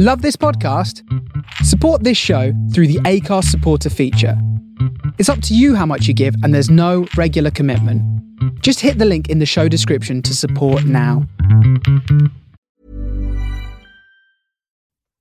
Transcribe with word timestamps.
Love 0.00 0.22
this 0.22 0.36
podcast? 0.36 1.02
Support 1.64 2.04
this 2.04 2.16
show 2.16 2.52
through 2.72 2.86
the 2.86 3.00
Acast 3.00 3.46
supporter 3.46 3.90
feature. 3.90 4.40
It's 5.18 5.28
up 5.28 5.42
to 5.42 5.56
you 5.56 5.74
how 5.74 5.86
much 5.86 6.06
you 6.06 6.14
give, 6.14 6.36
and 6.44 6.54
there's 6.54 6.70
no 6.70 7.08
regular 7.16 7.50
commitment. 7.50 8.00
Just 8.62 8.78
hit 8.78 8.98
the 8.98 9.04
link 9.04 9.28
in 9.28 9.40
the 9.40 9.44
show 9.44 9.66
description 9.66 10.22
to 10.22 10.36
support 10.36 10.84
now. 10.84 11.26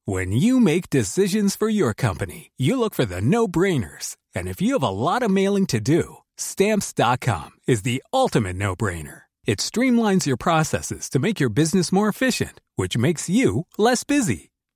When 0.06 0.32
you 0.32 0.60
make 0.60 0.92
decisions 0.92 1.56
for 1.56 1.70
your 1.70 1.96
company, 1.96 2.52
you 2.56 2.80
look 2.80 2.94
for 2.94 3.06
the 3.06 3.20
no 3.20 3.48
brainers. 3.48 4.16
And 4.36 4.48
if 4.48 4.62
you 4.62 4.74
have 4.74 4.84
a 4.84 4.90
lot 4.90 5.24
of 5.24 5.32
mailing 5.32 5.66
to 5.68 5.80
do, 5.80 6.18
stamps.com 6.38 7.50
is 7.66 7.82
the 7.82 8.04
ultimate 8.14 8.58
no 8.58 8.76
brainer. 8.76 9.22
It 9.48 9.58
streamlines 9.58 10.28
your 10.28 10.38
processes 10.38 11.10
to 11.10 11.18
make 11.18 11.40
your 11.40 11.50
business 11.50 11.92
more 11.92 12.08
efficient, 12.08 12.62
which 12.76 12.96
makes 12.96 13.28
you 13.28 13.66
less 13.80 14.04
busy. 14.04 14.52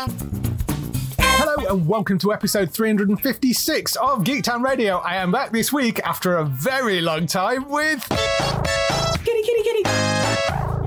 Hello 0.00 1.68
and 1.68 1.86
welcome 1.86 2.18
to 2.20 2.32
episode 2.32 2.70
356 2.70 3.96
of 3.96 4.24
Geektown 4.24 4.64
Radio. 4.64 4.96
I 4.96 5.16
am 5.16 5.30
back 5.30 5.52
this 5.52 5.74
week 5.74 6.00
after 6.00 6.38
a 6.38 6.44
very 6.44 7.02
long 7.02 7.26
time 7.26 7.68
with 7.68 8.08
Kitty, 8.08 9.42
kitty, 9.42 9.62
kitty. 9.62 10.79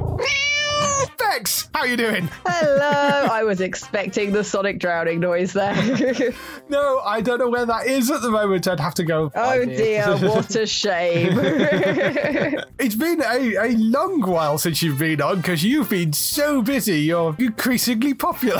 Bex. 1.18 1.70
How 1.74 1.82
are 1.82 1.88
you 1.88 1.98
doing? 1.98 2.30
Hello. 2.46 3.28
I 3.32 3.44
was 3.44 3.62
expecting 3.62 4.32
the 4.32 4.44
sonic 4.44 4.80
drowning 4.80 5.20
noise 5.20 5.54
there. 5.54 5.74
No, 6.70 7.00
I 7.00 7.22
don't 7.22 7.40
know 7.40 7.50
where 7.50 7.66
that 7.66 7.88
is 7.88 8.10
at 8.10 8.22
the 8.22 8.32
moment. 8.32 8.68
I'd 8.68 8.80
have 8.80 8.96
to 8.96 9.04
go. 9.04 9.32
oh 9.36 9.66
dear, 9.66 10.18
what 10.18 10.56
a 10.56 10.66
shame. 10.68 11.38
It's 12.80 12.96
been 12.96 13.22
a, 13.22 13.56
a 13.56 13.72
long 13.78 14.22
while 14.22 14.58
since 14.58 14.82
you've 14.82 14.98
been 14.98 15.22
on 15.22 15.38
because 15.38 15.64
you've 15.64 15.90
been 15.90 16.12
so 16.12 16.62
busy. 16.62 17.02
You're 17.02 17.36
increasingly 17.40 18.14
popular. 18.14 18.60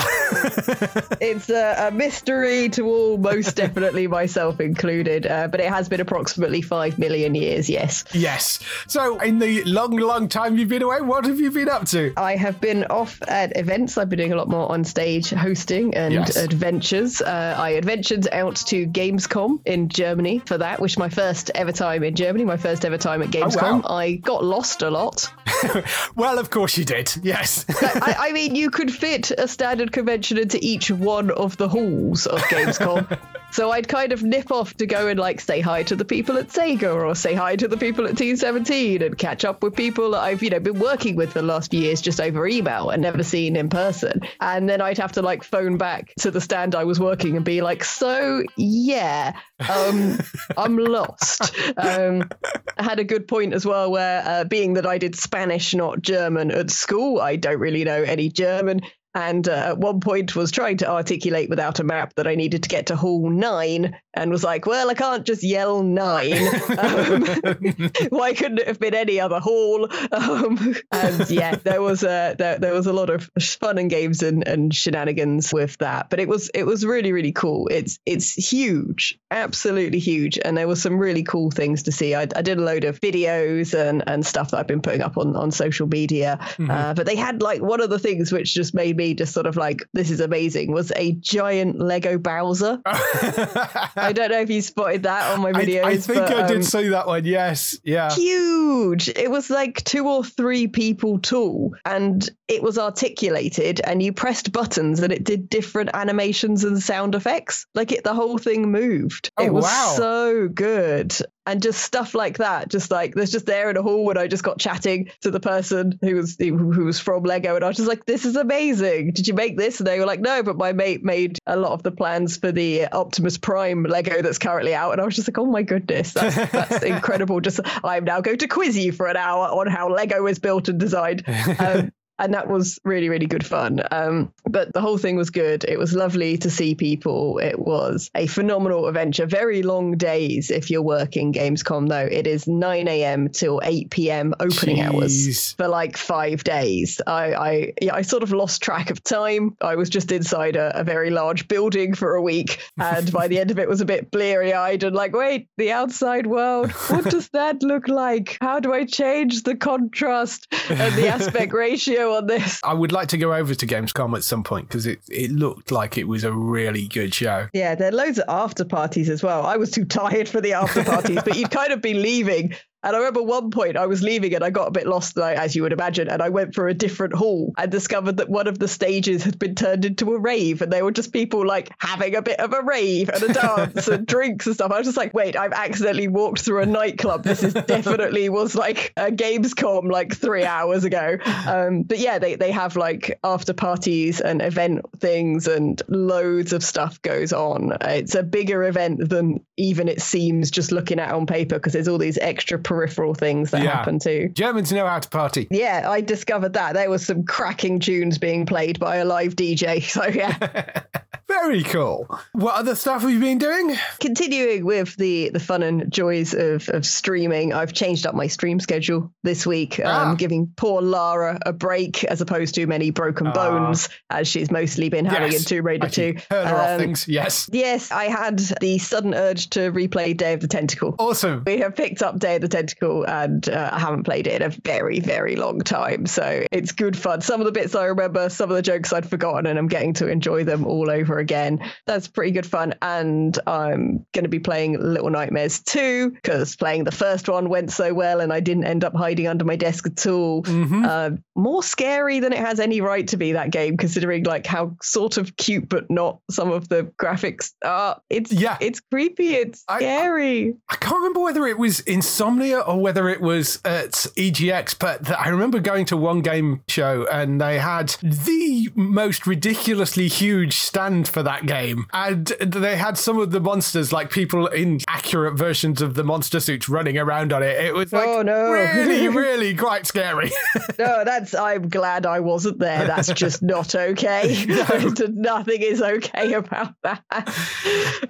it's 1.20 1.50
a, 1.50 1.88
a 1.88 1.90
mystery 1.90 2.68
to 2.70 2.86
all, 2.86 3.18
most 3.18 3.56
definitely 3.56 4.06
myself 4.06 4.60
included, 4.60 5.26
uh, 5.26 5.48
but 5.48 5.60
it 5.60 5.68
has 5.68 5.88
been 5.88 6.00
approximately 6.00 6.62
5 6.62 6.98
million 6.98 7.34
years, 7.34 7.68
yes. 7.68 8.04
yes. 8.14 8.60
So, 8.86 9.18
in 9.18 9.40
the 9.40 9.62
long, 9.64 9.96
long 9.96 10.28
time 10.28 10.56
you've 10.56 10.68
been 10.70 10.82
away, 10.82 11.00
what 11.02 11.24
have 11.26 11.38
you 11.40 11.50
been 11.50 11.68
up 11.68 11.84
to? 11.88 12.12
I 12.16 12.36
have 12.44 12.60
been 12.60 12.84
off 12.84 13.20
at 13.26 13.56
events. 13.56 13.96
I've 13.98 14.08
been 14.10 14.18
doing 14.18 14.32
a 14.32 14.36
lot 14.36 14.48
more 14.48 14.70
on 14.70 14.84
stage 14.84 15.30
hosting 15.30 15.94
and 15.94 16.12
Yes. 16.14 16.36
adventures. 16.36 17.22
Uh, 17.22 17.54
I 17.58 17.70
adventured 17.70 18.28
out 18.32 18.56
to 18.66 18.86
Gamescom 18.86 19.60
in 19.64 19.88
Germany 19.88 20.42
for 20.44 20.58
that, 20.58 20.78
which 20.80 20.98
my 20.98 21.08
first 21.08 21.50
ever 21.54 21.72
time 21.72 22.04
in 22.04 22.14
Germany, 22.14 22.44
my 22.44 22.56
first 22.58 22.84
ever 22.84 22.98
time 22.98 23.22
at 23.22 23.30
Gamescom. 23.30 23.82
wow. 23.82 23.96
I 23.96 24.12
got 24.16 24.44
lost 24.44 24.82
a 24.82 24.90
lot. 24.90 25.30
Well, 26.14 26.38
of 26.38 26.50
course 26.50 26.76
you 26.76 26.84
did. 26.84 27.12
Yes. 27.22 27.64
I, 27.80 28.16
I 28.28 28.32
mean, 28.32 28.54
you 28.54 28.70
could 28.70 28.92
fit 28.92 29.30
a 29.30 29.48
standard 29.48 29.92
convention 29.92 30.36
into 30.38 30.58
each 30.60 30.90
one 30.90 31.30
of 31.30 31.56
the 31.56 31.68
halls 31.68 32.26
of 32.26 32.38
Gamescom. 32.42 33.18
so 33.50 33.70
I'd 33.70 33.88
kind 33.88 34.12
of 34.12 34.22
nip 34.22 34.52
off 34.52 34.76
to 34.76 34.86
go 34.86 35.08
and 35.08 35.18
like 35.18 35.40
say 35.40 35.60
hi 35.60 35.82
to 35.84 35.96
the 35.96 36.04
people 36.04 36.36
at 36.38 36.48
Sega 36.48 36.94
or 36.94 37.14
say 37.14 37.34
hi 37.34 37.56
to 37.56 37.66
the 37.66 37.76
people 37.78 38.06
at 38.06 38.16
Team 38.16 38.36
17 38.36 39.02
and 39.02 39.16
catch 39.16 39.44
up 39.44 39.62
with 39.62 39.74
people 39.74 40.10
that 40.12 40.20
I've, 40.20 40.42
you 40.42 40.50
know, 40.50 40.60
been 40.60 40.78
working 40.78 41.16
with 41.16 41.32
for 41.32 41.40
the 41.40 41.46
last 41.46 41.70
few 41.70 41.80
years 41.80 42.00
just 42.02 42.20
over 42.20 42.33
email 42.46 42.90
and 42.90 43.02
never 43.02 43.22
seen 43.22 43.56
in 43.56 43.68
person. 43.68 44.20
And 44.40 44.68
then 44.68 44.80
I'd 44.80 44.98
have 44.98 45.12
to 45.12 45.22
like 45.22 45.44
phone 45.44 45.76
back 45.76 46.12
to 46.20 46.30
the 46.30 46.40
stand 46.40 46.74
I 46.74 46.84
was 46.84 47.00
working 47.00 47.36
and 47.36 47.44
be 47.44 47.62
like, 47.62 47.84
so 47.84 48.42
yeah, 48.56 49.36
um, 49.68 50.18
I'm 50.56 50.76
lost. 50.76 51.54
Um, 51.76 52.28
I 52.76 52.82
had 52.82 52.98
a 52.98 53.04
good 53.04 53.28
point 53.28 53.54
as 53.54 53.64
well 53.64 53.90
where, 53.90 54.22
uh, 54.26 54.44
being 54.44 54.74
that 54.74 54.86
I 54.86 54.98
did 54.98 55.16
Spanish, 55.16 55.74
not 55.74 56.02
German 56.02 56.50
at 56.50 56.70
school, 56.70 57.20
I 57.20 57.36
don't 57.36 57.58
really 57.58 57.84
know 57.84 58.02
any 58.02 58.28
German. 58.28 58.80
And 59.14 59.48
uh, 59.48 59.52
at 59.52 59.78
one 59.78 60.00
point 60.00 60.34
was 60.34 60.50
trying 60.50 60.76
to 60.78 60.90
articulate 60.90 61.48
without 61.48 61.78
a 61.78 61.84
map 61.84 62.14
that 62.16 62.26
I 62.26 62.34
needed 62.34 62.64
to 62.64 62.68
get 62.68 62.86
to 62.86 62.96
Hall 62.96 63.30
9 63.30 63.96
and 64.14 64.30
was 64.30 64.42
like, 64.42 64.66
well, 64.66 64.90
I 64.90 64.94
can't 64.94 65.24
just 65.24 65.42
yell 65.42 65.82
9. 65.82 66.34
Um, 66.74 67.24
why 68.08 68.34
couldn't 68.34 68.58
it 68.58 68.66
have 68.66 68.80
been 68.80 68.94
any 68.94 69.20
other 69.20 69.38
hall? 69.38 69.88
Um, 70.12 70.74
and 70.90 71.30
yeah, 71.30 71.54
there 71.56 71.80
was 71.80 72.02
a 72.02 72.34
there, 72.38 72.58
there 72.58 72.72
was 72.72 72.86
a 72.86 72.92
lot 72.92 73.10
of 73.10 73.30
fun 73.40 73.78
and 73.78 73.88
games 73.88 74.22
and, 74.22 74.46
and 74.46 74.74
shenanigans 74.74 75.52
with 75.52 75.76
that. 75.78 76.10
But 76.10 76.20
it 76.20 76.28
was 76.28 76.50
it 76.54 76.64
was 76.64 76.84
really 76.84 77.12
really 77.12 77.32
cool. 77.32 77.68
It's 77.70 77.98
it's 78.06 78.34
huge, 78.34 79.18
absolutely 79.30 79.98
huge, 79.98 80.38
and 80.44 80.56
there 80.56 80.66
was 80.66 80.82
some 80.82 80.98
really 80.98 81.22
cool 81.22 81.50
things 81.50 81.84
to 81.84 81.92
see. 81.92 82.14
I, 82.14 82.22
I 82.22 82.42
did 82.42 82.58
a 82.58 82.62
load 82.62 82.84
of 82.84 83.00
videos 83.00 83.74
and 83.74 84.02
and 84.06 84.26
stuff 84.26 84.50
that 84.50 84.58
I've 84.58 84.66
been 84.66 84.82
putting 84.82 85.02
up 85.02 85.16
on 85.16 85.36
on 85.36 85.50
social 85.50 85.86
media. 85.86 86.38
Uh, 86.68 86.94
but 86.94 87.06
they 87.06 87.16
had 87.16 87.42
like 87.42 87.62
one 87.62 87.80
of 87.80 87.90
the 87.90 87.98
things 87.98 88.32
which 88.32 88.54
just 88.54 88.74
made 88.74 88.96
me 88.96 89.03
just 89.12 89.34
sort 89.34 89.46
of 89.46 89.56
like 89.56 89.86
this 89.92 90.10
is 90.10 90.20
amazing 90.20 90.72
was 90.72 90.92
a 90.96 91.12
giant 91.12 91.78
Lego 91.78 92.16
Bowser. 92.16 92.80
I 92.86 94.12
don't 94.14 94.30
know 94.30 94.40
if 94.40 94.48
you 94.48 94.62
spotted 94.62 95.02
that 95.02 95.32
on 95.32 95.42
my 95.42 95.50
I, 95.50 95.52
videos. 95.52 95.84
I 95.84 95.96
think 95.98 96.20
but, 96.20 96.32
I 96.32 96.46
did 96.46 96.56
um, 96.58 96.62
see 96.62 96.88
that 96.88 97.06
one. 97.06 97.24
Yes. 97.24 97.78
Yeah. 97.84 98.10
huge. 98.14 99.08
It 99.08 99.30
was 99.30 99.50
like 99.50 99.84
two 99.84 100.08
or 100.08 100.24
three 100.24 100.68
people 100.68 101.18
tall, 101.18 101.74
and 101.84 102.26
it 102.48 102.62
was 102.62 102.78
articulated. 102.78 103.80
And 103.80 104.02
you 104.02 104.12
pressed 104.12 104.52
buttons, 104.52 105.00
and 105.00 105.12
it 105.12 105.24
did 105.24 105.50
different 105.50 105.90
animations 105.92 106.64
and 106.64 106.82
sound 106.82 107.14
effects. 107.14 107.66
Like 107.74 107.92
it, 107.92 108.04
the 108.04 108.14
whole 108.14 108.38
thing 108.38 108.70
moved. 108.70 109.30
Oh, 109.36 109.44
it 109.44 109.52
was 109.52 109.64
wow. 109.64 109.94
so 109.96 110.48
good. 110.48 111.14
And 111.46 111.62
just 111.62 111.82
stuff 111.82 112.14
like 112.14 112.38
that, 112.38 112.70
just 112.70 112.90
like 112.90 113.14
there's 113.14 113.30
just 113.30 113.44
there 113.44 113.68
in 113.68 113.76
a 113.76 113.82
hall, 113.82 114.04
when 114.04 114.16
I 114.16 114.26
just 114.28 114.42
got 114.42 114.58
chatting 114.58 115.10
to 115.20 115.30
the 115.30 115.40
person 115.40 115.98
who 116.00 116.16
was 116.16 116.36
who 116.38 116.84
was 116.84 116.98
from 116.98 117.22
Lego, 117.22 117.54
and 117.54 117.62
I 117.62 117.68
was 117.68 117.76
just 117.76 117.88
like, 117.88 118.06
"This 118.06 118.24
is 118.24 118.34
amazing! 118.34 119.12
Did 119.12 119.28
you 119.28 119.34
make 119.34 119.58
this?" 119.58 119.78
And 119.78 119.86
they 119.86 120.00
were 120.00 120.06
like, 120.06 120.20
"No, 120.20 120.42
but 120.42 120.56
my 120.56 120.72
mate 120.72 121.04
made 121.04 121.38
a 121.46 121.56
lot 121.56 121.72
of 121.72 121.82
the 121.82 121.90
plans 121.90 122.38
for 122.38 122.50
the 122.50 122.86
Optimus 122.86 123.36
Prime 123.36 123.82
Lego 123.82 124.22
that's 124.22 124.38
currently 124.38 124.74
out." 124.74 124.92
And 124.92 125.02
I 125.02 125.04
was 125.04 125.16
just 125.16 125.28
like, 125.28 125.38
"Oh 125.38 125.44
my 125.44 125.62
goodness, 125.62 126.14
that's, 126.14 126.34
that's 126.50 126.82
incredible!" 126.82 127.40
Just 127.40 127.60
I'm 127.84 128.04
now 128.04 128.22
going 128.22 128.38
to 128.38 128.48
quiz 128.48 128.78
you 128.78 128.92
for 128.92 129.06
an 129.06 129.16
hour 129.18 129.46
on 129.48 129.66
how 129.66 129.90
Lego 129.90 130.26
is 130.26 130.38
built 130.38 130.68
and 130.68 130.80
designed. 130.80 131.24
Um, 131.58 131.92
and 132.18 132.34
that 132.34 132.48
was 132.48 132.78
really 132.84 133.08
really 133.08 133.26
good 133.26 133.44
fun. 133.44 133.80
Um, 133.90 134.32
but 134.48 134.72
the 134.72 134.80
whole 134.80 134.98
thing 134.98 135.16
was 135.16 135.30
good. 135.30 135.64
It 135.64 135.78
was 135.78 135.94
lovely 135.94 136.38
to 136.38 136.50
see 136.50 136.74
people. 136.74 137.38
It 137.38 137.58
was 137.58 138.10
a 138.14 138.26
phenomenal 138.26 138.86
adventure. 138.86 139.26
Very 139.26 139.62
long 139.62 139.96
days 139.96 140.50
if 140.50 140.70
you're 140.70 140.82
working 140.82 141.32
gamescom 141.32 141.88
though. 141.88 142.08
It 142.10 142.26
is 142.26 142.46
9 142.46 142.88
a.m 142.88 143.28
till 143.28 143.60
8 143.64 143.90
p.m 143.90 144.34
opening 144.40 144.80
hours 144.80 145.52
for 145.54 145.68
like 145.68 145.96
five 145.96 146.44
days. 146.44 147.00
I 147.06 147.34
i 147.34 147.72
yeah 147.80 147.94
i 147.94 148.02
sort 148.02 148.22
of 148.22 148.32
lost 148.32 148.62
track 148.62 148.90
of 148.90 149.02
time. 149.02 149.56
I 149.60 149.76
was 149.76 149.90
just 149.90 150.12
inside 150.12 150.56
a, 150.56 150.80
a 150.80 150.84
very 150.84 151.10
large 151.10 151.48
building 151.48 151.94
for 151.94 152.14
a 152.14 152.22
week 152.22 152.60
and 152.78 153.12
by 153.12 153.28
the 153.28 153.38
end 153.38 153.50
of 153.50 153.58
it 153.58 153.68
was 153.68 153.80
a 153.80 153.84
bit 153.84 154.10
bleary 154.10 154.52
eyed 154.52 154.82
and 154.84 154.94
like 154.94 155.14
wait 155.14 155.48
the 155.56 155.72
outside 155.72 156.26
world? 156.26 156.70
What 156.88 157.04
does 157.10 157.28
that 157.30 157.62
look 157.62 157.88
like? 157.88 158.38
How 158.40 158.60
do 158.60 158.72
i 158.72 158.84
change 158.84 159.42
the 159.42 159.56
contrast 159.56 160.46
and 160.70 160.94
the 160.94 161.08
aspect 161.08 161.52
ratio 161.64 162.03
on 162.12 162.26
this 162.26 162.60
I 162.64 162.74
would 162.74 162.92
like 162.92 163.08
to 163.08 163.18
go 163.18 163.34
over 163.34 163.54
to 163.54 163.66
Gamescom 163.66 164.16
at 164.16 164.24
some 164.24 164.42
point 164.42 164.68
because 164.68 164.86
it, 164.86 165.00
it 165.08 165.30
looked 165.30 165.70
like 165.70 165.98
it 165.98 166.04
was 166.04 166.24
a 166.24 166.32
really 166.32 166.88
good 166.88 167.14
show. 167.14 167.48
Yeah, 167.52 167.74
there 167.74 167.88
are 167.88 167.92
loads 167.92 168.18
of 168.18 168.24
after 168.28 168.64
parties 168.64 169.08
as 169.08 169.22
well. 169.22 169.44
I 169.44 169.56
was 169.56 169.70
too 169.70 169.84
tired 169.84 170.28
for 170.28 170.40
the 170.40 170.54
after 170.54 170.84
parties, 170.84 171.20
but 171.24 171.36
you'd 171.36 171.50
kind 171.50 171.72
of 171.72 171.80
be 171.80 171.94
leaving 171.94 172.54
And 172.84 172.94
I 172.94 172.98
remember 172.98 173.22
one 173.22 173.50
point 173.50 173.78
I 173.78 173.86
was 173.86 174.02
leaving 174.02 174.34
and 174.34 174.44
I 174.44 174.50
got 174.50 174.68
a 174.68 174.70
bit 174.70 174.86
lost, 174.86 175.16
like, 175.16 175.38
as 175.38 175.56
you 175.56 175.62
would 175.62 175.72
imagine, 175.72 176.08
and 176.08 176.20
I 176.20 176.28
went 176.28 176.54
for 176.54 176.68
a 176.68 176.74
different 176.74 177.14
hall 177.14 177.54
and 177.56 177.72
discovered 177.72 178.18
that 178.18 178.28
one 178.28 178.46
of 178.46 178.58
the 178.58 178.68
stages 178.68 179.24
had 179.24 179.38
been 179.38 179.54
turned 179.54 179.86
into 179.86 180.12
a 180.12 180.18
rave, 180.18 180.60
and 180.60 180.70
they 180.70 180.82
were 180.82 180.92
just 180.92 181.12
people 181.12 181.46
like 181.46 181.70
having 181.78 182.14
a 182.14 182.20
bit 182.22 182.40
of 182.40 182.52
a 182.52 182.62
rave 182.62 183.08
and 183.08 183.22
a 183.22 183.32
dance 183.32 183.88
and 183.88 184.06
drinks 184.14 184.46
and 184.46 184.54
stuff. 184.54 184.70
I 184.70 184.78
was 184.78 184.86
just 184.86 184.98
like, 184.98 185.14
wait, 185.14 185.34
I've 185.34 185.52
accidentally 185.52 186.08
walked 186.08 186.40
through 186.40 186.60
a 186.60 186.66
nightclub. 186.66 187.24
This 187.24 187.42
is 187.42 187.54
definitely 187.54 188.28
was 188.28 188.54
like 188.54 188.92
a 188.96 189.10
Gamescom 189.10 189.90
like 189.90 190.14
three 190.14 190.44
hours 190.44 190.84
ago. 190.84 191.16
Um, 191.46 191.82
but 191.82 191.98
yeah, 191.98 192.18
they 192.18 192.34
they 192.34 192.50
have 192.52 192.76
like 192.76 193.18
after 193.24 193.54
parties 193.54 194.20
and 194.20 194.42
event 194.42 194.84
things 194.98 195.48
and 195.48 195.80
loads 195.88 196.52
of 196.52 196.62
stuff 196.62 197.00
goes 197.00 197.32
on. 197.32 197.76
It's 197.80 198.14
a 198.14 198.22
bigger 198.22 198.64
event 198.64 199.08
than 199.08 199.40
even 199.56 199.86
it 199.88 200.02
seems 200.02 200.50
just 200.50 200.72
looking 200.72 200.98
at 200.98 201.12
on 201.12 201.26
paper 201.26 201.54
because 201.56 201.72
there's 201.72 201.86
all 201.88 201.98
these 201.98 202.18
extra 202.18 202.58
peripheral 202.58 203.14
things 203.14 203.52
that 203.52 203.62
Yeah. 203.62 203.70
happen 203.76 203.98
too. 204.00 204.30
Germans 204.34 204.72
know 204.72 204.86
how 204.86 204.98
to 204.98 205.08
party. 205.08 205.46
Yeah, 205.50 205.86
I 205.88 206.00
discovered 206.00 206.54
that 206.54 206.74
there 206.74 206.90
was 206.90 207.06
some 207.06 207.24
cracking 207.24 207.78
tunes 207.78 208.18
being 208.18 208.46
played 208.46 208.80
by 208.80 208.96
a 208.96 209.04
live 209.04 209.36
DJ. 209.36 209.80
So 209.82 210.04
yeah, 210.06 210.80
Very 211.28 211.62
cool. 211.62 212.06
What 212.32 212.54
other 212.56 212.74
stuff 212.74 213.02
have 213.02 213.10
you 213.10 213.20
been 213.20 213.38
doing? 213.38 213.76
continuing 214.00 214.64
with 214.64 214.94
the 214.96 215.30
the 215.30 215.40
fun 215.40 215.62
and 215.62 215.90
joys 215.90 216.34
of 216.34 216.68
of 216.68 216.84
streaming, 216.84 217.52
I've 217.52 217.72
changed 217.72 218.06
up 218.06 218.14
my 218.14 218.26
stream 218.26 218.60
schedule 218.60 219.10
this 219.22 219.46
week, 219.46 219.80
um, 219.80 219.86
Ah. 219.86 220.14
giving 220.14 220.52
poor 220.56 220.82
Lara 220.82 221.38
a 221.46 221.52
break 221.52 222.04
as 222.04 222.20
opposed 222.20 222.54
to 222.56 222.66
many 222.66 222.90
broken 222.90 223.28
Ah. 223.28 223.32
bones 223.32 223.88
as 224.10 224.28
she's 224.28 224.50
mostly 224.50 224.88
been 224.88 225.04
having 225.06 225.32
in 225.32 225.40
Tomb 225.40 225.64
Raider 225.66 225.86
I 225.86 225.90
2. 225.90 226.14
Heard 226.30 226.46
her 226.46 226.54
off 226.56 226.68
Um, 226.70 226.80
things. 226.80 227.08
Yes. 227.08 227.48
Yes, 227.52 227.90
I 227.90 228.04
had 228.04 228.38
the 228.60 228.78
sudden 228.78 229.14
urge 229.14 229.48
to 229.50 229.72
replay 229.72 230.16
Day 230.16 230.34
of 230.34 230.40
the 230.40 230.48
Tentacle. 230.48 230.94
Awesome. 230.98 231.42
We 231.46 231.58
have 231.58 231.74
picked 231.74 232.02
up 232.02 232.18
Day 232.18 232.36
of 232.36 232.42
the 232.42 232.48
Tentacle 232.48 233.04
and 233.06 233.48
uh, 233.48 233.70
I 233.72 233.78
haven't 233.78 234.02
played 234.04 234.26
it 234.26 234.40
in 234.40 234.42
a 234.42 234.50
very, 234.64 235.00
very 235.00 235.36
long 235.36 235.60
time. 235.60 236.06
So 236.06 236.44
it's 236.52 236.72
good 236.72 236.96
fun. 236.96 237.20
Some 237.22 237.40
of 237.40 237.46
the 237.46 237.52
bits 237.52 237.74
I 237.74 237.84
remember, 237.86 238.28
some 238.28 238.50
of 238.50 238.56
the 238.56 238.62
jokes 238.62 238.92
I'd 238.92 239.08
forgotten, 239.08 239.46
and 239.46 239.58
I'm 239.58 239.68
getting 239.68 239.94
to 239.94 240.08
enjoy 240.08 240.44
them 240.44 240.66
all 240.66 240.90
over 240.90 241.13
again. 241.18 241.60
That's 241.86 242.08
pretty 242.08 242.32
good 242.32 242.46
fun. 242.46 242.74
And 242.82 243.38
I'm 243.46 244.06
going 244.12 244.24
to 244.24 244.28
be 244.28 244.38
playing 244.38 244.78
Little 244.80 245.10
Nightmares 245.10 245.60
2 245.60 246.10
because 246.10 246.56
playing 246.56 246.84
the 246.84 246.92
first 246.92 247.28
one 247.28 247.48
went 247.48 247.70
so 247.72 247.92
well 247.94 248.20
and 248.20 248.32
I 248.32 248.40
didn't 248.40 248.64
end 248.64 248.84
up 248.84 248.94
hiding 248.94 249.26
under 249.28 249.44
my 249.44 249.56
desk 249.56 249.86
at 249.86 250.06
all. 250.06 250.42
Mm-hmm. 250.42 250.84
Uh, 250.84 251.10
more 251.36 251.62
scary 251.62 252.20
than 252.20 252.32
it 252.32 252.38
has 252.38 252.60
any 252.60 252.80
right 252.80 253.06
to 253.08 253.16
be, 253.16 253.32
that 253.32 253.50
game, 253.50 253.76
considering 253.76 254.24
like 254.24 254.46
how 254.46 254.76
sort 254.82 255.16
of 255.16 255.36
cute 255.36 255.68
but 255.68 255.90
not 255.90 256.18
some 256.30 256.50
of 256.50 256.68
the 256.68 256.84
graphics 257.00 257.52
are. 257.64 258.00
It's, 258.10 258.32
Yeah. 258.32 258.56
it's 258.60 258.80
creepy. 258.80 259.34
It's 259.34 259.64
I- 259.68 259.78
scary. 259.78 260.54
I 260.68 260.76
can't 260.76 260.96
remember 260.96 261.20
whether 261.20 261.46
it 261.46 261.58
was 261.58 261.80
Insomnia 261.80 262.60
or 262.60 262.80
whether 262.80 263.08
it 263.08 263.20
was 263.20 263.60
at 263.64 263.92
EGX, 264.16 264.78
but 264.78 265.10
I 265.10 265.28
remember 265.28 265.58
going 265.60 265.86
to 265.86 265.96
one 265.96 266.20
game 266.20 266.62
show 266.68 267.06
and 267.10 267.40
they 267.40 267.58
had 267.58 267.88
the 268.02 268.68
most 268.74 269.26
ridiculously 269.26 270.08
huge 270.08 270.54
stand 270.54 271.03
for 271.08 271.22
that 271.22 271.46
game. 271.46 271.86
And 271.92 272.26
they 272.40 272.76
had 272.76 272.96
some 272.98 273.18
of 273.18 273.30
the 273.30 273.40
monsters, 273.40 273.92
like 273.92 274.10
people 274.10 274.46
in 274.48 274.80
accurate 274.88 275.34
versions 275.38 275.80
of 275.82 275.94
the 275.94 276.04
monster 276.04 276.40
suits 276.40 276.68
running 276.68 276.98
around 276.98 277.32
on 277.32 277.42
it. 277.42 277.62
It 277.64 277.74
was 277.74 277.92
like 277.92 278.06
Oh, 278.06 278.22
no. 278.22 278.50
really, 278.50 279.08
really 279.14 279.54
quite 279.54 279.86
scary. 279.86 280.30
No, 280.78 281.04
that's. 281.04 281.34
I'm 281.34 281.68
glad 281.68 282.04
I 282.04 282.20
wasn't 282.20 282.58
there. 282.58 282.86
That's 282.86 283.12
just 283.12 283.42
not 283.42 283.74
okay. 283.74 284.44
no. 284.48 284.64
Nothing 285.08 285.62
is 285.62 285.80
okay 285.80 286.32
about 286.32 286.74
that. 286.82 287.04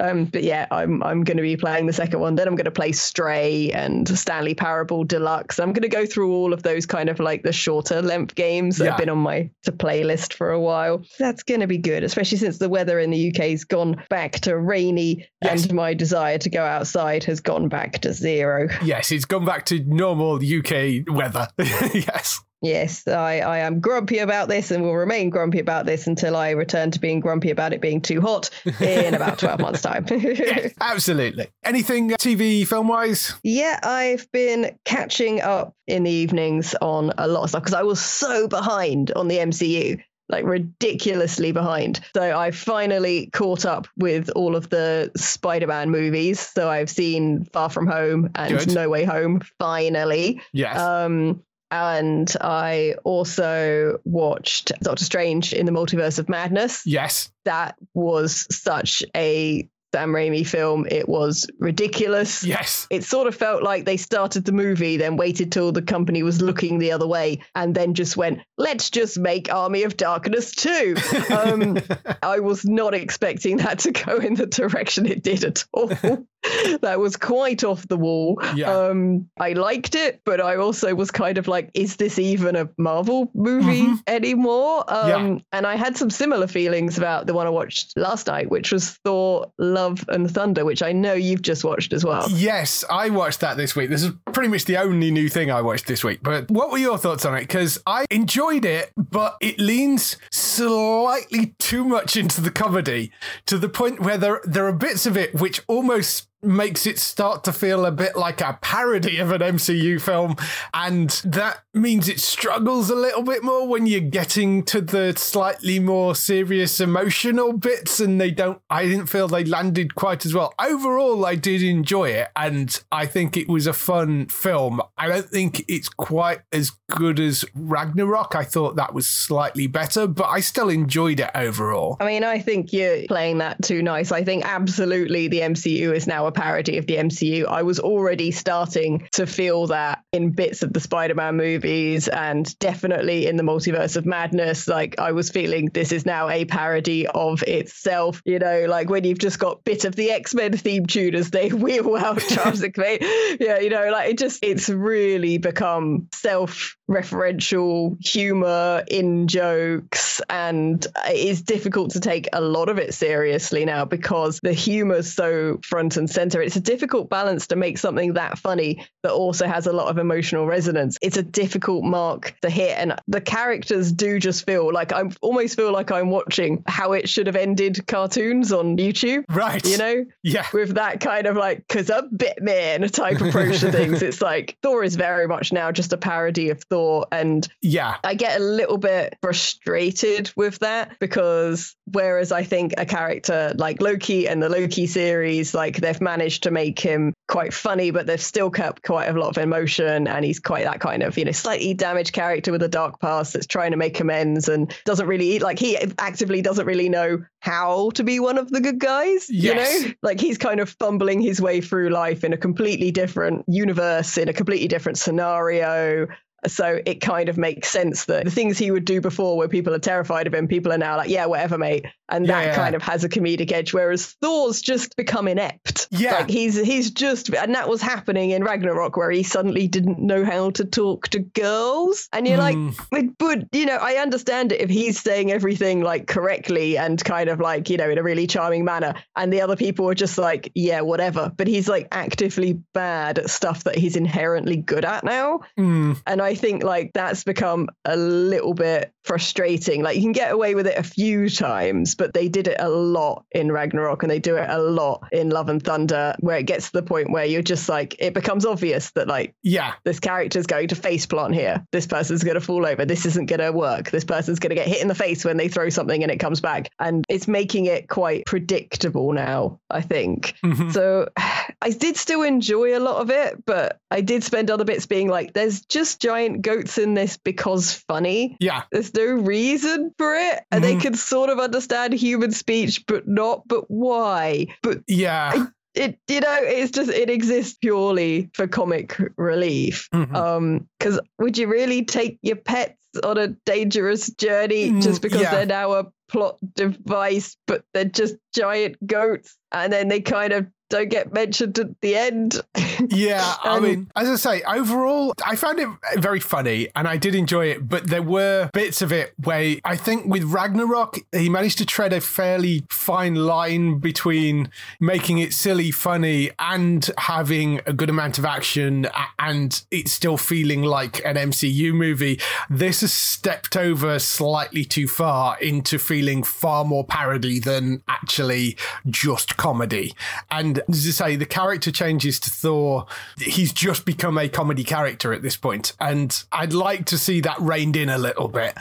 Um, 0.00 0.24
but 0.26 0.42
yeah, 0.42 0.66
I'm 0.70 1.02
I'm 1.02 1.24
going 1.24 1.36
to 1.36 1.42
be 1.42 1.56
playing 1.56 1.86
the 1.86 1.92
second 1.92 2.20
one. 2.20 2.34
Then 2.34 2.48
I'm 2.48 2.54
going 2.56 2.64
to 2.64 2.70
play 2.70 2.92
Stray 2.92 3.70
and 3.72 4.08
Stanley 4.18 4.54
Parable 4.54 5.04
Deluxe. 5.04 5.58
I'm 5.58 5.72
going 5.72 5.82
to 5.82 5.88
go 5.88 6.06
through 6.06 6.32
all 6.32 6.52
of 6.52 6.62
those 6.62 6.86
kind 6.86 7.08
of 7.08 7.20
like 7.20 7.42
the 7.42 7.52
shorter 7.52 8.02
length 8.02 8.34
games 8.34 8.78
that 8.78 8.84
Yeah. 8.84 8.90
have 8.92 8.98
been 9.00 9.08
on 9.08 9.18
my 9.18 9.50
to 9.64 9.72
playlist 9.72 10.32
for 10.34 10.50
a 10.50 10.60
while. 10.60 11.02
That's 11.18 11.42
going 11.42 11.60
to 11.60 11.66
be 11.66 11.78
good, 11.78 12.02
especially 12.04 12.38
since 12.38 12.58
the 12.58 12.68
weather 12.68 12.83
in 12.98 13.10
the 13.10 13.28
UK's 13.30 13.64
gone 13.64 14.02
back 14.10 14.32
to 14.40 14.56
rainy 14.56 15.28
Yes. 15.42 15.64
and 15.64 15.74
my 15.74 15.92
desire 15.94 16.38
to 16.38 16.48
go 16.50 16.62
outside 16.64 17.24
has 17.24 17.40
gone 17.40 17.68
back 17.68 18.00
to 18.00 18.12
zero. 18.12 18.68
yes, 18.84 19.12
it's 19.12 19.24
gone 19.26 19.44
back 19.44 19.66
to 19.66 19.80
normal 19.86 20.36
UK 20.36 21.04
weather. 21.08 21.48
yes. 21.58 22.40
Yes, 22.62 23.06
I, 23.06 23.40
I 23.40 23.58
am 23.58 23.80
grumpy 23.80 24.20
about 24.20 24.48
this 24.48 24.70
and 24.70 24.82
will 24.82 24.94
remain 24.96 25.28
grumpy 25.28 25.58
about 25.58 25.84
this 25.84 26.06
until 26.06 26.34
I 26.34 26.50
return 26.52 26.90
to 26.92 26.98
being 26.98 27.20
grumpy 27.20 27.50
about 27.50 27.74
it 27.74 27.82
being 27.82 28.00
too 28.00 28.22
hot 28.22 28.48
in 28.80 29.12
about 29.12 29.38
12 29.38 29.60
months' 29.60 29.82
time. 29.82 30.06
Absolutely. 30.80 31.48
Anything 31.62 32.12
uh, 32.12 32.16
TV 32.16 32.66
film 32.66 32.88
wise? 32.88 33.34
yeah, 33.42 33.80
I've 33.82 34.30
been 34.32 34.78
catching 34.86 35.42
up 35.42 35.74
in 35.86 36.04
the 36.04 36.10
evenings 36.10 36.74
on 36.80 37.12
a 37.18 37.28
lot 37.28 37.42
of 37.44 37.50
stuff 37.50 37.62
because 37.64 37.74
I 37.74 37.82
was 37.82 38.00
so 38.00 38.48
behind 38.48 39.12
on 39.12 39.28
the 39.28 39.36
MCU. 39.38 40.00
Like 40.28 40.44
ridiculously 40.44 41.52
behind. 41.52 42.00
So 42.16 42.36
I 42.36 42.50
finally 42.50 43.26
caught 43.32 43.66
up 43.66 43.86
with 43.96 44.30
all 44.30 44.56
of 44.56 44.70
the 44.70 45.10
Spider 45.16 45.66
Man 45.66 45.90
movies. 45.90 46.40
So 46.40 46.68
I've 46.70 46.88
seen 46.88 47.44
Far 47.44 47.68
From 47.68 47.86
Home 47.86 48.30
and 48.34 48.58
Good. 48.58 48.74
No 48.74 48.88
Way 48.88 49.04
Home 49.04 49.42
finally. 49.58 50.40
Yes. 50.52 50.78
Um, 50.78 51.42
and 51.70 52.32
I 52.40 52.94
also 53.04 53.98
watched 54.04 54.72
Doctor 54.80 55.04
Strange 55.04 55.52
in 55.52 55.66
the 55.66 55.72
Multiverse 55.72 56.18
of 56.18 56.28
Madness. 56.28 56.86
yes. 56.86 57.30
That 57.44 57.76
was 57.92 58.46
such 58.54 59.02
a 59.14 59.68
Sam 59.94 60.10
Raimi 60.10 60.44
film. 60.44 60.86
It 60.90 61.08
was 61.08 61.46
ridiculous. 61.60 62.42
Yes. 62.42 62.88
It 62.90 63.04
sort 63.04 63.28
of 63.28 63.34
felt 63.36 63.62
like 63.62 63.84
they 63.84 63.96
started 63.96 64.44
the 64.44 64.50
movie, 64.50 64.96
then 64.96 65.16
waited 65.16 65.52
till 65.52 65.70
the 65.70 65.82
company 65.82 66.24
was 66.24 66.42
looking 66.42 66.80
the 66.80 66.90
other 66.90 67.06
way, 67.06 67.38
and 67.54 67.72
then 67.76 67.94
just 67.94 68.16
went, 68.16 68.40
let's 68.58 68.90
just 68.90 69.16
make 69.18 69.52
Army 69.54 69.84
of 69.84 69.96
Darkness 69.96 70.52
2. 70.56 70.96
Um, 71.34 71.78
I 72.22 72.40
was 72.40 72.64
not 72.64 72.94
expecting 72.94 73.58
that 73.58 73.80
to 73.80 73.92
go 73.92 74.16
in 74.18 74.34
the 74.34 74.46
direction 74.46 75.06
it 75.06 75.22
did 75.22 75.44
at 75.44 75.64
all. 75.72 75.88
that 76.82 76.96
was 76.98 77.16
quite 77.16 77.64
off 77.64 77.86
the 77.88 77.96
wall. 77.96 78.38
Yeah. 78.54 78.70
Um, 78.70 79.28
I 79.38 79.52
liked 79.54 79.94
it, 79.94 80.20
but 80.24 80.40
I 80.40 80.56
also 80.56 80.94
was 80.94 81.10
kind 81.10 81.38
of 81.38 81.48
like, 81.48 81.70
is 81.74 81.96
this 81.96 82.18
even 82.18 82.56
a 82.56 82.68
Marvel 82.78 83.30
movie 83.34 83.82
Mhm. 83.82 83.98
anymore? 84.06 84.84
Um, 84.88 85.08
Yeah. 85.08 85.38
And 85.52 85.66
I 85.66 85.76
had 85.76 85.96
some 85.96 86.10
similar 86.10 86.46
feelings 86.46 86.98
about 86.98 87.26
the 87.26 87.34
one 87.34 87.46
I 87.46 87.50
watched 87.50 87.96
last 87.96 88.26
night, 88.26 88.50
which 88.50 88.72
was 88.72 88.90
Thor 89.04 89.52
Love 89.58 89.83
and 90.08 90.30
Thunder, 90.30 90.64
which 90.64 90.82
I 90.82 90.92
know 90.92 91.14
you've 91.14 91.42
just 91.42 91.64
watched 91.64 91.92
as 91.92 92.04
well. 92.04 92.26
Yes, 92.30 92.84
I 92.90 93.10
watched 93.10 93.40
that 93.40 93.56
this 93.56 93.74
week. 93.76 93.90
This 93.90 94.02
is 94.02 94.12
pretty 94.32 94.48
much 94.48 94.64
the 94.64 94.76
only 94.76 95.10
new 95.10 95.28
thing 95.28 95.50
I 95.50 95.62
watched 95.62 95.86
this 95.86 96.04
week. 96.04 96.20
But 96.22 96.50
what 96.50 96.70
were 96.70 96.78
your 96.78 96.98
thoughts 96.98 97.24
on 97.24 97.34
it? 97.36 97.40
Because 97.40 97.80
I 97.86 98.06
enjoyed 98.10 98.64
it, 98.64 98.92
but 98.96 99.36
it 99.40 99.58
leans 99.58 100.16
slightly 100.30 101.54
too 101.58 101.84
much 101.84 102.16
into 102.16 102.40
the 102.40 102.50
comedy 102.50 103.12
to 103.46 103.58
the 103.58 103.68
point 103.68 104.00
where 104.00 104.18
there 104.18 104.40
there 104.44 104.66
are 104.66 104.72
bits 104.72 105.06
of 105.06 105.16
it 105.16 105.34
which 105.34 105.60
almost 105.68 106.28
makes 106.46 106.86
it 106.86 106.98
start 106.98 107.44
to 107.44 107.52
feel 107.52 107.84
a 107.86 107.92
bit 107.92 108.16
like 108.16 108.40
a 108.40 108.58
parody 108.60 109.18
of 109.18 109.32
an 109.32 109.40
MCU 109.40 110.00
film 110.00 110.36
and 110.72 111.10
that 111.24 111.62
means 111.72 112.08
it 112.08 112.20
struggles 112.20 112.90
a 112.90 112.94
little 112.94 113.22
bit 113.22 113.42
more 113.42 113.66
when 113.66 113.86
you're 113.86 114.00
getting 114.00 114.62
to 114.64 114.80
the 114.80 115.14
slightly 115.16 115.78
more 115.78 116.14
serious 116.14 116.80
emotional 116.80 117.52
bits 117.52 118.00
and 118.00 118.20
they 118.20 118.30
don't 118.30 118.60
I 118.70 118.86
didn't 118.86 119.06
feel 119.06 119.28
they 119.28 119.44
landed 119.44 119.94
quite 119.94 120.24
as 120.24 120.34
well. 120.34 120.54
Overall 120.58 121.24
I 121.26 121.34
did 121.34 121.62
enjoy 121.62 122.10
it 122.10 122.28
and 122.36 122.80
I 122.92 123.06
think 123.06 123.36
it 123.36 123.48
was 123.48 123.66
a 123.66 123.72
fun 123.72 124.26
film. 124.26 124.80
I 124.96 125.08
don't 125.08 125.28
think 125.28 125.64
it's 125.68 125.88
quite 125.88 126.40
as 126.52 126.70
good 126.90 127.20
as 127.20 127.44
Ragnarok. 127.54 128.34
I 128.34 128.44
thought 128.44 128.76
that 128.76 128.94
was 128.94 129.06
slightly 129.06 129.66
better, 129.66 130.06
but 130.06 130.26
I 130.26 130.40
still 130.40 130.68
enjoyed 130.68 131.20
it 131.20 131.30
overall. 131.34 131.96
I 132.00 132.06
mean, 132.06 132.24
I 132.24 132.38
think 132.38 132.72
you're 132.72 133.06
playing 133.06 133.38
that 133.38 133.62
too 133.62 133.82
nice. 133.82 134.12
I 134.12 134.24
think 134.24 134.44
absolutely 134.44 135.28
the 135.28 135.40
MCU 135.40 135.94
is 135.94 136.06
now 136.06 136.26
a 136.26 136.32
parody 136.34 136.78
of 136.78 136.86
the 136.86 136.96
MCU. 136.96 137.46
I 137.46 137.62
was 137.62 137.78
already 137.78 138.30
starting 138.30 139.08
to 139.12 139.26
feel 139.26 139.68
that 139.68 140.02
in 140.12 140.30
bits 140.30 140.62
of 140.62 140.72
the 140.72 140.80
Spider 140.80 141.14
Man 141.14 141.36
movies 141.36 142.08
and 142.08 142.58
definitely 142.58 143.26
in 143.26 143.36
the 143.36 143.42
multiverse 143.42 143.96
of 143.96 144.06
madness. 144.06 144.68
Like, 144.68 144.98
I 144.98 145.12
was 145.12 145.30
feeling 145.30 145.70
this 145.72 145.92
is 145.92 146.04
now 146.04 146.28
a 146.28 146.44
parody 146.44 147.06
of 147.06 147.42
itself. 147.42 148.20
You 148.24 148.38
know, 148.38 148.66
like 148.68 148.90
when 148.90 149.04
you've 149.04 149.18
just 149.18 149.38
got 149.38 149.64
bit 149.64 149.84
of 149.84 149.96
the 149.96 150.10
X 150.10 150.34
Men 150.34 150.56
theme 150.56 150.86
tune 150.86 151.14
as 151.14 151.30
they 151.30 151.48
wheel 151.50 151.96
out 151.96 152.20
Charles. 152.28 152.62
Yeah, 152.64 153.58
you 153.60 153.70
know, 153.70 153.90
like 153.90 154.10
it 154.10 154.18
just, 154.18 154.40
it's 154.42 154.68
really 154.68 155.38
become 155.38 156.08
self 156.12 156.76
referential 156.90 157.96
humor 158.04 158.84
in 158.88 159.26
jokes 159.26 160.20
and 160.28 160.86
it 161.06 161.16
is 161.16 161.42
difficult 161.42 161.92
to 161.92 162.00
take 162.00 162.28
a 162.32 162.40
lot 162.40 162.68
of 162.68 162.78
it 162.78 162.94
seriously 162.94 163.64
now 163.64 163.84
because 163.84 164.38
the 164.42 164.52
humor's 164.52 165.12
so 165.12 165.58
front 165.62 165.96
and 165.96 166.10
center. 166.10 166.42
It's 166.42 166.56
a 166.56 166.60
difficult 166.60 167.08
balance 167.08 167.48
to 167.48 167.56
make 167.56 167.78
something 167.78 168.14
that 168.14 168.38
funny 168.38 168.86
that 169.02 169.12
also 169.12 169.46
has 169.46 169.66
a 169.66 169.72
lot 169.72 169.88
of 169.88 169.98
emotional 169.98 170.46
resonance. 170.46 170.98
It's 171.02 171.16
a 171.16 171.22
difficult 171.22 171.84
mark 171.84 172.34
to 172.42 172.50
hit 172.50 172.76
and 172.78 172.94
the 173.08 173.20
characters 173.20 173.92
do 173.92 174.18
just 174.18 174.46
feel 174.46 174.72
like 174.72 174.92
i 174.92 175.02
almost 175.20 175.56
feel 175.56 175.72
like 175.72 175.90
i'm 175.90 176.10
watching 176.10 176.62
how 176.66 176.92
it 176.92 177.08
should 177.08 177.26
have 177.26 177.36
ended 177.36 177.86
cartoons 177.86 178.52
on 178.52 178.76
youtube 178.76 179.24
right. 179.28 179.64
you 179.66 179.76
know? 179.78 180.04
Yeah. 180.22 180.46
With 180.52 180.74
that 180.74 181.00
kind 181.00 181.26
of 181.26 181.36
like 181.36 181.66
because 181.66 181.90
i'm 181.90 182.08
Batman 182.10 182.88
type 182.88 183.20
approach 183.20 183.60
to 183.60 183.72
things. 183.72 184.02
It's 184.02 184.20
like 184.22 184.56
thor 184.62 184.84
is 184.84 184.96
very 184.96 185.26
much 185.26 185.52
now 185.52 185.72
just 185.72 185.92
a 185.92 185.96
parody 185.96 186.50
of 186.50 186.62
Thor. 186.74 187.06
And 187.12 187.46
yeah, 187.62 187.98
I 188.02 188.14
get 188.14 188.40
a 188.40 188.42
little 188.42 188.78
bit 188.78 189.16
frustrated 189.22 190.32
with 190.36 190.58
that 190.58 190.98
because 190.98 191.76
whereas 191.92 192.32
I 192.32 192.42
think 192.42 192.74
a 192.78 192.84
character 192.84 193.52
like 193.56 193.80
Loki 193.80 194.26
and 194.26 194.42
the 194.42 194.48
Loki 194.48 194.88
series, 194.88 195.54
like 195.54 195.76
they've 195.76 196.00
managed 196.00 196.42
to 196.42 196.50
make 196.50 196.80
him 196.80 197.14
quite 197.28 197.54
funny, 197.54 197.92
but 197.92 198.06
they've 198.06 198.20
still 198.20 198.50
kept 198.50 198.82
quite 198.82 199.06
a 199.06 199.12
lot 199.12 199.28
of 199.28 199.38
emotion. 199.38 200.08
And 200.08 200.24
he's 200.24 200.40
quite 200.40 200.64
that 200.64 200.80
kind 200.80 201.04
of, 201.04 201.16
you 201.16 201.24
know, 201.24 201.30
slightly 201.30 201.74
damaged 201.74 202.12
character 202.12 202.50
with 202.50 202.62
a 202.64 202.68
dark 202.68 203.00
past 203.00 203.34
that's 203.34 203.46
trying 203.46 203.70
to 203.70 203.76
make 203.76 204.00
amends 204.00 204.48
and 204.48 204.74
doesn't 204.84 205.06
really, 205.06 205.38
like, 205.38 205.60
he 205.60 205.78
actively 205.98 206.42
doesn't 206.42 206.66
really 206.66 206.88
know 206.88 207.24
how 207.38 207.90
to 207.90 208.02
be 208.02 208.18
one 208.18 208.38
of 208.38 208.50
the 208.50 208.60
good 208.60 208.80
guys. 208.80 209.28
Yes. 209.30 209.80
You 209.80 209.86
know, 209.86 209.94
like 210.02 210.20
he's 210.20 210.38
kind 210.38 210.58
of 210.58 210.70
fumbling 210.80 211.20
his 211.20 211.40
way 211.40 211.60
through 211.60 211.90
life 211.90 212.24
in 212.24 212.32
a 212.32 212.36
completely 212.36 212.90
different 212.90 213.44
universe, 213.46 214.18
in 214.18 214.28
a 214.28 214.32
completely 214.32 214.66
different 214.66 214.98
scenario. 214.98 216.08
So 216.46 216.80
it 216.84 217.00
kind 217.00 217.28
of 217.28 217.38
makes 217.38 217.68
sense 217.70 218.04
that 218.06 218.24
the 218.24 218.30
things 218.30 218.58
he 218.58 218.70
would 218.70 218.84
do 218.84 219.00
before 219.00 219.36
where 219.36 219.48
people 219.48 219.72
are 219.74 219.78
terrified 219.78 220.26
of 220.26 220.34
him, 220.34 220.46
people 220.48 220.72
are 220.72 220.78
now 220.78 220.96
like, 220.96 221.08
yeah, 221.10 221.26
whatever, 221.26 221.56
mate. 221.58 221.86
And 222.10 222.26
Yeah, 222.26 222.40
that 222.40 222.46
yeah. 222.48 222.54
kind 222.56 222.74
of 222.74 222.82
has 222.82 223.02
a 223.04 223.08
comedic 223.08 223.50
edge. 223.52 223.72
Whereas 223.72 224.14
Thor's 224.20 224.60
just 224.60 224.96
become 224.96 225.26
inept. 225.26 225.88
Yeah. 225.90 226.14
Like 226.16 226.28
he's 226.30 226.60
he's 226.60 226.90
just 226.90 227.32
and 227.34 227.54
that 227.54 227.68
was 227.68 227.80
happening 227.80 228.30
in 228.30 228.44
Ragnarok 228.44 228.96
where 228.96 229.10
he 229.10 229.22
suddenly 229.22 229.68
didn't 229.68 229.98
know 230.00 230.24
how 230.24 230.50
to 230.50 230.64
talk 230.64 231.08
to 231.08 231.20
girls. 231.20 232.08
And 232.12 232.26
you're 232.28 232.36
Hmm. 232.36 232.68
like, 232.68 232.78
but, 232.90 233.04
but 233.18 233.38
you 233.52 233.64
know, 233.66 233.76
I 233.80 233.94
understand 233.94 234.52
it 234.52 234.60
if 234.60 234.68
he's 234.70 235.00
saying 235.00 235.32
everything 235.32 235.80
like 235.82 236.06
correctly 236.06 236.76
and 236.76 237.02
kind 237.04 237.28
of 237.30 237.40
like, 237.40 237.70
you 237.70 237.76
know, 237.76 237.88
in 237.88 237.98
a 237.98 238.02
really 238.02 238.26
charming 238.26 238.64
manner. 238.64 238.94
And 239.16 239.32
the 239.32 239.40
other 239.40 239.56
people 239.56 239.88
are 239.88 239.94
just 239.94 240.18
like, 240.18 240.50
yeah, 240.54 240.80
whatever. 240.82 241.32
But 241.34 241.46
he's 241.46 241.68
like 241.68 241.88
actively 241.92 242.54
bad 242.74 243.18
at 243.18 243.30
stuff 243.30 243.64
that 243.64 243.76
he's 243.76 243.96
inherently 243.96 244.56
good 244.56 244.84
at 244.84 245.04
now. 245.04 245.40
Mm, 245.58 246.00
And 246.06 246.20
I 246.20 246.33
think 246.34 246.62
like 246.62 246.92
that's 246.94 247.24
become 247.24 247.68
a 247.84 247.96
little 247.96 248.54
bit 248.54 248.93
frustrating. 249.04 249.82
Like 249.82 249.96
you 249.96 250.02
can 250.02 250.12
get 250.12 250.32
away 250.32 250.54
with 250.54 250.66
it 250.66 250.76
a 250.78 250.82
few 250.82 251.28
times, 251.28 251.94
but 251.94 252.12
they 252.14 252.28
did 252.28 252.48
it 252.48 252.56
a 252.58 252.68
lot 252.68 253.24
in 253.32 253.52
Ragnarok 253.52 254.02
and 254.02 254.10
they 254.10 254.18
do 254.18 254.36
it 254.36 254.48
a 254.48 254.58
lot 254.58 255.06
in 255.12 255.30
Love 255.30 255.48
and 255.48 255.62
Thunder, 255.62 256.14
where 256.20 256.38
it 256.38 256.46
gets 256.46 256.66
to 256.66 256.72
the 256.72 256.82
point 256.82 257.10
where 257.10 257.24
you're 257.24 257.42
just 257.42 257.68
like, 257.68 257.96
it 257.98 258.14
becomes 258.14 258.44
obvious 258.46 258.90
that 258.92 259.06
like 259.08 259.34
yeah, 259.42 259.74
this 259.84 260.00
character's 260.00 260.46
going 260.46 260.68
to 260.68 260.74
face 260.74 261.06
plant 261.06 261.34
here. 261.34 261.64
This 261.70 261.86
person's 261.86 262.24
going 262.24 262.34
to 262.34 262.40
fall 262.40 262.66
over. 262.66 262.84
This 262.84 263.06
isn't 263.06 263.26
going 263.26 263.40
to 263.40 263.52
work. 263.52 263.90
This 263.90 264.04
person's 264.04 264.38
going 264.38 264.50
to 264.50 264.56
get 264.56 264.66
hit 264.66 264.80
in 264.82 264.88
the 264.88 264.94
face 264.94 265.24
when 265.24 265.36
they 265.36 265.48
throw 265.48 265.68
something 265.68 266.02
and 266.02 266.10
it 266.10 266.18
comes 266.18 266.40
back. 266.40 266.70
And 266.78 267.04
it's 267.08 267.28
making 267.28 267.66
it 267.66 267.88
quite 267.88 268.24
predictable 268.26 269.12
now, 269.12 269.60
I 269.70 269.80
think. 269.82 270.34
Mhm. 270.44 270.72
So 270.72 271.08
I 271.16 271.70
did 271.70 271.96
still 271.96 272.22
enjoy 272.22 272.76
a 272.76 272.80
lot 272.80 273.00
of 273.00 273.10
it, 273.10 273.44
but 273.44 273.78
I 273.90 274.00
did 274.00 274.24
spend 274.24 274.50
other 274.50 274.64
bits 274.64 274.86
being 274.86 275.08
like, 275.08 275.32
there's 275.32 275.62
just 275.66 276.00
giant 276.00 276.42
goats 276.42 276.78
in 276.78 276.94
this 276.94 277.16
because 277.16 277.72
funny. 277.72 278.36
yeah, 278.40 278.62
There's 278.72 278.90
no 278.94 279.04
reason 279.04 279.92
for 279.98 280.14
it. 280.14 280.42
And 280.50 280.62
they 280.62 280.74
Mhm. 280.76 280.80
can 280.82 280.94
sort 280.94 281.30
of 281.30 281.38
understand 281.38 281.92
human 281.94 282.30
speech, 282.32 282.84
but 282.86 283.06
not. 283.08 283.46
But 283.46 283.64
why? 283.70 284.46
But 284.62 284.82
yeah. 284.86 285.46
it 285.74 285.98
you 286.06 286.20
know 286.20 286.38
it's 286.40 286.70
just 286.70 286.88
it 286.88 287.10
exists 287.10 287.58
purely 287.60 288.30
for 288.34 288.46
comic 288.46 288.96
relief 289.16 289.88
Mhm. 289.92 290.14
um 290.14 290.68
because 290.78 291.00
would 291.18 291.36
you 291.36 291.48
really 291.48 291.84
take 291.84 292.16
your 292.22 292.36
pets 292.36 292.78
on 293.02 293.18
a 293.18 293.26
dangerous 293.44 294.08
journey 294.10 294.70
Mm, 294.70 294.82
just 294.84 295.02
because 295.02 295.22
yeah. 295.22 295.32
they're 295.34 295.46
now 295.46 295.72
a 295.72 295.86
plot 296.08 296.38
device 296.54 297.36
but 297.48 297.64
they're 297.74 297.84
just 297.86 298.14
giant 298.36 298.76
goats 298.86 299.36
and 299.50 299.72
then 299.72 299.88
they 299.88 300.00
kind 300.00 300.32
of 300.32 300.46
don't 300.70 300.88
get 300.88 301.12
mentioned 301.12 301.58
at 301.58 301.80
the 301.80 301.96
end 301.96 302.40
Yeah, 302.90 303.34
I 303.44 303.56
Um, 303.56 303.62
mean, 303.62 303.90
as 303.94 304.08
I 304.08 304.16
say, 304.16 304.42
overall, 304.42 305.14
I 305.24 305.36
found 305.36 305.60
it 305.60 305.68
very 305.96 306.18
funny 306.20 306.68
and 306.74 306.88
I 306.88 306.96
did 306.96 307.14
enjoy 307.14 307.46
it, 307.46 307.68
but 307.68 307.86
there 307.88 308.02
were 308.02 308.50
bits 308.52 308.82
of 308.82 308.92
it 308.92 309.14
where 309.22 309.56
I 309.64 309.76
think 309.76 310.06
with 310.06 310.24
Ragnarok, 310.24 310.98
he 311.12 311.28
managed 311.28 311.58
to 311.58 311.66
tread 311.66 311.92
a 311.92 312.00
fairly 312.00 312.64
fine 312.70 313.14
line 313.14 313.78
between 313.78 314.50
making 314.80 315.18
it 315.18 315.32
silly, 315.32 315.70
funny, 315.70 316.30
and 316.38 316.90
having 316.98 317.60
a 317.66 317.72
good 317.72 317.90
amount 317.90 318.18
of 318.18 318.24
action 318.24 318.88
and 319.18 319.62
it 319.70 319.88
still 319.88 320.16
feeling 320.16 320.62
like 320.62 321.04
an 321.04 321.14
MCU 321.16 321.72
movie. 321.72 322.20
This 322.50 322.80
has 322.80 322.92
stepped 322.92 323.56
over 323.56 323.98
slightly 324.00 324.64
too 324.64 324.88
far 324.88 325.38
into 325.38 325.78
feeling 325.78 326.22
far 326.24 326.64
more 326.64 326.84
parody 326.84 327.38
than 327.38 327.82
actually 327.88 328.56
just 328.88 329.36
comedy. 329.36 329.94
And 330.30 330.60
as 330.68 330.86
I 330.86 330.90
say, 331.10 331.16
the 331.16 331.26
character 331.26 331.70
changes 331.70 332.18
to 332.20 332.30
Thor. 332.30 332.86
He's 333.18 333.52
just 333.52 333.84
become 333.84 334.18
a 334.18 334.28
comedy 334.28 334.64
character 334.64 335.12
at 335.12 335.22
this 335.22 335.36
point, 335.36 335.72
and 335.80 336.14
I'd 336.32 336.52
like 336.52 336.86
to 336.86 336.98
see 336.98 337.20
that 337.22 337.40
reined 337.40 337.76
in 337.76 337.88
a 337.88 337.98
little 337.98 338.28
bit. 338.28 338.54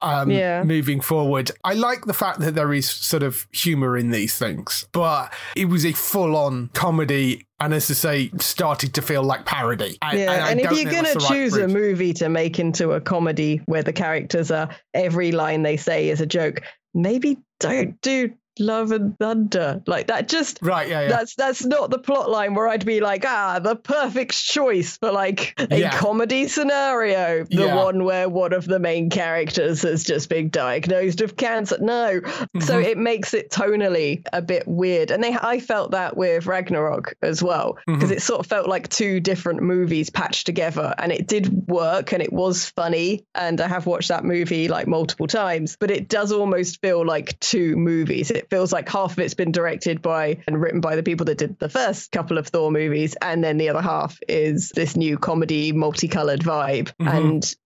Um, 0.00 0.30
Yeah. 0.30 0.62
Moving 0.64 1.00
forward, 1.00 1.50
I 1.64 1.74
like 1.74 2.06
the 2.06 2.14
fact 2.14 2.40
that 2.40 2.54
there 2.54 2.72
is 2.72 2.88
sort 2.90 3.22
of 3.22 3.46
humor 3.52 3.96
in 3.96 4.10
these 4.10 4.36
things, 4.36 4.86
but 4.92 5.32
it 5.54 5.66
was 5.66 5.84
a 5.86 5.92
full-on 5.92 6.70
comedy, 6.74 7.46
and 7.60 7.72
as 7.72 7.88
I 7.90 7.94
say, 7.94 8.30
started 8.40 8.94
to 8.94 9.02
feel 9.02 9.22
like 9.22 9.44
parody. 9.44 9.98
I- 10.02 10.16
yeah 10.16 10.30
I 10.46 10.50
and 10.50 10.60
if 10.60 10.72
you're 10.72 10.90
going 10.90 11.04
to 11.04 11.12
the 11.12 11.18
right 11.20 11.28
choose 11.28 11.56
a 11.56 11.68
movie 11.68 12.12
to 12.14 12.28
make 12.28 12.58
into 12.58 12.92
a 12.92 13.00
comedy 13.00 13.60
where 13.66 13.82
the 13.84 13.92
characters 13.92 14.50
are 14.50 14.68
every 14.94 15.30
line 15.32 15.62
they 15.62 15.76
say 15.76 16.08
is 16.08 16.20
a 16.20 16.26
joke 16.26 16.62
maybe 16.94 17.38
don't 17.60 17.98
do 18.02 18.30
love 18.58 18.92
and 18.92 19.18
thunder 19.18 19.82
like 19.86 20.08
that 20.08 20.28
just 20.28 20.58
right? 20.62 20.88
Yeah, 20.88 21.02
yeah. 21.02 21.08
That's 21.08 21.34
that's 21.34 21.64
not 21.64 21.90
the 21.90 21.98
plot 21.98 22.30
line 22.30 22.54
where 22.54 22.68
I'd 22.68 22.84
be 22.84 23.00
like, 23.00 23.24
ah, 23.26 23.58
the 23.58 23.76
perfect 23.76 24.32
choice 24.44 24.96
for 24.98 25.10
like 25.10 25.54
a 25.58 25.78
Yeah. 25.80 25.90
comedy 25.96 26.48
scenario. 26.48 27.44
The 27.44 27.66
Yeah. 27.66 27.76
one 27.76 28.04
where 28.04 28.28
one 28.28 28.52
of 28.52 28.66
the 28.66 28.78
main 28.78 29.10
characters 29.10 29.82
has 29.82 30.04
just 30.04 30.28
been 30.28 30.50
diagnosed 30.50 31.20
with 31.20 31.36
cancer. 31.36 31.78
No. 31.80 32.20
So 32.60 32.74
Mm-hmm. 32.78 32.82
it 32.82 32.98
makes 32.98 33.34
it 33.34 33.50
tonally 33.50 34.26
a 34.32 34.42
bit 34.42 34.64
weird. 34.66 35.10
And 35.10 35.22
they 35.22 35.32
I 35.40 35.60
felt 35.60 35.92
that 35.92 36.16
with 36.16 36.46
Ragnarok 36.46 37.14
as 37.22 37.42
well. 37.42 37.78
Because 37.86 38.04
Mm-hmm. 38.04 38.12
it 38.12 38.22
sort 38.22 38.40
of 38.40 38.46
felt 38.46 38.68
like 38.68 38.88
two 38.88 39.20
different 39.20 39.62
movies 39.62 40.10
patched 40.10 40.46
together. 40.46 40.94
And 40.98 41.12
it 41.12 41.26
did 41.26 41.68
work 41.68 42.12
and 42.12 42.22
it 42.22 42.32
was 42.32 42.66
funny. 42.68 43.24
And 43.34 43.60
I 43.60 43.68
have 43.68 43.86
watched 43.86 44.08
that 44.08 44.24
movie 44.24 44.68
like 44.68 44.86
multiple 44.86 45.26
times, 45.26 45.76
but 45.78 45.90
it 45.90 46.08
does 46.08 46.32
almost 46.32 46.80
feel 46.80 47.04
like 47.06 47.38
two 47.40 47.76
movies. 47.76 48.30
It 48.30 48.41
feels 48.50 48.72
like 48.72 48.88
half 48.88 49.12
of 49.12 49.18
it's 49.18 49.34
been 49.34 49.52
directed 49.52 50.02
by 50.02 50.38
and 50.46 50.60
written 50.60 50.80
by 50.80 50.96
the 50.96 51.02
people 51.02 51.26
that 51.26 51.38
did 51.38 51.58
the 51.58 51.68
first 51.68 52.12
couple 52.12 52.38
of 52.38 52.48
Thor 52.48 52.70
movies, 52.70 53.16
and 53.20 53.42
then 53.42 53.58
the 53.58 53.68
other 53.68 53.82
half 53.82 54.18
is 54.28 54.70
this 54.74 54.96
new 54.96 55.18
comedy, 55.18 55.72
multicolored 55.72 56.40
vibe. 56.40 56.92
Mhm. 57.00 57.16
And 57.16 57.56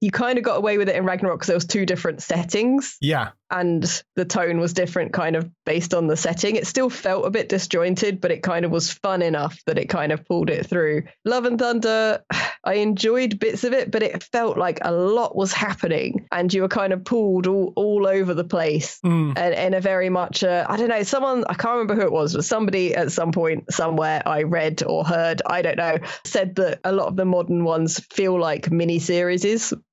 you 0.00 0.10
kind 0.10 0.38
of 0.38 0.44
got 0.44 0.56
away 0.56 0.78
with 0.78 0.88
it 0.88 0.96
in 0.96 1.04
Ragnarok 1.04 1.38
because 1.38 1.48
there 1.48 1.56
was 1.56 1.66
two 1.66 1.84
different 1.84 2.22
settings 2.22 2.96
yeah. 3.00 3.30
and 3.50 4.02
the 4.16 4.24
tone 4.24 4.58
was 4.58 4.72
different 4.72 5.12
kind 5.12 5.36
of 5.36 5.50
based 5.66 5.92
on 5.92 6.06
the 6.06 6.16
setting. 6.16 6.56
It 6.56 6.66
still 6.66 6.88
felt 6.88 7.26
a 7.26 7.30
bit 7.30 7.50
disjointed, 7.50 8.20
but 8.20 8.30
it 8.30 8.42
kind 8.42 8.64
of 8.64 8.70
was 8.70 8.90
fun 8.90 9.20
enough 9.20 9.60
that 9.66 9.78
it 9.78 9.90
kind 9.90 10.10
of 10.12 10.24
pulled 10.24 10.48
it 10.48 10.66
through. 10.66 11.04
Love 11.26 11.44
and 11.44 11.58
Thunder, 11.58 12.24
I 12.64 12.74
enjoyed 12.74 13.38
bits 13.38 13.64
of 13.64 13.72
it, 13.72 13.90
but 13.90 14.02
it 14.02 14.22
felt 14.22 14.58
like 14.58 14.80
a 14.82 14.92
lot 14.92 15.34
was 15.34 15.52
happening 15.52 16.26
and 16.30 16.52
you 16.52 16.62
were 16.62 16.68
kind 16.68 16.92
of 16.92 17.04
pulled 17.04 17.46
all, 17.46 17.72
all 17.74 18.06
over 18.06 18.34
the 18.34 18.44
place. 18.44 18.98
Mm. 19.04 19.32
And 19.36 19.54
in 19.54 19.74
a 19.74 19.80
very 19.80 20.10
much, 20.10 20.44
uh, 20.44 20.66
I 20.68 20.76
don't 20.76 20.88
know, 20.88 21.02
someone, 21.02 21.44
I 21.48 21.54
can't 21.54 21.78
remember 21.78 21.94
who 21.94 22.02
it 22.02 22.12
was, 22.12 22.34
but 22.34 22.44
somebody 22.44 22.94
at 22.94 23.12
some 23.12 23.32
point 23.32 23.72
somewhere 23.72 24.22
I 24.26 24.42
read 24.42 24.82
or 24.82 25.04
heard, 25.04 25.40
I 25.46 25.62
don't 25.62 25.78
know, 25.78 25.98
said 26.24 26.56
that 26.56 26.80
a 26.84 26.92
lot 26.92 27.08
of 27.08 27.16
the 27.16 27.24
modern 27.24 27.64
ones 27.64 27.98
feel 28.10 28.38
like 28.38 28.70
mini 28.70 28.98
series 28.98 29.44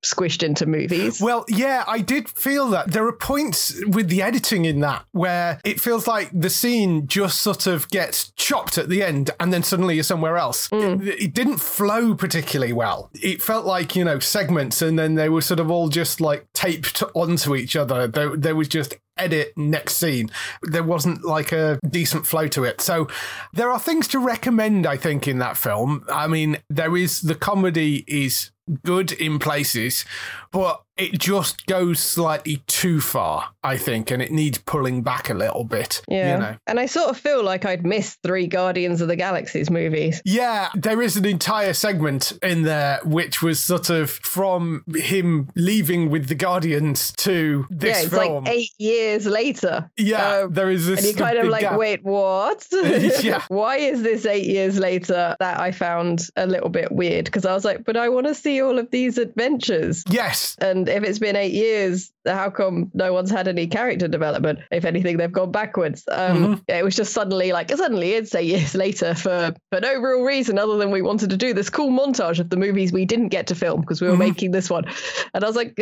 squished 0.05 0.43
into 0.43 0.65
movies. 0.65 1.21
Well, 1.21 1.45
yeah, 1.47 1.83
I 1.87 1.99
did 1.99 2.29
feel 2.29 2.69
that. 2.69 2.91
There 2.91 3.05
are 3.07 3.13
points 3.13 3.83
with 3.85 4.09
the 4.09 4.21
editing 4.21 4.65
in 4.65 4.79
that 4.81 5.05
where 5.11 5.59
it 5.63 5.79
feels 5.79 6.07
like 6.07 6.29
the 6.33 6.49
scene 6.49 7.07
just 7.07 7.41
sort 7.41 7.67
of 7.67 7.89
gets 7.89 8.31
chopped 8.35 8.77
at 8.77 8.89
the 8.89 9.03
end 9.03 9.31
and 9.39 9.51
then 9.51 9.63
suddenly 9.63 9.95
you're 9.95 10.03
somewhere 10.03 10.37
else. 10.37 10.69
Mm. 10.69 11.05
It, 11.05 11.21
it 11.21 11.33
didn't 11.33 11.57
flow 11.57 12.15
particularly 12.15 12.73
well. 12.73 13.09
It 13.15 13.41
felt 13.41 13.65
like, 13.65 13.95
you 13.95 14.05
know, 14.05 14.19
segments 14.19 14.81
and 14.81 14.97
then 14.97 15.15
they 15.15 15.29
were 15.29 15.41
sort 15.41 15.59
of 15.59 15.71
all 15.71 15.89
just 15.89 16.21
like 16.21 16.45
taped 16.53 17.03
onto 17.13 17.55
each 17.55 17.75
other. 17.75 18.07
There, 18.07 18.37
there 18.37 18.55
was 18.55 18.67
just 18.67 18.95
edit 19.17 19.53
next 19.57 19.97
scene. 19.97 20.29
There 20.61 20.83
wasn't 20.83 21.25
like 21.25 21.51
a 21.51 21.79
decent 21.89 22.27
flow 22.27 22.47
to 22.49 22.63
it. 22.63 22.81
So 22.81 23.07
there 23.53 23.71
are 23.71 23.79
things 23.79 24.07
to 24.09 24.19
recommend, 24.19 24.85
I 24.85 24.97
think, 24.97 25.27
in 25.27 25.39
that 25.39 25.57
film. 25.57 26.05
I 26.07 26.27
mean, 26.27 26.57
there 26.69 26.95
is 26.95 27.21
the 27.21 27.35
comedy 27.35 28.05
is 28.07 28.51
good 28.83 29.11
in 29.13 29.39
places, 29.39 30.05
but 30.51 30.81
it 30.97 31.19
just 31.19 31.65
goes 31.67 31.99
slightly 31.99 32.63
too 32.67 32.99
far, 33.01 33.49
I 33.63 33.77
think, 33.77 34.11
and 34.11 34.21
it 34.21 34.31
needs 34.31 34.57
pulling 34.57 35.01
back 35.03 35.29
a 35.29 35.33
little 35.33 35.63
bit. 35.63 36.01
Yeah. 36.07 36.33
You 36.33 36.39
know? 36.39 36.55
And 36.67 36.79
I 36.79 36.85
sort 36.87 37.09
of 37.09 37.17
feel 37.17 37.43
like 37.43 37.65
I'd 37.65 37.85
missed 37.85 38.19
three 38.23 38.47
Guardians 38.47 39.01
of 39.01 39.07
the 39.07 39.15
Galaxies 39.15 39.69
movies. 39.69 40.21
Yeah, 40.25 40.69
there 40.75 41.01
is 41.01 41.17
an 41.17 41.25
entire 41.25 41.73
segment 41.73 42.33
in 42.41 42.63
there 42.63 42.99
which 43.03 43.41
was 43.41 43.61
sort 43.61 43.89
of 43.89 44.09
from 44.09 44.83
him 44.95 45.49
leaving 45.55 46.09
with 46.09 46.27
the 46.27 46.35
Guardians 46.35 47.11
to 47.17 47.65
this 47.69 47.97
yeah, 47.97 48.03
it's 48.03 48.09
film. 48.13 48.43
like 48.45 48.53
eight 48.53 48.71
years 48.77 49.25
later. 49.25 49.89
yeah, 49.97 50.39
Um, 50.45 50.53
there 50.53 50.69
is 50.71 50.87
this. 50.87 50.99
and 50.99 51.07
you're 51.17 51.27
kind 51.27 51.37
of 51.37 51.47
like, 51.47 51.61
gap. 51.61 51.77
wait, 51.77 52.03
what? 52.03 52.65
Yeah. 53.27 53.43
Why 53.49 53.77
is 53.77 54.01
this 54.03 54.25
eight 54.25 54.45
years 54.45 54.77
later? 54.79 55.35
That 55.39 55.59
I 55.59 55.71
found 55.71 56.27
a 56.35 56.45
little 56.47 56.69
bit 56.69 56.91
weird 56.91 57.25
because 57.25 57.45
I 57.45 57.53
was 57.53 57.65
like, 57.65 57.83
but 57.83 57.97
I 57.97 58.09
want 58.09 58.27
to 58.27 58.35
see 58.35 58.61
all 58.61 58.77
of 58.79 58.89
these 58.91 59.17
adventures. 59.17 60.03
Yes, 60.09 60.55
And 60.59 60.86
if 60.89 61.03
it's 61.03 61.19
been 61.19 61.35
eight 61.35 61.53
years, 61.53 62.11
how 62.25 62.49
come 62.49 62.91
no 62.93 63.13
one's 63.13 63.31
had 63.31 63.47
any 63.47 63.67
character 63.67 64.07
development? 64.07 64.59
If 64.71 64.85
anything, 64.85 65.17
they've 65.17 65.31
gone 65.31 65.51
backwards. 65.51 66.03
Um, 66.11 66.37
Mm-hmm. 66.37 66.53
It 66.67 66.83
was 66.83 66.95
just 66.95 67.13
suddenly 67.13 67.51
like 67.51 67.69
suddenly 67.71 68.11
it's 68.13 68.33
eight 68.35 68.45
years 68.47 68.75
later 68.85 69.15
for 69.15 69.53
for 69.71 69.79
no 69.81 69.99
real 69.99 70.23
reason 70.23 70.59
other 70.59 70.77
than 70.77 70.91
we 70.91 71.01
wanted 71.01 71.29
to 71.31 71.37
do 71.37 71.53
this 71.53 71.69
cool 71.69 71.89
montage 71.91 72.39
of 72.39 72.49
the 72.49 72.57
movies 72.57 72.91
we 72.93 73.05
didn't 73.05 73.29
get 73.29 73.47
to 73.47 73.55
film 73.55 73.81
because 73.81 74.01
we 74.01 74.07
were 74.07 74.15
Mhm. 74.15 74.19
making 74.19 74.51
this 74.51 74.69
one. 74.69 74.85
And 75.33 75.43
I 75.43 75.47
was 75.47 75.55
like, 75.55 75.77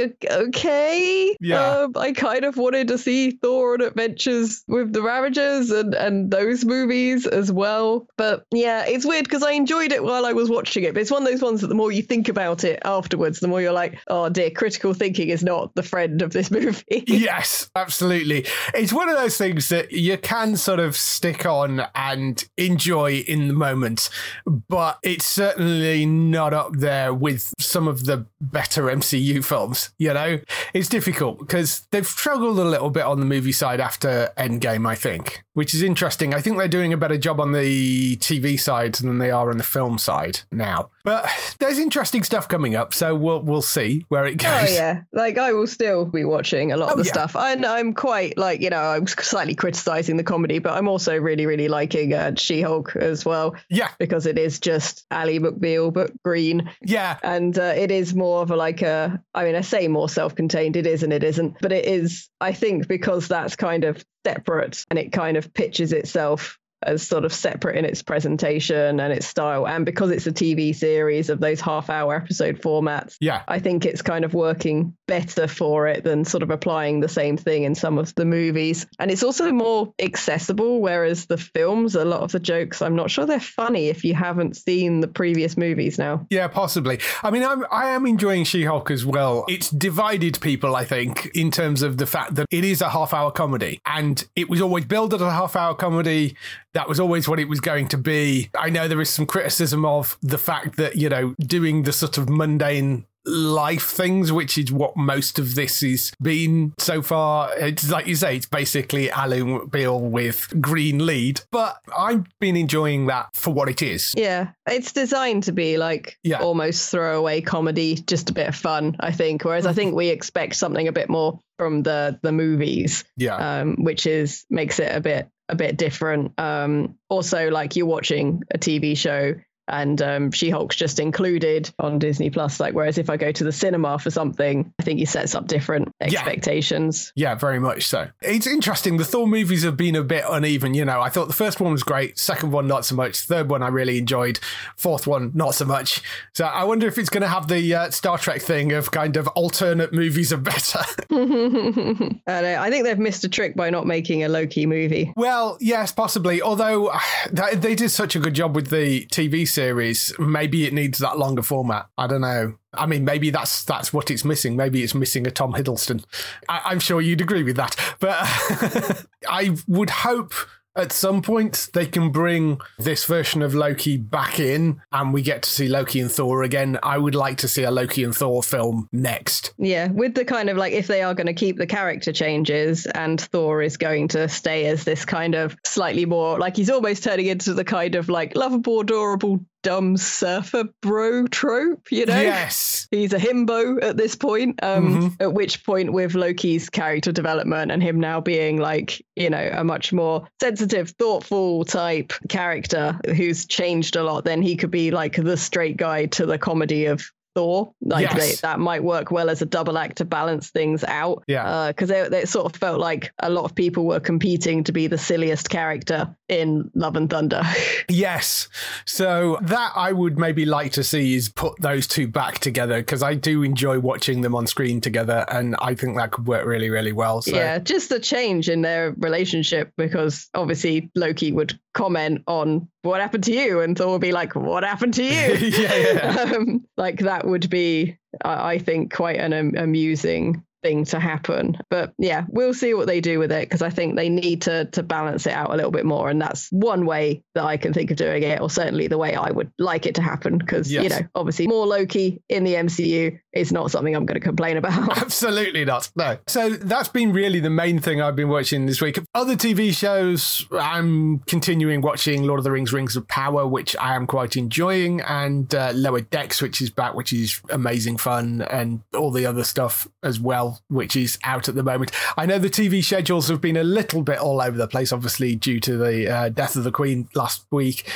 okay, 0.49 1.35
Yeah. 1.39 1.65
Um, 1.79 1.93
I 1.95 2.11
kind 2.11 2.45
of 2.45 2.57
wanted 2.57 2.87
to 2.89 2.97
see 2.97 3.31
Thor 3.31 3.73
on 3.73 3.81
Adventures 3.81 4.63
with 4.67 4.93
the 4.93 5.01
Ravagers 5.01 5.71
and 5.71 5.93
and 5.95 6.31
those 6.31 6.63
movies 6.65 7.25
as 7.27 7.51
well. 7.51 8.07
But 8.17 8.45
yeah, 8.51 8.85
it's 8.87 9.05
weird 9.05 9.25
because 9.25 9.43
I 9.43 9.51
enjoyed 9.51 9.91
it 9.91 10.03
while 10.03 10.25
I 10.25 10.33
was 10.33 10.49
watching 10.49 10.83
it. 10.83 10.93
But 10.93 11.01
it's 11.01 11.11
one 11.11 11.23
of 11.23 11.29
those 11.29 11.41
ones 11.41 11.61
that 11.61 11.67
the 11.67 11.75
more 11.75 11.91
you 11.91 12.01
think 12.01 12.29
about 12.29 12.63
it 12.63 12.79
afterwards, 12.85 13.39
the 13.39 13.47
more 13.47 13.61
you're 13.61 13.71
like, 13.73 13.99
oh 14.07 14.29
dear, 14.29 14.49
critical 14.51 14.93
thinking 14.95 15.29
is 15.29 15.43
not 15.43 15.73
the 15.75 15.83
friend 15.83 16.21
of 16.21 16.31
this 16.31 16.51
movie. 16.55 17.03
yes, 17.07 17.69
absolutely. 17.75 18.45
It's 18.73 18.93
one 18.93 19.09
of 19.09 19.15
those 19.15 19.37
things 19.37 19.69
that 19.69 19.91
you 19.91 20.17
can 20.17 20.57
sort 20.57 20.79
of 20.79 20.95
stick 20.95 21.45
on 21.45 21.85
and 21.93 22.43
enjoy 22.57 23.23
in 23.27 23.47
the 23.47 23.53
moment, 23.53 24.09
but 24.45 24.99
it's 25.03 25.25
certainly 25.25 26.05
not 26.05 26.53
up 26.53 26.73
there 26.77 27.13
with 27.13 27.53
some 27.59 27.87
of 27.87 28.05
the 28.05 28.25
better 28.41 28.83
MCU 28.83 29.43
films. 29.43 29.91
You 29.97 30.13
know, 30.13 30.39
it's 30.73 30.89
difficult 30.89 31.39
because 31.39 31.87
they've 31.91 32.05
struggled 32.05 32.59
a 32.59 32.63
little 32.63 32.89
bit 32.89 33.03
on 33.03 33.19
the 33.19 33.25
movie 33.25 33.51
side 33.51 33.79
after 33.79 34.31
Endgame, 34.37 34.87
I 34.87 34.95
think, 34.95 35.43
which 35.53 35.73
is 35.73 35.81
interesting. 35.81 36.33
I 36.33 36.41
think 36.41 36.57
they're 36.57 36.67
doing 36.67 36.93
a 36.93 36.97
better 36.97 37.17
job 37.17 37.39
on 37.39 37.51
the 37.51 38.17
TV 38.17 38.59
side 38.59 38.95
than 38.95 39.17
they 39.17 39.31
are 39.31 39.49
on 39.49 39.57
the 39.57 39.63
film 39.63 39.97
side 39.97 40.41
now. 40.51 40.89
But 41.03 41.29
there's 41.59 41.79
interesting 41.79 42.23
stuff 42.23 42.47
coming 42.47 42.75
up, 42.75 42.93
so 42.93 43.15
we'll 43.15 43.41
we'll 43.41 43.61
see 43.61 44.05
where 44.09 44.25
it 44.25 44.43
oh, 44.45 44.49
goes. 44.49 44.69
Oh 44.69 44.73
yeah, 44.73 44.84
like 45.13 45.37
I 45.37 45.53
will 45.53 45.67
still 45.67 46.05
be 46.05 46.23
watching 46.25 46.71
a 46.71 46.77
lot 46.77 46.89
Oh, 46.89 46.91
of 46.93 46.97
the 46.99 47.05
yeah. 47.05 47.11
stuff. 47.11 47.35
And 47.35 47.65
I'm 47.65 47.93
quite 47.93 48.37
like 48.37 48.61
you 48.61 48.69
know 48.69 48.81
I'm 48.81 49.07
slightly 49.07 49.55
criticizing 49.55 50.17
the 50.17 50.23
comedy, 50.23 50.59
but 50.59 50.73
I'm 50.73 50.87
also 50.87 51.17
really 51.17 51.45
really 51.45 51.67
liking 51.67 52.13
uh, 52.13 52.33
She-Hulk 52.35 52.95
as 52.95 53.25
well 53.25 53.55
Yeah, 53.69 53.89
because 53.99 54.25
it 54.25 54.37
is 54.37 54.59
just 54.59 55.05
Ally 55.11 55.37
McBeal 55.39 55.91
but 55.93 56.11
green, 56.23 56.69
yeah, 56.81 57.17
and 57.23 57.57
uh, 57.57 57.73
it 57.75 57.91
is 57.91 58.13
more 58.15 58.41
of 58.41 58.51
a 58.51 58.55
like 58.55 58.81
a. 58.81 59.21
I 59.33 59.43
mean, 59.45 59.55
I 59.55 59.61
say 59.61 59.87
more 59.87 60.09
self-contained. 60.09 60.75
It 60.75 60.87
is 60.87 61.03
and 61.03 61.13
it 61.13 61.23
isn't, 61.23 61.57
but 61.61 61.71
it 61.71 61.85
is. 61.85 62.29
I 62.41 62.53
think 62.53 62.87
because 62.87 63.27
that's 63.27 63.55
kind 63.55 63.83
of 63.83 64.03
separate 64.25 64.83
and 64.89 64.97
it 64.99 65.11
kind 65.11 65.37
of 65.37 65.53
pitches 65.53 65.93
itself 65.93 66.57
as 66.85 67.05
sort 67.05 67.25
of 67.25 67.33
separate 67.33 67.75
in 67.75 67.85
its 67.85 68.01
presentation 68.01 68.99
and 68.99 69.11
its 69.13 69.27
style, 69.27 69.67
and 69.67 69.85
because 69.85 70.11
it's 70.11 70.27
a 70.27 70.31
TV 70.31 70.75
series 70.75 71.29
of 71.29 71.39
those 71.39 71.61
half-hour 71.61 72.15
episode 72.15 72.61
formats. 72.61 73.17
yeah. 73.19 73.43
I 73.47 73.59
think 73.59 73.85
it's 73.85 74.01
kind 74.01 74.25
of 74.25 74.33
working 74.33 74.95
better 75.07 75.47
for 75.47 75.87
it 75.87 76.03
than 76.03 76.25
sort 76.25 76.43
of 76.43 76.49
applying 76.49 76.99
the 76.99 77.09
same 77.09 77.37
thing 77.37 77.63
in 77.63 77.75
some 77.75 77.97
of 77.97 78.13
the 78.15 78.25
movies. 78.25 78.85
And 78.99 79.11
it's 79.11 79.23
also 79.23 79.51
more 79.51 79.93
accessible, 79.99 80.81
whereas 80.81 81.25
the 81.25 81.37
films, 81.37 81.95
a 81.95 82.05
lot 82.05 82.21
of 82.21 82.31
the 82.31 82.39
jokes, 82.39 82.81
I'm 82.81 82.95
not 82.95 83.11
sure 83.11 83.25
they're 83.25 83.39
funny 83.39 83.87
if 83.87 84.03
you 84.03 84.13
haven't 84.13 84.55
seen 84.57 85.01
the 85.01 85.07
previous 85.07 85.57
movies 85.57 85.97
now. 85.97 86.25
Yeah, 86.29 86.47
possibly. 86.47 86.99
I 87.23 87.31
mean, 87.31 87.43
I'm 87.43 87.65
I 87.71 87.89
am 87.89 88.05
enjoying 88.05 88.43
She-Hulk 88.43 88.91
as 88.91 89.05
well. 89.05 89.45
It's 89.47 89.69
divided 89.69 90.39
people, 90.41 90.75
I 90.75 90.85
think, 90.85 91.27
in 91.33 91.51
terms 91.51 91.81
of 91.81 91.97
the 91.97 92.05
fact 92.05 92.35
that 92.35 92.47
it 92.51 92.63
is 92.63 92.81
a 92.81 92.89
half-hour 92.89 93.31
comedy, 93.31 93.79
and 93.85 94.25
it 94.35 94.49
was 94.49 94.61
always 94.61 94.85
billed 94.85 95.13
as 95.13 95.21
a 95.21 95.31
half-hour 95.31 95.75
comedy. 95.75 96.35
That 96.75 96.87
was 96.87 96.99
always 96.99 97.27
what 97.27 97.39
it 97.39 97.49
was 97.49 97.59
going 97.61 97.87
to 97.89 97.97
be. 97.97 98.49
I 98.57 98.69
know 98.69 98.87
there 98.87 99.01
is 99.01 99.09
some 99.09 99.25
criticism 99.25 99.85
of 99.85 100.17
the 100.21 100.37
fact 100.37 100.75
that 100.77 100.95
you 100.97 101.09
know 101.09 101.33
doing 101.39 101.83
the 101.83 101.91
sort 101.93 102.17
of 102.17 102.29
mundane 102.29 103.05
life 103.27 103.87
things, 103.89 104.31
which 104.31 104.55
is 104.57 104.71
what 104.71 104.95
most 104.95 105.39
of 105.39 105.55
this 105.55 105.81
has 105.81 106.11
been 106.21 106.73
so 106.77 107.01
far. 107.01 107.51
It's 107.57 107.89
like 107.89 108.05
you 108.05 108.15
say, 108.15 108.35
it's 108.35 108.45
basically 108.45 109.09
Ally 109.09 109.39
McBeal 109.39 109.99
with 110.11 110.53
green 110.61 111.05
lead, 111.05 111.41
but 111.51 111.77
I've 111.97 112.25
been 112.39 112.55
enjoying 112.55 113.07
that 113.07 113.29
for 113.33 113.51
what 113.51 113.67
it 113.67 113.81
is. 113.81 114.13
Yeah, 114.15 114.49
it's 114.67 114.91
designed 114.93 115.43
to 115.43 115.51
be 115.53 115.77
like 115.77 116.19
Yeah. 116.23 116.39
almost 116.41 116.91
throwaway 116.91 117.41
comedy, 117.41 117.95
just 117.95 118.29
a 118.29 118.33
bit 118.33 118.47
of 118.47 118.55
fun, 118.55 118.95
I 118.99 119.11
think. 119.11 119.43
Whereas 119.43 119.65
I 119.65 119.73
think 119.73 119.95
we 119.95 120.09
expect 120.09 120.55
something 120.55 120.87
a 120.87 120.91
bit 120.91 121.09
more 121.09 121.39
from 121.57 121.81
the 121.83 122.19
the 122.21 122.31
movies. 122.31 123.05
Yeah. 123.17 123.61
um, 123.61 123.77
which 123.83 124.05
is 124.05 124.45
makes 124.51 124.79
it 124.79 124.93
a 124.95 124.99
bit 125.01 125.29
a 125.49 125.55
bit 125.55 125.77
different. 125.77 126.33
Um, 126.39 126.97
also, 127.09 127.49
like 127.49 127.75
you're 127.75 127.85
watching 127.85 128.43
a 128.53 128.57
TV 128.57 128.97
show 128.97 129.35
and 129.67 130.01
um, 130.01 130.31
She-Hulk's 130.31 130.75
just 130.75 130.99
included 130.99 131.71
on 131.79 131.99
Disney 131.99 132.29
Plus. 132.29 132.59
Like, 132.59 132.73
whereas 132.73 132.97
if 132.97 133.09
I 133.09 133.17
go 133.17 133.31
to 133.31 133.43
the 133.43 133.51
cinema 133.51 133.99
for 133.99 134.11
something, 134.11 134.73
I 134.79 134.83
think 134.83 134.99
he 134.99 135.05
sets 135.05 135.35
up 135.35 135.47
different 135.47 135.93
expectations. 136.01 137.11
Yeah, 137.15 137.35
very 137.35 137.59
much 137.59 137.85
so. 137.85 138.09
It's 138.21 138.47
interesting. 138.47 138.97
The 138.97 139.05
Thor 139.05 139.27
movies 139.27 139.63
have 139.63 139.77
been 139.77 139.95
a 139.95 140.03
bit 140.03 140.23
uneven. 140.29 140.73
You 140.73 140.85
know, 140.85 141.01
I 141.01 141.09
thought 141.09 141.27
the 141.27 141.33
first 141.33 141.59
one 141.59 141.71
was 141.71 141.83
great, 141.83 142.17
second 142.19 142.51
one 142.51 142.67
not 142.67 142.85
so 142.85 142.95
much, 142.95 143.19
third 143.21 143.49
one 143.49 143.63
I 143.63 143.67
really 143.69 143.97
enjoyed, 143.97 144.39
fourth 144.75 145.07
one 145.07 145.31
not 145.33 145.55
so 145.55 145.65
much. 145.65 146.01
So 146.33 146.45
I 146.45 146.63
wonder 146.63 146.87
if 146.87 146.97
it's 146.97 147.09
going 147.09 147.21
to 147.21 147.27
have 147.27 147.47
the 147.47 147.73
uh, 147.73 147.89
Star 147.91 148.17
Trek 148.17 148.41
thing 148.41 148.73
of 148.73 148.91
kind 148.91 149.17
of 149.17 149.27
alternate 149.29 149.93
movies 149.93 150.31
are 150.33 150.37
better. 150.37 150.79
uh, 151.11 152.17
I 152.27 152.69
think 152.69 152.83
they've 152.83 152.99
missed 152.99 153.23
a 153.23 153.29
trick 153.29 153.55
by 153.55 153.69
not 153.69 153.85
making 153.85 154.23
a 154.23 154.29
Loki 154.29 154.65
movie. 154.65 155.13
well, 155.15 155.57
yes, 155.59 155.91
possibly. 155.91 156.41
Although 156.41 156.91
they 157.31 157.75
did 157.75 157.89
such 157.89 158.15
a 158.15 158.19
good 158.19 158.33
job 158.33 158.55
with 158.55 158.69
the 158.69 159.05
TV 159.07 159.47
series, 159.55 160.13
maybe 160.19 160.65
it 160.65 160.73
needs 160.73 160.99
that 160.99 161.17
longer 161.17 161.41
format. 161.41 161.87
I 161.97 162.07
don't 162.07 162.21
know. 162.21 162.55
I 162.73 162.85
mean, 162.85 163.05
maybe 163.05 163.29
that's 163.29 163.63
that's 163.63 163.91
what 163.91 164.11
it's 164.11 164.23
missing. 164.23 164.55
Maybe 164.55 164.83
it's 164.83 164.93
missing 164.93 165.25
a 165.25 165.31
Tom 165.31 165.53
Hiddleston. 165.53 166.03
I, 166.47 166.61
I'm 166.65 166.79
sure 166.79 167.01
you'd 167.01 167.21
agree 167.21 167.43
with 167.43 167.55
that. 167.55 167.75
But 167.99 168.17
I 169.27 169.55
would 169.67 169.89
hope 169.89 170.33
at 170.75 170.91
some 170.91 171.21
point 171.21 171.69
they 171.73 171.85
can 171.85 172.11
bring 172.11 172.59
this 172.77 173.05
version 173.05 173.41
of 173.41 173.55
Loki 173.55 173.97
back 173.97 174.39
in 174.39 174.81
and 174.91 175.13
we 175.13 175.21
get 175.21 175.43
to 175.43 175.49
see 175.49 175.67
Loki 175.67 175.99
and 175.99 176.11
Thor 176.11 176.43
again. 176.43 176.77
I 176.83 176.97
would 176.97 177.15
like 177.15 177.37
to 177.39 177.47
see 177.47 177.63
a 177.63 177.71
Loki 177.71 178.03
and 178.03 178.15
Thor 178.15 178.43
film 178.43 178.89
next. 178.91 179.53
Yeah, 179.57 179.89
with 179.91 180.15
the 180.15 180.25
kind 180.25 180.49
of 180.49 180.57
like 180.57 180.73
if 180.73 180.87
they 180.87 181.01
are 181.01 181.13
going 181.13 181.27
to 181.27 181.33
keep 181.33 181.57
the 181.57 181.67
character 181.67 182.11
changes 182.11 182.85
and 182.85 183.19
Thor 183.19 183.61
is 183.61 183.77
going 183.77 184.09
to 184.09 184.27
stay 184.27 184.65
as 184.67 184.83
this 184.83 185.05
kind 185.05 185.35
of 185.35 185.55
slightly 185.63 186.05
more 186.05 186.39
like 186.39 186.55
he's 186.55 186.69
almost 186.69 187.03
turning 187.03 187.27
into 187.27 187.53
the 187.53 187.63
kind 187.63 187.95
of 187.95 188.09
like 188.09 188.35
lovable, 188.35 188.81
adorable, 188.81 189.39
dumb 189.65 189.97
surfer 189.97 190.65
bro 190.83 191.25
trope, 191.25 191.91
you 191.91 192.05
know? 192.05 192.21
Yes. 192.21 192.87
He's 192.91 193.13
a 193.13 193.17
himbo 193.17 193.83
at 193.83 193.97
this 193.97 194.15
point. 194.15 194.59
Um, 194.61 195.17
At 195.19 195.33
which 195.33 195.65
point, 195.65 195.91
with 195.91 196.13
Loki's 196.13 196.69
character 196.69 197.11
development 197.11 197.71
and 197.71 197.81
him 197.81 197.99
now 197.99 198.21
being 198.21 198.57
like, 198.57 199.03
you 199.15 199.31
know, 199.31 199.49
a 199.53 199.63
much 199.63 199.91
more 199.91 200.27
sensitive, 200.39 200.91
thoughtful 200.91 201.65
type 201.65 202.13
character 202.29 202.99
who's 203.15 203.47
changed 203.47 203.95
a 203.95 204.03
lot, 204.03 204.23
then 204.23 204.43
he 204.43 204.55
could 204.55 204.69
be 204.69 204.91
like 204.91 205.15
the 205.15 205.35
straight 205.35 205.77
guy 205.77 206.05
to 206.05 206.27
the 206.27 206.37
comedy 206.37 206.85
of 206.85 207.03
Thor. 207.35 207.73
Like 207.81 208.03
Yes. 208.03 208.17
they, 208.17 208.35
that 208.47 208.59
might 208.59 208.83
work 208.83 209.11
well 209.11 209.29
as 209.29 209.41
a 209.41 209.45
double 209.45 209.77
act 209.77 209.97
to 209.97 210.05
balance 210.05 210.49
things 210.49 210.83
out. 210.83 211.23
Yeah. 211.27 211.45
Uh, 211.47 211.67
because 211.67 211.89
they, 211.89 212.07
they 212.09 212.25
sort 212.25 212.45
of 212.47 212.55
felt 212.59 212.79
like 212.79 213.11
a 213.21 213.29
lot 213.29 213.43
of 213.45 213.53
people 213.53 213.85
were 213.85 213.99
competing 213.99 214.63
to 214.63 214.71
be 214.71 214.87
the 214.87 214.97
silliest 214.97 215.49
character 215.49 216.15
in 216.29 216.71
Love 216.73 216.95
and 216.95 217.09
Thunder. 217.09 217.43
Yes. 217.87 218.49
So 218.85 219.37
that 219.43 219.71
I 219.75 219.91
would 219.91 220.17
maybe 220.17 220.45
like 220.45 220.71
to 220.73 220.83
see 220.83 221.15
is 221.15 221.29
put 221.29 221.53
those 221.61 221.85
two 221.85 222.07
back 222.07 222.39
together 222.39 222.77
because 222.77 223.03
I 223.03 223.13
do 223.13 223.43
enjoy 223.43 223.79
watching 223.79 224.21
them 224.21 224.33
on 224.33 224.47
screen 224.47 224.81
together 224.81 225.23
and 225.29 225.55
I 225.59 225.75
think 225.75 225.97
that 225.97 226.11
could 226.11 226.25
work 226.25 226.45
really, 226.45 226.69
really 226.71 226.91
well. 226.93 227.21
So 227.21 227.35
Yeah, 227.35 227.59
just 227.59 227.91
a 227.91 227.99
change 227.99 228.49
in 228.49 228.61
their 228.63 228.91
relationship 228.97 229.71
because 229.77 230.29
obviously 230.33 230.89
Loki 230.95 231.31
would 231.31 231.59
comment 231.73 232.23
on 232.27 232.67
what 232.85 233.01
happened 233.01 233.23
to 233.25 233.33
you, 233.33 233.61
and 233.61 233.77
Thor 233.77 233.93
would 233.93 234.01
be 234.01 234.11
like, 234.11 234.35
"What 234.35 234.63
happened 234.63 234.93
to 234.95 235.03
you?" 235.03 235.51
Yeah, 235.57 235.75
yeah. 235.75 236.21
um, 236.35 236.65
like 236.77 236.99
that 236.99 237.27
would 237.27 237.49
be, 237.49 237.97
I 238.23 238.53
I 238.53 238.57
think, 238.59 238.93
quite 238.93 239.19
an 239.19 239.33
um, 239.33 239.53
amusing 239.57 240.43
thing 240.65 240.83
to 240.85 240.99
happen. 240.99 241.57
But 241.69 241.93
yeah, 241.99 242.25
we'll 242.27 242.55
see 242.55 242.73
what 242.73 242.87
they 242.87 242.99
do 242.99 243.19
with 243.19 243.31
it 243.31 243.47
because 243.47 243.61
I 243.61 243.69
think 243.69 243.95
they 243.95 244.09
need 244.09 244.41
to 244.43 244.65
to 244.65 244.81
balance 244.81 245.27
it 245.27 245.33
out 245.33 245.51
a 245.51 245.55
little 245.55 245.71
bit 245.71 245.85
more, 245.85 246.09
and 246.09 246.19
that's 246.19 246.49
one 246.51 246.87
way 246.87 247.23
that 247.35 247.43
I 247.43 247.57
can 247.57 247.71
think 247.71 247.91
of 247.91 247.97
doing 247.97 248.23
it, 248.23 248.41
or 248.41 248.49
certainly 248.49 248.87
the 248.87 248.97
way 248.97 249.13
I 249.13 249.29
would 249.29 249.51
like 249.59 249.85
it 249.85 249.95
to 249.95 250.01
happen. 250.01 250.39
Because 250.39 250.71
yes. 250.71 250.83
you 250.83 250.89
know, 250.89 251.01
obviously, 251.13 251.47
more 251.47 251.67
Loki 251.67 252.21
in 252.29 252.43
the 252.43 252.55
MCU 252.55 253.19
is 253.31 253.51
not 253.51 253.69
something 253.69 253.95
I'm 253.95 254.05
going 254.05 254.19
to 254.19 254.25
complain 254.25 254.57
about. 254.57 254.97
Absolutely 254.97 255.65
not. 255.65 255.91
No. 255.95 256.17
So 256.27 256.49
that's 256.49 256.89
been 256.89 257.13
really 257.13 257.39
the 257.39 257.49
main 257.49 257.79
thing 257.79 258.01
I've 258.01 258.15
been 258.15 258.29
watching 258.29 258.65
this 258.65 258.81
week. 258.81 258.97
Other 259.13 259.35
TV 259.35 259.75
shows, 259.75 260.47
I'm 260.51 261.19
continuing 261.19 261.81
watching 261.81 262.23
Lord 262.23 262.39
of 262.39 262.43
the 262.43 262.51
Rings: 262.51 262.73
Rings 262.73 262.95
of 262.95 263.07
Power, 263.07 263.45
which 263.45 263.75
I 263.75 263.95
am 263.95 264.07
quite 264.07 264.35
enjoying, 264.35 265.01
and 265.01 265.53
uh, 265.53 265.73
Lower 265.75 266.01
Decks, 266.01 266.41
which 266.41 266.59
is 266.59 266.71
back, 266.71 266.95
which 266.95 267.13
is 267.13 267.39
amazing 267.51 267.97
fun, 267.97 268.41
and 268.41 268.81
all 268.95 269.11
the 269.11 269.27
other 269.27 269.43
stuff 269.43 269.87
as 270.01 270.19
well, 270.19 270.54
which 270.69 270.95
is 270.95 271.17
out 271.23 271.49
at 271.49 271.55
the 271.55 271.63
moment. 271.63 271.91
I 272.17 272.25
know 272.25 272.39
the 272.39 272.49
TV 272.49 272.83
schedules 272.83 273.27
have 273.27 273.41
been 273.41 273.57
a 273.57 273.63
little 273.63 274.01
bit 274.01 274.19
all 274.19 274.41
over 274.41 274.57
the 274.57 274.67
place, 274.67 274.91
obviously 274.91 275.35
due 275.35 275.59
to 275.61 275.77
the 275.77 276.09
uh, 276.09 276.29
death 276.29 276.55
of 276.55 276.63
the 276.63 276.71
Queen 276.71 277.07
last 277.13 277.45
week 277.51 277.87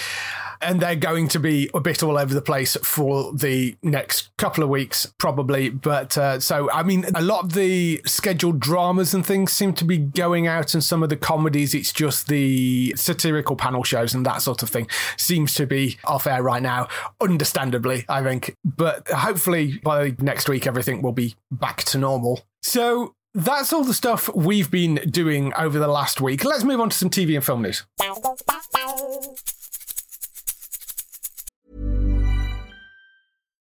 and 0.62 0.82
they're 0.82 0.96
going 0.96 1.28
to 1.30 1.40
be 1.40 1.70
a 1.74 1.80
bit 1.80 2.04
all 2.04 2.18
over 2.18 2.34
the 2.34 2.42
place 2.42 2.76
for 2.84 3.32
the 3.34 3.76
next 3.82 4.36
couple 4.38 4.64
of 4.64 4.70
weeks, 4.70 5.06
probably. 5.18 5.70
But 5.70 6.18
uh, 6.18 6.40
so, 6.40 6.70
I 6.72 6.84
mean, 6.84 7.06
a 7.16 7.22
lot 7.22 7.46
of 7.46 7.54
the 7.54 8.02
scheduled 8.06 8.60
dramas 8.60 9.14
and 9.14 9.26
things 9.26 9.54
seem 9.54 9.74
to 9.76 9.86
be 9.86 9.98
going 9.98 10.48
out, 10.48 10.74
and 10.74 10.84
some 10.84 11.04
of 11.04 11.10
the 11.10 11.16
comedies, 11.16 11.74
it's 11.74 11.94
just 11.94 12.28
the 12.28 12.94
satirical 12.96 13.56
panel 13.56 13.84
shows 13.84 14.14
and 14.14 14.26
that 14.26 14.42
sort 14.42 14.64
of 14.64 14.70
thing 14.70 14.88
seems 15.18 15.54
to 15.56 15.66
be 15.66 15.98
off 16.06 16.28
air 16.28 16.44
right 16.44 16.62
now, 16.62 16.88
understandably, 17.22 18.06
I 18.10 18.22
think. 18.24 18.56
But 18.66 19.08
hopefully 19.08 19.80
by 19.84 20.16
next 20.20 20.50
week, 20.50 20.68
everything 20.68 21.02
will 21.02 21.14
be 21.14 21.36
back 21.52 21.84
to 21.86 21.98
normal. 21.98 22.42
So 22.62 23.16
that's 23.34 23.72
all 23.74 23.84
the 23.84 23.94
stuff 23.94 24.30
we've 24.36 24.70
been 24.72 24.96
doing 25.10 25.54
over 25.56 25.80
the 25.80 25.88
last 25.88 26.22
week. 26.22 26.44
Let's 26.44 26.64
move 26.64 26.80
on 26.80 26.90
to 26.90 26.98
some 26.98 27.10
TV 27.10 27.36
and 27.36 27.44
film 27.44 27.62
news. 27.62 27.84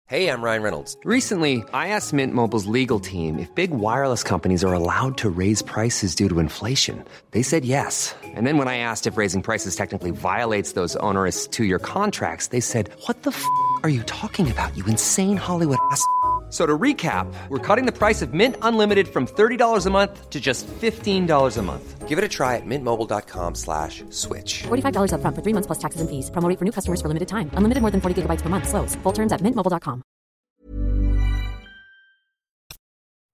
Hey, 0.06 0.28
I'm 0.28 0.42
Ryan 0.42 0.62
Reynolds. 0.62 0.96
Recently, 1.04 1.62
I 1.72 1.88
asked 1.94 2.12
Mint 2.12 2.34
Mobile's 2.34 2.66
legal 2.66 2.98
team 2.98 3.38
if 3.38 3.54
big 3.54 3.70
wireless 3.70 4.24
companies 4.24 4.64
are 4.64 4.72
allowed 4.72 5.16
to 5.18 5.30
raise 5.30 5.62
prices 5.62 6.16
due 6.16 6.28
to 6.28 6.40
inflation. 6.40 7.04
They 7.30 7.42
said 7.42 7.64
yes. 7.64 8.12
And 8.24 8.44
then 8.44 8.58
when 8.58 8.66
I 8.66 8.78
asked 8.78 9.06
if 9.06 9.16
raising 9.16 9.40
prices 9.40 9.76
technically 9.76 10.10
violates 10.10 10.72
those 10.72 10.96
onerous 10.96 11.46
two 11.46 11.64
year 11.64 11.78
contracts, 11.78 12.48
they 12.48 12.58
said, 12.58 12.90
What 13.06 13.22
the 13.22 13.30
f 13.30 13.46
are 13.84 13.88
you 13.88 14.02
talking 14.02 14.50
about, 14.50 14.76
you 14.76 14.84
insane 14.86 15.36
Hollywood 15.36 15.78
ass? 15.92 16.04
So 16.50 16.66
to 16.66 16.76
recap, 16.76 17.32
we're 17.48 17.58
cutting 17.58 17.86
the 17.86 17.96
price 17.96 18.22
of 18.22 18.34
Mint 18.34 18.56
Unlimited 18.62 19.06
from 19.06 19.26
$30 19.26 19.86
a 19.86 19.90
month 19.90 20.30
to 20.30 20.40
just 20.40 20.66
$15 20.66 21.56
a 21.56 21.62
month. 21.62 22.08
Give 22.08 22.18
it 22.18 22.24
a 22.24 22.28
try 22.28 22.56
at 22.56 22.66
mintmobile.com 22.66 23.54
slash 23.54 24.02
switch. 24.10 24.64
$45 24.64 25.12
up 25.12 25.20
front 25.20 25.36
for 25.36 25.42
three 25.42 25.52
months 25.52 25.68
plus 25.68 25.78
taxes 25.78 26.00
and 26.00 26.10
fees. 26.10 26.28
Promoting 26.28 26.56
for 26.56 26.64
new 26.64 26.72
customers 26.72 27.00
for 27.00 27.06
limited 27.06 27.28
time. 27.28 27.52
Unlimited 27.54 27.82
more 27.82 27.92
than 27.92 28.00
40 28.00 28.22
gigabytes 28.22 28.42
per 28.42 28.48
month. 28.48 28.68
Slows. 28.68 28.96
Full 28.96 29.12
terms 29.12 29.30
at 29.30 29.40
mintmobile.com. 29.42 30.02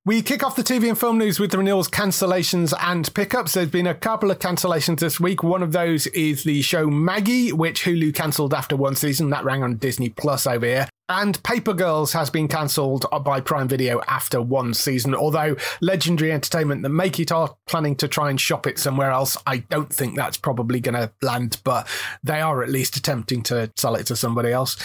We 0.05 0.23
kick 0.23 0.45
off 0.45 0.55
the 0.55 0.63
TV 0.63 0.89
and 0.89 0.97
film 0.97 1.19
news 1.19 1.41
with 1.41 1.51
the 1.51 1.59
renewals, 1.59 1.89
cancellations, 1.89 2.73
and 2.81 3.13
pickups. 3.13 3.55
There's 3.55 3.71
been 3.71 3.89
a 3.89 3.95
couple 3.95 4.31
of 4.31 4.39
cancellations 4.39 5.01
this 5.01 5.19
week. 5.19 5.43
One 5.43 5.65
of 5.65 5.73
those 5.73 6.07
is 6.09 6.45
the 6.45 6.63
show 6.63 6.87
Maggie, 6.87 7.53
which 7.53 7.83
Hulu 7.83 8.15
cancelled 8.15 8.55
after 8.55 8.77
one 8.77 8.95
season. 8.95 9.31
That 9.31 9.45
rang 9.45 9.65
on 9.65 9.79
Disney 9.79 10.11
Plus 10.11 10.47
over 10.47 10.65
here. 10.65 10.89
And 11.09 11.41
Paper 11.45 11.73
Girls 11.73 12.13
has 12.15 12.31
been 12.31 12.49
cancelled 12.49 13.07
by 13.23 13.41
Prime 13.41 13.69
Video 13.69 14.01
after 14.09 14.43
one 14.43 14.75
season, 14.75 15.15
although 15.15 15.57
Legendary 15.81 16.33
Entertainment 16.33 16.83
that 16.83 16.89
make 16.89 17.21
it 17.21 17.31
are 17.31 17.57
planning 17.67 17.95
to 17.97 18.09
try 18.09 18.29
and 18.29 18.41
shop 18.41 18.67
it 18.67 18.77
somewhere 18.79 19.13
else. 19.13 19.37
I 19.47 19.59
don't 19.59 19.93
think 19.93 20.17
that's 20.17 20.37
probably 20.37 20.81
going 20.81 20.97
to 20.97 21.13
land, 21.23 21.59
but 21.63 21.87
they 22.25 22.41
are 22.41 22.61
at 22.61 22.71
least 22.71 22.97
attempting 22.97 23.45
to 23.45 23.71
sell 23.77 23.95
it 23.95 24.07
to 24.07 24.17
somebody 24.17 24.51
else. 24.51 24.77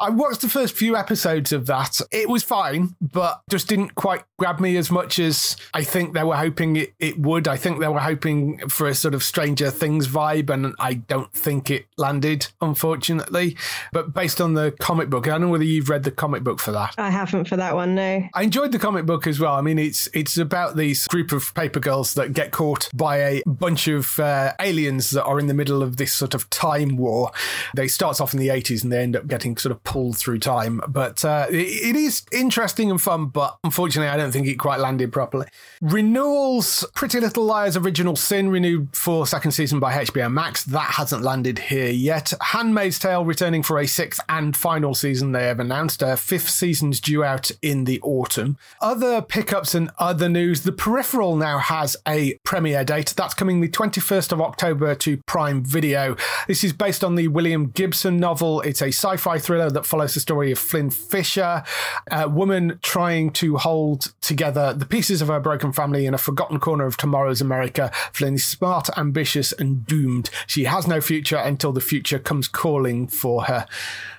I 0.00 0.10
watched 0.10 0.40
the 0.40 0.48
first 0.48 0.74
few 0.74 0.96
episodes 0.96 1.52
of 1.52 1.66
that. 1.66 2.00
It 2.10 2.28
was 2.28 2.42
fine, 2.42 2.96
but 3.00 3.42
just 3.48 3.68
didn't 3.68 3.94
quite 3.94 4.24
grab 4.36 4.58
me 4.58 4.76
as 4.76 4.90
much 4.90 5.20
as 5.20 5.56
I 5.74 5.84
think 5.84 6.12
they 6.12 6.24
were 6.24 6.36
hoping 6.36 6.74
it, 6.74 6.94
it 6.98 7.20
would. 7.20 7.46
I 7.46 7.56
think 7.56 7.78
they 7.78 7.88
were 7.88 8.00
hoping 8.00 8.58
for 8.68 8.88
a 8.88 8.94
sort 8.94 9.14
of 9.14 9.22
Stranger 9.22 9.70
Things 9.70 10.08
vibe, 10.08 10.50
and 10.50 10.74
I 10.80 10.94
don't 10.94 11.32
think 11.32 11.70
it 11.70 11.86
landed, 11.96 12.48
unfortunately. 12.60 13.56
But 13.92 14.12
based 14.12 14.40
on 14.40 14.54
the 14.54 14.74
comic 14.80 15.08
book, 15.08 15.28
I 15.28 15.32
don't 15.32 15.42
know 15.42 15.48
whether 15.50 15.67
you've 15.68 15.88
read 15.88 16.04
the 16.04 16.10
comic 16.10 16.42
book 16.42 16.60
for 16.60 16.72
that. 16.72 16.94
I 16.98 17.10
haven't 17.10 17.48
for 17.48 17.56
that 17.56 17.74
one, 17.74 17.94
no. 17.94 18.22
I 18.34 18.42
enjoyed 18.42 18.72
the 18.72 18.78
comic 18.78 19.06
book 19.06 19.26
as 19.26 19.38
well. 19.40 19.54
I 19.54 19.60
mean, 19.60 19.78
it's 19.78 20.08
it's 20.14 20.36
about 20.36 20.76
these 20.76 21.06
group 21.06 21.32
of 21.32 21.54
paper 21.54 21.80
girls 21.80 22.14
that 22.14 22.32
get 22.32 22.50
caught 22.52 22.88
by 22.94 23.16
a 23.18 23.42
bunch 23.46 23.88
of 23.88 24.18
uh, 24.18 24.52
aliens 24.60 25.10
that 25.10 25.24
are 25.24 25.38
in 25.38 25.46
the 25.46 25.54
middle 25.54 25.82
of 25.82 25.96
this 25.96 26.14
sort 26.14 26.34
of 26.34 26.48
time 26.50 26.96
war. 26.96 27.30
They 27.74 27.88
starts 27.88 28.20
off 28.20 28.32
in 28.32 28.40
the 28.40 28.48
80s 28.48 28.82
and 28.82 28.92
they 28.92 29.02
end 29.02 29.16
up 29.16 29.26
getting 29.26 29.56
sort 29.56 29.72
of 29.72 29.82
pulled 29.84 30.16
through 30.16 30.38
time. 30.38 30.80
But 30.88 31.24
uh, 31.24 31.46
it, 31.50 31.54
it 31.56 31.96
is 31.96 32.24
interesting 32.32 32.90
and 32.90 33.00
fun, 33.00 33.26
but 33.26 33.58
unfortunately, 33.64 34.08
I 34.08 34.16
don't 34.16 34.32
think 34.32 34.46
it 34.46 34.56
quite 34.56 34.80
landed 34.80 35.12
properly. 35.12 35.46
Renewals, 35.80 36.84
Pretty 36.94 37.20
Little 37.20 37.44
Liars 37.44 37.76
Original 37.76 38.16
Sin 38.16 38.50
renewed 38.50 38.88
for 38.92 39.26
second 39.26 39.52
season 39.52 39.80
by 39.80 39.92
HBO 40.04 40.32
Max. 40.32 40.64
That 40.64 40.92
hasn't 40.92 41.22
landed 41.22 41.58
here 41.58 41.90
yet. 41.90 42.32
Handmaid's 42.40 42.98
Tale 42.98 43.24
returning 43.24 43.62
for 43.62 43.78
a 43.78 43.86
sixth 43.86 44.20
and 44.28 44.56
final 44.56 44.94
season 44.94 45.32
they 45.32 45.44
have 45.44 45.57
announced. 45.60 46.02
Uh, 46.02 46.16
fifth 46.16 46.48
season's 46.48 47.00
due 47.00 47.24
out 47.24 47.50
in 47.62 47.84
the 47.84 48.00
autumn. 48.02 48.56
Other 48.80 49.22
pickups 49.22 49.74
and 49.74 49.90
other 49.98 50.28
news. 50.28 50.62
The 50.62 50.72
Peripheral 50.72 51.36
now 51.36 51.58
has 51.58 51.96
a 52.06 52.38
premiere 52.44 52.84
date. 52.84 53.14
That's 53.16 53.34
coming 53.34 53.60
the 53.60 53.68
21st 53.68 54.32
of 54.32 54.40
October 54.40 54.94
to 54.96 55.18
Prime 55.26 55.64
Video. 55.64 56.16
This 56.46 56.64
is 56.64 56.72
based 56.72 57.02
on 57.02 57.14
the 57.14 57.28
William 57.28 57.70
Gibson 57.70 58.18
novel. 58.18 58.60
It's 58.62 58.82
a 58.82 58.88
sci 58.88 59.16
fi 59.16 59.38
thriller 59.38 59.70
that 59.70 59.86
follows 59.86 60.14
the 60.14 60.20
story 60.20 60.52
of 60.52 60.58
Flynn 60.58 60.90
Fisher, 60.90 61.62
a 62.10 62.28
woman 62.28 62.78
trying 62.82 63.30
to 63.32 63.56
hold 63.56 64.12
together 64.20 64.72
the 64.74 64.86
pieces 64.86 65.22
of 65.22 65.28
her 65.28 65.40
broken 65.40 65.72
family 65.72 66.06
in 66.06 66.14
a 66.14 66.18
forgotten 66.18 66.60
corner 66.60 66.86
of 66.86 66.96
tomorrow's 66.96 67.40
America. 67.40 67.90
Flynn 68.12 68.34
is 68.34 68.44
smart, 68.44 68.88
ambitious, 68.96 69.52
and 69.52 69.86
doomed. 69.86 70.30
She 70.46 70.64
has 70.64 70.86
no 70.86 71.00
future 71.00 71.36
until 71.36 71.72
the 71.72 71.80
future 71.80 72.18
comes 72.18 72.48
calling 72.48 73.08
for 73.08 73.44
her. 73.44 73.66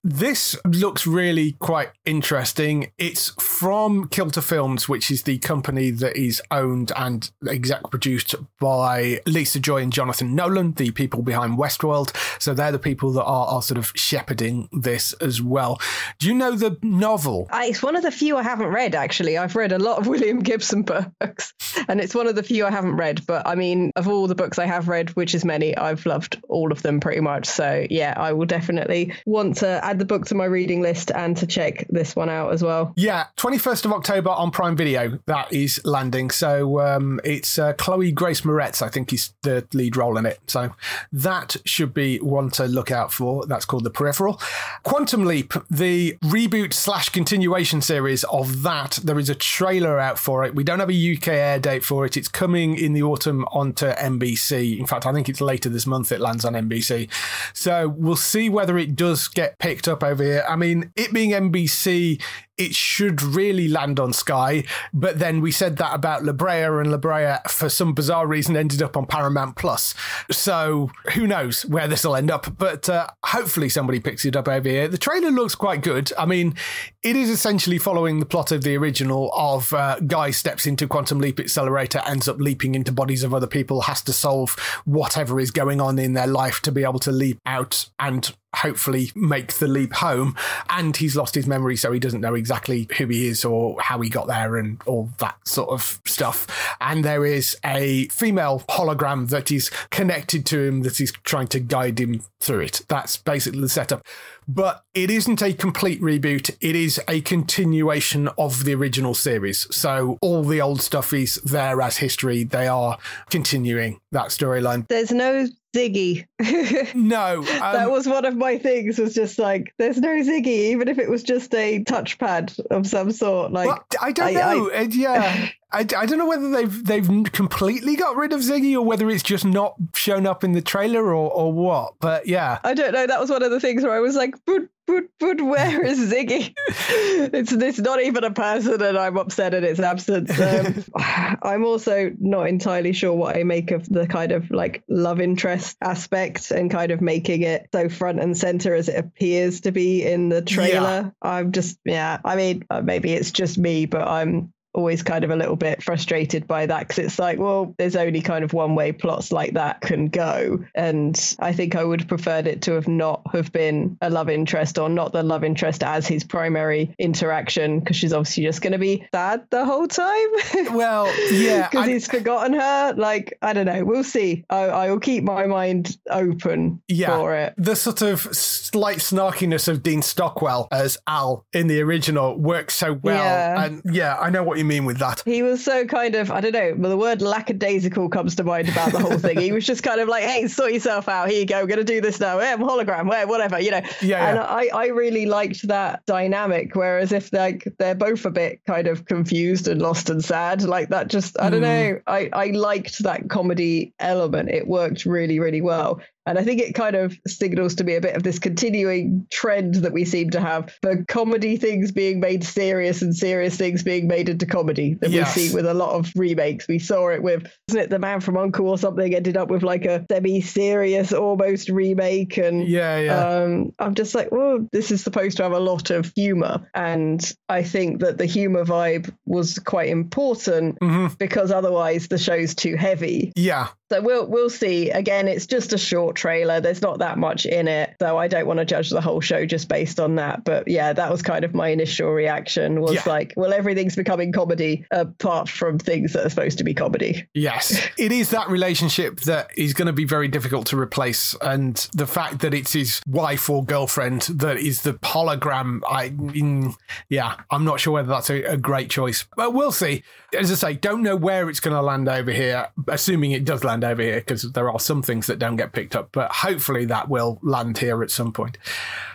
This 0.04 0.56
looks 0.66 1.06
really 1.06 1.29
quite 1.60 1.90
interesting. 2.06 2.92
It's 2.98 3.30
from 3.42 4.08
Kilter 4.08 4.42
Films, 4.42 4.90
which 4.90 5.12
is 5.12 5.24
the 5.24 5.38
company 5.38 5.92
that 5.92 6.18
is 6.18 6.42
owned 6.50 6.92
and 6.96 7.30
exec 7.48 7.84
produced 7.92 8.36
by 8.60 9.22
Lisa 9.26 9.60
Joy 9.60 9.82
and 9.84 9.94
Jonathan 9.94 10.36
Nolan, 10.36 10.74
the 10.74 10.92
people 10.92 11.22
behind 11.22 11.58
Westworld. 11.58 12.16
So 12.42 12.54
they're 12.54 12.72
the 12.72 12.80
people 12.80 13.12
that 13.14 13.24
are, 13.24 13.48
are 13.48 13.62
sort 13.62 13.78
of 13.78 13.92
shepherding 13.96 14.70
this 14.72 15.14
as 15.14 15.42
well. 15.42 15.80
Do 16.18 16.28
you 16.28 16.34
know 16.34 16.56
the 16.56 16.78
novel? 16.82 17.48
It's 17.54 17.84
one 17.84 17.96
of 17.96 18.04
the 18.04 18.12
few 18.12 18.38
I 18.38 18.44
haven't 18.44 18.68
read, 18.68 18.96
actually. 18.96 19.38
I've 19.38 19.56
read 19.56 19.72
a 19.72 19.80
lot 19.80 20.00
of 20.00 20.08
William 20.20 20.40
Gibson 20.40 20.82
books, 20.82 21.54
and 21.88 22.02
it's 22.02 22.16
one 22.16 22.28
of 22.28 22.36
the 22.36 22.44
few 22.44 22.66
I 22.66 22.72
haven't 22.72 22.96
read. 22.96 23.26
But 23.28 23.48
I 23.48 23.56
mean, 23.56 23.92
of 23.96 24.08
all 24.08 24.28
the 24.28 24.36
books 24.36 24.58
I 24.58 24.66
have 24.66 24.88
read, 24.88 25.12
which 25.12 25.36
is 25.36 25.46
many, 25.46 25.78
I've 25.78 26.06
loved 26.06 26.42
all 26.50 26.72
of 26.72 26.82
them 26.82 27.00
pretty 27.00 27.22
much. 27.22 27.46
So 27.46 27.86
yeah, 27.90 28.14
I 28.18 28.34
will 28.34 28.46
definitely 28.46 29.14
want 29.26 29.58
to 29.58 29.84
add 29.84 30.00
the 30.00 30.06
book 30.06 30.26
to 30.26 30.36
my 30.36 30.46
reading 30.46 30.82
list 30.82 31.12
and 31.20 31.36
to 31.38 31.46
check 31.46 31.86
this 31.90 32.16
one 32.16 32.30
out 32.30 32.54
as 32.54 32.64
well. 32.64 32.94
Yeah, 32.96 33.26
21st 33.38 33.86
of 33.86 33.92
October 33.92 34.30
on 34.30 34.52
Prime 34.52 34.76
Video, 34.76 35.20
that 35.26 35.52
is 35.52 35.82
landing. 35.84 36.30
So 36.30 36.80
um, 36.80 37.20
it's 37.24 37.60
uh, 37.60 37.74
Chloe 37.74 38.12
Grace 38.12 38.42
Moretz, 38.42 38.82
I 38.82 38.88
think, 38.88 39.12
is 39.12 39.34
the 39.42 39.68
lead 39.74 39.98
role 39.98 40.18
in 40.18 40.26
it. 40.26 40.40
So 40.48 40.74
that 41.12 41.58
should 41.66 41.94
be 41.94 42.18
one 42.20 42.50
to 42.52 42.66
look 42.66 42.90
out 42.90 43.12
for. 43.12 43.46
That's 43.46 43.66
called 43.66 43.84
The 43.84 43.90
Peripheral. 43.90 44.40
Quantum 44.84 45.26
Leap, 45.26 45.54
the 45.70 46.18
reboot 46.24 46.74
slash 46.74 47.10
continuation 47.10 47.82
series 47.82 48.24
of 48.26 48.64
that, 48.64 49.00
there 49.04 49.20
is 49.20 49.30
a 49.30 49.36
trailer 49.36 50.00
out 50.00 50.18
for 50.18 50.46
it. 50.46 50.56
We 50.56 50.64
don't 50.64 50.80
have 50.80 50.90
a 50.90 51.16
UK 51.16 51.28
air 51.30 51.60
date 51.60 51.84
for 51.84 52.06
it. 52.06 52.16
It's 52.16 52.30
coming 52.30 52.78
in 52.78 52.94
the 52.94 53.04
autumn 53.04 53.44
onto 53.52 53.88
NBC. 53.88 54.80
In 54.80 54.86
fact, 54.86 55.06
I 55.06 55.12
think 55.12 55.28
it's 55.28 55.42
later 55.42 55.68
this 55.68 55.86
month 55.86 56.12
it 56.12 56.22
lands 56.22 56.46
on 56.46 56.54
NBC. 56.54 57.10
So 57.54 57.90
we'll 57.90 58.16
see 58.16 58.50
whether 58.50 58.78
it 58.78 58.96
does 58.96 59.28
get 59.28 59.60
picked 59.60 59.88
up 59.88 60.04
over 60.04 60.24
here. 60.24 60.46
I 60.48 60.56
mean, 60.56 60.92
it 60.96 61.09
being 61.12 61.32
NBC 61.32 62.22
it 62.60 62.76
should 62.76 63.24
really 63.24 63.70
land 63.70 64.00
on 64.00 64.12
Sky. 64.12 64.66
But 64.94 65.18
then 65.18 65.40
we 65.40 65.52
said 65.52 65.78
that 65.78 65.96
about 65.96 66.26
La 66.26 66.34
Brea, 66.34 66.66
and 66.66 66.92
La 66.92 66.98
Brea, 66.98 67.38
for 67.48 67.70
some 67.70 67.94
bizarre 67.94 68.28
reason, 68.28 68.58
ended 68.58 68.84
up 68.84 68.98
on 68.98 69.06
Paramount 69.06 69.56
Plus. 69.56 69.96
So 70.30 70.92
who 71.14 71.26
knows 71.26 71.66
where 71.66 71.88
this 71.88 72.04
will 72.04 72.18
end 72.18 72.30
up? 72.30 72.58
But 72.58 72.90
uh, 72.90 73.08
hopefully 73.26 73.70
somebody 73.70 74.02
picks 74.02 74.26
it 74.26 74.36
up 74.36 74.50
over 74.50 74.68
here. 74.68 74.90
The 74.90 74.98
trailer 74.98 75.32
looks 75.32 75.56
quite 75.56 75.82
good. 75.82 76.12
I 76.18 76.26
mean, 76.26 76.54
it 77.02 77.16
is 77.16 77.30
essentially 77.30 77.78
following 77.78 78.20
the 78.20 78.26
plot 78.26 78.52
of 78.52 78.64
the 78.64 78.76
original 78.76 79.32
of 79.34 79.72
uh, 79.74 80.00
guy 80.02 80.32
steps 80.32 80.68
into 80.68 80.86
quantum 80.86 81.20
leap 81.20 81.40
accelerator, 81.40 82.02
ends 82.06 82.28
up 82.28 82.40
leaping 82.40 82.76
into 82.76 82.92
bodies 82.92 83.24
of 83.24 83.34
other 83.34 83.48
people, 83.48 83.82
has 83.82 84.02
to 84.02 84.12
solve 84.12 84.58
whatever 84.84 85.40
is 85.40 85.50
going 85.50 85.80
on 85.80 85.98
in 85.98 86.14
their 86.14 86.28
life 86.28 86.60
to 86.62 86.74
be 86.74 86.84
able 86.84 87.00
to 87.00 87.12
leap 87.12 87.40
out 87.46 87.90
and 88.00 88.36
hopefully 88.56 89.12
make 89.16 89.54
the 89.54 89.68
leap 89.68 89.94
home. 89.94 90.36
And 90.70 90.98
he's 90.98 91.16
lost 91.16 91.36
his 91.36 91.48
memory, 91.48 91.78
so 91.78 91.94
he 91.94 92.00
doesn't 92.00 92.20
know 92.20 92.34
exactly 92.36 92.49
exactly 92.50 92.88
who 92.98 93.06
he 93.06 93.28
is 93.28 93.46
or 93.46 93.80
how 93.80 94.02
he 94.02 94.10
got 94.10 94.26
there 94.26 94.58
and 94.58 94.82
all 94.88 95.08
that 95.20 95.38
sort 95.48 95.70
of 95.70 96.02
stuff. 96.06 96.48
And 96.82 97.06
there 97.06 97.24
is 97.24 97.56
a 97.64 98.08
female 98.08 98.64
hologram 98.70 99.30
that 99.30 99.52
is 99.52 99.70
connected 99.92 100.48
to 100.48 100.60
him 100.60 100.82
that 100.82 101.00
is 101.00 101.12
trying 101.24 101.48
to 101.50 101.60
guide 101.60 102.00
him 102.00 102.24
through 102.40 102.62
it. 102.62 102.82
That's 102.88 103.18
basically 103.18 103.62
the 103.62 103.70
setup. 103.70 104.04
But 104.48 104.84
it 104.96 105.12
isn't 105.12 105.44
a 105.44 105.54
complete 105.54 106.02
reboot. 106.02 106.50
It 106.60 106.76
is 106.76 107.00
a 107.08 107.22
continuation 107.22 108.30
of 108.30 108.64
the 108.64 108.74
original 108.74 109.14
series. 109.14 109.68
So 109.70 110.18
all 110.24 110.44
the 110.44 110.60
old 110.60 110.82
stuff 110.82 111.14
is 111.14 111.36
there 111.36 111.80
as 111.82 111.98
history. 111.98 112.46
They 112.46 112.68
are 112.68 112.98
continuing 113.30 114.02
that 114.12 114.30
storyline. 114.30 114.88
There's 114.88 115.12
no 115.12 115.46
Ziggy. 115.76 116.26
No, 116.96 117.38
um, 117.40 117.46
that 117.46 117.92
was 117.92 118.08
one 118.08 118.26
of 118.26 118.36
my 118.36 118.58
things. 118.58 118.98
Was 118.98 119.14
just 119.14 119.38
like, 119.40 119.74
there's 119.78 120.00
no 120.00 120.10
Ziggy, 120.10 120.72
even 120.72 120.88
if 120.88 120.98
it 120.98 121.10
was 121.10 121.24
just 121.24 121.54
a 121.54 121.84
touchpad 121.84 122.60
of 122.72 122.88
some 122.88 123.12
sort. 123.12 123.52
Like, 123.52 123.68
Well, 123.68 123.86
I 124.02 124.12
don't 124.12 124.28
I- 124.28 124.32
know. 124.32 124.72
Uh, 124.72 124.88
yeah, 124.90 125.50
I, 125.72 125.80
I 125.82 125.84
don't 126.08 126.18
know 126.18 126.28
whether 126.28 126.50
they've 126.50 126.86
they've 126.86 127.08
completely 127.32 127.96
got 127.96 128.16
rid 128.16 128.34
of 128.34 128.40
Ziggy 128.40 128.74
or 128.74 128.82
whether 128.82 129.10
it's 129.10 129.22
just 129.22 129.46
not 129.46 129.76
shown 129.94 130.26
up 130.26 130.44
in 130.44 130.54
the 130.54 130.62
trailer 130.62 131.06
or 131.14 131.30
or 131.32 131.54
what. 131.54 131.94
But 132.00 132.28
yeah, 132.28 132.58
I 132.64 132.74
don't 132.74 132.94
know. 132.94 133.06
That 133.06 133.20
was 133.20 133.30
one 133.30 133.44
of 133.44 133.52
the 133.52 133.60
things 133.60 133.84
where 133.84 133.94
I 133.94 134.00
was 134.00 134.16
like, 134.16 134.34
but, 134.46 134.64
but, 134.90 135.04
but 135.20 135.42
where 135.42 135.86
is 135.86 136.00
Ziggy? 136.12 136.54
it's 136.68 137.52
it's 137.52 137.80
not 137.80 138.02
even 138.02 138.24
a 138.24 138.32
person, 138.32 138.82
and 138.82 138.98
I'm 138.98 139.18
upset 139.18 139.54
at 139.54 139.64
its 139.64 139.80
absence. 139.80 140.38
Um, 140.40 140.84
I'm 141.44 141.64
also 141.64 142.12
not 142.20 142.48
entirely 142.48 142.94
sure 142.94 143.14
what 143.14 143.38
I 143.38 143.44
make 143.44 143.72
of 143.72 143.88
the 143.88 144.08
kind 144.08 144.32
of 144.32 144.50
like 144.50 144.84
love 144.90 145.22
interest 145.22 145.78
aspect 145.82 146.50
and 146.50 146.72
kind 146.72 146.92
of 146.92 147.02
making 147.02 147.44
it 147.44 147.68
so 147.72 147.88
front 147.88 148.20
and 148.20 148.36
center 148.36 148.74
as 148.74 148.90
it 148.90 148.98
appears 148.98 149.62
to 149.62 149.72
be 149.72 150.04
in 150.04 150.30
the 150.30 150.42
trailer. 150.42 151.14
I'm 151.22 151.52
just, 151.52 151.78
yeah. 151.86 152.20
I 152.26 152.36
mean, 152.36 152.66
uh, 152.70 152.82
maybe 152.82 153.14
it's 153.14 153.32
just 153.32 153.58
me, 153.58 153.86
but 153.86 154.08
I'm 154.08 154.54
always 154.74 155.04
kind 155.04 155.24
of 155.24 155.32
a 155.32 155.36
little 155.36 155.56
bit 155.56 155.82
frustrated 155.84 156.48
by 156.48 156.66
that 156.66 156.88
because 156.88 157.00
it's 157.00 157.20
like, 157.20 157.40
well, 157.40 157.74
there's 157.78 157.96
only 157.96 158.22
kind 158.22 158.44
of 158.44 158.54
one 158.54 158.76
way 158.76 158.92
plots 158.92 159.32
like 159.32 159.54
that 159.54 159.82
can 159.82 160.08
go. 160.08 160.64
And 160.76 161.36
I 161.40 161.54
think 161.54 161.76
I 161.76 161.84
would 161.84 162.02
have 162.02 162.08
preferred 162.10 162.48
it 162.48 162.62
to 162.64 162.74
have 162.74 162.88
not 162.88 163.22
have 163.34 163.52
been 163.52 163.98
a 164.02 164.10
love 164.10 164.30
interest 164.30 164.78
or 164.78 164.90
not 164.90 165.12
the 165.12 165.24
love 165.24 165.44
interest 165.44 165.84
as 165.84 166.08
his 166.08 166.24
primary 166.24 166.94
interaction 167.00 167.80
because 167.80 167.96
she's 167.96 168.14
obviously 168.14 168.44
just 168.44 168.62
going 168.62 168.74
to 168.74 168.80
be 168.80 169.08
sad 169.12 169.46
the 169.50 169.66
whole 169.66 169.88
time. 169.88 170.28
well, 170.76 171.08
yeah, 171.32 171.68
Because 171.70 171.88
he's 171.88 172.08
forgotten 172.08 172.54
her. 172.54 172.94
Like, 172.96 173.38
I 173.42 173.54
don't 173.54 173.66
know. 173.66 173.84
We'll 173.84 174.04
see. 174.04 174.46
I, 174.50 174.66
I 174.66 174.92
will 174.92 175.00
keep 175.00 175.24
my 175.24 175.46
mind 175.46 175.98
open 176.10 176.82
yeah. 176.88 177.18
for 177.18 177.36
it. 177.36 177.54
The 177.58 177.76
sort 177.76 178.02
of 178.02 178.22
slight 178.36 178.98
snarkiness 178.98 179.68
of 179.68 179.84
Dean 179.84 180.02
Stockwell 180.02 180.68
as 180.72 180.98
Al 181.08 181.46
in 181.54 181.68
the 181.68 181.82
original 181.82 182.38
works 182.38 182.76
so 182.76 182.94
well, 182.94 183.16
Yeah. 183.16 183.64
and 183.66 183.82
yeah, 183.86 184.18
I 184.18 184.30
know 184.30 184.44
what 184.44 184.58
you 184.58 184.66
mean 184.70 184.86
with 184.86 185.00
that. 185.00 185.22
He 185.26 185.44
was 185.44 185.62
so 185.64 185.84
kind 185.86 186.16
of, 186.16 186.32
I 186.32 186.40
don't 186.40 186.54
know, 186.54 186.74
but 186.78 186.88
the 186.90 186.96
word 186.98 187.22
lackadaisical 187.22 188.08
comes 188.10 188.36
to 188.36 188.44
mind 188.46 188.70
about 188.70 188.92
the 188.94 189.00
whole 189.00 189.18
thing. 189.18 189.40
he 189.40 189.52
was 189.52 189.66
just 189.66 189.84
kind 189.84 190.00
of 190.00 190.08
like, 190.08 190.24
hey, 190.24 190.48
sort 190.48 190.72
yourself 190.72 191.10
out. 191.10 191.30
Here 191.30 191.40
you 191.42 191.46
go. 191.46 191.60
We're 191.62 191.68
going 191.68 191.80
to 191.80 191.84
do 191.84 192.00
this 192.00 192.20
now. 192.20 192.40
Yeah, 192.40 192.54
I'm 192.54 192.60
hologram, 192.62 193.06
whatever, 193.28 193.60
you 193.60 193.72
know. 193.72 193.82
Yeah, 194.02 194.28
And 194.30 194.38
yeah. 194.38 194.44
I, 194.46 194.70
I 194.74 194.86
really 194.88 195.26
liked 195.26 195.68
that 195.68 196.06
dynamic. 196.06 196.76
Whereas 196.76 197.12
if 197.12 197.34
like 197.34 197.68
they're 197.80 197.96
both 197.96 198.26
a 198.26 198.32
bit 198.32 198.62
kind 198.66 198.88
of 198.88 199.06
confused 199.06 199.68
and 199.68 199.82
lost 199.82 200.10
and 200.10 200.24
sad, 200.24 200.64
like 200.64 200.90
that 200.90 201.08
just, 201.10 201.40
I 201.40 201.50
don't 201.50 201.60
Mm. 201.60 201.64
know. 201.96 202.02
I, 202.08 202.30
I 202.32 202.46
liked 202.52 203.04
that 203.04 203.30
comedy 203.30 203.94
element. 204.00 204.50
It 204.50 204.68
worked 204.68 205.06
really, 205.06 205.40
really 205.40 205.62
well. 205.62 206.00
And 206.30 206.38
I 206.38 206.44
think 206.44 206.62
it 206.62 206.76
kind 206.76 206.96
of 206.96 207.18
signals 207.28 207.74
to 207.76 207.84
me 207.84 207.96
a 207.96 208.02
bit 208.02 208.16
of 208.16 208.22
this 208.22 208.38
continuing 208.38 209.26
trend 209.32 209.76
that 209.76 209.94
we 209.94 210.06
seem 210.06 210.30
to 210.30 210.40
have 210.40 210.72
for 210.84 211.04
comedy 211.08 211.58
things 211.58 211.92
being 211.92 212.20
made 212.20 212.44
serious 212.44 213.02
and 213.02 213.16
serious 213.16 213.58
things 213.58 213.82
being 213.82 214.08
made 214.08 214.30
into 214.30 214.46
comedy 214.46 214.96
that 215.02 215.10
Yes. 215.10 215.36
we 215.36 215.42
see 215.48 215.56
with 215.56 215.66
a 215.66 215.74
lot 215.74 215.96
of 215.96 216.12
remakes. 216.16 216.68
We 216.68 216.78
saw 216.78 217.10
it 217.10 217.24
with, 217.24 217.48
wasn't 217.68 217.86
it 217.86 217.90
The 217.90 217.98
Man 217.98 218.20
from 218.22 218.38
Uncle 218.38 218.70
or 218.70 218.78
something 218.78 219.14
ended 219.16 219.38
up 219.38 219.50
with 219.50 219.64
like 219.64 219.86
a 219.86 220.06
semi 220.12 220.42
serious 220.42 221.12
almost 221.14 221.68
remake. 221.70 222.38
And 222.38 222.68
Yeah, 222.68 223.00
yeah. 223.00 223.28
um, 223.28 223.72
I'm 223.80 223.96
just 223.96 224.14
like, 224.14 224.32
well, 224.32 224.68
this 224.72 224.92
is 224.92 225.04
supposed 225.04 225.38
to 225.38 225.44
have 225.44 225.52
a 225.54 225.60
lot 225.60 225.90
of 225.90 226.12
humor. 226.16 226.70
And 226.76 227.20
I 227.50 227.64
think 227.64 228.02
that 228.02 228.20
the 228.20 228.28
humor 228.28 228.66
vibe 228.66 229.12
was 229.26 229.58
quite 229.58 229.90
important 229.90 230.78
Mhm. 230.80 231.18
because 231.18 231.52
otherwise 231.52 232.08
the 232.08 232.20
show's 232.20 232.54
too 232.54 232.76
heavy. 232.76 233.32
Yeah, 233.36 233.70
So 233.92 234.02
we'll 234.04 234.28
we'll 234.30 234.52
see. 234.52 234.92
Again, 234.92 235.28
it's 235.28 235.48
just 235.48 235.74
a 235.74 235.78
short 235.80 236.16
trailer. 236.20 236.60
There's 236.60 236.82
not 236.82 237.00
that 237.00 237.18
much 237.18 237.46
in 237.46 237.68
it, 237.68 237.96
so 238.00 238.18
I 238.18 238.28
don't 238.28 238.46
want 238.46 238.60
to 238.60 238.66
judge 238.66 238.90
the 238.90 239.02
whole 239.02 239.22
show 239.22 239.46
just 239.46 239.68
based 239.70 240.00
on 240.00 240.16
that. 240.16 240.44
But 240.44 240.68
yeah, 240.68 240.94
that 240.94 241.10
was 241.12 241.22
kind 241.22 241.44
of 241.44 241.54
my 241.56 241.70
initial 241.70 242.10
reaction. 242.12 242.82
Was 242.82 242.94
Yeah. 242.94 243.04
like, 243.08 243.34
well, 243.38 243.54
everything's 243.54 243.96
becoming 243.96 244.32
comedy 244.32 244.86
apart 244.92 245.50
from 245.50 245.80
things 245.80 246.14
that 246.14 246.26
are 246.26 246.30
supposed 246.30 246.58
to 246.60 246.64
be 246.64 246.74
comedy. 246.74 247.28
Yes, 247.34 247.88
it 247.98 248.12
is 248.12 248.30
that 248.32 248.50
relationship 248.50 249.22
that 249.22 249.50
is 249.58 249.74
going 249.74 249.88
to 249.88 249.94
be 249.94 250.06
very 250.06 250.28
difficult 250.28 250.68
to 250.68 250.78
replace, 250.80 251.36
and 251.42 251.76
the 251.94 252.08
fact 252.08 252.40
that 252.40 252.54
it's 252.54 252.74
his 252.74 253.02
wife 253.08 253.50
or 253.50 253.64
girlfriend 253.64 254.22
that 254.24 254.58
is 254.58 254.82
the 254.84 254.94
hologram. 254.94 255.82
I, 255.90 256.10
mm, 256.10 256.76
yeah, 257.10 257.36
I'm 257.50 257.64
not 257.66 257.80
sure 257.80 257.94
whether 257.94 258.10
that's 258.10 258.30
a, 258.30 258.44
a 258.44 258.58
great 258.58 258.90
choice, 258.90 259.26
but 259.36 259.54
we'll 259.54 259.72
see. 259.72 260.04
As 260.38 260.52
I 260.52 260.56
say, 260.56 260.74
don't 260.76 261.02
know 261.02 261.16
where 261.16 261.50
it's 261.50 261.60
going 261.60 261.76
to 261.76 261.82
land 261.82 262.08
over 262.10 262.32
here. 262.32 262.68
Assuming 262.88 263.32
it 263.32 263.46
does 263.46 263.64
land 263.64 263.84
over 263.84 264.02
here, 264.02 264.18
because 264.20 264.44
there 264.52 264.70
are 264.70 264.80
some 264.80 265.02
things 265.02 265.28
that 265.28 265.40
don't 265.40 265.56
get 265.56 265.72
picked 265.74 265.96
up, 265.96 266.09
but 266.12 266.32
hopefully 266.32 266.86
that 266.86 267.10
will 267.10 267.40
land 267.42 267.78
here 267.78 268.02
at 268.04 268.12
some 268.12 268.32
point. 268.32 268.58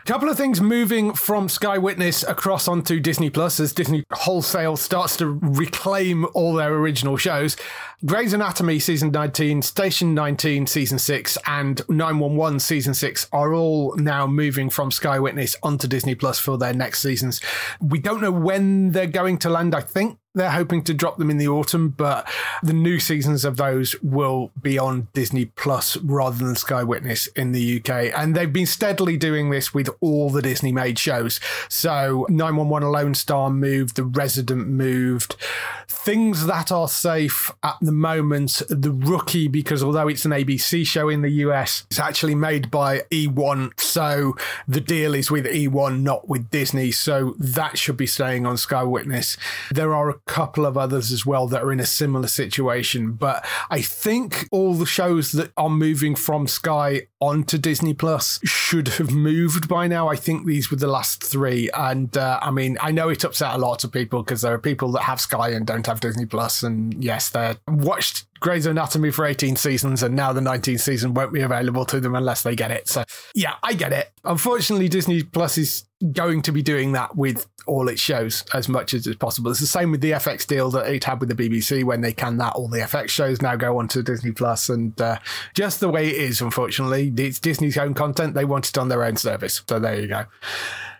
A 0.02 0.06
couple 0.06 0.28
of 0.28 0.36
things 0.36 0.60
moving 0.60 1.14
from 1.14 1.48
Sky 1.48 1.78
Witness 1.78 2.22
across 2.22 2.68
onto 2.68 3.00
Disney 3.00 3.30
Plus 3.30 3.58
as 3.58 3.72
Disney 3.72 4.04
wholesale 4.12 4.76
starts 4.76 5.16
to 5.16 5.38
reclaim 5.42 6.26
all 6.34 6.54
their 6.54 6.74
original 6.74 7.16
shows. 7.16 7.56
Grey's 8.04 8.34
Anatomy 8.34 8.78
season 8.78 9.10
19, 9.10 9.62
Station 9.62 10.14
19 10.14 10.66
season 10.66 10.98
6, 10.98 11.38
and 11.46 11.80
911 11.88 12.60
season 12.60 12.92
6 12.92 13.28
are 13.32 13.54
all 13.54 13.96
now 13.96 14.26
moving 14.26 14.68
from 14.68 14.90
Sky 14.90 15.18
Witness 15.18 15.56
onto 15.62 15.88
Disney 15.88 16.14
Plus 16.14 16.38
for 16.38 16.58
their 16.58 16.74
next 16.74 17.00
seasons. 17.00 17.40
We 17.80 17.98
don't 17.98 18.20
know 18.20 18.30
when 18.30 18.92
they're 18.92 19.06
going 19.06 19.38
to 19.38 19.48
land, 19.48 19.74
I 19.74 19.80
think. 19.80 20.18
They're 20.34 20.50
hoping 20.50 20.82
to 20.84 20.94
drop 20.94 21.18
them 21.18 21.30
in 21.30 21.38
the 21.38 21.46
autumn, 21.46 21.90
but 21.90 22.28
the 22.62 22.72
new 22.72 22.98
seasons 22.98 23.44
of 23.44 23.56
those 23.56 23.94
will 24.02 24.50
be 24.60 24.78
on 24.78 25.06
Disney 25.12 25.44
Plus 25.44 25.96
rather 25.98 26.44
than 26.44 26.56
Sky 26.56 26.82
Witness 26.82 27.28
in 27.28 27.52
the 27.52 27.78
UK. 27.78 28.12
And 28.16 28.34
they've 28.34 28.52
been 28.52 28.66
steadily 28.66 29.16
doing 29.16 29.50
this 29.50 29.72
with 29.72 29.88
all 30.00 30.30
the 30.30 30.42
Disney 30.42 30.72
made 30.72 30.98
shows. 30.98 31.38
So 31.68 32.26
911 32.28 32.90
Lone 32.90 33.14
Star 33.14 33.48
moved, 33.48 33.94
The 33.94 34.04
Resident 34.04 34.66
moved, 34.66 35.36
things 35.86 36.46
that 36.46 36.72
are 36.72 36.88
safe 36.88 37.52
at 37.62 37.76
the 37.80 37.92
moment. 37.92 38.60
The 38.68 38.90
Rookie, 38.90 39.46
because 39.46 39.84
although 39.84 40.08
it's 40.08 40.24
an 40.24 40.32
ABC 40.32 40.84
show 40.84 41.08
in 41.08 41.22
the 41.22 41.30
US, 41.30 41.84
it's 41.90 42.00
actually 42.00 42.34
made 42.34 42.72
by 42.72 43.00
E1. 43.10 43.78
So 43.78 44.36
the 44.66 44.80
deal 44.80 45.14
is 45.14 45.30
with 45.30 45.46
E1, 45.46 46.02
not 46.02 46.28
with 46.28 46.50
Disney. 46.50 46.90
So 46.90 47.36
that 47.38 47.78
should 47.78 47.96
be 47.96 48.06
staying 48.06 48.46
on 48.46 48.56
Sky 48.56 48.82
Witness. 48.82 49.36
There 49.70 49.94
are 49.94 50.10
couple 50.26 50.64
of 50.64 50.78
others 50.78 51.12
as 51.12 51.26
well 51.26 51.46
that 51.48 51.62
are 51.62 51.72
in 51.72 51.80
a 51.80 51.86
similar 51.86 52.28
situation. 52.28 53.12
But 53.12 53.44
I 53.70 53.82
think 53.82 54.48
all 54.50 54.74
the 54.74 54.86
shows 54.86 55.32
that 55.32 55.52
are 55.56 55.70
moving 55.70 56.14
from 56.14 56.46
Sky 56.46 57.08
onto 57.24 57.56
Disney 57.56 57.94
Plus 57.94 58.38
should 58.44 58.88
have 58.88 59.10
moved 59.10 59.66
by 59.66 59.86
now. 59.86 60.08
I 60.08 60.16
think 60.16 60.44
these 60.44 60.70
were 60.70 60.76
the 60.76 60.86
last 60.86 61.24
three. 61.24 61.70
And 61.72 62.14
uh, 62.16 62.38
I 62.42 62.50
mean, 62.50 62.76
I 62.82 62.90
know 62.90 63.08
it 63.08 63.24
upset 63.24 63.54
a 63.54 63.58
lot 63.58 63.82
of 63.82 63.90
people 63.90 64.22
because 64.22 64.42
there 64.42 64.52
are 64.52 64.58
people 64.58 64.92
that 64.92 65.02
have 65.02 65.20
Sky 65.20 65.48
and 65.50 65.66
don't 65.66 65.86
have 65.86 66.00
Disney 66.00 66.26
Plus, 66.26 66.62
And 66.62 67.02
yes, 67.02 67.30
they're 67.30 67.56
watched 67.66 68.26
Grey's 68.40 68.66
Anatomy 68.66 69.10
for 69.10 69.24
18 69.24 69.56
seasons, 69.56 70.02
and 70.02 70.14
now 70.14 70.34
the 70.34 70.42
19th 70.42 70.80
season 70.80 71.14
won't 71.14 71.32
be 71.32 71.40
available 71.40 71.86
to 71.86 71.98
them 71.98 72.14
unless 72.14 72.42
they 72.42 72.54
get 72.54 72.70
it. 72.70 72.88
So, 72.88 73.04
yeah, 73.34 73.54
I 73.62 73.72
get 73.72 73.92
it. 73.92 74.12
Unfortunately, 74.22 74.88
Disney 74.90 75.22
Plus 75.22 75.56
is 75.56 75.86
going 76.12 76.42
to 76.42 76.52
be 76.52 76.60
doing 76.60 76.92
that 76.92 77.16
with 77.16 77.46
all 77.66 77.88
its 77.88 78.02
shows 78.02 78.44
as 78.52 78.68
much 78.68 78.92
as 78.92 79.06
is 79.06 79.16
possible. 79.16 79.50
It's 79.50 79.60
the 79.60 79.66
same 79.66 79.90
with 79.90 80.02
the 80.02 80.10
FX 80.10 80.46
deal 80.46 80.70
that 80.72 80.86
it 80.86 81.04
had 81.04 81.20
with 81.20 81.34
the 81.34 81.34
BBC 81.34 81.84
when 81.84 82.02
they 82.02 82.12
can 82.12 82.36
that. 82.38 82.52
All 82.54 82.68
the 82.68 82.80
FX 82.80 83.08
shows 83.08 83.40
now 83.40 83.56
go 83.56 83.78
onto 83.78 84.02
Disney 84.02 84.32
Plus, 84.32 84.68
and 84.68 85.00
uh, 85.00 85.18
just 85.54 85.80
the 85.80 85.88
way 85.88 86.08
it 86.08 86.16
is, 86.16 86.40
unfortunately, 86.40 87.10
it's 87.16 87.38
Disney's 87.38 87.78
own 87.78 87.94
content. 87.94 88.34
They 88.34 88.44
want 88.44 88.68
it 88.68 88.78
on 88.78 88.88
their 88.88 89.04
own 89.04 89.16
service. 89.16 89.62
So, 89.68 89.78
there 89.78 90.00
you 90.00 90.08
go. 90.08 90.24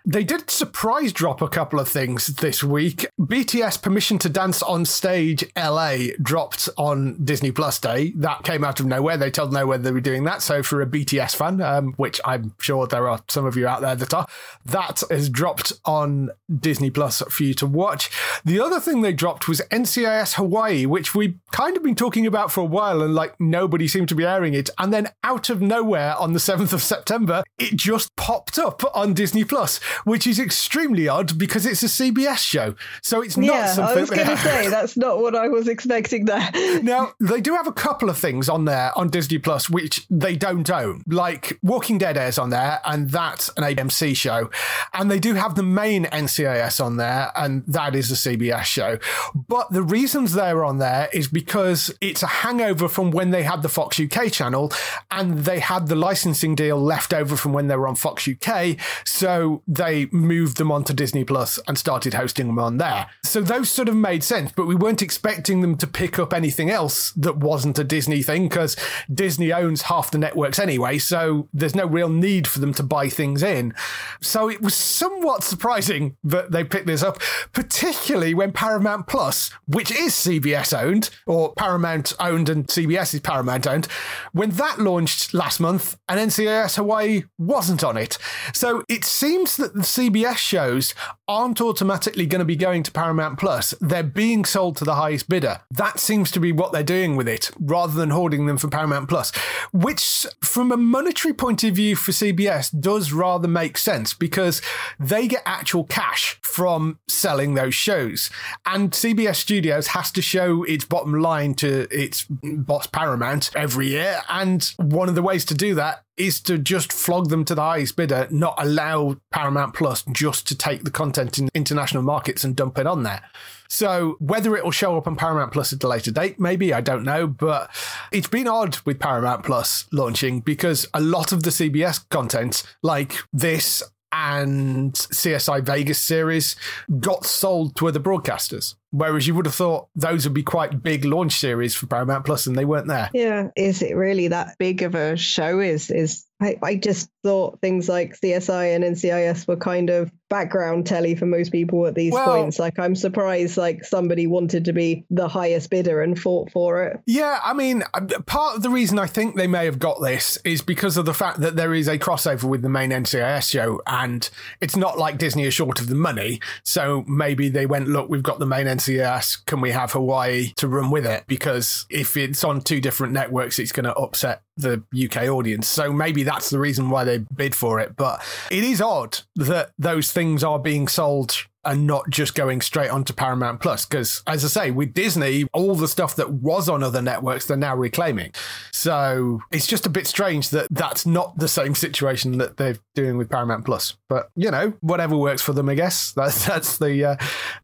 They 0.06 0.22
did 0.22 0.50
surprise 0.50 1.14
drop 1.14 1.40
a 1.40 1.48
couple 1.48 1.80
of 1.80 1.88
things 1.88 2.26
this 2.26 2.62
week. 2.62 3.06
BTS 3.18 3.80
Permission 3.80 4.18
to 4.18 4.28
Dance 4.28 4.62
on 4.62 4.84
Stage 4.84 5.46
LA 5.56 6.08
dropped 6.20 6.68
on 6.76 7.24
Disney 7.24 7.50
Plus 7.50 7.78
Day. 7.78 8.12
That 8.16 8.42
came 8.42 8.64
out 8.64 8.80
of 8.80 8.86
nowhere. 8.86 9.16
They 9.16 9.30
told 9.30 9.54
nowhere 9.54 9.78
they 9.78 9.92
were 9.92 10.02
doing 10.02 10.24
that. 10.24 10.42
So 10.42 10.62
for 10.62 10.82
a 10.82 10.86
BTS 10.86 11.34
fan, 11.34 11.62
um, 11.62 11.94
which 11.96 12.20
I'm 12.22 12.54
sure 12.60 12.86
there 12.86 13.08
are 13.08 13.22
some 13.28 13.46
of 13.46 13.56
you 13.56 13.66
out 13.66 13.80
there 13.80 13.96
that 13.96 14.12
are, 14.12 14.26
that 14.66 15.02
has 15.10 15.30
dropped 15.30 15.72
on 15.86 16.28
Disney 16.54 16.90
Plus 16.90 17.22
for 17.30 17.42
you 17.42 17.54
to 17.54 17.66
watch. 17.66 18.10
The 18.44 18.60
other 18.60 18.80
thing 18.80 19.00
they 19.00 19.14
dropped 19.14 19.48
was 19.48 19.62
NCIS 19.70 20.34
Hawaii, 20.34 20.84
which 20.84 21.14
we've 21.14 21.38
kind 21.50 21.78
of 21.78 21.82
been 21.82 21.94
talking 21.94 22.26
about 22.26 22.52
for 22.52 22.60
a 22.60 22.66
while 22.66 23.00
and 23.00 23.14
like 23.14 23.40
nobody 23.40 23.88
seemed 23.88 24.10
to 24.10 24.14
be 24.14 24.26
airing 24.26 24.52
it. 24.52 24.68
And 24.76 24.92
then 24.92 25.08
out 25.22 25.48
of 25.48 25.62
nowhere 25.62 26.14
on 26.16 26.34
the 26.34 26.40
7th 26.40 26.74
of 26.74 26.82
September, 26.82 27.42
it 27.58 27.76
just 27.76 28.14
popped 28.16 28.58
up 28.58 28.82
on 28.94 29.14
Disney 29.14 29.44
Plus. 29.44 29.80
Which 30.04 30.26
is 30.26 30.38
extremely 30.38 31.09
odd 31.09 31.38
because 31.38 31.66
it's 31.66 31.83
a 31.83 31.87
CBS 31.87 32.38
show. 32.38 32.74
So 33.02 33.20
it's 33.22 33.37
not 33.37 33.46
yeah, 33.46 33.66
something. 33.72 33.98
I 33.98 34.00
was 34.00 34.11
going 34.11 34.26
to 34.26 34.37
say 34.37 34.68
that's 34.68 34.96
not 34.96 35.18
what 35.18 35.35
I 35.35 35.48
was 35.48 35.68
expecting 35.68 36.24
there. 36.24 36.50
now 36.83 37.12
they 37.20 37.40
do 37.40 37.54
have 37.54 37.66
a 37.66 37.72
couple 37.72 38.09
of 38.09 38.18
things 38.18 38.48
on 38.48 38.64
there 38.64 38.96
on 38.96 39.09
Disney 39.11 39.38
Plus 39.38 39.68
which 39.68 40.07
they 40.09 40.37
don't 40.37 40.70
own, 40.70 41.02
like 41.07 41.59
Walking 41.62 41.98
Dead 41.98 42.16
airs 42.16 42.38
on 42.38 42.50
there, 42.50 42.80
and 42.85 43.11
that's 43.11 43.48
an 43.57 43.64
AMC 43.64 44.16
show, 44.16 44.50
and 44.92 45.11
they 45.11 45.18
do 45.18 45.35
have 45.35 45.54
the 45.54 45.62
main 45.62 46.04
NCIS 46.07 46.83
on 46.83 46.96
there, 46.96 47.33
and 47.37 47.64
that 47.66 47.94
is 47.94 48.11
a 48.11 48.14
CBS 48.14 48.64
show. 48.64 48.98
But 49.35 49.70
the 49.70 49.83
reasons 49.83 50.33
they're 50.33 50.64
on 50.64 50.78
there 50.78 51.09
is 51.12 51.28
because 51.28 51.92
it's 52.00 52.22
a 52.22 52.28
hangover 52.28 52.88
from 52.88 53.11
when 53.11 53.30
they 53.30 53.42
had 53.42 53.62
the 53.62 53.68
Fox 53.68 54.00
UK 54.00 54.33
channel, 54.33 54.72
and 55.11 55.40
they 55.40 55.61
had 55.61 55.88
the 55.88 55.96
licensing 55.96 56.54
deal 56.54 56.80
left 56.80 57.12
over 57.12 57.37
from 57.37 57.52
when 57.52 57.66
they 57.66 57.76
were 57.76 57.88
on 57.88 57.96
Fox 57.96 58.28
UK, 58.28 58.76
so 59.04 59.62
they 59.68 59.83
moved 60.12 60.56
them 60.56 60.72
onto 60.72 60.92
Disney 60.92 61.24
Plus 61.24 61.58
and 61.66 61.78
started 61.78 62.14
hosting 62.14 62.46
them 62.46 62.58
on 62.58 62.78
there. 62.78 63.06
So 63.22 63.40
those 63.40 63.70
sort 63.70 63.88
of 63.88 63.96
made 63.96 64.24
sense, 64.24 64.52
but 64.54 64.66
we 64.66 64.74
weren't 64.74 65.02
expecting 65.02 65.60
them 65.60 65.76
to 65.78 65.86
pick 65.86 66.18
up 66.18 66.32
anything 66.32 66.70
else 66.70 67.10
that 67.12 67.36
wasn't 67.36 67.78
a 67.78 67.84
Disney 67.84 68.22
thing 68.22 68.48
because 68.48 68.76
Disney 69.12 69.52
owns 69.52 69.82
half 69.82 70.10
the 70.10 70.18
networks 70.18 70.58
anyway, 70.58 70.98
so 70.98 71.48
there's 71.52 71.74
no 71.74 71.86
real 71.86 72.08
need 72.08 72.46
for 72.46 72.60
them 72.60 72.74
to 72.74 72.82
buy 72.82 73.08
things 73.08 73.42
in. 73.42 73.74
So 74.20 74.48
it 74.48 74.60
was 74.60 74.74
somewhat 74.74 75.44
surprising 75.44 76.16
that 76.24 76.50
they 76.50 76.64
picked 76.64 76.86
this 76.86 77.02
up, 77.02 77.18
particularly 77.52 78.34
when 78.34 78.52
Paramount 78.52 79.06
Plus, 79.06 79.50
which 79.66 79.90
is 79.90 80.12
CBS 80.12 80.76
owned, 80.76 81.10
or 81.26 81.52
Paramount 81.54 82.14
owned 82.20 82.48
and 82.48 82.66
CBS 82.66 83.14
is 83.14 83.20
Paramount 83.20 83.66
owned, 83.66 83.86
when 84.32 84.50
that 84.50 84.78
launched 84.78 85.34
last 85.34 85.60
month 85.60 85.96
and 86.08 86.18
NCIS 86.18 86.76
Hawaii 86.76 87.24
wasn't 87.38 87.84
on 87.84 87.96
it. 87.96 88.18
So 88.52 88.84
it 88.88 89.04
seems 89.04 89.56
that 89.56 89.73
the 89.74 89.80
CBS 89.80 90.37
shows 90.37 90.94
aren't 91.26 91.60
automatically 91.60 92.26
going 92.26 92.38
to 92.38 92.44
be 92.44 92.56
going 92.56 92.82
to 92.84 92.92
Paramount 92.92 93.38
Plus. 93.38 93.74
They're 93.80 94.02
being 94.02 94.44
sold 94.44 94.76
to 94.76 94.84
the 94.84 94.94
highest 94.94 95.28
bidder. 95.28 95.60
That 95.70 95.98
seems 95.98 96.30
to 96.30 96.40
be 96.40 96.52
what 96.52 96.72
they're 96.72 96.84
doing 96.84 97.16
with 97.16 97.26
it, 97.26 97.50
rather 97.58 97.92
than 97.92 98.10
hoarding 98.10 98.46
them 98.46 98.56
for 98.56 98.68
Paramount 98.68 99.08
Plus, 99.08 99.32
which, 99.72 100.26
from 100.42 100.70
a 100.70 100.76
monetary 100.76 101.34
point 101.34 101.64
of 101.64 101.74
view 101.74 101.96
for 101.96 102.12
CBS, 102.12 102.70
does 102.78 103.12
rather 103.12 103.48
make 103.48 103.76
sense 103.76 104.14
because 104.14 104.62
they 105.00 105.26
get 105.26 105.42
actual 105.44 105.84
cash 105.84 106.38
from 106.42 107.00
selling 107.08 107.54
those 107.54 107.74
shows. 107.74 108.30
And 108.64 108.92
CBS 108.92 109.37
Studios 109.37 109.88
has 109.88 110.12
to 110.12 110.22
show 110.22 110.62
its 110.62 110.84
bottom 110.84 111.20
line 111.20 111.54
to 111.54 111.88
its 111.90 112.26
boss 112.28 112.87
Paramount 112.87 113.50
every 113.56 113.88
year. 113.88 114.20
And 114.28 114.64
one 114.76 115.08
of 115.08 115.16
the 115.16 115.22
ways 115.22 115.44
to 115.46 115.54
do 115.54 115.74
that 115.74 116.03
is 116.16 116.40
to 116.40 116.59
just 116.59 116.92
flog 116.92 117.29
them 117.29 117.44
to 117.44 117.55
the 117.55 117.62
highest 117.62 117.96
bidder, 117.96 118.29
not 118.31 118.55
allow 118.59 119.16
Paramount 119.31 119.74
Plus 119.74 120.03
just 120.12 120.46
to 120.48 120.57
take 120.57 120.85
the 120.85 120.90
content 120.90 121.38
in 121.38 121.48
international 121.55 122.03
markets 122.03 122.44
and 122.44 122.55
dump 122.55 122.79
it 122.79 122.87
on 122.87 123.03
there. 123.03 123.22
So 123.68 124.16
whether 124.20 124.57
it 124.57 124.62
will 124.62 124.70
show 124.70 124.96
up 124.96 125.07
on 125.07 125.16
Paramount 125.16 125.53
Plus 125.53 125.72
at 125.72 125.83
a 125.83 125.88
later 125.88 126.11
date, 126.11 126.38
maybe 126.38 126.72
I 126.72 126.81
don't 126.81 127.03
know, 127.03 127.27
but 127.27 127.70
it's 128.12 128.29
been 128.29 128.46
odd 128.46 128.79
with 128.85 129.00
Paramount 129.00 129.44
Plus 129.44 129.87
launching 129.90 130.40
because 130.40 130.87
a 130.94 131.00
lot 131.00 131.33
of 131.33 131.42
the 131.42 131.50
CBS 131.50 132.09
content, 132.09 132.62
like 132.83 133.14
this 133.33 133.83
and 134.14 134.92
CSI 134.92 135.64
Vegas 135.64 135.98
series, 135.98 136.55
got 137.00 137.27
sold 137.27 137.74
to 137.77 137.88
other 137.88 137.98
broadcasters. 137.98 138.77
Whereas 138.92 139.27
you 139.27 139.35
would 139.35 139.46
have 139.46 139.55
thought 139.57 139.88
those 139.96 140.24
would 140.24 140.35
be 140.35 140.44
quite 140.44 140.81
big 140.81 141.05
launch 141.05 141.33
series 141.33 141.74
for 141.74 141.87
Paramount 141.88 142.24
Plus, 142.24 142.46
and 142.46 142.57
they 142.57 142.64
weren't 142.64 142.87
there. 142.87 143.11
Yeah, 143.12 143.48
is 143.57 143.83
it 143.83 143.96
really 143.96 144.29
that 144.29 144.57
big 144.59 144.83
of 144.83 144.94
a 144.94 145.16
show? 145.16 145.59
Is 145.59 145.90
is 145.90 146.24
I, 146.44 146.59
I 146.62 146.76
just 146.76 147.09
thought 147.22 147.61
things 147.61 147.88
like 147.88 148.20
CSI 148.20 148.74
and 148.74 148.85
NCIS 148.85 149.48
were 149.48 149.57
kind 149.57 149.88
of 149.88 150.12
background 150.28 150.87
telly 150.87 151.14
for 151.14 151.26
most 151.26 151.52
people 151.52 151.87
at 151.87 151.94
these 151.94 152.12
Well- 152.12 152.26
points. 152.26 152.59
Like 152.59 152.78
I'm 152.78 152.94
surprised 152.94 153.57
like 153.57 153.85
somebody 153.85 154.26
wanted 154.26 154.66
to 154.66 154.72
be 154.72 155.07
the 155.11 155.28
highest 155.28 155.70
bidder 155.70 156.02
and 156.02 156.18
fought 156.18 156.50
for 156.50 156.85
it. 156.85 157.00
Yeah, 157.07 157.38
I 157.42 157.54
mean, 157.54 157.83
uh, 157.94 158.00
part 158.26 158.57
of 158.57 158.62
the 158.62 158.70
reason 158.70 158.98
I 158.98 159.07
think 159.07 159.37
they 159.37 159.46
may 159.46 159.64
have 159.64 159.78
got 159.78 160.02
this 160.02 160.37
is 160.44 160.61
because 160.61 160.96
of 160.96 161.07
the 161.07 161.14
fact 161.14 161.40
that 161.40 161.57
there 161.57 161.72
is 161.72 161.88
a 161.88 161.98
crossover 161.98 162.44
with 162.44 162.62
the 162.62 162.68
main 162.68 162.90
NCIS 162.90 163.48
show, 163.50 163.80
and 163.87 164.28
it's 164.61 164.76
not 164.76 164.98
like 164.98 165.18
Disney 165.18 165.44
is 165.44 165.54
short 165.54 165.80
of 165.80 165.88
the 165.88 165.94
money. 165.94 166.40
So 166.64 167.04
maybe 167.07 167.48
they 167.48 167.66
went, 167.66 167.88
look, 167.88 168.09
we've 168.09 168.22
got 168.22 168.38
the 168.38 168.46
main 168.46 168.66
NCIS, 168.66 169.46
can 169.46 169.61
we 169.61 169.70
have 169.70 169.92
Hawaii 169.92 170.52
to 170.57 170.68
run 170.68 170.90
with 170.90 171.07
it? 171.07 171.24
Because 171.26 171.87
if 171.90 172.16
it's 172.16 172.44
on 172.44 172.61
two 172.61 172.80
different 172.80 173.12
networks, 173.12 173.59
it's 173.59 173.72
going 173.72 173.85
to 173.85 173.94
upset 173.94 174.42
the 174.56 174.82
UK 174.92 175.28
audience. 175.28 175.68
So 175.68 175.92
maybe 175.92 176.22
that's 176.22 176.50
the 176.50 176.58
reason 176.58 176.90
why 176.90 177.04
they 177.04 177.18
bid 177.18 177.54
for 177.54 177.80
it. 177.80 177.96
But 177.96 178.22
it 178.50 178.64
is 178.64 178.80
odd 178.80 179.18
that 179.36 179.70
those 179.78 180.12
things 180.12 180.44
are 180.44 180.58
being 180.58 180.88
sold 180.88 181.46
and 181.64 181.86
not 181.86 182.08
just 182.10 182.34
going 182.34 182.60
straight 182.60 182.90
onto 182.90 183.12
Paramount 183.12 183.60
Plus. 183.60 183.86
Because, 183.86 184.22
as 184.26 184.44
I 184.44 184.48
say, 184.48 184.70
with 184.70 184.94
Disney, 184.94 185.44
all 185.52 185.74
the 185.74 185.88
stuff 185.88 186.16
that 186.16 186.30
was 186.30 186.68
on 186.68 186.82
other 186.82 187.02
networks, 187.02 187.46
they're 187.46 187.56
now 187.56 187.74
reclaiming. 187.74 188.32
So 188.72 189.40
it's 189.50 189.66
just 189.66 189.86
a 189.86 189.90
bit 189.90 190.06
strange 190.06 190.50
that 190.50 190.68
that's 190.70 191.06
not 191.06 191.38
the 191.38 191.48
same 191.48 191.74
situation 191.74 192.38
that 192.38 192.56
they're 192.56 192.78
doing 192.94 193.16
with 193.16 193.30
Paramount 193.30 193.64
Plus. 193.64 193.96
But 194.08 194.30
you 194.36 194.50
know, 194.50 194.74
whatever 194.80 195.16
works 195.16 195.42
for 195.42 195.52
them, 195.52 195.68
I 195.68 195.74
guess. 195.74 196.12
That's 196.24 196.46
that's 196.46 196.78
the 196.78 197.04
uh, 197.04 197.16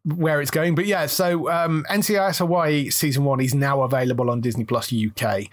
where 0.03 0.41
it's 0.41 0.51
going. 0.51 0.75
But 0.75 0.85
yeah, 0.85 1.05
so 1.05 1.49
um, 1.49 1.85
NCIS 1.89 2.39
Hawaii 2.39 2.89
season 2.89 3.23
one 3.23 3.39
is 3.39 3.53
now 3.53 3.81
available 3.81 4.29
on 4.29 4.41
Disney 4.41 4.65
Plus 4.65 4.93
UK. 4.93 5.47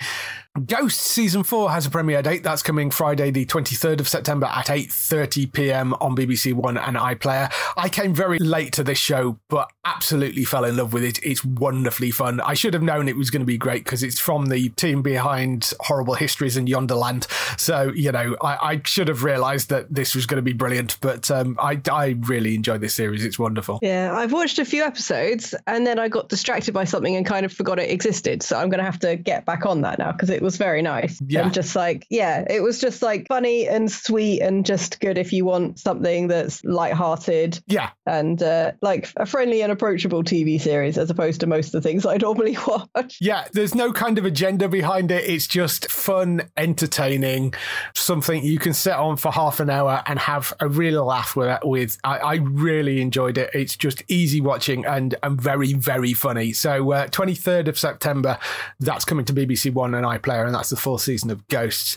Ghost 0.66 1.00
season 1.00 1.42
four 1.42 1.70
has 1.70 1.86
a 1.86 1.90
premiere 1.90 2.22
date. 2.22 2.42
That's 2.42 2.62
coming 2.62 2.90
Friday, 2.90 3.30
the 3.30 3.46
23rd 3.46 4.00
of 4.00 4.08
September 4.08 4.46
at 4.46 4.66
8:30 4.66 5.52
p.m. 5.52 5.94
on 5.94 6.16
BBC 6.16 6.54
One 6.54 6.76
and 6.76 6.96
iPlayer. 6.96 7.52
I 7.76 7.88
came 7.88 8.14
very 8.14 8.38
late 8.38 8.72
to 8.74 8.84
this 8.84 8.98
show, 8.98 9.38
but 9.48 9.70
absolutely 9.84 10.44
fell 10.44 10.64
in 10.64 10.76
love 10.76 10.92
with 10.92 11.04
it. 11.04 11.18
It's 11.22 11.44
wonderfully 11.44 12.10
fun. 12.10 12.40
I 12.40 12.54
should 12.54 12.74
have 12.74 12.82
known 12.82 13.08
it 13.08 13.16
was 13.16 13.30
going 13.30 13.40
to 13.40 13.46
be 13.46 13.58
great 13.58 13.84
because 13.84 14.02
it's 14.02 14.20
from 14.20 14.46
the 14.46 14.68
team 14.70 15.02
behind 15.02 15.72
Horrible 15.80 16.14
Histories 16.14 16.56
and 16.56 16.68
Yonderland. 16.68 17.26
So 17.56 17.92
you 17.94 18.12
know, 18.12 18.36
I, 18.40 18.72
I 18.72 18.82
should 18.84 19.08
have 19.08 19.24
realised 19.24 19.68
that 19.70 19.92
this 19.92 20.14
was 20.14 20.26
going 20.26 20.36
to 20.36 20.42
be 20.42 20.52
brilliant. 20.52 20.98
But 21.00 21.30
um, 21.30 21.56
I 21.60 21.80
I 21.90 22.16
really 22.20 22.54
enjoyed 22.54 22.80
this 22.80 22.94
series. 22.94 23.24
It's 23.24 23.38
wonderful. 23.38 23.78
Yeah, 23.82 24.14
I've 24.14 24.32
watched 24.32 24.58
a 24.58 24.64
few 24.64 24.84
episodes 24.84 25.54
and 25.66 25.86
then 25.86 25.98
I 25.98 26.08
got 26.08 26.28
distracted 26.28 26.72
by 26.72 26.84
something 26.84 27.16
and 27.16 27.26
kind 27.26 27.44
of 27.44 27.52
forgot 27.52 27.78
it 27.78 27.90
existed. 27.90 28.42
So 28.42 28.58
I'm 28.58 28.70
going 28.70 28.78
to 28.78 28.84
have 28.84 28.98
to 29.00 29.16
get 29.16 29.44
back 29.44 29.66
on 29.66 29.82
that 29.82 29.98
now 29.98 30.12
because 30.12 30.30
it 30.30 30.42
was 30.42 30.47
very 30.56 30.82
nice. 30.82 31.20
Yeah. 31.26 31.42
And 31.42 31.54
just 31.54 31.76
like, 31.76 32.06
yeah, 32.10 32.44
it 32.48 32.62
was 32.62 32.80
just 32.80 33.02
like 33.02 33.26
funny 33.28 33.68
and 33.68 33.90
sweet 33.90 34.40
and 34.40 34.64
just 34.64 35.00
good 35.00 35.18
if 35.18 35.32
you 35.32 35.44
want 35.44 35.78
something 35.78 36.28
that's 36.28 36.64
lighthearted 36.64 37.60
Yeah, 37.66 37.90
and 38.06 38.42
uh, 38.42 38.72
like 38.80 39.12
a 39.16 39.26
friendly 39.26 39.62
and 39.62 39.72
approachable 39.72 40.24
TV 40.24 40.60
series 40.60 40.98
as 40.98 41.10
opposed 41.10 41.40
to 41.40 41.46
most 41.46 41.74
of 41.74 41.82
the 41.82 41.88
things 41.88 42.06
I 42.06 42.16
normally 42.16 42.56
watch. 42.66 43.18
Yeah, 43.20 43.46
there's 43.52 43.74
no 43.74 43.92
kind 43.92 44.18
of 44.18 44.24
agenda 44.24 44.68
behind 44.68 45.10
it. 45.10 45.28
It's 45.28 45.46
just 45.46 45.90
fun, 45.90 46.42
entertaining, 46.56 47.54
something 47.94 48.44
you 48.44 48.58
can 48.58 48.74
sit 48.74 48.94
on 48.94 49.16
for 49.16 49.32
half 49.32 49.60
an 49.60 49.70
hour 49.70 50.02
and 50.06 50.18
have 50.18 50.52
a 50.60 50.68
real 50.68 51.04
laugh 51.04 51.36
with. 51.36 51.58
with. 51.64 51.98
I, 52.04 52.18
I 52.18 52.34
really 52.36 53.00
enjoyed 53.00 53.38
it. 53.38 53.50
It's 53.52 53.76
just 53.76 54.02
easy 54.08 54.40
watching 54.40 54.84
and, 54.86 55.14
and 55.22 55.40
very, 55.40 55.72
very 55.72 56.12
funny. 56.12 56.52
So, 56.52 56.92
uh, 56.92 57.06
23rd 57.08 57.68
of 57.68 57.78
September, 57.78 58.38
that's 58.80 59.04
coming 59.04 59.24
to 59.26 59.32
BBC 59.32 59.72
One 59.72 59.94
and 59.94 60.06
iPlayer, 60.06 60.37
and 60.44 60.54
that's 60.54 60.70
the 60.70 60.76
full 60.76 60.98
season 60.98 61.30
of 61.30 61.46
Ghosts. 61.48 61.96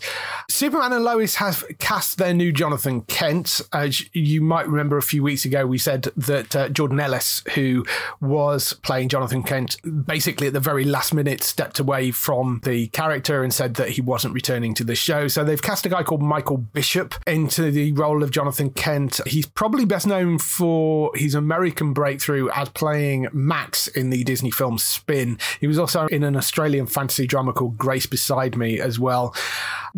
Superman 0.49 0.93
and 0.93 1.03
Lois 1.03 1.35
have 1.35 1.63
cast 1.79 2.17
their 2.17 2.33
new 2.33 2.51
Jonathan 2.51 3.01
Kent. 3.01 3.61
As 3.73 4.03
you 4.13 4.41
might 4.41 4.67
remember 4.67 4.97
a 4.97 5.01
few 5.01 5.23
weeks 5.23 5.45
ago, 5.45 5.65
we 5.65 5.77
said 5.77 6.03
that 6.15 6.55
uh, 6.55 6.69
Jordan 6.69 6.99
Elsass, 6.99 7.47
who 7.51 7.85
was 8.19 8.73
playing 8.73 9.09
Jonathan 9.09 9.43
Kent, 9.43 9.77
basically 10.05 10.47
at 10.47 10.53
the 10.53 10.59
very 10.59 10.83
last 10.83 11.13
minute 11.13 11.43
stepped 11.43 11.79
away 11.79 12.11
from 12.11 12.61
the 12.63 12.87
character 12.87 13.43
and 13.43 13.53
said 13.53 13.75
that 13.75 13.89
he 13.89 14.01
wasn't 14.01 14.33
returning 14.33 14.73
to 14.75 14.83
the 14.83 14.95
show. 14.95 15.27
So 15.27 15.43
they've 15.43 15.61
cast 15.61 15.85
a 15.85 15.89
guy 15.89 16.03
called 16.03 16.21
Michael 16.21 16.57
Bishop 16.57 17.15
into 17.27 17.71
the 17.71 17.91
role 17.93 18.23
of 18.23 18.31
Jonathan 18.31 18.69
Kent. 18.71 19.19
He's 19.25 19.45
probably 19.45 19.85
best 19.85 20.07
known 20.07 20.39
for 20.39 21.11
his 21.15 21.35
American 21.35 21.93
breakthrough 21.93 22.49
as 22.51 22.69
playing 22.69 23.27
Max 23.31 23.87
in 23.87 24.09
the 24.09 24.23
Disney 24.23 24.51
film 24.51 24.77
Spin. 24.77 25.37
He 25.59 25.67
was 25.67 25.79
also 25.79 26.07
in 26.07 26.23
an 26.23 26.35
Australian 26.35 26.85
fantasy 26.87 27.27
drama 27.27 27.53
called 27.53 27.77
Grace 27.77 28.05
Beside 28.21 28.55
Me 28.55 28.79
as 28.79 28.99
well. 28.99 29.33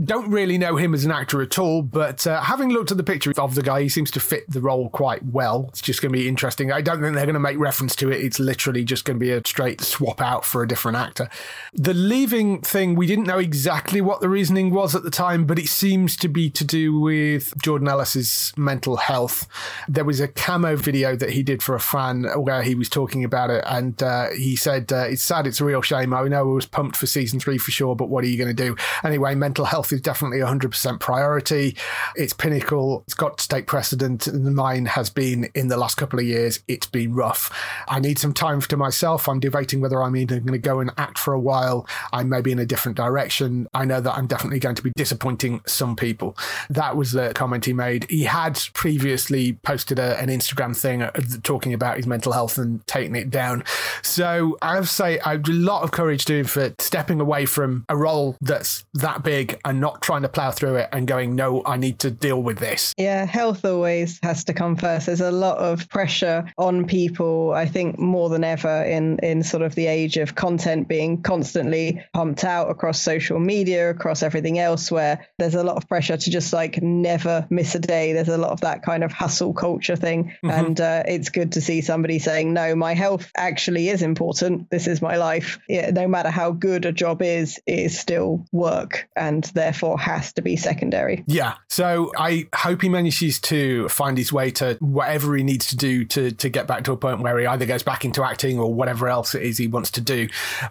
Don't 0.01 0.31
really 0.31 0.57
know 0.57 0.77
him 0.77 0.93
as 0.93 1.05
an 1.05 1.11
actor 1.11 1.41
at 1.41 1.59
all, 1.59 1.83
but 1.83 2.25
uh, 2.25 2.41
having 2.41 2.69
looked 2.69 2.89
at 2.89 2.97
the 2.97 3.03
picture 3.03 3.33
of 3.37 3.53
the 3.53 3.61
guy, 3.61 3.83
he 3.83 3.89
seems 3.89 4.09
to 4.11 4.19
fit 4.19 4.49
the 4.49 4.61
role 4.61 4.89
quite 4.89 5.23
well. 5.25 5.65
It's 5.69 5.81
just 5.81 6.01
going 6.01 6.11
to 6.11 6.17
be 6.17 6.27
interesting. 6.27 6.71
I 6.71 6.81
don't 6.81 6.99
think 7.01 7.13
they're 7.13 7.25
going 7.25 7.33
to 7.33 7.39
make 7.39 7.59
reference 7.59 7.95
to 7.97 8.11
it. 8.11 8.21
It's 8.21 8.39
literally 8.39 8.85
just 8.85 9.05
going 9.05 9.17
to 9.17 9.19
be 9.19 9.31
a 9.31 9.41
straight 9.45 9.81
swap 9.81 10.19
out 10.19 10.45
for 10.45 10.63
a 10.63 10.67
different 10.67 10.97
actor. 10.97 11.29
The 11.73 11.93
leaving 11.93 12.61
thing, 12.61 12.95
we 12.95 13.05
didn't 13.05 13.27
know 13.27 13.37
exactly 13.37 14.01
what 14.01 14.19
the 14.19 14.29
reasoning 14.29 14.71
was 14.71 14.95
at 14.95 15.03
the 15.03 15.11
time, 15.11 15.45
but 15.45 15.59
it 15.59 15.67
seems 15.67 16.15
to 16.17 16.27
be 16.27 16.49
to 16.51 16.63
do 16.63 16.99
with 16.99 17.53
Jordan 17.61 17.87
Elsass's 17.87 18.53
mental 18.57 18.97
health. 18.97 19.47
There 19.87 20.05
was 20.05 20.19
a 20.19 20.27
Cameo 20.27 20.75
video 20.75 21.15
that 21.17 21.31
he 21.31 21.43
did 21.43 21.61
for 21.61 21.75
a 21.75 21.79
fan 21.79 22.23
where 22.23 22.63
he 22.63 22.73
was 22.73 22.89
talking 22.89 23.23
about 23.23 23.51
it, 23.51 23.63
and 23.67 24.01
uh, 24.01 24.29
he 24.31 24.55
said, 24.55 24.91
uh, 24.91 25.05
It's 25.09 25.21
sad, 25.21 25.45
it's 25.45 25.61
a 25.61 25.65
real 25.65 25.83
shame. 25.83 26.13
I 26.15 26.27
know 26.29 26.39
I 26.39 26.53
was 26.53 26.65
pumped 26.65 26.97
for 26.97 27.05
season 27.05 27.39
three 27.39 27.59
for 27.59 27.69
sure, 27.69 27.95
but 27.95 28.09
what 28.13 28.23
are 28.23 28.27
you 28.27 28.37
going 28.37 28.55
to 28.55 28.63
do? 28.63 28.75
Anyway, 29.03 29.35
mental 29.35 29.65
health 29.65 29.91
is 29.91 30.01
definitely 30.01 30.39
100% 30.39 30.99
priority. 30.99 31.75
It's 32.15 32.33
pinnacle. 32.33 33.03
It's 33.07 33.13
got 33.13 33.37
to 33.39 33.47
take 33.47 33.67
precedent. 33.67 34.27
And 34.27 34.55
mine 34.55 34.85
has 34.85 35.09
been 35.09 35.49
in 35.55 35.67
the 35.67 35.77
last 35.77 35.95
couple 35.95 36.19
of 36.19 36.25
years. 36.25 36.61
It's 36.67 36.87
been 36.87 37.13
rough. 37.13 37.51
I 37.87 37.99
need 37.99 38.19
some 38.19 38.33
time 38.33 38.61
to 38.61 38.77
myself. 38.77 39.27
I'm 39.27 39.39
debating 39.39 39.81
whether 39.81 40.01
I'm 40.01 40.15
either 40.15 40.39
going 40.39 40.53
to 40.53 40.57
go 40.57 40.79
and 40.79 40.91
act 40.97 41.17
for 41.17 41.33
a 41.33 41.39
while. 41.39 41.87
I 42.11 42.23
may 42.23 42.41
be 42.41 42.51
in 42.51 42.59
a 42.59 42.65
different 42.65 42.97
direction. 42.97 43.67
I 43.73 43.85
know 43.85 43.99
that 44.01 44.15
I'm 44.15 44.27
definitely 44.27 44.59
going 44.59 44.75
to 44.75 44.83
be 44.83 44.91
disappointing 44.95 45.61
some 45.65 45.95
people. 45.95 46.37
That 46.69 46.95
was 46.95 47.13
the 47.13 47.33
comment 47.33 47.65
he 47.65 47.73
made. 47.73 48.09
He 48.09 48.23
had 48.23 48.59
previously 48.73 49.53
posted 49.53 49.97
a, 49.97 50.19
an 50.19 50.29
Instagram 50.29 50.77
thing 50.77 51.01
uh, 51.01 51.11
talking 51.41 51.73
about 51.73 51.97
his 51.97 52.05
mental 52.05 52.31
health 52.31 52.57
and 52.57 52.85
taking 52.85 53.15
it 53.15 53.29
down. 53.29 53.63
So 54.01 54.57
I 54.61 54.79
to 54.79 54.85
say, 54.85 55.19
I 55.19 55.31
have 55.31 55.47
a 55.47 55.51
lot 55.51 55.83
of 55.83 55.91
courage 55.91 56.25
him 56.29 56.45
for 56.45 56.73
stepping 56.79 57.19
away 57.19 57.45
from 57.45 57.85
a 57.89 57.95
role 58.03 58.37
that's 58.41 58.85
that 58.93 59.23
big 59.23 59.59
and 59.65 59.79
not 59.79 60.01
trying 60.01 60.23
to 60.23 60.29
plow 60.29 60.51
through 60.51 60.75
it 60.75 60.89
and 60.91 61.07
going, 61.07 61.35
no, 61.35 61.63
I 61.65 61.77
need 61.77 61.99
to 61.99 62.11
deal 62.11 62.41
with 62.41 62.59
this. 62.59 62.93
Yeah, 62.97 63.25
health 63.25 63.63
always 63.65 64.19
has 64.23 64.43
to 64.45 64.53
come 64.53 64.75
first. 64.75 65.05
There's 65.05 65.21
a 65.21 65.31
lot 65.31 65.57
of 65.57 65.89
pressure 65.89 66.51
on 66.57 66.85
people, 66.85 67.53
I 67.53 67.65
think, 67.65 67.97
more 67.97 68.29
than 68.29 68.43
ever 68.43 68.83
in, 68.83 69.19
in 69.19 69.43
sort 69.43 69.63
of 69.63 69.75
the 69.75 69.87
age 69.87 70.17
of 70.17 70.35
content 70.35 70.87
being 70.87 71.21
constantly 71.21 72.03
pumped 72.13 72.43
out 72.43 72.69
across 72.69 73.01
social 73.01 73.39
media, 73.39 73.89
across 73.89 74.23
everything 74.23 74.59
else, 74.59 74.91
where 74.91 75.27
there's 75.39 75.55
a 75.55 75.63
lot 75.63 75.77
of 75.77 75.87
pressure 75.87 76.17
to 76.17 76.31
just 76.31 76.53
like 76.53 76.81
never 76.81 77.47
miss 77.49 77.75
a 77.75 77.79
day. 77.79 78.13
There's 78.13 78.27
a 78.27 78.37
lot 78.37 78.51
of 78.51 78.61
that 78.61 78.83
kind 78.83 79.03
of 79.03 79.11
hustle 79.11 79.53
culture 79.53 79.95
thing. 79.95 80.25
Mm-hmm. 80.43 80.49
And 80.49 80.81
uh, 80.81 81.03
it's 81.07 81.29
good 81.29 81.53
to 81.53 81.61
see 81.61 81.81
somebody 81.81 82.19
saying, 82.19 82.53
no, 82.53 82.75
my 82.75 82.93
health 82.93 83.31
actually 83.35 83.89
is 83.89 84.01
important. 84.01 84.69
This 84.69 84.87
is 84.87 85.01
my 85.01 85.15
life. 85.15 85.59
Yeah, 85.69 85.91
no 85.91 86.07
matter 86.07 86.29
how 86.29 86.51
good 86.51 86.85
a 86.85 86.91
job 86.91 87.21
is, 87.21 87.59
it 87.65 87.79
is 87.79 87.92
still 87.99 88.45
work 88.51 89.07
and 89.15 89.43
therefore 89.53 89.99
has 89.99 90.33
to 90.33 90.41
be 90.41 90.55
secondary. 90.55 91.23
Yeah. 91.27 91.55
So 91.69 92.11
I 92.17 92.47
hope 92.53 92.81
he 92.81 92.89
manages 92.89 93.39
to 93.41 93.87
find 93.89 94.17
his 94.17 94.31
way 94.33 94.51
to 94.51 94.77
whatever 94.79 95.35
he 95.35 95.43
needs 95.43 95.67
to 95.67 95.75
do 95.75 96.05
to, 96.05 96.31
to 96.31 96.49
get 96.49 96.67
back 96.67 96.83
to 96.85 96.91
a 96.91 96.97
point 96.97 97.21
where 97.21 97.39
he 97.39 97.45
either 97.45 97.65
goes 97.65 97.83
back 97.83 98.05
into 98.05 98.23
acting 98.23 98.59
or 98.59 98.73
whatever 98.73 99.07
else 99.07 99.35
it 99.35 99.43
is 99.43 99.57
he 99.57 99.67
wants 99.67 99.91
to 99.91 100.01
do. 100.01 100.27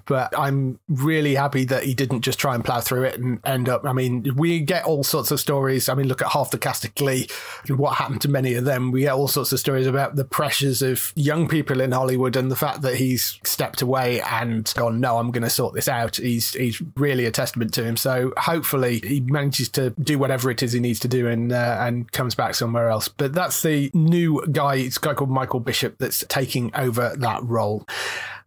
But 0.07 0.37
I'm 0.39 0.79
really 0.89 1.35
happy 1.35 1.65
that 1.67 1.85
he 1.85 1.95
didn't 1.95 2.23
just 2.23 2.39
try 2.39 2.55
and 2.55 2.65
plow 2.65 2.81
through 2.81 3.05
it 3.05 3.19
and 3.19 3.41
end 3.45 3.69
up. 3.69 3.85
I 3.85 3.93
mean, 3.93 4.35
we 4.37 4.61
get 4.61 4.85
all 4.85 5.05
sorts 5.05 5.31
of 5.31 5.41
stories. 5.41 5.89
I 5.89 5.95
mean, 5.95 6.09
look 6.09 6.23
at 6.23 6.29
half 6.29 6.51
the 6.51 6.59
cast 6.59 6.85
of 6.85 6.95
Glee, 6.95 7.29
and 7.69 7.79
what 7.79 7.97
happened 7.97 8.21
to 8.23 8.29
many 8.29 8.55
of 8.55 8.65
them. 8.65 8.91
We 8.93 9.03
get 9.03 9.15
all 9.15 9.29
sorts 9.29 9.53
of 9.53 9.61
stories 9.61 9.87
about 9.87 10.17
the 10.17 10.25
pressures 10.25 10.83
of 10.83 11.13
young 11.15 11.49
people 11.49 11.81
in 11.81 11.93
Hollywood 11.93 12.37
and 12.37 12.51
the 12.51 12.57
fact 12.57 12.83
that 12.83 12.97
he's 12.97 13.39
stepped 13.45 13.83
away 13.83 14.21
and 14.23 14.73
gone, 14.77 15.01
no, 15.01 15.19
I'm 15.19 15.31
going 15.31 15.43
to 15.43 15.51
sort 15.51 15.75
this 15.75 15.89
out. 15.89 16.17
He's 16.17 16.53
he's 16.53 16.81
really 17.13 17.27
a 17.27 17.31
testament 17.31 17.75
to 17.75 17.85
him. 17.85 17.97
So 17.97 18.33
hopefully 18.39 19.01
he 19.05 19.21
manages 19.21 19.69
to 19.71 19.91
do 19.91 20.19
whatever 20.19 20.51
it 20.51 20.63
is 20.63 20.73
he 20.73 20.81
needs 20.81 20.99
to 21.01 21.09
do 21.09 21.29
and 21.29 21.53
uh, 21.53 21.77
and 21.81 22.11
comes 22.11 22.35
back 22.35 22.55
somewhere 22.55 22.89
else. 22.89 23.09
But 23.09 23.35
that's 23.35 23.63
the 23.63 23.91
new 23.93 24.45
guy. 24.51 24.77
It's 24.77 24.97
a 24.97 25.01
guy 25.01 25.15
called 25.15 25.31
Michael 25.31 25.61
Bishop 25.61 25.99
that's 25.99 26.25
taking 26.29 26.75
over 26.75 27.15
that 27.17 27.43
role. 27.45 27.87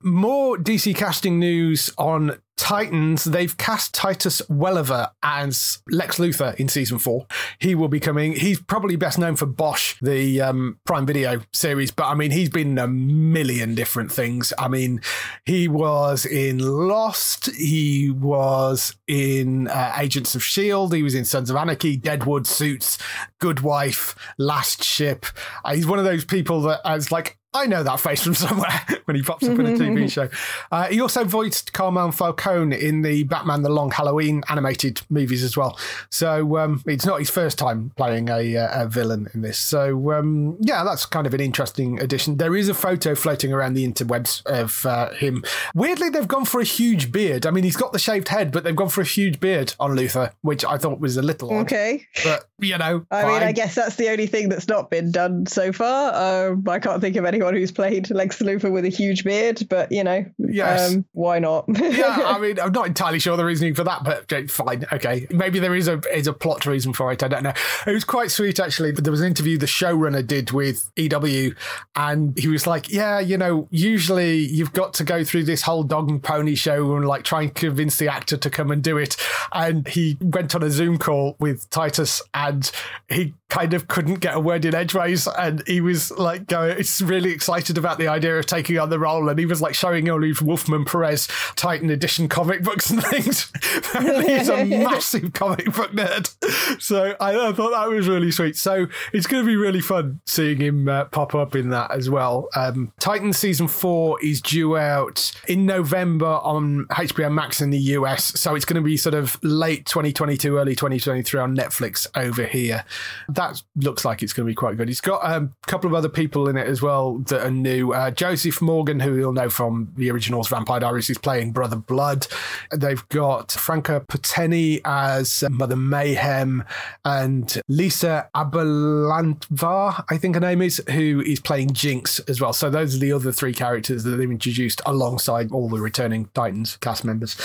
More 0.02 0.58
DC 0.58 0.96
casting 0.96 1.40
news 1.40 1.90
on 1.98 2.38
Titans, 2.58 3.26
they've 3.26 3.58
cast 3.58 3.94
Titus 3.94 4.42
Welliver 4.50 5.10
as 5.22 5.80
Lex 5.90 6.20
Luthor 6.20 6.56
in 6.56 6.70
season 6.70 7.00
four. 7.00 7.28
He 7.60 7.76
will 7.76 7.90
be 7.90 8.00
coming. 8.00 8.34
He's 8.34 8.62
probably 8.62 8.96
best 8.96 9.20
known 9.20 9.36
for 9.36 9.46
Bosch, 9.46 9.96
the 10.02 10.42
um, 10.42 10.80
Prime 10.86 11.06
Video 11.06 11.42
series, 11.54 11.92
but 11.92 12.06
I 12.06 12.16
mean, 12.16 12.32
he's 12.32 12.50
been 12.50 12.72
in 12.72 12.78
a 12.78 12.88
million 12.88 13.76
different 13.76 14.12
things. 14.12 14.54
I 14.58 14.70
mean, 14.70 15.02
he 15.46 15.68
was 15.68 16.26
in 16.26 16.60
Lost, 16.60 17.54
he 17.56 18.10
was 18.10 18.96
in 19.08 19.68
uh, 19.68 19.94
Agents 19.98 20.34
of 20.36 20.42
S.H.I.E.L.D., 20.42 20.96
he 20.96 21.04
was 21.04 21.16
in 21.16 21.26
Sons 21.26 21.50
of 21.50 21.58
Anarchy, 21.58 21.98
Deadwood 21.98 22.48
Suits, 22.48 22.98
Good 23.40 23.60
Wife, 23.60 24.16
Last 24.38 24.84
Ship. 24.84 25.26
Uh, 25.64 25.76
he's 25.76 25.88
one 25.88 26.00
of 26.00 26.06
those 26.06 26.24
people 26.24 26.62
that 26.62 26.82
has 26.86 27.12
like 27.12 27.38
I 27.56 27.68
know 27.68 27.84
that 27.84 28.02
face 28.02 28.22
from 28.22 28.36
somewhere 28.36 28.86
when 29.06 29.16
he 29.16 29.24
pops 29.24 29.48
up 29.48 29.58
in 29.58 29.66
a 29.66 29.70
TV 29.70 30.12
show. 30.12 30.28
Uh, 30.72 30.88
he 30.88 31.00
also 31.00 31.24
voiced 31.24 31.72
Carmine 31.72 32.12
Falcone 32.12 32.76
in 32.76 33.02
the 33.02 33.24
Batman 33.24 33.62
The 33.62 33.70
Long 33.70 33.92
Halloween 33.92 34.44
animated 34.50 35.02
movies 35.10 35.42
as 35.42 35.56
well. 35.56 35.80
So 36.10 36.58
um, 36.58 36.84
it's 36.86 37.06
not 37.06 37.20
his 37.20 37.30
first 37.30 37.58
time 37.58 37.92
playing 37.96 38.30
a, 38.30 38.58
uh, 38.58 38.84
a 38.84 38.88
villain 38.88 39.30
in 39.34 39.42
this. 39.42 39.58
So 39.58 40.12
um, 40.12 40.58
yeah, 40.60 40.84
that's 40.84 41.06
kind 41.06 41.26
of 41.26 41.34
an 41.34 41.40
interesting 41.40 41.98
addition. 42.02 42.36
There 42.36 42.58
is 42.58 42.68
a 42.68 42.74
photo 42.74 43.16
floating 43.16 43.54
around 43.54 43.76
the 43.76 43.88
interwebs 43.88 44.46
of 44.46 44.86
uh, 44.86 45.12
him. 45.14 45.42
Weirdly, 45.74 46.10
they've 46.10 46.28
gone 46.28 46.46
for 46.46 46.60
a 46.60 46.66
huge 46.66 47.10
beard. 47.10 47.46
I 47.46 47.52
mean, 47.52 47.64
he's 47.64 47.78
got 47.78 47.94
the 47.94 48.00
shaved 48.00 48.28
head, 48.28 48.52
but 48.52 48.66
they've 48.66 48.76
gone 48.76 48.90
for 48.90 49.00
a 49.00 49.06
huge 49.06 49.40
beard 49.40 49.74
on 49.80 49.96
Luthor, 49.96 50.34
which 50.42 50.66
I 50.66 50.78
thought 50.78 51.00
was 51.00 51.16
a 51.16 51.22
little 51.22 51.54
odd. 51.54 51.62
Okay. 51.62 52.06
But, 52.22 52.50
you 52.60 52.78
know. 52.78 53.06
I 53.12 53.22
fine. 53.22 53.32
mean, 53.32 53.44
I 53.44 53.52
guess 53.54 53.76
that's 53.76 53.96
the 53.96 54.10
only 54.10 54.28
thing 54.28 54.50
that's 54.50 54.68
not 54.68 54.90
been 54.90 55.12
done 55.12 55.46
so 55.46 55.72
far. 55.72 56.50
Um, 56.50 56.66
I 56.68 56.80
can't 56.80 57.00
think 57.00 57.16
of 57.16 57.24
anyone 57.24 57.45
anyone 57.46 57.62
who's 57.62 57.72
played 57.72 58.10
Lex 58.10 58.40
Luthor 58.40 58.72
with 58.72 58.86
a 58.86 58.90
huge 58.90 59.24
beard, 59.24 59.62
but 59.70 59.92
you 59.92 60.04
know, 60.04 60.26
yes. 60.38 60.94
Um, 60.94 61.06
why 61.14 61.40
not? 61.40 61.66
yeah, 61.68 62.22
I 62.26 62.40
mean, 62.42 62.60
I'm 62.60 62.72
not 62.72 62.88
entirely 62.88 63.20
sure 63.20 63.38
the 63.38 63.46
reasoning 63.46 63.76
for 63.76 63.84
that, 63.84 64.04
but 64.04 64.52
fine, 64.52 64.86
okay. 64.92 65.28
Maybe 65.30 65.60
there 65.60 65.76
is 65.76 65.88
a 65.88 66.02
is 66.14 66.28
a 66.28 66.34
plot 66.34 66.66
reason 66.66 66.94
for 66.94 67.12
it. 67.12 67.24
I 67.24 67.28
don't 67.28 67.44
know. 67.44 67.54
It 67.86 67.92
was 67.92 68.04
quite 68.04 68.32
sweet 68.32 68.60
actually. 68.60 68.92
There 68.92 69.12
was 69.12 69.22
an 69.22 69.28
interview 69.28 69.58
the 69.58 69.66
showrunner 69.66 70.26
did 70.26 70.52
with 70.52 70.92
EW, 70.96 71.56
and 71.96 72.38
he 72.38 72.48
was 72.48 72.68
like, 72.68 72.92
"Yeah, 72.92 73.20
you 73.20 73.38
know, 73.38 73.68
usually 73.72 74.38
you've 74.38 74.74
got 74.74 74.94
to 74.96 75.04
go 75.04 75.24
through 75.24 75.44
this 75.44 75.62
whole 75.62 75.84
dog 75.84 76.10
and 76.10 76.22
pony 76.22 76.56
show 76.56 76.96
and 76.96 77.08
like 77.08 77.24
try 77.24 77.44
and 77.44 77.54
convince 77.54 77.98
the 77.98 78.08
actor 78.08 78.38
to 78.38 78.50
come 78.50 78.72
and 78.72 78.84
do 78.84 78.98
it." 78.98 79.16
And 79.54 79.88
he 79.88 80.18
went 80.22 80.56
on 80.56 80.64
a 80.64 80.70
Zoom 80.70 80.98
call 80.98 81.36
with 81.40 81.70
Titus, 81.70 82.22
and 82.34 82.70
he 83.10 83.34
kind 83.50 83.74
of 83.74 83.88
couldn't 83.88 84.20
get 84.20 84.36
a 84.36 84.40
word 84.40 84.66
in 84.66 84.74
edgeways, 84.74 85.28
and 85.28 85.64
he 85.68 85.82
was 85.82 86.12
like, 86.12 86.48
"Going, 86.48 86.78
it's 86.78 87.02
really 87.02 87.32
excited 87.36 87.78
about 87.78 88.00
the 88.00 88.08
idea 88.08 88.40
of 88.40 88.46
taking 88.46 88.80
on 88.80 88.90
the 88.90 88.98
role, 88.98 89.30
and 89.30 89.38
he 89.38 89.46
was 89.46 89.62
like 89.62 89.76
showing 89.76 90.10
all 90.10 90.22
these 90.22 90.42
Wolfman 90.42 90.86
Perez 90.86 91.28
Titan 91.56 91.90
edition 91.90 92.28
comic 92.30 92.64
books 92.64 92.90
and 92.90 93.04
things. 93.04 93.52
He's 94.26 94.50
a 94.50 94.64
massive 94.84 95.34
comic 95.34 95.66
book 95.66 95.92
nerd, 95.92 96.82
so 96.82 97.16
I, 97.20 97.50
I, 97.50 97.54
thought 97.54 97.72
that 97.72 97.90
was 97.90 98.08
really 98.08 98.32
sweet. 98.32 98.56
So 98.56 98.88
it's 99.14 99.28
going 99.28 99.44
to 99.44 99.48
be 99.48 99.56
really 99.56 99.82
fun 99.82 100.22
seeing 100.26 100.60
him 100.60 100.88
uh, 100.88 101.06
pop 101.06 101.36
up 101.36 101.56
in 101.56 101.70
that 101.70 101.92
as 101.92 102.10
well. 102.10 102.48
Um, 102.56 102.94
Titan 103.00 103.34
season 103.34 103.68
four 103.68 104.24
is 104.24 104.42
due 104.42 104.78
out 104.78 105.32
in 105.48 105.66
November 105.66 106.40
on 106.44 106.86
HBO 106.86 107.32
Max 107.32 107.62
in 107.62 107.70
the 107.70 107.80
US, 107.80 108.40
so 108.40 108.56
it's 108.56 108.66
going 108.66 108.82
to 108.82 108.86
be 108.86 108.98
sort 108.98 109.14
of 109.14 109.38
late 109.44 109.86
2022, 109.86 110.58
early 110.58 110.76
2023 110.76 111.40
on 111.40 111.56
Netflix 111.56 112.08
over 112.16 112.46
here. 112.46 112.86
That 113.28 113.62
looks 113.76 114.06
like 114.06 114.24
it's 114.24 114.32
going 114.32 114.46
to 114.48 114.52
be 114.52 114.56
quite 114.56 114.78
good. 114.78 114.90
It's 114.90 115.02
got 115.02 115.20
um, 115.30 115.54
a 115.64 115.68
couple 115.68 115.90
of 115.90 115.94
other 115.94 116.10
people 116.10 116.48
in 116.48 116.58
it 116.58 116.68
as 116.68 116.82
well 116.82 117.15
that 117.28 117.46
are 117.46 117.52
new. 117.52 117.94
Uh, 117.94 118.12
Joseph 118.12 118.62
Morgan, 118.62 119.00
who 119.00 119.16
you'll 119.16 119.34
know 119.34 119.50
from 119.50 119.92
the 119.96 120.12
originals 120.12 120.48
Vampire 120.48 120.80
Diaries, 120.80 121.10
is 121.10 121.18
playing 121.18 121.52
Brother 121.52 121.76
Blood. 121.76 122.28
They've 122.72 123.08
got 123.10 123.52
Franka 123.52 124.02
Potente 124.08 124.82
as 124.86 125.44
Mother 125.50 125.76
Mayhem 125.76 126.64
and 127.04 127.62
Lisa 127.68 128.30
Ambalavanar, 128.36 130.06
I 130.10 130.18
think 130.18 130.36
her 130.36 130.42
name 130.42 130.62
is, 130.62 130.82
who 130.92 131.22
is 131.26 131.40
playing 131.40 131.74
Jinx 131.74 132.20
as 132.20 132.42
well. 132.42 132.54
So 132.54 132.70
those 132.70 132.96
are 132.96 133.00
the 133.00 133.12
other 133.12 133.32
three 133.32 133.54
characters 133.54 134.04
that 134.04 134.12
they've 134.12 134.30
introduced 134.30 134.82
alongside 134.86 135.52
all 135.52 135.70
the 135.70 135.80
returning 135.80 136.30
Titans 136.34 136.78
cast 136.78 137.04
members. 137.06 137.36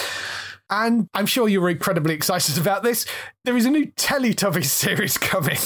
And 0.70 1.08
I'm 1.14 1.26
sure 1.26 1.48
you're 1.48 1.68
incredibly 1.68 2.14
excited 2.14 2.56
about 2.58 2.82
this. 2.82 3.04
There 3.44 3.56
is 3.56 3.66
a 3.66 3.70
new 3.70 3.86
Teletubbies 3.86 4.64
series 4.66 5.18
coming. 5.18 5.58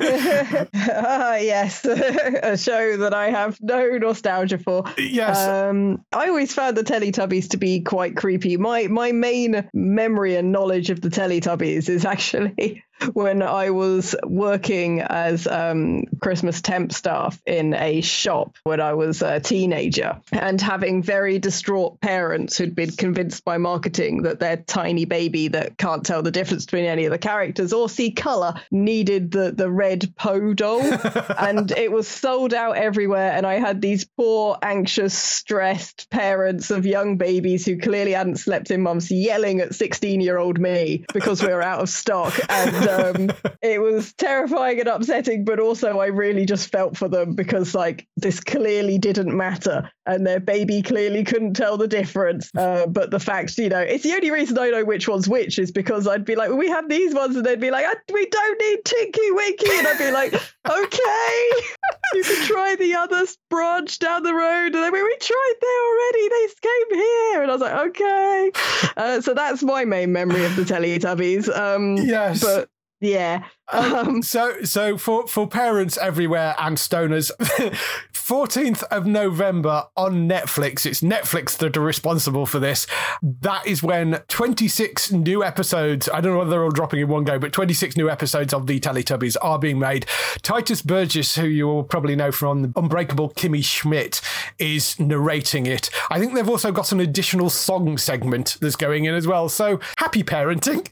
ah, 0.00 1.36
yes, 1.36 1.84
a 1.84 2.56
show 2.56 2.96
that 2.98 3.12
I 3.14 3.30
have 3.30 3.58
no 3.60 3.98
nostalgia 3.98 4.58
for. 4.58 4.84
Yes, 4.96 5.38
um, 5.38 6.04
I 6.12 6.28
always 6.28 6.54
found 6.54 6.76
the 6.76 6.84
Teletubbies 6.84 7.48
to 7.50 7.56
be 7.56 7.80
quite 7.80 8.16
creepy. 8.16 8.56
My 8.56 8.86
my 8.86 9.10
main 9.12 9.68
memory 9.74 10.36
and 10.36 10.52
knowledge 10.52 10.90
of 10.90 11.00
the 11.00 11.08
Teletubbies 11.08 11.88
is 11.88 12.04
actually 12.04 12.84
when 13.12 13.42
I 13.42 13.70
was 13.70 14.14
working 14.24 15.00
as 15.00 15.46
um, 15.46 16.04
Christmas 16.20 16.60
temp 16.60 16.92
staff 16.92 17.40
in 17.46 17.74
a 17.74 18.00
shop 18.00 18.56
when 18.64 18.80
I 18.80 18.94
was 18.94 19.22
a 19.22 19.40
teenager 19.40 20.20
and 20.32 20.60
having 20.60 21.02
very 21.02 21.38
distraught 21.38 22.00
parents 22.00 22.56
who'd 22.56 22.74
been 22.74 22.90
convinced 22.90 23.44
by 23.44 23.58
marketing 23.58 24.22
that 24.22 24.40
their 24.40 24.56
tiny 24.56 25.04
baby 25.04 25.48
that 25.48 25.76
can't 25.78 26.04
tell 26.04 26.22
the 26.22 26.30
difference 26.30 26.64
between 26.64 26.84
any 26.84 27.04
of 27.04 27.12
the 27.12 27.18
characters 27.18 27.72
or 27.72 27.88
see 27.88 28.10
color 28.10 28.54
needed 28.70 29.30
the, 29.30 29.52
the 29.52 29.70
red 29.70 30.14
Po 30.16 30.54
doll. 30.54 30.80
and 31.38 31.70
it 31.72 31.92
was 31.92 32.08
sold 32.08 32.54
out 32.54 32.76
everywhere. 32.76 33.32
And 33.32 33.46
I 33.46 33.54
had 33.54 33.80
these 33.80 34.04
poor, 34.04 34.58
anxious, 34.62 35.16
stressed 35.16 36.10
parents 36.10 36.70
of 36.70 36.86
young 36.86 37.16
babies 37.16 37.64
who 37.64 37.78
clearly 37.78 38.12
hadn't 38.12 38.38
slept 38.38 38.70
in 38.70 38.82
months 38.82 39.10
yelling 39.10 39.60
at 39.60 39.74
16 39.74 40.20
year 40.20 40.38
old 40.38 40.58
me 40.58 41.04
because 41.12 41.42
we 41.42 41.48
were 41.48 41.62
out 41.62 41.80
of 41.80 41.88
stock. 41.88 42.34
And 42.48 42.87
um, 42.88 43.30
it 43.62 43.80
was 43.80 44.12
terrifying 44.14 44.80
and 44.80 44.88
upsetting, 44.88 45.44
but 45.44 45.60
also 45.60 45.98
I 45.98 46.06
really 46.06 46.46
just 46.46 46.70
felt 46.70 46.96
for 46.96 47.08
them 47.08 47.34
because 47.34 47.74
like 47.74 48.06
this 48.16 48.40
clearly 48.40 48.98
didn't 48.98 49.36
matter, 49.36 49.90
and 50.06 50.26
their 50.26 50.40
baby 50.40 50.82
clearly 50.82 51.24
couldn't 51.24 51.54
tell 51.54 51.76
the 51.76 51.88
difference. 51.88 52.50
Uh, 52.56 52.86
but 52.86 53.10
the 53.10 53.20
fact, 53.20 53.56
you 53.58 53.68
know, 53.68 53.80
it's 53.80 54.04
the 54.04 54.12
only 54.14 54.30
reason 54.30 54.58
I 54.58 54.70
know 54.70 54.84
which 54.84 55.08
one's 55.08 55.28
which 55.28 55.58
is 55.58 55.70
because 55.70 56.06
I'd 56.08 56.24
be 56.24 56.36
like, 56.36 56.48
well, 56.48 56.58
we 56.58 56.68
have 56.68 56.88
these 56.88 57.14
ones, 57.14 57.36
and 57.36 57.44
they'd 57.44 57.60
be 57.60 57.70
like, 57.70 57.86
we 58.12 58.26
don't 58.26 58.60
need 58.60 58.84
Tinky 58.84 59.30
Winky, 59.32 59.70
and 59.72 59.86
I'd 59.86 59.98
be 59.98 60.10
like, 60.10 60.34
okay, 60.68 61.50
you 62.14 62.22
can 62.22 62.46
try 62.46 62.76
the 62.76 62.94
other 62.94 63.24
branch 63.50 63.98
down 63.98 64.22
the 64.22 64.34
road, 64.34 64.66
and 64.66 64.74
then 64.74 64.92
we, 64.92 65.02
we 65.02 65.16
tried 65.20 65.54
there 65.60 65.86
already. 65.86 66.28
They 66.28 66.48
came 66.62 66.98
here, 67.00 67.42
and 67.42 67.50
I 67.50 67.54
was 67.54 67.60
like, 67.60 67.86
okay. 67.90 68.50
Uh, 68.96 69.20
so 69.20 69.32
that's 69.32 69.62
my 69.62 69.84
main 69.84 70.12
memory 70.12 70.44
of 70.44 70.56
the 70.56 70.62
Teletubbies. 70.62 71.48
Um, 71.56 71.96
Yes. 71.96 72.40
but 72.42 72.68
yeah. 73.00 73.44
Um, 73.72 74.22
So, 74.28 74.62
so 74.62 74.98
for 74.98 75.26
for 75.26 75.46
parents 75.46 75.96
everywhere 75.96 76.54
and 76.58 76.76
stoners, 76.76 77.30
fourteenth 78.12 78.82
of 78.84 79.06
November 79.06 79.86
on 79.96 80.28
Netflix. 80.28 80.84
It's 80.84 81.00
Netflix 81.00 81.56
that 81.58 81.76
are 81.76 81.80
responsible 81.80 82.46
for 82.46 82.58
this. 82.58 82.86
That 83.22 83.66
is 83.66 83.82
when 83.82 84.22
twenty 84.28 84.68
six 84.68 85.10
new 85.10 85.42
episodes. 85.42 86.08
I 86.08 86.20
don't 86.20 86.32
know 86.32 86.38
whether 86.38 86.50
they're 86.50 86.64
all 86.64 86.70
dropping 86.70 87.00
in 87.00 87.08
one 87.08 87.24
go, 87.24 87.38
but 87.38 87.52
twenty 87.52 87.74
six 87.74 87.96
new 87.96 88.10
episodes 88.10 88.52
of 88.52 88.66
the 88.66 88.80
Teletubbies 88.80 89.36
are 89.40 89.58
being 89.58 89.78
made. 89.78 90.06
Tituss 90.42 90.84
Burgess, 90.84 91.36
who 91.36 91.46
you 91.46 91.66
will 91.66 91.84
probably 91.84 92.16
know 92.16 92.32
from 92.32 92.72
Unbreakable 92.76 93.30
Kimmy 93.30 93.64
Schmidt, 93.64 94.20
is 94.58 94.98
narrating 95.00 95.66
it. 95.66 95.90
I 96.10 96.18
think 96.18 96.34
they've 96.34 96.48
also 96.48 96.72
got 96.72 96.92
an 96.92 97.00
additional 97.00 97.50
song 97.50 97.96
segment 97.98 98.58
that's 98.60 98.76
going 98.76 99.06
in 99.06 99.14
as 99.14 99.26
well. 99.26 99.48
So 99.48 99.80
happy 99.96 100.22
parenting. 100.22 100.86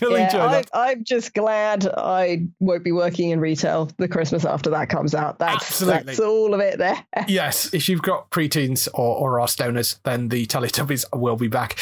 You'll 0.00 0.12
yeah, 0.12 0.24
enjoy 0.26 0.48
that. 0.48 0.70
I, 0.72 0.92
I'm 0.92 1.04
just 1.04 1.34
glad 1.34 1.77
I 1.86 2.46
won't 2.60 2.84
be 2.84 2.92
working 2.92 3.30
in 3.30 3.40
retail 3.40 3.90
the 3.98 4.08
Christmas 4.08 4.44
after 4.44 4.70
that 4.70 4.88
comes 4.88 5.14
out. 5.14 5.38
That's 5.38 5.66
Absolutely. 5.66 6.02
that's 6.04 6.20
all 6.20 6.54
of 6.54 6.60
it 6.60 6.78
there. 6.78 7.04
yes, 7.28 7.72
if 7.74 7.88
you've 7.88 8.02
got 8.02 8.30
preteens 8.30 8.88
or, 8.94 9.16
or 9.16 9.40
are 9.40 9.46
stoners, 9.46 9.98
then 10.04 10.28
the 10.28 10.46
Teletubbies 10.46 11.04
will 11.14 11.36
be 11.36 11.48
back. 11.48 11.78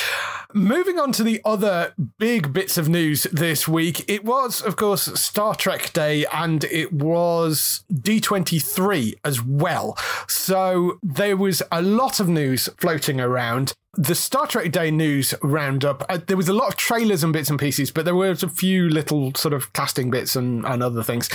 Moving 0.54 0.98
on 0.98 1.12
to 1.12 1.22
the 1.22 1.40
other 1.44 1.92
big 2.18 2.52
bits 2.52 2.78
of 2.78 2.88
news 2.88 3.24
this 3.32 3.66
week, 3.66 4.08
it 4.08 4.24
was, 4.24 4.62
of 4.62 4.76
course, 4.76 5.04
Star 5.20 5.54
Trek 5.54 5.92
Day 5.92 6.24
and 6.32 6.64
it 6.64 6.92
was 6.92 7.84
D23 7.92 9.14
as 9.24 9.42
well. 9.42 9.98
So 10.28 10.98
there 11.02 11.36
was 11.36 11.62
a 11.72 11.82
lot 11.82 12.20
of 12.20 12.28
news 12.28 12.68
floating 12.78 13.20
around. 13.20 13.74
The 13.98 14.14
Star 14.14 14.46
Trek 14.46 14.72
Day 14.72 14.90
news 14.90 15.34
roundup, 15.42 16.04
uh, 16.10 16.18
there 16.26 16.36
was 16.36 16.50
a 16.50 16.52
lot 16.52 16.68
of 16.68 16.76
trailers 16.76 17.24
and 17.24 17.32
bits 17.32 17.48
and 17.48 17.58
pieces, 17.58 17.90
but 17.90 18.04
there 18.04 18.14
were 18.14 18.30
a 18.30 18.36
few 18.36 18.90
little 18.90 19.32
sort 19.34 19.54
of 19.54 19.72
casting 19.72 20.10
bits 20.10 20.36
and, 20.36 20.66
and 20.66 20.82
other 20.82 21.02
things. 21.02 21.30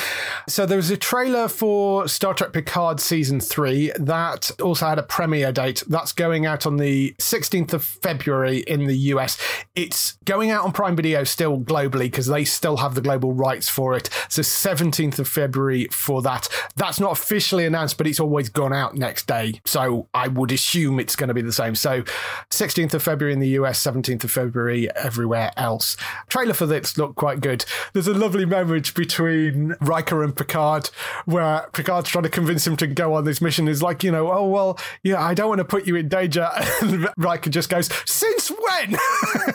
So 0.48 0.68
there 0.68 0.78
was 0.78 0.92
a 0.92 0.98
trailer 0.98 1.48
for 1.48 2.08
Star 2.08 2.36
Trek 2.36 2.54
Picard 2.54 3.00
Season 3.00 3.40
3 3.40 3.94
that 3.98 4.52
also 4.62 4.86
had 4.86 5.00
a 5.00 5.04
premiere 5.04 5.52
date. 5.52 5.84
That's 5.88 6.12
going 6.12 6.46
out 6.46 6.68
on 6.68 6.78
the 6.78 7.16
16th 7.18 7.74
of 7.74 7.84
February 7.84 8.60
in 8.60 8.86
the 8.86 8.98
US. 8.98 9.40
It's 9.74 10.20
going 10.26 10.52
out 10.52 10.64
on 10.64 10.72
Prime 10.72 10.96
Video 10.96 11.24
still 11.24 11.60
globally 11.60 12.02
because 12.02 12.28
they 12.28 12.46
still 12.46 12.78
have 12.78 12.94
the 12.94 13.02
global 13.02 13.34
rights 13.34 13.70
for 13.70 13.98
it. 13.98 14.08
So 14.30 14.44
17th 14.44 15.18
of 15.18 15.28
February 15.28 15.88
for 15.88 16.22
that. 16.22 16.48
That's 16.76 17.00
not 17.00 17.14
officially 17.14 17.66
announced, 17.66 17.98
but 17.98 18.06
it's 18.06 18.20
always 18.20 18.50
gone 18.50 18.72
out 18.72 18.96
next 18.96 19.26
day. 19.26 19.62
So 19.66 20.10
I 20.14 20.28
would 20.28 20.52
assume 20.52 21.00
it's 21.00 21.16
going 21.16 21.30
to 21.30 21.34
be 21.34 21.42
the 21.42 21.52
same. 21.52 21.74
So 21.74 22.04
16th 22.52 22.94
of 22.94 23.02
February 23.02 23.34
in 23.34 23.40
the 23.40 23.50
US, 23.50 23.84
17th 23.84 24.24
of 24.24 24.32
February 24.32 24.90
everywhere 24.96 25.52
else. 25.58 25.98
Trailer 26.30 26.54
for 26.54 26.66
this 26.66 26.98
looked 26.98 27.16
quite 27.16 27.42
good. 27.42 27.66
There's 27.94 28.08
a 28.08 28.14
lovely 28.14 28.46
marriage 28.46 28.94
between 28.94 29.76
Riker 29.82 30.24
and 30.24 30.36
Picard 30.36 30.90
where 31.26 31.68
Picard's 31.74 32.10
trying 32.10 32.24
to 32.24 32.30
convince 32.30 32.68
him 32.68 32.78
to 32.78 32.88
go 32.88 33.14
on 33.16 33.24
this 33.24 33.42
mission. 33.42 33.68
Is 33.68 33.82
like, 33.82 34.04
you 34.04 34.12
know, 34.12 34.32
oh, 34.32 34.48
well, 34.48 34.80
yeah, 35.04 35.22
I 35.22 35.34
don't 35.34 35.50
want 35.50 35.60
to 35.60 35.66
put 35.66 35.88
you 35.88 35.96
in 35.96 36.08
danger. 36.08 36.50
And 36.82 37.08
Riker 37.18 37.50
just 37.50 37.70
goes, 37.70 37.90
since 38.06 38.50
when? 38.50 38.98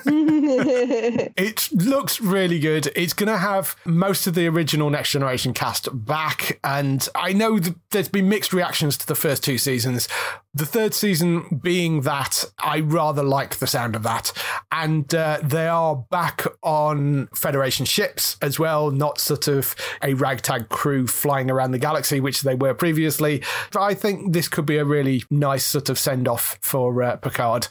it 1.37 1.69
looks 1.73 2.21
really 2.21 2.61
good. 2.61 2.91
It's 2.95 3.13
going 3.13 3.29
to 3.29 3.39
have 3.39 3.75
most 3.85 4.27
of 4.27 4.35
the 4.35 4.47
original 4.47 4.91
Next 4.91 5.11
Generation 5.11 5.53
cast 5.53 5.89
back. 5.93 6.61
And 6.63 7.09
I 7.15 7.33
know 7.33 7.59
th- 7.59 7.75
there's 7.91 8.09
been 8.09 8.29
mixed 8.29 8.53
reactions 8.53 8.97
to 8.99 9.07
the 9.07 9.15
first 9.15 9.43
two 9.43 9.59
seasons. 9.59 10.09
The 10.57 10.65
third 10.65 10.95
season 10.95 11.61
being 11.63 12.01
that 12.01 12.43
I 12.59 12.81
rather 12.81 13.23
like 13.23 13.57
the 13.57 13.67
sound 13.67 13.95
of 13.95 14.03
that. 14.05 14.33
And 14.73 15.15
uh, 15.15 15.41
they 15.43 15.69
are 15.69 15.97
back 16.11 16.47
on 16.63 17.27
Federation 17.35 17.85
ships 17.85 18.39
as 18.41 18.59
well, 18.59 18.91
not 18.91 19.21
sort 19.21 19.49
of 19.49 19.77
a 20.01 20.15
ragtag 20.15 20.71
crew 20.71 21.07
flying 21.09 21.51
around 21.51 21.73
the 21.73 21.79
galaxy, 21.79 22.21
which 22.21 22.41
they 22.41 22.55
were 22.55 22.73
previously. 22.73 23.43
But 23.71 23.83
I 23.83 23.93
think 23.93 24.33
this 24.33 24.49
could 24.49 24.65
be 24.65 24.79
a 24.79 24.85
really 24.87 25.25
nice 25.31 25.67
sort 25.67 25.91
of 25.91 25.99
send 25.99 26.27
off 26.27 26.59
for 26.63 27.03
uh, 27.03 27.17
Picard. 27.17 27.69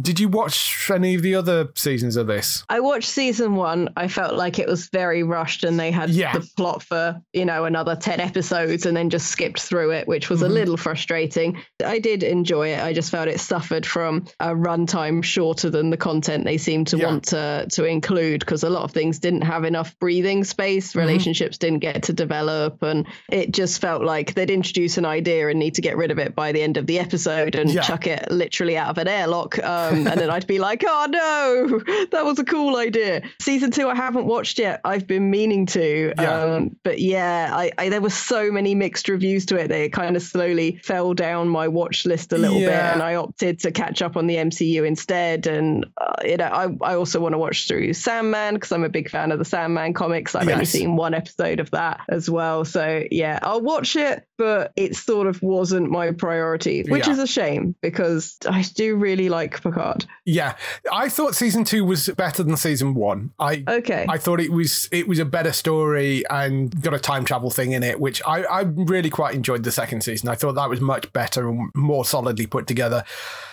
Did 0.00 0.20
you 0.20 0.28
watch 0.28 0.90
any 0.92 1.14
of 1.14 1.22
the 1.22 1.34
other 1.34 1.68
seasons 1.74 2.16
of 2.16 2.26
this? 2.26 2.64
I 2.68 2.80
watched 2.80 3.08
season 3.08 3.56
one. 3.56 3.88
I 3.96 4.08
felt 4.08 4.34
like 4.34 4.58
it 4.58 4.66
was 4.68 4.88
very 4.88 5.22
rushed 5.22 5.64
and 5.64 5.80
they 5.80 5.90
had 5.90 6.10
Yeah. 6.10 6.32
the 6.32 6.46
plot 6.56 6.82
for, 6.82 7.20
you 7.32 7.44
know, 7.44 7.64
another 7.64 7.96
10 7.96 8.20
episodes 8.20 8.84
and 8.84 8.96
then 8.96 9.08
just 9.10 9.28
skipped 9.28 9.60
through 9.60 9.92
it, 9.92 10.06
which 10.06 10.28
was 10.28 10.42
a 10.42 10.48
mhm. 10.48 10.52
little 10.52 10.76
frustrating. 10.76 11.62
I 11.84 11.98
did 11.98 12.22
enjoy 12.22 12.68
it. 12.74 12.80
I 12.82 12.92
just 12.92 13.10
felt 13.10 13.28
it 13.28 13.40
suffered 13.40 13.86
from 13.86 14.26
a 14.38 14.48
runtime 14.48 15.24
shorter 15.24 15.70
than 15.70 15.90
the 15.90 15.96
content 15.96 16.44
they 16.44 16.58
seemed 16.58 16.88
to 16.88 16.98
Yeah. 16.98 17.06
want 17.06 17.24
to, 17.28 17.66
to 17.70 17.84
include 17.84 18.40
because 18.40 18.64
a 18.64 18.70
lot 18.70 18.82
of 18.82 18.90
things 18.92 19.18
didn't 19.18 19.42
have 19.42 19.64
enough 19.64 19.98
breathing 19.98 20.44
space. 20.44 20.92
Mhm. 20.92 20.96
Relationships 21.00 21.56
didn't 21.58 21.78
get 21.80 22.02
to 22.04 22.12
develop. 22.12 22.82
And 22.82 23.06
it 23.30 23.50
just 23.52 23.80
felt 23.80 24.02
like 24.02 24.34
they'd 24.34 24.50
introduce 24.50 24.98
an 24.98 25.06
idea 25.06 25.48
and 25.48 25.58
need 25.58 25.74
to 25.76 25.80
get 25.82 25.96
rid 25.96 26.10
of 26.10 26.18
it 26.18 26.34
by 26.34 26.52
the 26.52 26.60
end 26.62 26.76
of 26.76 26.86
the 26.86 26.98
episode 26.98 27.54
and 27.54 27.70
Yeah. 27.70 27.80
chuck 27.80 28.06
it 28.06 28.30
literally 28.30 28.76
out 28.76 28.90
of 28.90 28.98
an 28.98 29.08
airlock. 29.08 29.58
Uh, 29.58 29.85
Um, 29.86 30.06
and 30.06 30.20
then 30.20 30.30
I'd 30.30 30.46
be 30.46 30.58
like, 30.58 30.84
oh 30.86 31.06
no, 31.08 32.06
that 32.12 32.24
was 32.24 32.38
a 32.38 32.44
cool 32.44 32.76
idea. 32.76 33.22
Season 33.40 33.70
two, 33.70 33.88
I 33.88 33.94
haven't 33.94 34.26
watched 34.26 34.58
yet. 34.58 34.80
I've 34.84 35.06
been 35.06 35.30
meaning 35.30 35.66
to. 35.66 36.12
Yeah. 36.18 36.42
Um, 36.44 36.76
but 36.82 36.98
yeah, 37.00 37.50
I, 37.52 37.70
I, 37.78 37.88
there 37.88 38.00
were 38.00 38.10
so 38.10 38.50
many 38.50 38.74
mixed 38.74 39.08
reviews 39.08 39.46
to 39.46 39.56
it. 39.56 39.68
They 39.68 39.88
kind 39.88 40.16
of 40.16 40.22
slowly 40.22 40.80
fell 40.82 41.14
down 41.14 41.48
my 41.48 41.68
watch 41.68 42.06
list 42.06 42.32
a 42.32 42.38
little 42.38 42.58
bit. 42.58 42.70
And 42.72 43.02
I 43.02 43.14
opted 43.16 43.60
to 43.60 43.70
catch 43.72 44.02
up 44.02 44.16
on 44.16 44.26
the 44.26 44.36
MCU 44.36 44.86
instead. 44.86 45.46
And, 45.46 45.86
uh, 46.00 46.14
you 46.24 46.36
know, 46.36 46.44
I, 46.46 46.68
I 46.82 46.94
also 46.94 47.20
want 47.20 47.32
to 47.34 47.38
watch 47.38 47.68
through 47.68 47.92
Sandman 47.94 48.54
because 48.54 48.72
I'm 48.72 48.84
a 48.84 48.88
big 48.88 49.10
fan 49.10 49.32
of 49.32 49.38
the 49.38 49.44
Sandman 49.44 49.92
comics. 49.94 50.34
I've 50.34 50.48
only 50.48 50.64
seen 50.64 50.96
one 50.96 51.14
episode 51.14 51.60
of 51.60 51.70
that 51.72 52.00
as 52.08 52.28
well. 52.30 52.64
So 52.64 53.04
yeah, 53.10 53.38
I'll 53.42 53.60
watch 53.60 53.96
it, 53.96 54.26
but 54.38 54.72
it 54.76 54.96
sort 54.96 55.26
of 55.26 55.42
wasn't 55.42 55.90
my 55.90 56.12
priority, 56.12 56.82
which 56.88 57.06
Yeah. 57.06 57.12
is 57.12 57.18
a 57.18 57.26
shame 57.26 57.74
because 57.80 58.36
I 58.48 58.62
do 58.74 58.96
really 58.96 59.28
like 59.28 59.62
Picard. 59.62 59.75
Yeah, 60.24 60.56
I 60.92 61.08
thought 61.08 61.34
season 61.34 61.64
two 61.64 61.84
was 61.84 62.08
better 62.08 62.42
than 62.42 62.56
season 62.56 62.94
one. 62.94 63.32
I 63.38 63.64
Okay. 63.68 64.06
I 64.08 64.18
thought 64.18 64.40
it 64.40 64.52
was 64.52 64.88
it 64.92 65.06
was 65.06 65.18
a 65.18 65.24
better 65.24 65.52
story 65.52 66.24
and 66.30 66.82
got 66.82 66.94
a 66.94 66.98
time 66.98 67.24
travel 67.24 67.50
thing 67.50 67.72
in 67.72 67.82
it, 67.82 68.00
which 68.00 68.22
I, 68.26 68.42
I 68.44 68.60
really 68.62 69.10
quite 69.10 69.34
enjoyed 69.34 69.62
the 69.62 69.72
second 69.72 70.02
season. 70.02 70.28
I 70.28 70.34
thought 70.34 70.54
that 70.54 70.68
was 70.68 70.80
much 70.80 71.12
better 71.12 71.48
and 71.48 71.70
more 71.74 72.04
solidly 72.04 72.46
put 72.46 72.66
together. 72.66 73.04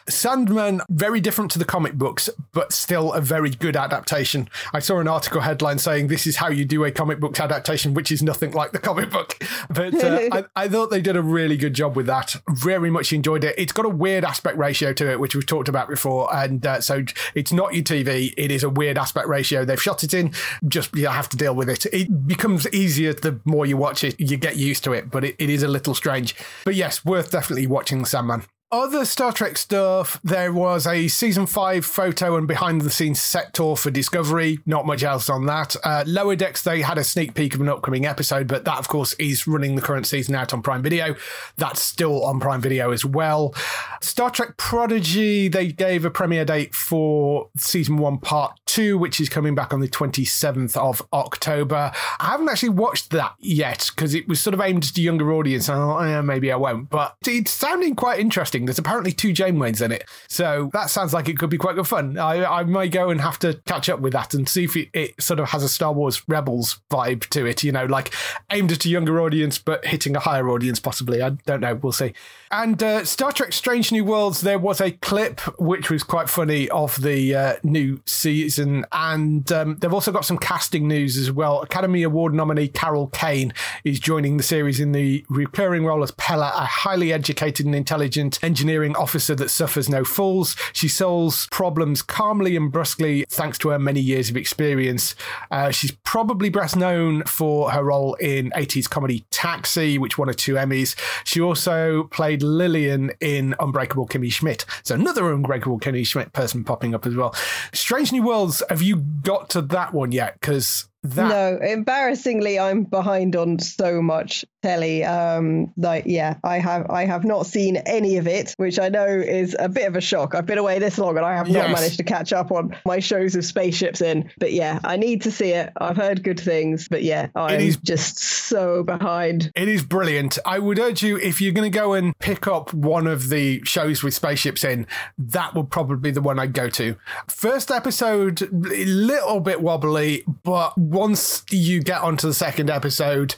Sandman, 0.10 0.82
very 0.90 1.22
different 1.22 1.52
to 1.52 1.60
the 1.60 1.66
comic 1.66 1.94
books, 1.94 2.30
but 2.52 2.74
still 2.74 3.14
a 3.14 3.22
very 3.22 3.50
good 3.50 3.78
adaptation. 3.78 4.50
I 4.74 4.80
saw 4.80 5.00
an 5.00 5.08
article 5.08 5.42
headline 5.42 5.80
saying 5.80 6.08
this 6.08 6.28
is 6.28 6.36
how 6.36 6.50
you 6.50 6.66
do 6.66 6.84
a 6.84 6.92
comic 6.92 7.20
book 7.20 7.40
adaptation, 7.40 7.94
which 7.94 8.12
is 8.12 8.22
nothing 8.22 8.52
like 8.52 8.72
the 8.72 8.80
comic 8.80 9.10
book. 9.10 9.38
But 9.70 9.96
uh, 10.04 10.30
I, 10.32 10.44
I 10.56 10.68
thought 10.68 10.92
they 10.92 11.02
did 11.02 11.16
a 11.16 11.22
really 11.22 11.58
good 11.58 11.74
job 11.74 11.96
with 11.96 12.06
that. 12.08 12.36
Very 12.50 12.90
much 12.90 13.14
enjoyed 13.14 13.44
it. 13.44 13.56
It's 13.58 13.72
got 13.72 13.86
a 13.86 13.90
weird 13.90 14.24
aspect 14.24 14.58
ratio 14.58 14.94
to 14.94 15.10
it, 15.10 15.20
which 15.20 15.36
we've 15.36 15.46
talked 15.46 15.70
about 15.70 15.88
before. 15.88 16.13
And 16.22 16.66
uh, 16.66 16.82
so 16.82 17.04
it's 17.36 17.52
not 17.52 17.74
your 17.74 17.84
TV, 17.84 18.34
it 18.38 18.52
is 18.52 18.64
a 18.64 18.70
weird 18.70 18.98
aspect 18.98 19.28
ratio. 19.28 19.66
They've 19.66 19.82
shot 19.82 20.04
it 20.04 20.14
in, 20.14 20.34
just 20.68 20.96
you 20.96 21.08
have 21.08 21.30
to 21.30 21.38
deal 21.38 21.56
with 21.56 21.70
it. 21.70 21.86
It 21.88 22.28
becomes 22.28 22.68
easier 22.74 23.14
the 23.14 23.40
more 23.46 23.66
you 23.66 23.78
watch 23.78 24.04
it, 24.04 24.20
you 24.20 24.38
get 24.38 24.58
used 24.58 24.84
to 24.86 24.94
it, 24.94 25.10
but 25.10 25.24
it, 25.24 25.36
it 25.40 25.50
is 25.50 25.64
a 25.64 25.68
little 25.68 25.96
strange. 25.96 26.36
But 26.66 26.76
yes, 26.76 27.04
worth 27.04 27.32
definitely 27.32 27.68
watching 27.68 28.00
The 28.00 28.06
Sandman. 28.06 28.44
Other 28.74 29.06
Star 29.06 29.32
Trek 29.32 29.56
stuff, 29.56 30.20
there 30.24 30.52
was 30.52 30.88
a 30.88 31.08
season 31.08 31.46
five 31.46 31.86
photo 31.86 32.36
and 32.38 32.48
behind 32.48 32.82
the 32.82 32.90
scenes 32.90 33.22
set 33.22 33.54
tour 33.54 33.76
for 33.76 33.92
Discovery. 33.92 34.62
Not 34.66 34.88
much 34.88 35.04
else 35.04 35.30
on 35.30 35.46
that. 35.46 35.76
Uh, 35.84 36.04
Lower 36.08 36.36
Decks, 36.36 36.64
they 36.64 36.82
had 36.82 36.98
a 36.98 37.04
sneak 37.04 37.36
peek 37.36 37.54
of 37.54 37.62
an 37.62 37.70
upcoming 37.70 38.08
episode, 38.08 38.48
but 38.48 38.66
that, 38.66 38.80
of 38.80 38.88
course, 38.88 39.14
is 39.20 39.46
running 39.46 39.76
the 39.76 39.82
current 39.84 40.08
season 40.08 40.34
out 40.34 40.56
on 40.56 40.64
Prime 40.64 40.82
Video. 40.82 41.16
That's 41.56 41.84
still 41.84 42.26
on 42.26 42.40
Prime 42.40 42.62
Video 42.62 42.90
as 42.90 43.06
well. 43.06 43.54
Star 44.02 44.32
Trek 44.32 44.58
Prodigy, 44.58 45.50
they 45.50 45.72
gave 45.72 46.04
a 46.04 46.10
premiere 46.10 46.44
date 46.44 46.74
for 46.74 47.52
season 47.56 47.98
one, 47.98 48.18
part 48.18 48.60
two, 48.66 48.98
which 48.98 49.22
is 49.22 49.30
coming 49.30 49.54
back 49.54 49.72
on 49.72 49.82
the 49.82 49.88
27th 49.88 50.76
of 50.78 51.00
October. 51.14 51.92
I 52.20 52.26
haven't 52.32 52.50
actually 52.50 52.70
watched 52.70 53.12
that 53.12 53.36
yet 53.38 53.92
because 53.96 54.16
it 54.16 54.28
was 54.28 54.42
sort 54.42 54.56
of 54.56 54.62
aimed 54.62 54.86
at 54.86 54.98
a 54.98 55.02
younger 55.02 55.32
audience. 55.32 55.70
I 55.70 55.76
thought, 55.76 56.00
eh, 56.00 56.22
maybe 56.22 56.52
I 56.52 56.56
won't, 56.56 56.90
but 56.90 57.18
it's 57.28 57.52
sounding 57.52 57.96
quite 57.96 58.20
interesting. 58.20 58.63
Casting. 58.64 58.66
There's 58.66 58.80
apparently 58.80 59.12
two 59.12 59.34
Janeways 59.34 59.82
in 59.82 59.92
it. 59.92 60.06
So 60.28 60.70
that 60.74 60.90
sounds 60.90 61.14
like 61.14 61.30
it 61.30 61.38
could 61.38 61.50
be 61.50 61.58
quite 61.58 61.76
good 61.76 61.88
fun. 61.88 62.18
I, 62.18 62.44
I 62.46 62.64
may 62.64 62.90
go 62.90 63.10
and 63.10 63.22
have 63.22 63.40
to 63.40 63.62
catch 63.66 63.90
up 63.90 64.00
with 64.00 64.14
that 64.14 64.34
and 64.34 64.48
see 64.48 64.66
if 64.66 64.76
it, 64.76 64.90
it 64.94 65.22
sort 65.22 65.40
of 65.40 65.50
has 65.50 65.64
a 65.64 65.70
Star 65.70 65.94
Wars 65.94 66.24
Rebels 66.28 66.82
vibe 66.90 67.28
to 67.30 67.46
it, 67.46 67.64
you 67.64 67.72
know, 67.72 67.86
like 67.86 68.14
aimed 68.52 68.72
at 68.72 68.86
a 68.86 68.90
younger 68.90 69.22
audience, 69.22 69.58
but 69.58 69.86
hitting 69.86 70.16
a 70.16 70.20
higher 70.20 70.50
audience 70.50 70.80
possibly. 70.80 71.22
I 71.22 71.32
don't 71.32 71.62
know. 71.62 71.76
We'll 71.76 71.92
see. 71.92 72.14
And 72.52 72.82
uh, 72.84 73.04
Star 73.04 73.32
Trek 73.32 73.52
Strange 73.52 73.92
New 73.92 74.06
Worlds, 74.06 74.42
there 74.42 74.60
was 74.60 74.80
a 74.80 74.92
clip 74.92 75.40
which 75.60 75.90
was 75.90 76.04
quite 76.04 76.30
funny 76.30 76.70
of 76.70 77.02
the 77.02 77.36
uh, 77.36 77.56
new 77.64 78.02
season. 78.06 78.86
And 78.92 79.52
um, 79.52 79.78
they've 79.78 79.94
also 79.94 80.12
got 80.12 80.26
some 80.26 80.38
casting 80.38 80.88
news 80.88 81.18
as 81.18 81.32
well. 81.32 81.62
Academy 81.62 82.04
Award 82.04 82.34
nominee 82.34 82.68
Carol 82.68 83.08
Kane 83.08 83.54
is 83.84 84.00
joining 84.00 84.38
the 84.38 84.44
series 84.44 84.80
in 84.80 84.92
the 84.92 85.26
recurring 85.30 85.86
role 85.86 86.04
as 86.04 86.12
Pella, 86.12 86.54
a 86.56 86.66
highly 86.66 87.12
educated 87.12 87.66
and 87.66 87.74
intelligent 87.74 88.40
engineering 88.54 88.96
officer 88.98 89.34
that 89.34 89.50
suffers 89.50 89.90
no 89.90 90.04
fools. 90.04 90.56
She 90.74 90.88
solves 90.88 91.48
problems 91.48 92.04
calmly 92.04 92.56
and 92.56 92.72
brusquely 92.72 93.26
thanks 93.28 93.58
to 93.58 93.70
her 93.70 93.80
many 93.80 94.00
years 94.00 94.30
of 94.30 94.38
experience. 94.38 95.16
Uh, 95.50 95.72
she's 95.72 95.90
probably 96.04 96.50
best 96.50 96.76
known 96.76 97.24
for 97.24 97.72
her 97.72 97.84
role 97.84 98.14
in 98.16 98.52
80s 98.52 98.88
comedy 98.88 99.26
Taxi, 99.32 99.98
which 99.98 100.20
won 100.20 100.28
her 100.28 100.36
two 100.36 100.54
Emmys. 100.54 100.96
She 101.24 101.42
also 101.42 102.04
played 102.12 102.44
Lillian 102.44 103.10
in 103.20 103.56
Unbreakable 103.60 104.08
Kimmy 104.08 104.32
Schmidt. 104.32 104.66
So 104.84 104.94
another 104.94 105.34
Unbreakable 105.34 105.80
Kimmy 105.80 106.06
Schmidt 106.06 106.32
person 106.34 106.64
popping 106.64 106.94
up 106.94 107.08
as 107.08 107.16
well. 107.16 107.34
Strange 107.74 108.12
New 108.12 108.22
Worlds, 108.22 108.62
have 108.70 108.84
you 108.84 108.98
got 108.98 109.50
to 109.50 109.64
that 109.64 109.96
one 109.96 110.12
yet? 110.12 110.40
Because 110.40 110.88
that 111.04 111.28
No, 111.28 111.60
embarrassingly, 111.66 112.60
I'm 112.60 112.84
behind 112.84 113.36
on 113.36 113.60
so 113.60 114.02
much 114.02 114.46
telly. 114.62 115.04
Um, 115.04 115.74
like, 115.78 116.06
yeah, 116.08 116.38
I 116.44 116.60
have 116.60 116.90
I 116.90 117.06
have 117.06 117.26
not 117.26 117.46
seen 117.46 117.78
any 117.78 118.18
of 118.18 118.28
it, 118.28 118.54
which 118.58 118.80
I 118.80 118.90
know 118.90 119.06
is 119.06 119.56
a 119.60 119.70
bit 119.70 119.88
of 119.88 119.96
a 119.96 120.02
shock. 120.02 120.36
I've 120.36 120.46
been 120.46 120.58
away 120.58 120.80
this 120.80 120.98
long 120.98 121.18
and 121.18 121.26
I 121.26 121.36
have 121.36 121.50
not 121.50 121.70
managed 121.70 121.98
to 121.98 122.04
catch 122.04 122.32
up 122.34 122.52
on 122.52 122.76
my 122.86 123.00
shows 123.00 123.36
of 123.36 123.46
spaceships 123.46 124.02
in. 124.02 124.30
But 124.40 124.54
yeah, 124.54 124.80
I 124.84 124.98
need 124.98 125.22
to 125.24 125.32
see 125.32 125.50
it. 125.50 125.72
I've 125.78 125.98
heard 125.98 126.24
good 126.24 126.40
things, 126.40 126.88
but 126.88 127.04
yeah, 127.04 127.28
I'm 127.36 127.60
is- 127.60 127.78
just 127.78 128.18
so 128.20 128.84
behind. 128.84 129.52
It 129.56 129.68
is 129.68 129.84
brilliant. 129.84 130.38
I 130.46 130.60
would 130.60 130.80
urge 130.80 131.04
you, 131.04 131.18
if 131.18 131.42
you're 131.42 131.54
going 131.54 131.70
to 131.70 131.76
go 131.78 131.94
and 131.94 132.18
pick 132.20 132.48
up 132.48 132.74
one 132.74 133.08
of 133.08 133.30
the 133.30 133.62
shows 133.66 134.04
with 134.04 134.14
spaceships 134.14 134.64
in, 134.64 134.88
that 135.18 135.54
would 135.54 135.70
probably 135.70 135.98
be 135.98 136.12
the 136.12 136.22
one 136.22 136.40
I'd 136.40 136.54
go 136.54 136.70
to. 136.70 136.96
First 137.28 137.72
episode, 137.72 138.42
a 138.42 138.86
little 138.86 139.40
bit 139.40 139.62
wobbly, 139.62 140.24
but 140.44 140.78
once 140.94 141.44
you 141.52 141.82
get 141.82 142.02
onto 142.02 142.28
the 142.28 142.34
second 142.34 142.70
episode, 142.70 143.36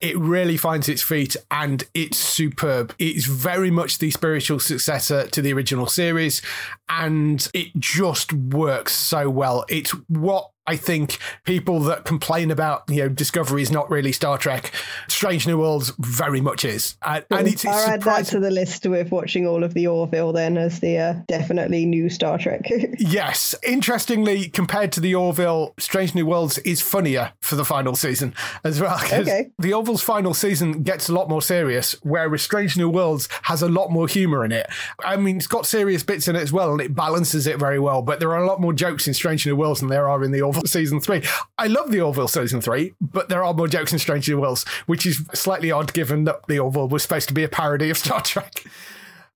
it 0.00 0.18
really 0.18 0.56
finds 0.56 0.88
its 0.88 1.02
feet 1.02 1.36
and 1.50 1.84
it's 1.94 2.18
superb. 2.18 2.94
It's 2.98 3.24
very 3.24 3.70
much 3.70 3.98
the 3.98 4.10
spiritual 4.10 4.60
successor 4.60 5.26
to 5.28 5.40
the 5.40 5.52
original 5.52 5.86
series 5.86 6.42
and 6.88 7.48
it 7.54 7.68
just 7.78 8.32
works 8.32 8.92
so 8.94 9.30
well. 9.30 9.64
It's 9.68 9.92
what 10.08 10.50
I 10.66 10.76
think 10.76 11.18
people 11.44 11.80
that 11.80 12.04
complain 12.04 12.50
about, 12.50 12.84
you 12.88 13.02
know, 13.02 13.08
Discovery 13.08 13.62
is 13.62 13.70
not 13.70 13.90
really 13.90 14.12
Star 14.12 14.38
Trek. 14.38 14.72
Strange 15.08 15.46
New 15.46 15.58
Worlds 15.58 15.92
very 15.98 16.40
much 16.40 16.64
is. 16.64 16.96
And, 17.02 17.24
and 17.30 17.46
it's, 17.46 17.64
it's 17.64 17.66
I'll 17.66 17.90
add 17.90 18.02
that 18.02 18.26
to 18.26 18.40
the 18.40 18.50
list 18.50 18.86
with 18.86 19.10
watching 19.10 19.46
all 19.46 19.62
of 19.62 19.74
the 19.74 19.86
Orville 19.86 20.32
then 20.32 20.58
as 20.58 20.80
the 20.80 20.98
uh, 20.98 21.14
definitely 21.28 21.86
new 21.86 22.08
Star 22.08 22.38
Trek. 22.38 22.62
Yes. 22.98 23.54
Interestingly, 23.62 24.48
compared 24.48 24.92
to 24.92 25.00
the 25.00 25.14
Orville, 25.14 25.74
Strange 25.78 26.14
New 26.14 26.26
Worlds 26.26 26.58
is 26.58 26.80
funnier 26.80 27.32
for 27.40 27.56
the 27.56 27.64
final 27.64 27.94
season 27.94 28.34
as 28.64 28.80
well. 28.80 28.96
Okay. 29.04 29.50
The 29.58 29.72
Orville's 29.72 30.02
final 30.02 30.34
season 30.34 30.82
gets 30.82 31.08
a 31.08 31.12
lot 31.12 31.28
more 31.28 31.42
serious, 31.42 31.94
whereas 32.02 32.42
Strange 32.42 32.76
New 32.76 32.88
Worlds 32.88 33.28
has 33.42 33.62
a 33.62 33.68
lot 33.68 33.90
more 33.90 34.08
humour 34.08 34.44
in 34.44 34.52
it. 34.52 34.66
I 35.04 35.16
mean, 35.16 35.36
it's 35.36 35.46
got 35.46 35.66
serious 35.66 36.02
bits 36.02 36.28
in 36.28 36.36
it 36.36 36.40
as 36.40 36.52
well, 36.52 36.72
and 36.72 36.80
it 36.80 36.94
balances 36.94 37.46
it 37.46 37.58
very 37.58 37.78
well. 37.78 38.02
But 38.02 38.20
there 38.20 38.32
are 38.32 38.42
a 38.42 38.46
lot 38.46 38.60
more 38.60 38.72
jokes 38.72 39.06
in 39.06 39.14
Strange 39.14 39.46
New 39.46 39.56
Worlds 39.56 39.80
than 39.80 39.88
there 39.88 40.08
are 40.08 40.22
in 40.24 40.32
the 40.32 40.42
Orville 40.42 40.55
season 40.64 41.00
three. 41.00 41.22
I 41.58 41.66
love 41.66 41.90
the 41.90 42.00
Orville 42.00 42.28
season 42.28 42.60
three, 42.60 42.94
but 43.00 43.28
there 43.28 43.44
are 43.44 43.54
more 43.54 43.68
jokes 43.68 43.92
in 43.92 43.98
Strange 43.98 44.28
New 44.28 44.40
Worlds, 44.40 44.64
which 44.86 45.06
is 45.06 45.24
slightly 45.34 45.70
odd 45.70 45.92
given 45.92 46.24
that 46.24 46.46
the 46.46 46.58
Orville 46.58 46.88
was 46.88 47.02
supposed 47.02 47.28
to 47.28 47.34
be 47.34 47.44
a 47.44 47.48
parody 47.48 47.90
of 47.90 47.98
Star 47.98 48.20
Trek. 48.20 48.64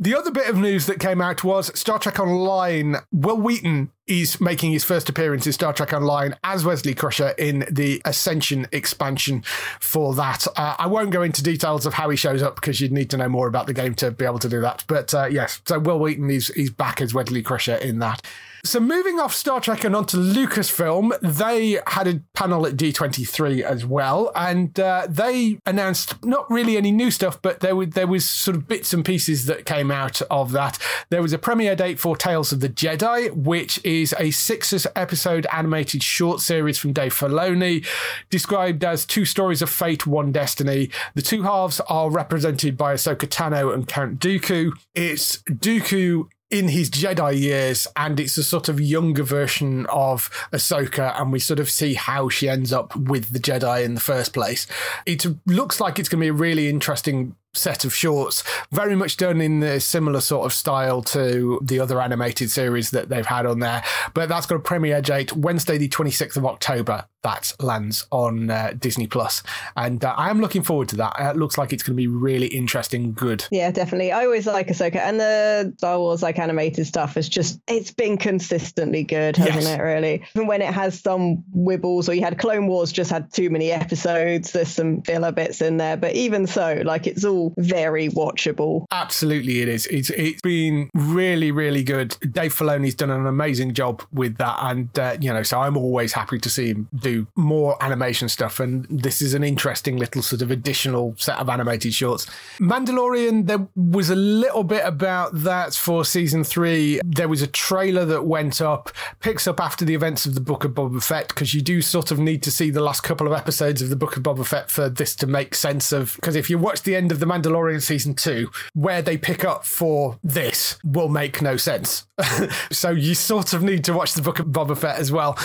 The 0.02 0.14
other 0.14 0.30
bit 0.30 0.48
of 0.48 0.56
news 0.56 0.86
that 0.86 0.98
came 0.98 1.20
out 1.20 1.44
was 1.44 1.78
Star 1.78 1.98
Trek 1.98 2.18
Online. 2.18 2.96
Wil 3.12 3.36
Wheaton 3.36 3.90
is 4.06 4.40
making 4.40 4.72
his 4.72 4.82
first 4.82 5.10
appearance 5.10 5.46
in 5.46 5.52
Star 5.52 5.74
Trek 5.74 5.92
Online 5.92 6.34
as 6.42 6.64
Wesley 6.64 6.94
Crusher 6.94 7.34
in 7.36 7.66
the 7.70 8.00
Ascension 8.06 8.66
expansion 8.72 9.42
for 9.78 10.14
that. 10.14 10.46
Uh, 10.56 10.74
I 10.78 10.86
won't 10.86 11.10
go 11.10 11.20
into 11.20 11.42
details 11.42 11.84
of 11.84 11.92
how 11.92 12.08
he 12.08 12.16
shows 12.16 12.42
up 12.42 12.54
because 12.54 12.80
you'd 12.80 12.92
need 12.92 13.10
to 13.10 13.18
know 13.18 13.28
more 13.28 13.46
about 13.46 13.66
the 13.66 13.74
game 13.74 13.94
to 13.96 14.10
be 14.10 14.24
able 14.24 14.38
to 14.38 14.48
do 14.48 14.62
that. 14.62 14.84
But 14.86 15.12
uh, 15.12 15.26
yes, 15.26 15.60
so 15.66 15.78
Wil 15.78 15.98
Wheaton 15.98 16.30
is 16.30 16.48
he's 16.48 16.70
back 16.70 17.02
as 17.02 17.12
Wesley 17.12 17.42
Crusher 17.42 17.76
in 17.76 17.98
that. 17.98 18.22
So 18.64 18.80
moving 18.80 19.18
off 19.18 19.34
Star 19.34 19.61
Trek 19.61 19.84
and 19.84 19.96
onto 19.96 20.18
Lucasfilm, 20.18 21.18
they 21.20 21.80
had 21.86 22.06
a 22.06 22.20
panel 22.34 22.66
at 22.66 22.76
D23 22.76 23.62
as 23.62 23.86
well, 23.86 24.30
and 24.34 24.78
uh, 24.78 25.06
they 25.08 25.58
announced 25.66 26.22
not 26.24 26.50
really 26.50 26.76
any 26.76 26.92
new 26.92 27.11
stuff, 27.11 27.40
but 27.40 27.61
there 27.61 27.74
was 27.74 27.90
there 27.90 28.06
was 28.06 28.28
sort 28.28 28.56
of 28.56 28.68
bits 28.68 28.92
and 28.92 29.04
pieces 29.04 29.46
that 29.46 29.64
came 29.64 29.90
out 29.90 30.20
of 30.30 30.52
that. 30.52 30.78
There 31.11 31.22
was 31.22 31.32
a 31.32 31.38
premiere 31.38 31.74
date 31.76 31.98
for 31.98 32.16
Tales 32.16 32.52
of 32.52 32.61
the 32.61 32.68
Jedi, 32.68 33.34
which 33.34 33.84
is 33.84 34.14
a 34.18 34.30
six 34.30 34.86
episode 34.94 35.46
animated 35.52 36.02
short 36.02 36.40
series 36.40 36.78
from 36.78 36.92
Dave 36.92 37.14
Filoni, 37.14 37.86
described 38.28 38.84
as 38.84 39.04
two 39.04 39.24
stories 39.24 39.62
of 39.62 39.70
fate, 39.70 40.06
one 40.06 40.32
destiny. 40.32 40.90
The 41.14 41.22
two 41.22 41.42
halves 41.42 41.80
are 41.88 42.11
represented 42.11 42.76
by 42.76 42.94
Ahsoka 42.94 43.26
Tano 43.26 43.72
and 43.72 43.88
Count 43.88 44.20
Dooku. 44.20 44.72
It's 44.94 45.38
Dooku 45.42 46.28
in 46.51 46.68
his 46.68 46.90
Jedi 46.90 47.38
years, 47.38 47.86
and 47.96 48.18
it's 48.18 48.36
a 48.36 48.42
sort 48.42 48.68
of 48.68 48.80
younger 48.80 49.22
version 49.22 49.86
of 49.86 50.30
Ahsoka, 50.53 51.18
and 51.20 51.32
we 51.32 51.38
sort 51.38 51.61
of 51.61 51.70
see 51.70 51.94
how 51.94 52.28
she 52.28 52.48
ends 52.48 52.72
up 52.72 52.94
with 52.96 53.32
the 53.32 53.38
Jedi 53.38 53.84
in 53.84 53.94
the 53.94 54.01
first 54.01 54.32
place. 54.32 54.66
It 55.07 55.24
looks 55.46 55.80
like 55.80 55.98
it's 55.98 56.09
going 56.09 56.20
to 56.20 56.24
be 56.24 56.28
a 56.28 56.32
really 56.32 56.68
interesting 56.68 57.36
set 57.53 57.84
of 57.84 57.94
shorts, 57.94 58.44
very 58.70 58.94
much 58.94 59.16
done 59.16 59.40
in 59.40 59.62
a 59.62 59.80
similar 59.80 60.20
sort 60.20 60.46
of 60.46 60.53
style 60.53 61.03
to 61.03 61.59
the 61.62 61.80
other 61.80 62.01
animated 62.01 62.51
series 62.51 62.90
that 62.90 63.09
they've 63.09 63.26
had 63.26 63.46
on 63.46 63.59
there. 63.59 63.82
But 64.14 64.28
that's 64.28 64.46
got 64.46 64.57
a 64.57 64.61
premiere 64.61 65.03
date 65.03 65.36
Wednesday, 65.36 65.78
the 65.78 65.88
26th 65.88 66.36
of 66.36 66.46
October. 66.46 67.07
That 67.22 67.52
lands 67.60 68.06
on 68.10 68.50
uh, 68.50 68.72
Disney 68.78 69.06
Plus, 69.06 69.42
and 69.76 70.02
uh, 70.02 70.14
I 70.16 70.30
am 70.30 70.40
looking 70.40 70.62
forward 70.62 70.88
to 70.88 70.96
that. 70.96 71.14
It 71.18 71.36
looks 71.36 71.58
like 71.58 71.70
it's 71.72 71.82
going 71.82 71.94
to 71.94 72.00
be 72.00 72.06
really 72.06 72.46
interesting, 72.46 73.12
good. 73.12 73.44
Yeah, 73.50 73.70
definitely. 73.70 74.10
I 74.10 74.24
always 74.24 74.46
like 74.46 74.68
Ahsoka, 74.68 74.96
and 74.96 75.20
the 75.20 75.74
Star 75.76 75.98
Wars 75.98 76.22
like 76.22 76.38
animated 76.38 76.86
stuff 76.86 77.18
is 77.18 77.28
just 77.28 77.60
it's 77.68 77.90
been 77.90 78.16
consistently 78.16 79.02
good, 79.04 79.36
hasn't 79.36 79.64
Yes. 79.64 79.78
it? 79.78 79.82
Really, 79.82 80.22
even 80.34 80.46
when 80.46 80.62
it 80.62 80.72
has 80.72 80.98
some 80.98 81.44
wibbles, 81.54 82.08
or 82.08 82.14
you 82.14 82.22
had 82.22 82.38
Clone 82.38 82.66
Wars 82.68 82.90
just 82.90 83.10
had 83.10 83.30
too 83.32 83.50
many 83.50 83.70
episodes. 83.70 84.52
There's 84.52 84.68
some 84.68 85.02
filler 85.02 85.30
bits 85.32 85.60
in 85.60 85.76
there, 85.76 85.98
but 85.98 86.14
even 86.14 86.46
so, 86.46 86.80
like 86.86 87.06
it's 87.06 87.24
all 87.26 87.52
very 87.58 88.08
watchable. 88.08 88.86
Absolutely, 88.92 89.60
it 89.60 89.68
is. 89.68 89.84
It's 89.88 90.08
it's 90.08 90.40
been 90.40 90.88
really, 90.94 91.52
really 91.52 91.82
good. 91.84 92.16
Dave 92.32 92.54
Filoni's 92.54 92.94
done 92.94 93.10
an 93.10 93.26
amazing 93.26 93.74
job 93.74 94.02
with 94.10 94.38
that, 94.38 94.56
and 94.60 94.98
uh, 94.98 95.18
you 95.20 95.30
know, 95.32 95.42
so 95.42 95.60
I'm 95.60 95.76
always 95.76 96.14
happy 96.14 96.38
to 96.38 96.48
see 96.48 96.68
him 96.68 96.88
do 96.94 97.09
more 97.36 97.82
animation 97.82 98.28
stuff. 98.28 98.61
And 98.61 98.86
this 98.90 99.20
is 99.22 99.34
an 99.34 99.44
interesting 99.44 99.96
little 99.96 100.22
sort 100.22 100.42
of 100.42 100.50
additional 100.50 101.14
set 101.16 101.38
of 101.38 101.48
animated 101.48 101.94
shorts. 101.94 102.26
Mandalorian, 102.58 103.46
there 103.46 103.66
was 103.76 104.11
a 104.11 104.16
little 104.16 104.64
bit 104.64 104.82
about 104.84 105.42
that 105.42 105.74
for 105.74 106.04
season 106.04 106.44
three. 106.44 107.00
There 107.04 107.28
was 107.28 107.42
a 107.42 107.46
trailer 107.46 108.04
that 108.06 108.24
went 108.24 108.61
up, 108.61 108.90
picks 109.20 109.46
up 109.46 109.61
after 109.61 109.84
the 109.84 109.94
events 109.94 110.26
of 110.26 110.34
the 110.34 110.40
Book 110.40 110.64
of 110.64 110.72
Boba 110.72 111.02
Fett, 111.02 111.28
because 111.28 111.54
you 111.54 111.62
do 111.62 111.82
sort 111.82 112.11
of 112.11 112.18
need 112.18 112.42
to 112.42 112.50
see 112.50 112.70
the 112.70 112.80
last 112.80 113.02
couple 113.02 113.26
of 113.26 113.32
episodes 113.32 113.82
of 113.82 113.90
the 113.90 113.96
Book 113.96 114.16
of 114.16 114.22
Boba 114.22 114.46
Fett 114.46 114.70
for 114.70 114.88
this 114.88 115.14
to 115.16 115.26
make 115.26 115.54
sense 115.54 115.92
of. 115.92 116.14
Because 116.16 116.36
if 116.36 116.50
you 116.50 116.58
watch 116.58 116.82
the 116.82 116.96
end 116.96 117.12
of 117.12 117.20
the 117.20 117.26
Mandalorian 117.26 117.82
season 117.82 118.14
two, 118.14 118.50
where 118.74 119.02
they 119.02 119.16
pick 119.16 119.44
up 119.44 119.64
for 119.64 120.18
this 120.22 120.78
will 120.84 121.08
make 121.08 121.42
no 121.42 121.56
sense. 121.56 122.06
so 122.70 122.90
you 122.90 123.14
sort 123.14 123.52
of 123.52 123.62
need 123.62 123.84
to 123.84 123.92
watch 123.92 124.14
the 124.14 124.22
Book 124.22 124.38
of 124.38 124.46
Boba 124.46 124.76
Fett 124.76 124.98
as 124.98 125.11
well. 125.11 125.38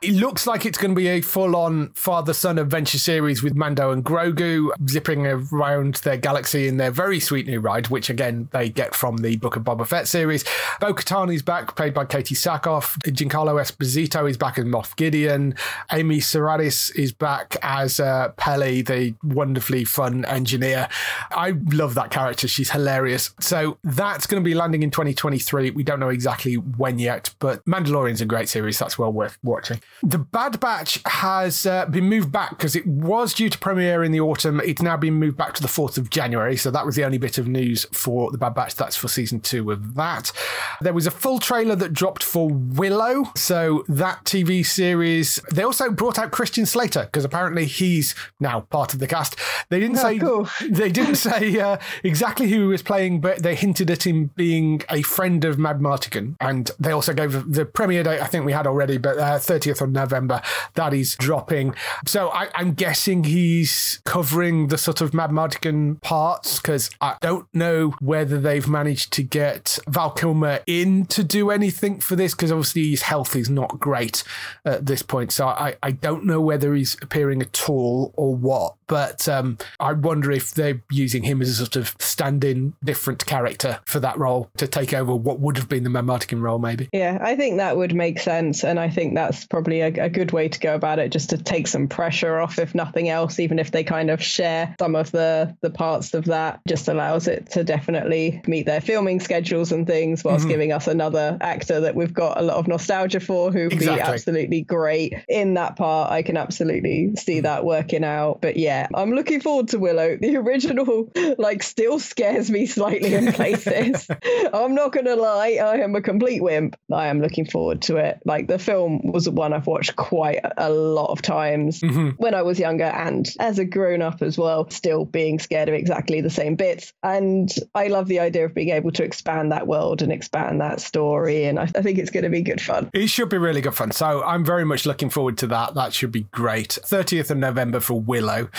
It 0.00 0.14
looks 0.14 0.46
like 0.46 0.66
it's 0.66 0.78
going 0.78 0.92
to 0.92 0.96
be 0.96 1.08
full 1.20 1.56
on 1.56 1.90
father 1.90 2.32
son 2.32 2.58
adventure 2.58 2.98
series 2.98 3.42
with 3.42 3.54
Mando 3.54 3.90
and 3.90 4.04
Grogu 4.04 4.70
zipping 4.88 5.26
around 5.26 5.96
their 5.96 6.16
galaxy 6.16 6.68
in 6.68 6.76
their 6.76 6.90
very 6.90 7.20
sweet 7.20 7.46
new 7.46 7.60
ride, 7.60 7.88
which 7.88 8.08
again 8.10 8.48
they 8.52 8.68
get 8.68 8.94
from 8.94 9.18
the 9.18 9.36
Book 9.36 9.56
of 9.56 9.64
Boba 9.64 9.86
Fett 9.86 10.08
series. 10.08 10.44
Bo 10.80 10.94
Katan 10.94 11.34
is 11.34 11.42
back, 11.42 11.76
played 11.76 11.94
by 11.94 12.04
Katee 12.04 12.36
Sackhoff. 12.36 12.96
Giancarlo 12.98 13.60
Esposito 13.60 14.28
is 14.28 14.36
back 14.36 14.58
as 14.58 14.64
Moff 14.64 14.96
Gideon. 14.96 15.54
Amy 15.92 16.18
Sedaris 16.18 16.94
is 16.96 17.12
back 17.12 17.56
as 17.62 18.00
uh, 18.00 18.30
Peli, 18.36 18.82
the 18.82 19.14
wonderfully 19.22 19.84
fun 19.84 20.24
engineer. 20.24 20.88
I 21.30 21.50
love 21.72 21.94
that 21.94 22.10
character. 22.10 22.48
She's 22.48 22.70
hilarious. 22.70 23.34
So 23.40 23.78
that's 23.84 24.26
going 24.26 24.42
to 24.42 24.48
be 24.48 24.54
landing 24.54 24.82
in 24.82 24.90
2023. 24.90 25.70
We 25.70 25.82
don't 25.82 26.00
know 26.00 26.08
exactly 26.08 26.54
when 26.54 26.98
yet, 26.98 27.34
but 27.38 27.64
Mandalorian's 27.64 28.20
a 28.20 28.26
great 28.26 28.48
series. 28.48 28.78
That's 28.78 28.98
well 28.98 29.12
worth 29.12 29.38
watching. 29.42 29.80
The 30.02 30.18
Bad 30.18 30.60
Batch 30.60 31.01
has 31.06 31.66
uh, 31.66 31.86
been 31.86 32.04
moved 32.04 32.30
back 32.32 32.50
because 32.50 32.74
it 32.76 32.86
was 32.86 33.34
due 33.34 33.48
to 33.50 33.58
premiere 33.58 34.02
in 34.04 34.12
the 34.12 34.20
autumn. 34.20 34.60
It's 34.64 34.82
now 34.82 34.96
been 34.96 35.14
moved 35.14 35.36
back 35.36 35.54
to 35.54 35.62
the 35.62 35.68
4th 35.68 35.98
of 35.98 36.10
January. 36.10 36.56
So 36.56 36.70
that 36.70 36.86
was 36.86 36.96
the 36.96 37.04
only 37.04 37.18
bit 37.18 37.38
of 37.38 37.48
news 37.48 37.86
for 37.92 38.30
The 38.30 38.38
Bad 38.38 38.54
Batch. 38.54 38.74
That's 38.76 38.96
for 38.96 39.08
season 39.08 39.40
two 39.40 39.70
of 39.70 39.94
that. 39.94 40.32
There 40.80 40.92
was 40.94 41.06
a 41.06 41.10
full 41.10 41.38
trailer 41.38 41.76
that 41.76 41.92
dropped 41.92 42.22
for 42.22 42.48
Willow. 42.50 43.30
So 43.36 43.84
that 43.88 44.24
TV 44.24 44.64
series. 44.64 45.40
They 45.52 45.62
also 45.62 45.90
brought 45.90 46.18
out 46.18 46.30
Christian 46.30 46.66
Slater 46.66 47.04
because 47.04 47.24
apparently 47.24 47.66
he's 47.66 48.14
now 48.40 48.60
part 48.60 48.94
of 48.94 49.00
the 49.00 49.06
cast. 49.06 49.36
They 49.68 49.80
didn't 49.80 49.98
Oh, 49.98 50.02
say 50.02 50.18
cool. 50.18 50.48
they 50.70 50.90
didn't 50.90 51.16
say 51.16 51.58
uh, 51.58 51.76
exactly 52.02 52.48
who 52.48 52.60
he 52.60 52.66
was 52.66 52.82
playing, 52.82 53.20
but 53.20 53.42
they 53.42 53.54
hinted 53.54 53.90
at 53.90 54.06
him 54.06 54.30
being 54.36 54.82
a 54.90 55.02
friend 55.02 55.44
of 55.44 55.56
Madmartigan. 55.56 56.36
And 56.40 56.70
they 56.78 56.92
also 56.92 57.12
gave 57.12 57.52
the 57.52 57.64
premiere 57.66 58.02
date, 58.02 58.20
I 58.20 58.26
think 58.26 58.44
we 58.44 58.52
had 58.52 58.66
already, 58.66 58.98
but 58.98 59.18
uh, 59.18 59.38
30th 59.38 59.80
of 59.80 59.90
November, 59.90 60.40
that 60.74 60.91
is 60.92 61.16
dropping. 61.16 61.74
So 62.06 62.30
I, 62.30 62.48
I'm 62.54 62.74
guessing 62.74 63.24
he's 63.24 64.00
covering 64.04 64.68
the 64.68 64.78
sort 64.78 65.00
of 65.00 65.12
Madmartigan 65.12 66.00
parts 66.00 66.58
because 66.58 66.90
I 67.00 67.16
don't 67.20 67.46
know 67.54 67.94
whether 68.00 68.40
they've 68.40 68.68
managed 68.68 69.12
to 69.14 69.22
get 69.22 69.78
Val 69.88 70.10
Kilmer 70.10 70.60
in 70.66 71.06
to 71.06 71.24
do 71.24 71.50
anything 71.50 72.00
for 72.00 72.16
this 72.16 72.34
because 72.34 72.52
obviously 72.52 72.90
his 72.90 73.02
health 73.02 73.36
is 73.36 73.48
not 73.48 73.78
great 73.78 74.24
at 74.64 74.86
this 74.86 75.02
point. 75.02 75.32
So 75.32 75.46
I, 75.46 75.76
I 75.82 75.92
don't 75.92 76.24
know 76.24 76.40
whether 76.40 76.74
he's 76.74 76.96
appearing 77.02 77.42
at 77.42 77.68
all 77.68 78.12
or 78.16 78.34
what. 78.34 78.74
But 78.92 79.26
um, 79.26 79.56
I 79.80 79.94
wonder 79.94 80.30
if 80.30 80.50
they're 80.50 80.82
using 80.90 81.22
him 81.22 81.40
as 81.40 81.48
a 81.48 81.54
sort 81.54 81.76
of 81.76 81.96
stand-in 81.98 82.74
different 82.84 83.24
character 83.24 83.80
for 83.86 84.00
that 84.00 84.18
role 84.18 84.50
to 84.58 84.66
take 84.66 84.92
over 84.92 85.14
what 85.14 85.40
would 85.40 85.56
have 85.56 85.66
been 85.66 85.82
the 85.82 85.88
Mad 85.88 86.30
role, 86.30 86.58
maybe. 86.58 86.90
Yeah, 86.92 87.16
I 87.22 87.34
think 87.34 87.56
that 87.56 87.78
would 87.78 87.94
make 87.94 88.20
sense. 88.20 88.64
And 88.64 88.78
I 88.78 88.90
think 88.90 89.14
that's 89.14 89.46
probably 89.46 89.80
a, 89.80 89.86
a 89.86 90.10
good 90.10 90.32
way 90.32 90.48
to 90.50 90.60
go 90.60 90.74
about 90.74 90.98
it, 90.98 91.10
just 91.10 91.30
to 91.30 91.38
take 91.38 91.68
some 91.68 91.88
pressure 91.88 92.38
off, 92.38 92.58
if 92.58 92.74
nothing 92.74 93.08
else, 93.08 93.40
even 93.40 93.58
if 93.58 93.70
they 93.70 93.82
kind 93.82 94.10
of 94.10 94.22
share 94.22 94.74
some 94.78 94.94
of 94.94 95.10
the, 95.10 95.56
the 95.62 95.70
parts 95.70 96.12
of 96.12 96.26
that, 96.26 96.60
just 96.68 96.88
allows 96.88 97.28
it 97.28 97.50
to 97.52 97.64
definitely 97.64 98.42
meet 98.46 98.66
their 98.66 98.82
filming 98.82 99.20
schedules 99.20 99.72
and 99.72 99.86
things, 99.86 100.22
whilst 100.22 100.46
giving 100.46 100.70
us 100.70 100.86
another 100.86 101.38
actor 101.40 101.80
that 101.80 101.94
we've 101.94 102.12
got 102.12 102.38
a 102.38 102.42
lot 102.42 102.58
of 102.58 102.68
nostalgia 102.68 103.20
for 103.20 103.50
who 103.50 103.64
would 103.64 103.72
Exactly. 103.72 103.96
be 103.96 104.02
absolutely 104.02 104.60
great 104.60 105.14
in 105.30 105.54
that 105.54 105.76
part. 105.76 106.10
I 106.10 106.20
can 106.20 106.36
absolutely 106.36 107.16
see 107.16 107.40
that 107.40 107.64
working 107.64 108.04
out. 108.04 108.42
But 108.42 108.58
yeah, 108.58 108.81
I'm 108.94 109.12
looking 109.12 109.40
forward 109.40 109.68
to 109.68 109.78
Willow. 109.78 110.16
The 110.20 110.36
original, 110.36 111.10
like, 111.38 111.62
still 111.62 111.98
scares 111.98 112.50
me 112.50 112.66
slightly 112.66 113.14
in 113.14 113.32
places. 113.32 114.08
I'm 114.52 114.74
not 114.74 114.92
going 114.92 115.06
to 115.06 115.16
lie, 115.16 115.58
I 115.62 115.78
am 115.78 115.94
a 115.94 116.02
complete 116.02 116.42
wimp. 116.42 116.76
I 116.92 117.08
am 117.08 117.20
looking 117.20 117.46
forward 117.46 117.82
to 117.82 117.96
it. 117.96 118.20
Like, 118.24 118.48
the 118.48 118.58
film 118.58 119.12
was 119.12 119.28
one 119.28 119.52
I've 119.52 119.66
watched 119.66 119.96
quite 119.96 120.40
a 120.56 120.70
lot 120.70 121.10
of 121.10 121.22
times 121.22 121.80
mm-hmm. 121.80 122.10
when 122.10 122.34
I 122.34 122.42
was 122.42 122.58
younger 122.58 122.84
and 122.84 123.28
as 123.38 123.58
a 123.58 123.64
grown 123.64 124.02
up 124.02 124.22
as 124.22 124.38
well, 124.38 124.68
still 124.70 125.04
being 125.04 125.38
scared 125.38 125.68
of 125.68 125.74
exactly 125.74 126.20
the 126.20 126.30
same 126.30 126.56
bits. 126.56 126.92
And 127.02 127.50
I 127.74 127.88
love 127.88 128.08
the 128.08 128.20
idea 128.20 128.46
of 128.46 128.54
being 128.54 128.70
able 128.70 128.92
to 128.92 129.04
expand 129.04 129.52
that 129.52 129.66
world 129.66 130.02
and 130.02 130.12
expand 130.12 130.60
that 130.60 130.80
story. 130.80 131.44
And 131.44 131.58
I, 131.58 131.64
I 131.64 131.82
think 131.82 131.98
it's 131.98 132.10
going 132.10 132.24
to 132.24 132.30
be 132.30 132.42
good 132.42 132.60
fun. 132.60 132.90
It 132.92 133.08
should 133.08 133.28
be 133.28 133.38
really 133.38 133.60
good 133.60 133.74
fun. 133.74 133.92
So 133.92 134.22
I'm 134.22 134.44
very 134.44 134.64
much 134.64 134.86
looking 134.86 135.10
forward 135.10 135.38
to 135.38 135.46
that. 135.48 135.74
That 135.74 135.92
should 135.92 136.12
be 136.12 136.22
great. 136.30 136.78
30th 136.82 137.30
of 137.30 137.36
November 137.38 137.80
for 137.80 138.00
Willow. 138.00 138.48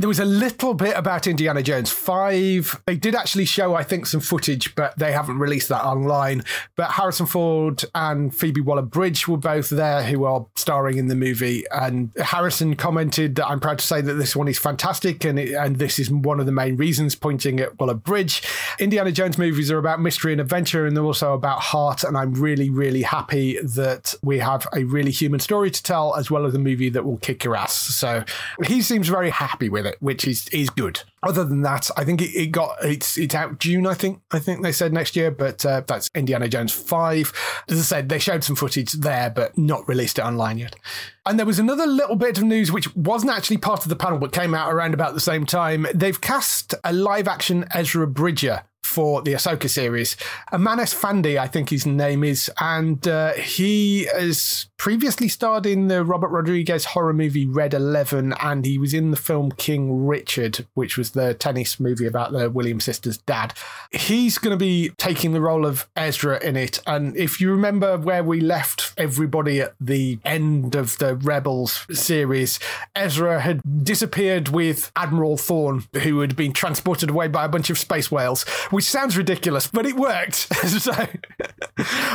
There 0.00 0.06
was 0.06 0.20
a 0.20 0.24
little 0.24 0.74
bit 0.74 0.96
about 0.96 1.26
Indiana 1.26 1.60
Jones 1.60 1.90
5. 1.90 2.82
They 2.86 2.94
did 2.94 3.16
actually 3.16 3.46
show, 3.46 3.74
I 3.74 3.82
think, 3.82 4.06
some 4.06 4.20
footage, 4.20 4.76
but 4.76 4.96
they 4.96 5.10
haven't 5.10 5.40
released 5.40 5.68
that 5.70 5.84
online. 5.84 6.44
But 6.76 6.92
Harrison 6.92 7.26
Ford 7.26 7.82
and 7.96 8.32
Phoebe 8.32 8.60
Waller 8.60 8.82
Bridge 8.82 9.26
were 9.26 9.38
both 9.38 9.70
there, 9.70 10.04
who 10.04 10.22
are 10.22 10.46
starring 10.54 10.98
in 10.98 11.08
the 11.08 11.16
movie. 11.16 11.64
And 11.72 12.12
Harrison 12.16 12.76
commented 12.76 13.34
that 13.34 13.48
I'm 13.48 13.58
proud 13.58 13.80
to 13.80 13.84
say 13.84 14.00
that 14.00 14.14
this 14.14 14.36
one 14.36 14.46
is 14.46 14.56
fantastic, 14.56 15.24
and, 15.24 15.36
it, 15.36 15.54
and 15.54 15.80
this 15.80 15.98
is 15.98 16.12
one 16.12 16.38
of 16.38 16.46
the 16.46 16.52
main 16.52 16.76
reasons, 16.76 17.16
pointing 17.16 17.58
at 17.58 17.76
Waller 17.80 17.94
Bridge. 17.94 18.44
Indiana 18.78 19.10
Jones 19.10 19.36
movies 19.36 19.68
are 19.72 19.78
about 19.78 20.00
mystery 20.00 20.30
and 20.30 20.40
adventure, 20.40 20.86
and 20.86 20.96
they're 20.96 21.02
also 21.02 21.34
about 21.34 21.58
heart. 21.58 22.04
And 22.04 22.16
I'm 22.16 22.34
really, 22.34 22.70
really 22.70 23.02
happy 23.02 23.58
that 23.60 24.14
we 24.22 24.38
have 24.38 24.64
a 24.76 24.84
really 24.84 25.10
human 25.10 25.40
story 25.40 25.72
to 25.72 25.82
tell, 25.82 26.14
as 26.14 26.30
well 26.30 26.46
as 26.46 26.54
a 26.54 26.60
movie 26.60 26.90
that 26.90 27.04
will 27.04 27.18
kick 27.18 27.42
your 27.42 27.56
ass. 27.56 27.74
So 27.74 28.22
he 28.64 28.80
seems 28.80 29.08
very 29.08 29.30
happy 29.30 29.68
with 29.68 29.87
it, 29.87 29.87
which 30.00 30.26
is 30.26 30.48
is 30.48 30.70
good. 30.70 31.02
Other 31.22 31.44
than 31.44 31.62
that, 31.62 31.90
I 31.96 32.04
think 32.04 32.22
it, 32.22 32.30
it 32.34 32.52
got 32.52 32.76
it's 32.82 33.18
it's 33.18 33.34
out 33.34 33.58
June. 33.58 33.86
I 33.86 33.94
think 33.94 34.20
I 34.30 34.38
think 34.38 34.62
they 34.62 34.72
said 34.72 34.92
next 34.92 35.16
year, 35.16 35.30
but 35.30 35.64
uh, 35.66 35.82
that's 35.86 36.08
Indiana 36.14 36.48
Jones 36.48 36.72
five. 36.72 37.32
As 37.68 37.78
I 37.78 37.82
said, 37.82 38.08
they 38.08 38.18
showed 38.18 38.44
some 38.44 38.56
footage 38.56 38.92
there, 38.92 39.30
but 39.30 39.56
not 39.58 39.88
released 39.88 40.18
it 40.18 40.22
online 40.22 40.58
yet. 40.58 40.76
And 41.26 41.38
there 41.38 41.46
was 41.46 41.58
another 41.58 41.86
little 41.86 42.16
bit 42.16 42.38
of 42.38 42.44
news 42.44 42.72
which 42.72 42.94
wasn't 42.96 43.32
actually 43.32 43.58
part 43.58 43.82
of 43.82 43.88
the 43.88 43.96
panel, 43.96 44.18
but 44.18 44.32
came 44.32 44.54
out 44.54 44.72
around 44.72 44.94
about 44.94 45.14
the 45.14 45.20
same 45.20 45.44
time. 45.44 45.86
They've 45.94 46.20
cast 46.20 46.74
a 46.84 46.92
live 46.92 47.28
action 47.28 47.66
Ezra 47.74 48.06
Bridger 48.06 48.62
for 48.88 49.22
the 49.22 49.34
Ahsoka 49.34 49.68
series. 49.68 50.16
Eman 50.52 50.78
Esfandi, 50.78 51.38
I 51.38 51.46
think 51.46 51.68
his 51.68 51.84
name 51.86 52.24
is, 52.24 52.50
and 52.58 53.06
uh, 53.06 53.34
he 53.34 54.08
has 54.14 54.66
previously 54.78 55.28
starred 55.28 55.66
in 55.66 55.88
the 55.88 56.04
Robert 56.04 56.28
Rodriguez 56.28 56.86
horror 56.86 57.12
movie 57.12 57.46
Red 57.46 57.74
Eleven, 57.74 58.32
and 58.40 58.64
he 58.64 58.78
was 58.78 58.94
in 58.94 59.10
the 59.10 59.16
film 59.16 59.52
King 59.52 60.06
Richard, 60.06 60.66
which 60.74 60.96
was 60.96 61.10
the 61.10 61.34
tennis 61.34 61.78
movie 61.78 62.06
about 62.06 62.32
the 62.32 62.48
Williams 62.48 62.84
sisters' 62.84 63.18
dad. 63.18 63.52
He's 63.92 64.38
going 64.38 64.52
to 64.52 64.64
be 64.64 64.90
taking 64.96 65.32
the 65.32 65.40
role 65.40 65.66
of 65.66 65.86
Ezra 65.94 66.42
in 66.42 66.56
it, 66.56 66.80
and 66.86 67.16
if 67.16 67.40
you 67.40 67.50
remember 67.50 67.98
where 67.98 68.24
we 68.24 68.40
left 68.40 68.94
everybody 68.96 69.60
at 69.60 69.74
the 69.78 70.18
end 70.24 70.74
of 70.74 70.96
the 70.98 71.16
Rebels 71.16 71.86
series, 71.92 72.58
Ezra 72.96 73.40
had 73.40 73.60
disappeared 73.84 74.48
with 74.48 74.90
Admiral 74.96 75.36
Thrawn, 75.36 75.84
who 76.02 76.20
had 76.20 76.34
been 76.36 76.52
transported 76.52 77.10
away 77.10 77.28
by 77.28 77.44
a 77.44 77.48
bunch 77.48 77.68
of 77.68 77.78
space 77.78 78.10
whales, 78.10 78.44
which 78.78 78.84
sounds 78.84 79.16
ridiculous, 79.16 79.66
but 79.66 79.86
it 79.86 79.96
worked. 79.96 80.36
so 80.68 80.92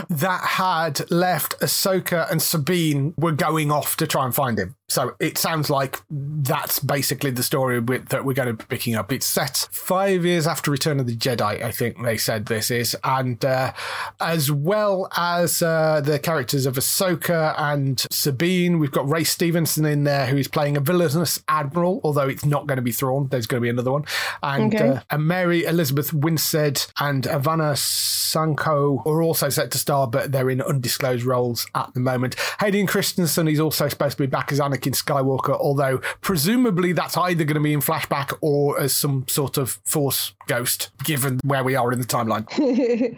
that 0.10 0.42
had 0.46 1.12
left 1.12 1.60
Ahsoka 1.60 2.32
and 2.32 2.42
Sabine 2.42 3.14
were 3.18 3.34
going 3.34 3.70
off 3.70 3.98
to 3.98 4.08
try 4.08 4.24
and 4.24 4.34
find 4.34 4.58
him. 4.58 4.78
So 4.94 5.16
it 5.20 5.40
sounds 5.40 5.72
like 5.72 6.00
that's 6.12 6.78
basically 6.78 7.32
the 7.32 7.42
story 7.42 7.80
with, 7.80 8.10
that 8.10 8.26
we're 8.26 8.34
going 8.34 8.50
to 8.50 8.54
be 8.54 8.66
picking 8.70 8.94
up. 8.94 9.12
It's 9.12 9.26
set 9.26 9.68
five 9.72 10.24
years 10.24 10.46
after 10.46 10.70
Return 10.70 11.00
of 11.00 11.08
the 11.08 11.16
Jedi, 11.16 11.64
I 11.64 11.72
think 11.72 12.04
they 12.04 12.16
said 12.18 12.46
this 12.46 12.70
is, 12.70 12.96
and 13.04 13.44
uh, 13.44 13.74
as 14.22 14.52
well 14.52 15.08
as 15.18 15.64
uh, 15.64 16.00
the 16.02 16.20
characters 16.20 16.68
of 16.68 16.76
Ahsoka 16.76 17.56
and 17.58 18.06
Sabine, 18.12 18.78
we've 18.78 18.92
got 18.92 19.10
Ray 19.10 19.24
Stevenson 19.24 19.86
in 19.86 20.04
there 20.04 20.28
who 20.28 20.38
is 20.38 20.48
playing 20.48 20.78
a 20.78 20.80
villainous 20.80 21.42
admiral, 21.48 22.00
although 22.04 22.28
it's 22.28 22.46
not 22.46 22.68
going 22.68 22.76
to 22.76 22.84
be 22.84 22.92
Thrawn. 22.92 23.30
There's 23.30 23.48
going 23.48 23.62
to 23.62 23.66
be 23.66 23.70
another 23.70 23.92
one, 23.92 24.06
and 24.44 24.74
Okay. 24.76 24.90
uh, 24.90 25.00
and 25.10 25.26
Mary 25.28 25.64
Elizabeth 25.64 26.14
Winstead 26.14 26.86
and 27.00 27.26
Ivanna 27.26 27.74
Sakhno 27.74 29.06
are 29.08 29.22
also 29.24 29.50
set 29.50 29.72
to 29.72 29.78
star, 29.78 30.08
but 30.08 30.32
they're 30.32 30.50
in 30.50 30.62
undisclosed 30.62 31.24
roles 31.26 31.66
at 31.74 31.92
the 31.96 32.00
moment. 32.00 32.36
Hayden 32.60 32.86
Christensen 32.86 33.48
is 33.48 33.60
also 33.60 33.88
supposed 33.88 34.18
to 34.18 34.24
be 34.24 34.28
back 34.28 34.52
as 34.52 34.60
Anakin 34.60 34.83
Skywalker, 34.92 35.58
although 35.58 36.00
presumably 36.20 36.92
that's 36.92 37.16
either 37.16 37.46
going 37.46 37.56
to 37.56 37.62
be 37.62 37.74
in 37.74 37.80
flashback 37.80 38.38
or 38.42 38.78
as 38.80 38.94
some 38.94 39.26
sort 39.28 39.58
of 39.58 39.80
Force 39.86 40.34
ghost, 40.48 40.92
given 41.04 41.40
where 41.44 41.64
we 41.64 41.76
are 41.76 41.92
in 41.92 42.00
the 42.00 42.06
timeline. 42.08 42.44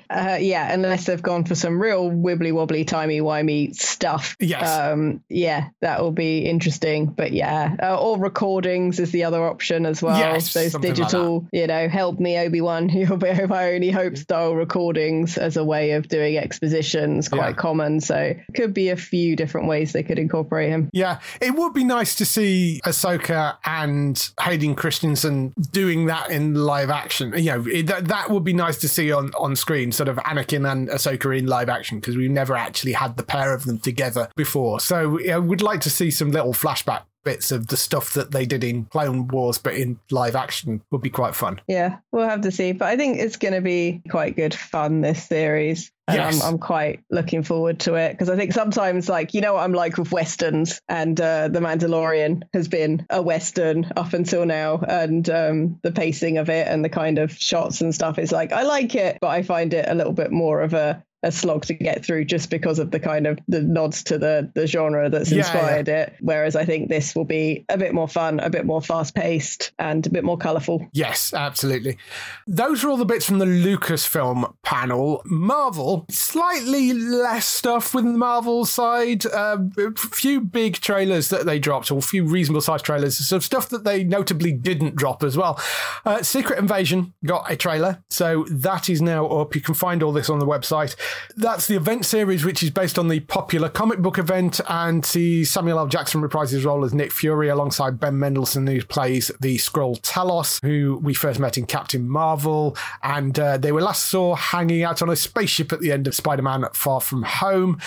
uh, 0.09 0.37
yeah, 0.39 0.73
unless 0.73 1.05
they've 1.05 1.21
gone 1.21 1.43
for 1.45 1.55
some 1.55 1.81
real 1.81 2.09
wibbly 2.09 2.51
wobbly, 2.53 2.85
timey 2.85 3.21
wimey 3.21 3.75
stuff. 3.75 4.35
Yes. 4.39 4.67
Um, 4.69 5.23
yeah, 5.29 5.69
that 5.81 6.01
will 6.01 6.11
be 6.11 6.39
interesting. 6.39 7.07
But 7.07 7.31
yeah, 7.31 7.75
uh, 7.81 7.99
or 7.99 8.17
recordings 8.19 8.99
is 8.99 9.11
the 9.11 9.23
other 9.23 9.43
option 9.45 9.85
as 9.85 10.01
well. 10.01 10.17
Yes, 10.17 10.53
Those 10.53 10.71
something 10.73 10.89
like 10.91 10.97
digital, 10.97 11.47
you 11.51 11.67
know, 11.67 11.87
help 11.89 12.19
me 12.19 12.37
Obi 12.37 12.61
Wan, 12.61 12.89
you'll 12.89 13.17
be 13.17 13.33
my 13.47 13.73
only 13.73 13.91
hope 13.91 14.17
style 14.17 14.55
recordings 14.55 15.37
as 15.37 15.57
a 15.57 15.63
way 15.63 15.91
of 15.91 16.07
doing 16.07 16.37
expositions, 16.37 17.29
quite 17.29 17.49
Yeah. 17.49 17.53
common. 17.53 17.99
So 18.01 18.35
could 18.55 18.73
be 18.73 18.89
a 18.89 18.95
few 18.97 19.35
different 19.35 19.67
ways 19.67 19.93
they 19.93 20.03
could 20.03 20.19
incorporate 20.19 20.69
him. 20.69 20.89
Yeah, 20.93 21.19
it 21.41 21.55
would 21.55 21.73
be 21.73 21.83
nice 21.83 22.15
to 22.15 22.25
see 22.25 22.81
Ahsoka 22.85 23.57
and 23.65 24.29
Hayden 24.41 24.75
Christensen 24.75 25.53
doing 25.71 26.05
that 26.07 26.29
in 26.29 26.53
live 26.55 26.89
action. 26.89 27.14
You 27.19 27.29
know, 27.29 27.65
it, 27.67 27.87
that, 27.87 28.07
that 28.07 28.29
would 28.29 28.43
be 28.43 28.53
nice 28.53 28.77
to 28.77 28.89
see 28.89 29.11
on, 29.11 29.31
on 29.37 29.55
screen, 29.55 29.91
sort 29.91 30.09
of 30.09 30.17
Anakin 30.17 30.69
and 30.71 30.89
Ahsoka 30.89 31.37
in 31.37 31.47
live 31.47 31.69
action, 31.69 31.99
because 31.99 32.15
we've 32.17 32.31
never 32.31 32.55
actually 32.55 32.93
had 32.93 33.17
the 33.17 33.23
pair 33.23 33.53
of 33.53 33.65
them 33.65 33.79
together 33.79 34.29
before. 34.35 34.79
So 34.79 35.19
I 35.29 35.37
would 35.37 35.61
like 35.61 35.81
to 35.81 35.89
see 35.89 36.11
some 36.11 36.31
little 36.31 36.53
flashback 36.53 37.03
bits 37.25 37.51
of 37.51 37.67
the 37.67 37.75
stuff 37.75 38.13
that 38.13 38.31
they 38.31 38.45
did 38.45 38.63
in 38.63 38.85
Clone 38.85 39.27
Wars, 39.27 39.57
but 39.57 39.73
in 39.73 39.99
live 40.11 40.35
action 40.35 40.81
would 40.91 41.01
be 41.01 41.09
quite 41.09 41.35
fun. 41.35 41.59
Yeah, 41.67 41.97
we'll 42.11 42.29
have 42.29 42.41
to 42.41 42.51
see. 42.51 42.71
But 42.71 42.87
I 42.87 42.95
think 42.95 43.17
it's 43.19 43.35
going 43.35 43.53
to 43.53 43.61
be 43.61 44.01
quite 44.09 44.37
good 44.37 44.53
fun 44.53 45.01
this 45.01 45.27
series. 45.27 45.91
And 46.07 46.17
Yes. 46.17 46.43
I'm, 46.43 46.53
I'm 46.53 46.59
quite 46.59 46.99
looking 47.09 47.41
forward 47.41 47.79
to 47.81 47.95
it 47.95 48.11
because 48.11 48.29
I 48.29 48.35
think 48.35 48.53
sometimes, 48.53 49.09
like, 49.09 49.33
you 49.33 49.41
know 49.41 49.55
what 49.55 49.63
I'm 49.63 49.73
like 49.73 49.97
with 49.97 50.11
Westerns, 50.11 50.79
and 50.87 51.19
uh, 51.19 51.47
The 51.47 51.59
Mandalorian 51.59 52.43
has 52.53 52.67
been 52.67 53.07
a 53.09 53.23
Western 53.23 53.91
up 53.97 54.13
until 54.13 54.45
now. 54.45 54.77
And 54.87 55.27
um, 55.31 55.79
the 55.81 55.91
pacing 55.91 56.37
of 56.37 56.49
it 56.49 56.67
and 56.67 56.85
the 56.85 56.89
kind 56.89 57.17
of 57.17 57.35
shots 57.35 57.81
and 57.81 57.93
stuff 57.93 58.19
is 58.19 58.31
like, 58.31 58.51
I 58.51 58.61
like 58.63 58.93
it, 58.93 59.17
but 59.19 59.29
I 59.29 59.41
find 59.41 59.73
it 59.73 59.85
a 59.89 59.95
little 59.95 60.13
bit 60.13 60.31
more 60.31 60.61
of 60.61 60.75
a, 60.75 61.03
a 61.25 61.31
slog 61.31 61.65
to 61.65 61.73
get 61.73 62.05
through 62.05 62.23
just 62.23 62.51
because 62.51 62.77
of 62.77 62.91
the 62.91 62.99
kind 62.99 63.25
of 63.25 63.39
the 63.47 63.61
nods 63.61 64.03
to 64.03 64.17
the 64.17 64.51
the 64.53 64.67
genre 64.67 65.09
that's 65.09 65.31
Yeah, 65.31 65.39
inspired 65.39 65.89
it. 65.89 66.15
Whereas 66.21 66.55
I 66.55 66.65
think 66.65 66.87
this 66.87 67.15
will 67.15 67.25
be 67.25 67.65
a 67.67 67.77
bit 67.77 67.93
more 67.93 68.07
fun, 68.07 68.39
a 68.39 68.49
bit 68.49 68.65
more 68.65 68.81
fast 68.81 69.15
paced, 69.15 69.71
and 69.79 70.05
a 70.05 70.09
bit 70.09 70.23
more 70.23 70.37
colourful. 70.37 70.87
Yes, 70.93 71.33
absolutely. 71.33 71.97
Those 72.45 72.83
are 72.83 72.89
all 72.89 72.97
the 72.97 73.05
bits 73.05 73.25
from 73.25 73.39
the 73.39 73.45
Lucasfilm 73.45 74.53
panel. 74.61 75.23
Marvel, 75.25 76.05
slightly 76.09 76.93
less 76.93 77.47
stuff 77.47 77.95
with 77.95 78.05
the 78.05 78.11
Marvel 78.11 78.63
side. 78.63 79.25
Uh, 79.25 79.57
a 79.79 79.91
few 79.97 80.39
big 80.39 80.75
trailers 80.75 81.29
that 81.29 81.47
they 81.47 81.57
dropped, 81.57 81.89
or 81.89 81.97
a 81.97 82.03
few 82.03 82.23
reasonable 82.23 82.61
sized 82.61 82.85
trailers. 82.85 83.17
Some 83.17 83.41
stuff 83.41 83.67
that 83.69 83.83
they 83.83 84.03
notably 84.03 84.51
didn't 84.51 84.95
drop 84.95 85.23
as 85.23 85.35
well. 85.35 85.59
Uh, 86.05 86.21
Secret 86.21 86.59
Invasion 86.59 87.13
got 87.25 87.49
a 87.51 87.55
trailer, 87.55 88.03
so 88.11 88.45
that 88.51 88.89
is 88.89 89.01
now 89.01 89.25
up. 89.25 89.55
You 89.55 89.61
can 89.61 89.73
find 89.73 90.03
all 90.03 90.11
this 90.11 90.29
on 90.29 90.37
the 90.37 90.45
website. 90.45 90.95
That's 91.37 91.67
the 91.67 91.75
event 91.75 92.05
series, 92.05 92.45
which 92.45 92.63
is 92.63 92.71
based 92.71 92.97
on 92.97 93.07
the 93.07 93.19
popular 93.21 93.69
comic 93.69 93.99
book 93.99 94.17
event, 94.17 94.61
and 94.67 95.05
see 95.05 95.43
Samuel 95.43 95.79
L. 95.79 95.87
Jackson 95.87 96.21
reprise 96.21 96.51
his 96.51 96.65
role 96.65 96.85
as 96.85 96.93
Nick 96.93 97.11
Fury 97.11 97.49
alongside 97.49 97.99
Ben 97.99 98.17
Mendelsohn, 98.17 98.67
who 98.67 98.81
plays 98.83 99.31
the 99.39 99.57
Skrull 99.57 99.99
Talos, 100.01 100.61
who 100.61 100.99
we 101.03 101.13
first 101.13 101.39
met 101.39 101.57
in 101.57 101.65
Captain 101.65 102.07
Marvel, 102.07 102.75
and 103.03 103.37
uh, 103.39 103.57
they 103.57 103.71
were 103.71 103.81
last 103.81 104.05
saw 104.05 104.35
hanging 104.35 104.83
out 104.83 105.01
on 105.01 105.09
a 105.09 105.15
spaceship 105.15 105.71
at 105.71 105.79
the 105.79 105.91
end 105.91 106.07
of 106.07 106.15
Spider-Man: 106.15 106.65
Far 106.73 107.01
From 107.01 107.23
Home. 107.23 107.79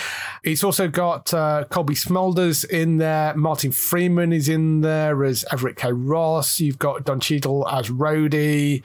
It's 0.43 0.63
also 0.63 0.87
got 0.87 1.33
uh, 1.33 1.65
Cobie 1.69 1.95
Smulders 1.95 2.65
in 2.65 2.97
there. 2.97 3.35
Martin 3.35 3.71
Freeman 3.71 4.33
is 4.33 4.49
in 4.49 4.81
there 4.81 5.23
as 5.23 5.45
Everett 5.51 5.77
K. 5.77 5.91
Ross. 5.91 6.59
You've 6.59 6.79
got 6.79 7.05
Don 7.05 7.19
Cheadle 7.19 7.67
as 7.67 7.89
Rhodey. 7.89 8.83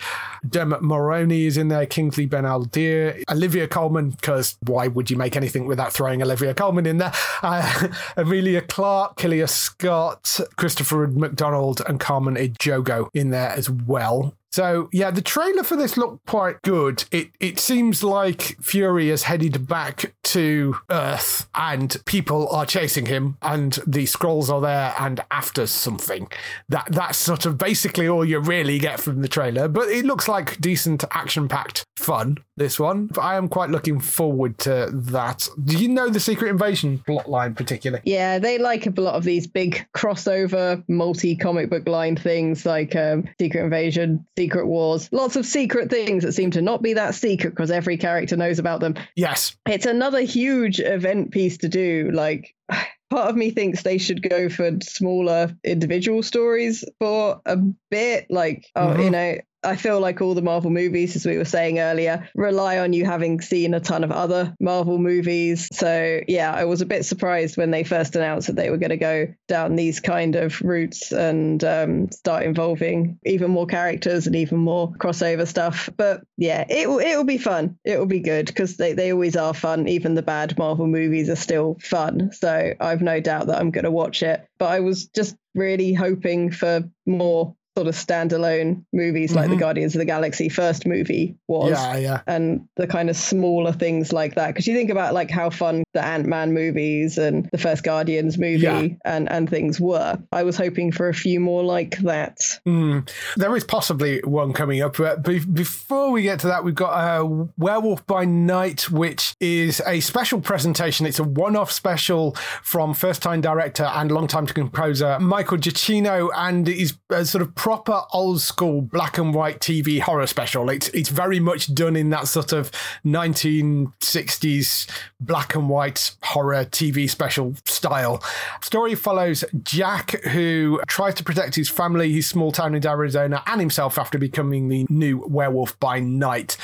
Dermot 0.49 0.83
Mulroney 0.83 1.47
is 1.47 1.57
in 1.57 1.69
there. 1.69 1.87
Kingsley 1.87 2.27
Ben-Adir. 2.27 3.23
Olivia 3.31 3.67
Colman, 3.67 4.13
because 4.35 4.57
why 4.63 4.89
would 4.89 5.11
you 5.11 5.17
make 5.17 5.37
anything 5.37 5.67
without 5.67 5.93
throwing 5.93 6.21
Olivia 6.21 6.55
Colman 6.55 6.87
in 6.87 6.99
there? 6.99 7.13
Uh, 7.43 7.89
Emilia 8.17 8.61
Clarke, 8.63 9.17
Killian 9.17 9.47
Scott, 9.47 10.41
Christopher 10.57 11.07
McDonald, 11.07 11.81
and 11.87 12.01
Carmen 12.01 12.35
Ejogo 12.35 13.09
in 13.15 13.31
there 13.31 13.51
as 13.51 13.71
well. 13.71 14.35
So 14.55 14.89
yeah, 14.93 15.11
the 15.11 15.21
trailer 15.21 15.65
for 15.65 15.75
this 15.75 15.97
looked 15.97 16.27
quite 16.27 16.63
good. 16.63 17.03
It 17.11 17.31
it 17.41 17.59
seems 17.59 18.05
like 18.05 18.57
Fury 18.63 19.09
has 19.09 19.25
headed 19.25 19.67
back 19.67 20.15
to 20.23 20.77
Earth 20.93 21.49
and 21.57 21.97
people 22.05 22.49
are 22.51 22.65
chasing 22.65 23.07
him 23.07 23.37
and 23.43 23.73
the 23.85 24.05
Skrulls 24.05 24.51
are 24.51 24.61
there 24.61 24.95
and 25.01 25.21
after 25.33 25.67
something. 25.67 26.29
That 26.69 26.87
that's 26.89 27.19
sort 27.19 27.47
of 27.47 27.59
basically 27.59 28.07
all 28.07 28.25
you 28.25 28.39
really 28.39 28.79
get 28.79 29.01
from 29.01 29.23
the 29.23 29.29
trailer. 29.29 29.67
But 29.67 29.89
it 29.89 30.05
looks 30.05 30.29
like 30.29 30.61
decent 30.61 31.03
action 31.11 31.49
packed 31.49 31.85
fun, 31.97 32.37
this 32.57 32.79
one. 32.79 33.11
I 33.21 33.35
am 33.35 33.49
quite 33.49 33.71
looking 33.71 33.99
forward 33.99 34.59
to 34.59 34.91
that. 34.93 35.49
Do 35.65 35.77
you 35.77 35.89
know 35.89 36.09
the 36.09 36.21
Secret 36.21 36.51
Invasion 36.51 37.03
plotline 37.09 37.57
particularly? 37.57 38.03
Yeah, 38.05 38.39
they 38.39 38.59
like 38.59 38.87
a 38.87 39.01
lot 39.01 39.15
of 39.15 39.25
these 39.25 39.49
big 39.49 39.85
crossover, 39.97 40.85
multi 40.89 41.35
comic 41.35 41.71
book 41.71 41.89
line 41.89 42.17
things 42.17 42.65
like 42.65 42.95
um, 42.95 43.29
Secret 43.41 43.65
Invasion, 43.65 44.25
Secret 44.45 44.67
Wars, 44.67 45.09
lots 45.11 45.37
of 45.37 45.47
secret 45.47 45.89
things 45.89 46.23
that 46.23 46.33
seem 46.33 46.51
to 46.51 46.61
not 46.61 46.83
be 46.83 46.93
that 46.95 47.15
secret 47.15 47.51
because 47.51 47.71
every 47.71 47.97
character 47.97 48.37
knows 48.37 48.59
about 48.59 48.81
them. 48.81 48.95
Yes. 49.17 49.57
It's 49.67 49.87
another 49.87 50.21
huge 50.21 50.81
event 50.81 51.31
piece 51.31 51.57
to 51.59 51.69
do. 51.71 52.11
Like, 52.13 52.55
part 53.11 53.31
of 53.31 53.37
me 53.37 53.51
thinks 53.51 53.83
they 53.83 53.97
should 53.97 54.29
go 54.29 54.51
for 54.51 54.71
smaller 54.83 55.57
individual 55.65 56.23
stories 56.23 56.85
for 57.01 57.41
a 57.47 57.57
bit. 57.91 58.27
Like, 58.29 58.67
oh, 58.77 58.89
Mhm. 58.89 59.05
you 59.05 59.11
know, 59.11 59.39
I 59.65 59.77
feel 59.77 60.01
like 60.01 60.21
all 60.21 60.35
the 60.35 60.43
Marvel 60.43 60.71
movies, 60.71 61.17
as 61.17 61.27
we 61.27 61.39
were 61.39 61.45
saying 61.45 61.79
earlier, 61.79 62.29
rely 62.35 62.79
on 62.79 62.93
you 62.93 63.05
having 63.05 63.41
seen 63.41 63.75
a 63.75 63.81
ton 63.81 64.05
of 64.05 64.13
other 64.13 64.55
Marvel 64.61 64.99
movies. 64.99 65.69
So, 65.73 66.21
yeah, 66.29 66.53
I 66.53 66.65
was 66.65 66.81
a 66.81 66.87
bit 66.87 67.05
surprised 67.05 67.57
when 67.57 67.71
they 67.71 67.85
first 67.85 68.17
announced 68.17 68.47
that 68.49 68.57
they 68.57 68.71
were 68.71 68.77
going 68.77 68.91
to 68.91 68.97
go 68.97 69.35
down 69.49 69.77
these 69.77 70.01
kind 70.01 70.37
of 70.37 70.61
routes 70.63 71.13
and 71.13 71.63
um, 71.65 72.11
start 72.11 72.45
involving 72.45 73.19
even 73.25 73.51
more 73.51 73.67
characters 73.67 74.27
and 74.27 74.37
even 74.37 74.59
more 74.59 74.93
crossover 74.93 75.47
stuff. 75.47 75.89
But 75.97 76.23
yeah, 76.37 76.65
it 76.69 76.89
will 76.89 76.99
it 76.99 77.17
will 77.17 77.25
be 77.25 77.39
fun. 77.39 77.79
It 77.85 77.99
will 77.99 78.07
be 78.07 78.21
good 78.21 78.47
because 78.47 78.77
they, 78.77 78.93
they 78.93 79.13
always 79.13 79.37
are 79.37 79.55
fun. 79.55 79.89
Even 79.89 80.15
the 80.15 80.23
bad 80.23 80.57
Marvel 80.59 80.87
movies 80.87 81.29
are 81.29 81.37
still 81.37 81.77
fun. 81.81 82.31
So 82.33 82.75
I've 82.81 83.03
no 83.03 83.21
doubt 83.21 83.47
that 83.49 83.59
I'm 83.59 83.71
going 83.71 83.85
to 83.85 83.91
watch 83.91 84.23
it. 84.23 84.47
But 84.59 84.67
I 84.67 84.81
was 84.81 85.07
just 85.07 85.37
really 85.55 85.93
hoping 85.93 86.51
for 86.51 86.83
more 87.07 87.55
sort 87.77 87.89
of 87.89 87.95
standalone 87.97 88.85
movies 88.93 89.35
like 89.35 89.49
the 89.51 89.57
Mhm. 89.57 89.61
Guardians 89.61 89.95
of 89.97 89.99
the 89.99 90.05
Galaxy 90.05 90.49
first 90.49 90.87
movie 90.87 91.37
was 91.49 91.71
Yeah, 91.73 91.97
yeah. 91.97 92.21
and 92.29 92.69
the 92.77 92.87
kind 92.87 93.11
of 93.11 93.17
smaller 93.17 93.73
things 93.73 94.13
like 94.13 94.37
that 94.37 94.49
because 94.49 94.67
you 94.69 94.75
think 94.77 94.91
about 94.91 95.13
like 95.13 95.29
how 95.31 95.51
fun 95.51 95.83
the 95.93 96.05
ant-man 96.05 96.53
movies 96.55 97.19
and 97.19 97.49
the 97.51 97.59
first 97.59 97.83
guardians 97.83 98.39
movie 98.39 98.59
Yeah. 98.63 98.87
and 99.05 99.31
and 99.31 99.51
things 99.51 99.81
were 99.81 100.19
i 100.33 100.43
was 100.45 100.57
hoping 100.57 100.93
for 100.93 101.09
a 101.09 101.15
few 101.15 101.41
more 101.41 101.65
like 101.65 101.99
that 101.99 102.39
Mm, 102.67 103.09
there 103.37 103.55
is 103.57 103.65
possibly 103.65 104.21
one 104.25 104.53
coming 104.53 104.81
up, 104.81 104.97
but 104.97 105.23
be- 105.25 105.39
before 105.41 106.11
we 106.13 106.23
get 106.23 106.39
to 106.41 106.47
that, 106.47 106.65
we've 106.65 106.75
got 106.75 106.93
uh, 106.93 107.27
Werewolf 107.59 108.07
by 108.07 108.25
Night, 108.25 108.91
which 108.91 109.35
is 109.41 109.83
a 109.87 110.01
special 110.01 110.41
presentation. 110.41 111.07
It's 111.07 111.19
a 111.19 111.25
one-off 111.25 111.71
special 111.71 112.35
from 112.63 112.95
first-time 112.95 113.41
director 113.41 113.85
and 113.85 114.11
long-time 114.11 114.47
composer 114.47 115.19
Michael 115.21 115.59
Giacchino, 115.59 116.31
and 116.37 116.69
it 116.69 116.77
is 116.79 116.95
a 117.11 117.25
sort 117.25 117.43
of 117.43 117.55
proper 117.65 118.03
old-school 118.13 118.83
black 118.83 119.17
and 119.17 119.33
white 119.33 119.59
TV 119.59 119.99
horror 119.99 120.27
special. 120.27 120.69
It's 120.69 120.89
it's 120.89 121.09
very 121.09 121.41
much 121.41 121.75
done 121.75 121.97
in 121.97 122.11
that 122.11 122.29
sort 122.29 122.53
of 122.53 122.71
1960s 123.07 124.87
black 125.19 125.55
and 125.55 125.71
white 125.71 126.15
horror 126.23 126.67
TV 126.67 127.09
special 127.09 127.55
style. 127.65 128.23
Story 128.61 128.95
follows 128.95 129.47
Jack, 129.63 130.11
who 130.25 130.79
tries 130.89 131.15
to 131.15 131.25
protect 131.25 131.55
his 131.55 131.71
family, 131.71 132.13
his 132.13 132.27
small 132.27 132.53
town 132.53 132.75
in 132.75 132.87
Arizona, 132.87 133.43
and 133.47 133.63
himself 133.63 133.99
after 133.99 134.19
becoming 134.19 134.69
the 134.69 134.85
new 134.91 135.25
werewolf 135.27 135.81
by 135.81 136.01
night. 136.01 136.59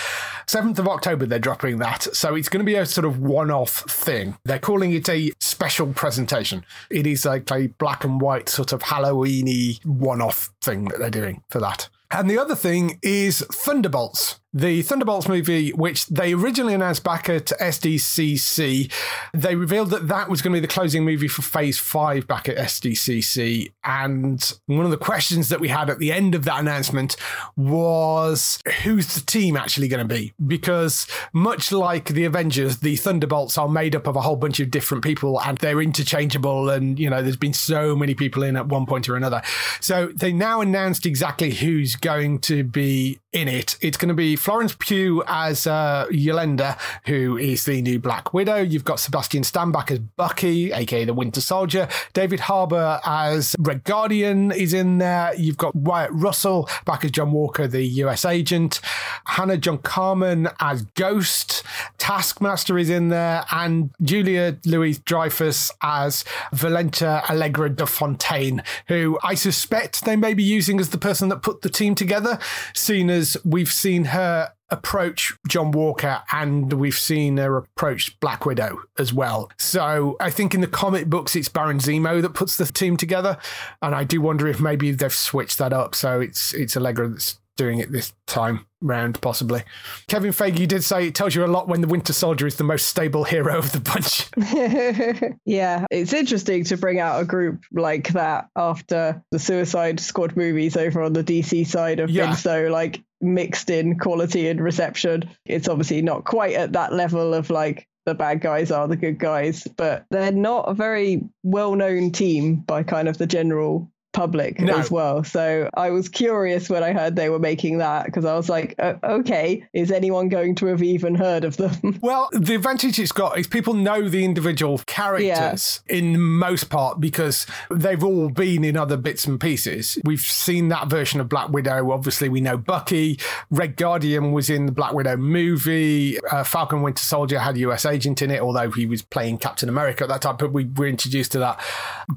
7th 0.46 0.78
of 0.80 0.88
October, 0.88 1.24
they're 1.24 1.38
dropping 1.38 1.78
that. 1.78 2.14
So 2.14 2.34
it's 2.34 2.48
going 2.50 2.58
to 2.58 2.70
be 2.70 2.74
a 2.74 2.84
sort 2.84 3.04
of 3.06 3.20
one 3.20 3.50
off 3.50 3.84
thing. 3.88 4.36
They're 4.44 4.58
calling 4.58 4.92
it 4.92 5.08
a 5.08 5.30
special 5.40 5.94
presentation. 5.94 6.66
It 6.90 7.06
is 7.06 7.24
like 7.24 7.50
a 7.52 7.68
black 7.68 8.04
and 8.04 8.20
white 8.20 8.50
sort 8.50 8.72
of 8.72 8.82
Halloweeny 8.82 9.82
one 9.86 10.20
off 10.20 10.50
thing 10.60 10.89
that 10.90 10.98
they're 10.98 11.10
doing 11.10 11.42
for 11.48 11.60
that. 11.60 11.88
And 12.10 12.28
the 12.28 12.38
other 12.38 12.56
thing 12.56 12.98
is 13.02 13.40
Thunderbolts. 13.52 14.39
The 14.52 14.82
Thunderbolts 14.82 15.28
movie, 15.28 15.70
which 15.70 16.06
they 16.06 16.32
originally 16.32 16.74
announced 16.74 17.04
back 17.04 17.28
at 17.28 17.52
SDCC, 17.60 18.90
they 19.32 19.54
revealed 19.54 19.90
that 19.90 20.08
that 20.08 20.28
was 20.28 20.42
going 20.42 20.52
to 20.52 20.56
be 20.56 20.66
the 20.66 20.72
closing 20.72 21.04
movie 21.04 21.28
for 21.28 21.42
Phase 21.42 21.78
5 21.78 22.26
back 22.26 22.48
at 22.48 22.56
SDCC. 22.56 23.70
And 23.84 24.58
one 24.66 24.84
of 24.84 24.90
the 24.90 24.96
questions 24.96 25.50
that 25.50 25.60
we 25.60 25.68
had 25.68 25.88
at 25.88 26.00
the 26.00 26.10
end 26.10 26.34
of 26.34 26.44
that 26.44 26.58
announcement 26.58 27.14
was 27.56 28.58
who's 28.82 29.14
the 29.14 29.20
team 29.20 29.56
actually 29.56 29.86
going 29.86 30.06
to 30.06 30.14
be? 30.14 30.32
Because 30.44 31.06
much 31.32 31.70
like 31.70 32.06
the 32.06 32.24
Avengers, 32.24 32.78
the 32.78 32.96
Thunderbolts 32.96 33.56
are 33.56 33.68
made 33.68 33.94
up 33.94 34.08
of 34.08 34.16
a 34.16 34.20
whole 34.20 34.36
bunch 34.36 34.58
of 34.58 34.72
different 34.72 35.04
people 35.04 35.40
and 35.40 35.58
they're 35.58 35.80
interchangeable. 35.80 36.70
And, 36.70 36.98
you 36.98 37.08
know, 37.08 37.22
there's 37.22 37.36
been 37.36 37.54
so 37.54 37.94
many 37.94 38.14
people 38.14 38.42
in 38.42 38.56
at 38.56 38.66
one 38.66 38.84
point 38.84 39.08
or 39.08 39.14
another. 39.14 39.42
So 39.80 40.08
they 40.08 40.32
now 40.32 40.60
announced 40.60 41.06
exactly 41.06 41.52
who's 41.52 41.94
going 41.94 42.40
to 42.40 42.64
be 42.64 43.20
in 43.32 43.46
it. 43.46 43.76
It's 43.80 43.96
going 43.96 44.08
to 44.08 44.14
be 44.14 44.34
Florence 44.34 44.74
Pugh 44.76 45.22
as 45.26 45.66
uh, 45.66 46.06
Yolanda, 46.10 46.76
who 47.06 47.36
is 47.36 47.64
the 47.64 47.80
new 47.80 48.00
Black 48.00 48.34
Widow. 48.34 48.56
You've 48.56 48.84
got 48.84 48.98
Sebastian 48.98 49.44
Stan 49.44 49.70
back 49.70 49.90
as 49.90 50.00
Bucky, 50.00 50.72
aka 50.72 51.04
the 51.04 51.14
Winter 51.14 51.40
Soldier. 51.40 51.88
David 52.12 52.40
Harbour 52.40 53.00
as 53.04 53.54
Red 53.58 53.84
Guardian 53.84 54.50
is 54.50 54.74
in 54.74 54.98
there. 54.98 55.32
You've 55.36 55.56
got 55.56 55.76
Wyatt 55.76 56.10
Russell 56.12 56.68
back 56.84 57.04
as 57.04 57.12
John 57.12 57.30
Walker, 57.30 57.68
the 57.68 57.84
US 57.84 58.24
agent. 58.24 58.80
Hannah 59.26 59.58
John-Kamen 59.58 60.52
as 60.58 60.82
Ghost. 60.94 61.62
Taskmaster 61.98 62.78
is 62.78 62.90
in 62.90 63.08
there, 63.08 63.44
and 63.52 63.90
Julia 64.02 64.58
Louis 64.64 64.98
Dreyfus 64.98 65.70
as 65.82 66.24
Valentina 66.52 67.22
Allegra 67.30 67.70
de 67.70 67.86
Fontaine, 67.86 68.62
who 68.88 69.18
I 69.22 69.34
suspect 69.34 70.04
they 70.04 70.16
may 70.16 70.34
be 70.34 70.42
using 70.42 70.80
as 70.80 70.90
the 70.90 70.98
person 70.98 71.28
that 71.28 71.42
put 71.42 71.62
the 71.62 71.68
team 71.68 71.94
together, 71.94 72.38
seeing 72.74 73.08
as 73.10 73.19
we've 73.44 73.70
seen 73.72 74.04
her 74.06 74.52
approach 74.72 75.32
John 75.48 75.72
Walker 75.72 76.22
and 76.32 76.72
we've 76.72 76.94
seen 76.98 77.38
her 77.38 77.56
approach 77.56 78.18
Black 78.20 78.46
Widow 78.46 78.82
as 78.98 79.12
well. 79.12 79.50
So 79.58 80.16
I 80.20 80.30
think 80.30 80.54
in 80.54 80.60
the 80.60 80.68
comic 80.68 81.06
books 81.06 81.34
it's 81.34 81.48
Baron 81.48 81.78
Zemo 81.78 82.22
that 82.22 82.34
puts 82.34 82.56
the 82.56 82.66
team 82.66 82.96
together, 82.96 83.36
and 83.82 83.94
I 83.94 84.04
do 84.04 84.20
wonder 84.20 84.46
if 84.46 84.60
maybe 84.60 84.92
they've 84.92 85.12
switched 85.12 85.58
that 85.58 85.72
up. 85.72 85.94
So 85.94 86.20
it's 86.20 86.54
it's 86.54 86.76
Allegra 86.76 87.08
that's 87.08 87.38
doing 87.56 87.78
it 87.80 87.92
this 87.92 88.12
time 88.26 88.64
round, 88.80 89.20
possibly. 89.20 89.62
Kevin 90.08 90.30
Feige 90.32 90.66
did 90.66 90.82
say 90.82 91.08
it 91.08 91.14
tells 91.14 91.34
you 91.34 91.44
a 91.44 91.46
lot 91.46 91.68
when 91.68 91.82
the 91.82 91.88
Winter 91.88 92.14
Soldier 92.14 92.46
is 92.46 92.56
the 92.56 92.64
most 92.64 92.86
stable 92.86 93.24
hero 93.24 93.58
of 93.58 93.72
the 93.72 93.80
bunch. 93.80 94.28
yeah 95.44 95.84
it's 95.90 96.12
interesting 96.12 96.64
to 96.64 96.76
bring 96.76 97.00
out 97.00 97.20
a 97.20 97.24
group 97.24 97.62
like 97.72 98.08
that 98.12 98.48
after 98.56 99.22
the 99.30 99.38
suicide 99.38 100.00
squad 100.00 100.36
movies 100.36 100.76
over 100.76 101.02
on 101.02 101.12
the 101.12 101.22
dc 101.24 101.66
side 101.66 101.98
have 101.98 102.08
Yeah. 102.10 102.28
been 102.28 102.36
so 102.36 102.68
like 102.70 103.02
mixed 103.20 103.70
in 103.70 103.98
quality 103.98 104.48
and 104.48 104.60
reception. 104.60 105.28
It's 105.44 105.68
obviously 105.68 106.02
not 106.02 106.24
quite 106.24 106.54
at 106.54 106.72
that 106.72 106.92
level 106.92 107.34
of 107.34 107.50
like 107.50 107.86
the 108.06 108.14
bad 108.14 108.40
guys 108.40 108.70
are 108.70 108.88
the 108.88 108.96
good 108.96 109.18
guys, 109.18 109.66
but 109.76 110.04
they're 110.10 110.32
not 110.32 110.68
a 110.68 110.74
very 110.74 111.22
well 111.42 111.74
known 111.74 112.12
team 112.12 112.56
by 112.56 112.82
kind 112.82 113.08
of 113.08 113.18
the 113.18 113.26
general 113.26 113.90
public 114.20 114.60
No. 114.60 114.76
as 114.76 114.90
well. 114.90 115.24
So 115.24 115.70
I 115.74 115.88
was 115.90 116.08
curious 116.10 116.68
when 116.68 116.82
I 116.82 116.92
heard 116.92 117.16
they 117.16 117.30
were 117.30 117.38
making 117.38 117.78
that 117.78 118.04
because 118.04 118.26
I 118.26 118.34
was 118.36 118.50
like, 118.50 118.74
"Uh, 118.78 118.94
okay, 119.02 119.64
is 119.72 119.90
anyone 119.90 120.28
going 120.28 120.54
to 120.56 120.66
have 120.66 120.82
even 120.82 121.14
heard 121.14 121.44
of 121.44 121.56
them? 121.56 121.70
Well, 122.02 122.28
the 122.32 122.54
advantage 122.54 122.98
it's 122.98 123.12
got 123.12 123.38
is 123.38 123.46
people 123.46 123.72
know 123.74 124.08
the 124.08 124.24
individual 124.24 124.78
characters 124.86 125.80
in 125.88 126.20
most 126.20 126.64
part 126.70 127.00
because 127.00 127.46
they've 127.70 128.02
all 128.02 128.28
been 128.30 128.64
in 128.64 128.76
other 128.76 128.96
bits 128.96 129.26
and 129.26 129.40
pieces. 129.40 129.98
We've 130.04 130.20
seen 130.20 130.68
that 130.68 130.88
version 130.88 131.20
of 131.20 131.28
Black 131.28 131.48
Widow. 131.50 131.90
Obviously, 131.92 132.28
we 132.28 132.40
know 132.40 132.56
Bucky. 132.56 133.18
Red 133.50 133.76
Guardian 133.76 134.32
was 134.32 134.50
in 134.50 134.66
the 134.66 134.72
Black 134.72 134.92
Widow 134.92 135.16
movie. 135.16 136.18
Uh, 136.30 136.44
Falcon 136.44 136.82
Winter 136.82 137.02
Soldier 137.02 137.38
had 137.38 137.56
a 137.56 137.60
US 137.60 137.84
agent 137.86 138.22
in 138.22 138.30
it, 138.30 138.40
although 138.40 138.70
he 138.70 138.86
was 138.86 139.02
playing 139.02 139.38
Captain 139.38 139.68
America 139.68 140.04
at 140.04 140.08
that 140.08 140.22
time, 140.22 140.36
but 140.38 140.52
we 140.52 140.64
were 140.76 140.86
introduced 140.88 141.32
to 141.32 141.38
that. 141.40 141.60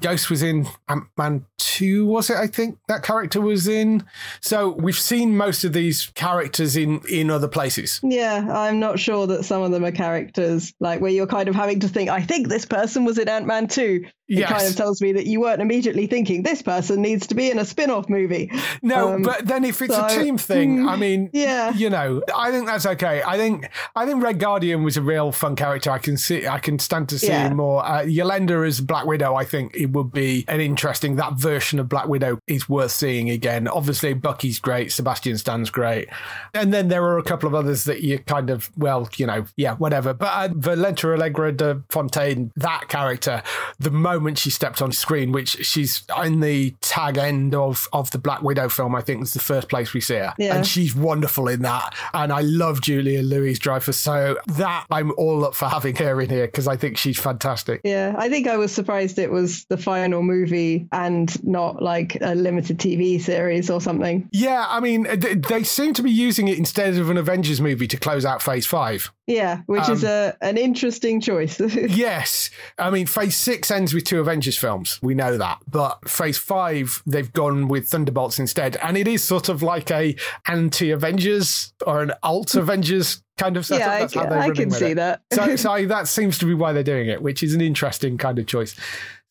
Ghost 0.02 0.30
was 0.30 0.42
in 0.44 0.68
Ant 0.90 1.06
Man 1.18 1.46
2, 1.58 1.93
was 2.02 2.30
it? 2.30 2.38
I 2.38 2.48
think 2.48 2.78
that 2.88 3.04
character 3.04 3.42
was 3.42 3.68
in. 3.68 4.04
So 4.42 4.70
we've 4.70 4.98
seen 4.98 5.38
most 5.38 5.64
of 5.64 5.74
these 5.74 6.12
characters 6.16 6.76
in, 6.76 7.02
in 7.10 7.30
other 7.30 7.48
places. 7.48 8.00
yeah, 8.04 8.46
I'm 8.50 8.80
not 8.80 9.00
sure 9.00 9.28
that 9.28 9.44
some 9.44 9.62
of 9.62 9.72
them 9.72 9.86
are 9.86 9.92
characters 9.92 10.74
like 10.80 11.02
where 11.02 11.12
you're 11.12 11.28
kind 11.28 11.50
of 11.50 11.56
having 11.56 11.80
to 11.82 11.88
think, 11.88 12.10
I 12.10 12.22
think 12.22 12.48
this 12.48 12.66
person 12.66 13.06
was 13.06 13.18
in 13.18 13.30
Ant 13.30 13.46
Man 13.46 13.68
2. 13.68 14.06
It 14.34 14.40
Yes. 14.40 14.52
kind 14.52 14.68
of 14.68 14.76
tells 14.76 15.02
me 15.02 15.12
that 15.14 15.26
you 15.28 15.42
weren't 15.42 15.62
immediately 15.62 16.08
thinking 16.08 16.44
this 16.44 16.62
person 16.62 17.02
needs 17.02 17.28
to 17.28 17.36
be 17.36 17.50
in 17.52 17.60
a 17.60 17.66
spin 17.66 17.90
off 17.90 18.10
movie. 18.10 18.52
No, 18.82 19.14
Um, 19.14 19.22
but 19.22 19.46
then 19.46 19.64
if 19.64 19.82
it's 19.82 19.96
a 19.96 20.08
team 20.10 20.38
thing, 20.38 20.88
I 20.88 20.96
mean, 20.96 21.30
yeah. 21.34 21.74
you 21.74 21.90
know, 21.90 22.22
I 22.36 22.52
think 22.52 22.66
that's 22.66 22.86
okay. 22.86 23.22
I 23.26 23.38
think 23.38 23.70
I 23.96 24.06
think 24.06 24.24
Red 24.24 24.40
Guardian 24.40 24.84
was 24.84 24.98
a 24.98 25.02
real 25.02 25.32
fun 25.32 25.56
character. 25.56 25.92
I 25.92 26.00
can 26.00 26.18
see, 26.18 26.48
I 26.48 26.60
can 26.60 26.80
stand 26.80 27.10
to 27.10 27.20
see 27.20 27.28
Yeah. 27.28 27.54
more. 27.54 27.86
Uh, 27.86 28.02
Yolanda 28.04 28.56
as 28.64 28.82
Black 28.82 29.06
Widow, 29.06 29.36
I 29.36 29.46
think 29.46 29.76
it 29.76 29.92
would 29.92 30.12
be 30.12 30.46
an 30.48 30.60
interesting. 30.62 31.16
That 31.18 31.34
version 31.34 31.80
of 31.80 31.88
Black 31.88 32.08
Widow 32.08 32.40
is 32.48 32.68
worth 32.68 32.92
seeing 32.92 33.30
again. 33.30 33.68
Obviously, 33.68 34.14
Bucky's 34.14 34.60
great, 34.60 34.92
Sebastian 34.92 35.38
Stan's 35.38 35.70
great, 35.70 36.10
and 36.54 36.74
then 36.74 36.88
there 36.88 37.04
are 37.04 37.18
a 37.18 37.24
couple 37.24 37.48
of 37.48 37.54
others 37.56 37.84
that 37.86 38.02
you 38.02 38.20
kind 38.20 38.50
of, 38.50 38.72
well, 38.78 39.08
you 39.18 39.28
know, 39.28 39.46
yeah, 39.58 39.76
whatever. 39.76 40.14
But 40.14 40.32
uh, 40.34 40.50
Valentina 40.56 41.14
Allegra 41.14 41.52
de 41.52 41.82
Fontaine, 41.90 42.52
that 42.56 42.88
character, 42.88 43.44
the 43.80 43.92
moment 43.92 44.23
she 44.36 44.50
stepped 44.50 44.82
on 44.82 44.92
screen, 44.92 45.32
which 45.32 45.50
she's 45.66 46.04
in 46.24 46.40
the 46.40 46.74
tag 46.82 47.18
end 47.18 47.54
of 47.56 47.88
of 47.94 48.12
the 48.12 48.18
Black 48.18 48.42
Widow 48.42 48.70
film, 48.70 48.96
I 48.96 49.02
think 49.02 49.24
is 49.24 49.34
the 49.34 49.40
first 49.40 49.70
place 49.70 49.94
we 49.94 50.02
see 50.02 50.16
her, 50.16 50.34
Yeah. 50.38 50.56
and 50.56 50.66
she's 50.66 50.96
wonderful 50.96 51.48
in 51.48 51.62
that. 51.64 51.94
And 52.14 52.32
I 52.32 52.42
love 52.42 52.82
Julia 52.82 53.22
Louis 53.22 53.58
Dreyfus, 53.60 53.98
so 53.98 54.38
that 54.58 54.86
I'm 54.92 55.12
all 55.18 55.46
up 55.46 55.56
for 55.56 55.66
having 55.68 55.96
her 55.98 56.22
in 56.22 56.30
here 56.30 56.46
because 56.48 56.68
I 56.68 56.76
think 56.78 56.98
she's 56.98 57.20
fantastic. 57.20 57.82
Yeah, 57.84 58.16
I 58.18 58.30
think 58.30 58.48
I 58.48 58.58
was 58.58 58.72
surprised 58.72 59.20
it 59.20 59.32
was 59.32 59.66
the 59.66 59.78
final 59.78 60.24
movie 60.24 60.88
and 60.92 61.44
not 61.44 61.82
like 61.82 62.18
a 62.22 62.36
limited 62.36 62.80
TV 62.80 63.20
series 63.22 63.70
or 63.70 63.80
something. 63.82 64.30
Yeah, 64.32 64.66
I 64.70 64.80
mean, 64.80 65.06
th- 65.20 65.40
they 65.48 65.64
seem 65.64 65.94
to 65.96 66.02
be 66.04 66.12
using 66.12 66.48
it 66.48 66.58
instead 66.58 66.96
of 66.96 67.10
an 67.10 67.18
Avengers 67.18 67.62
movie 67.62 67.88
to 67.88 67.98
close 67.98 68.26
out 68.26 68.42
Phase 68.42 68.66
Five. 68.66 69.12
Yeah, 69.28 69.62
which 69.68 69.88
is 69.88 70.04
um, 70.04 70.10
a 70.10 70.34
an 70.42 70.58
interesting 70.58 71.22
choice. 71.22 71.60
Yes. 71.94 72.50
I 72.78 72.90
mean, 72.90 73.06
phase 73.08 73.36
six 73.36 73.70
ends 73.72 73.94
with 73.94 74.03
two 74.04 74.20
Avengers 74.20 74.58
films. 74.58 75.00
We 75.02 75.16
know 75.16 75.38
that. 75.38 75.60
But 75.68 76.10
phase 76.10 76.38
five, 76.38 77.02
they've 77.06 77.32
gone 77.32 77.68
with 77.68 77.88
Thunderbolts 77.88 78.40
instead. 78.40 78.78
And 78.78 78.98
it 78.98 79.08
is 79.08 79.24
sort 79.24 79.50
of 79.50 79.64
like 79.64 79.92
a 79.92 80.16
anti 80.48 80.92
Avengers 80.92 81.74
or 81.86 82.02
an 82.02 82.14
alt 82.22 82.56
Avengers 82.56 83.24
kind 83.38 83.58
of 83.58 83.66
setup. 83.66 84.14
yeah, 84.14 84.22
I, 84.22 84.24
how 84.24 84.30
they're 84.30 84.40
I 84.40 84.50
can 84.52 84.72
see 84.72 84.92
it. 84.92 84.96
that. 84.96 85.22
so, 85.32 85.56
so 85.56 85.86
that 85.88 86.08
seems 86.08 86.38
to 86.40 86.46
be 86.46 86.54
why 86.54 86.74
they're 86.74 86.84
doing 86.84 87.10
it, 87.10 87.22
which 87.22 87.44
is 87.44 87.54
an 87.54 87.62
interesting 87.62 88.18
kind 88.18 88.40
of 88.40 88.48
choice. 88.48 88.76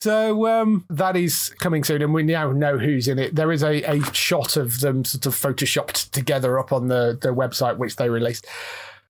So 0.01 0.49
um, 0.49 0.85
that 0.91 1.17
is 1.17 1.55
coming 1.61 1.85
soon, 1.85 2.03
and 2.03 2.13
we 2.13 2.25
now 2.25 2.51
know 2.51 2.77
who's 2.77 3.07
in 3.07 3.21
it. 3.21 3.37
There 3.37 3.53
is 3.53 3.63
a, 3.63 3.83
a 3.85 4.03
shot 4.13 4.57
of 4.57 4.81
them 4.81 5.05
sort 5.05 5.27
of 5.27 5.35
photoshopped 5.35 6.11
together 6.11 6.59
up 6.59 6.73
on 6.73 6.89
the, 6.89 7.17
the 7.21 7.29
website, 7.29 7.77
which 7.77 7.95
they 7.95 8.11
released. 8.11 8.45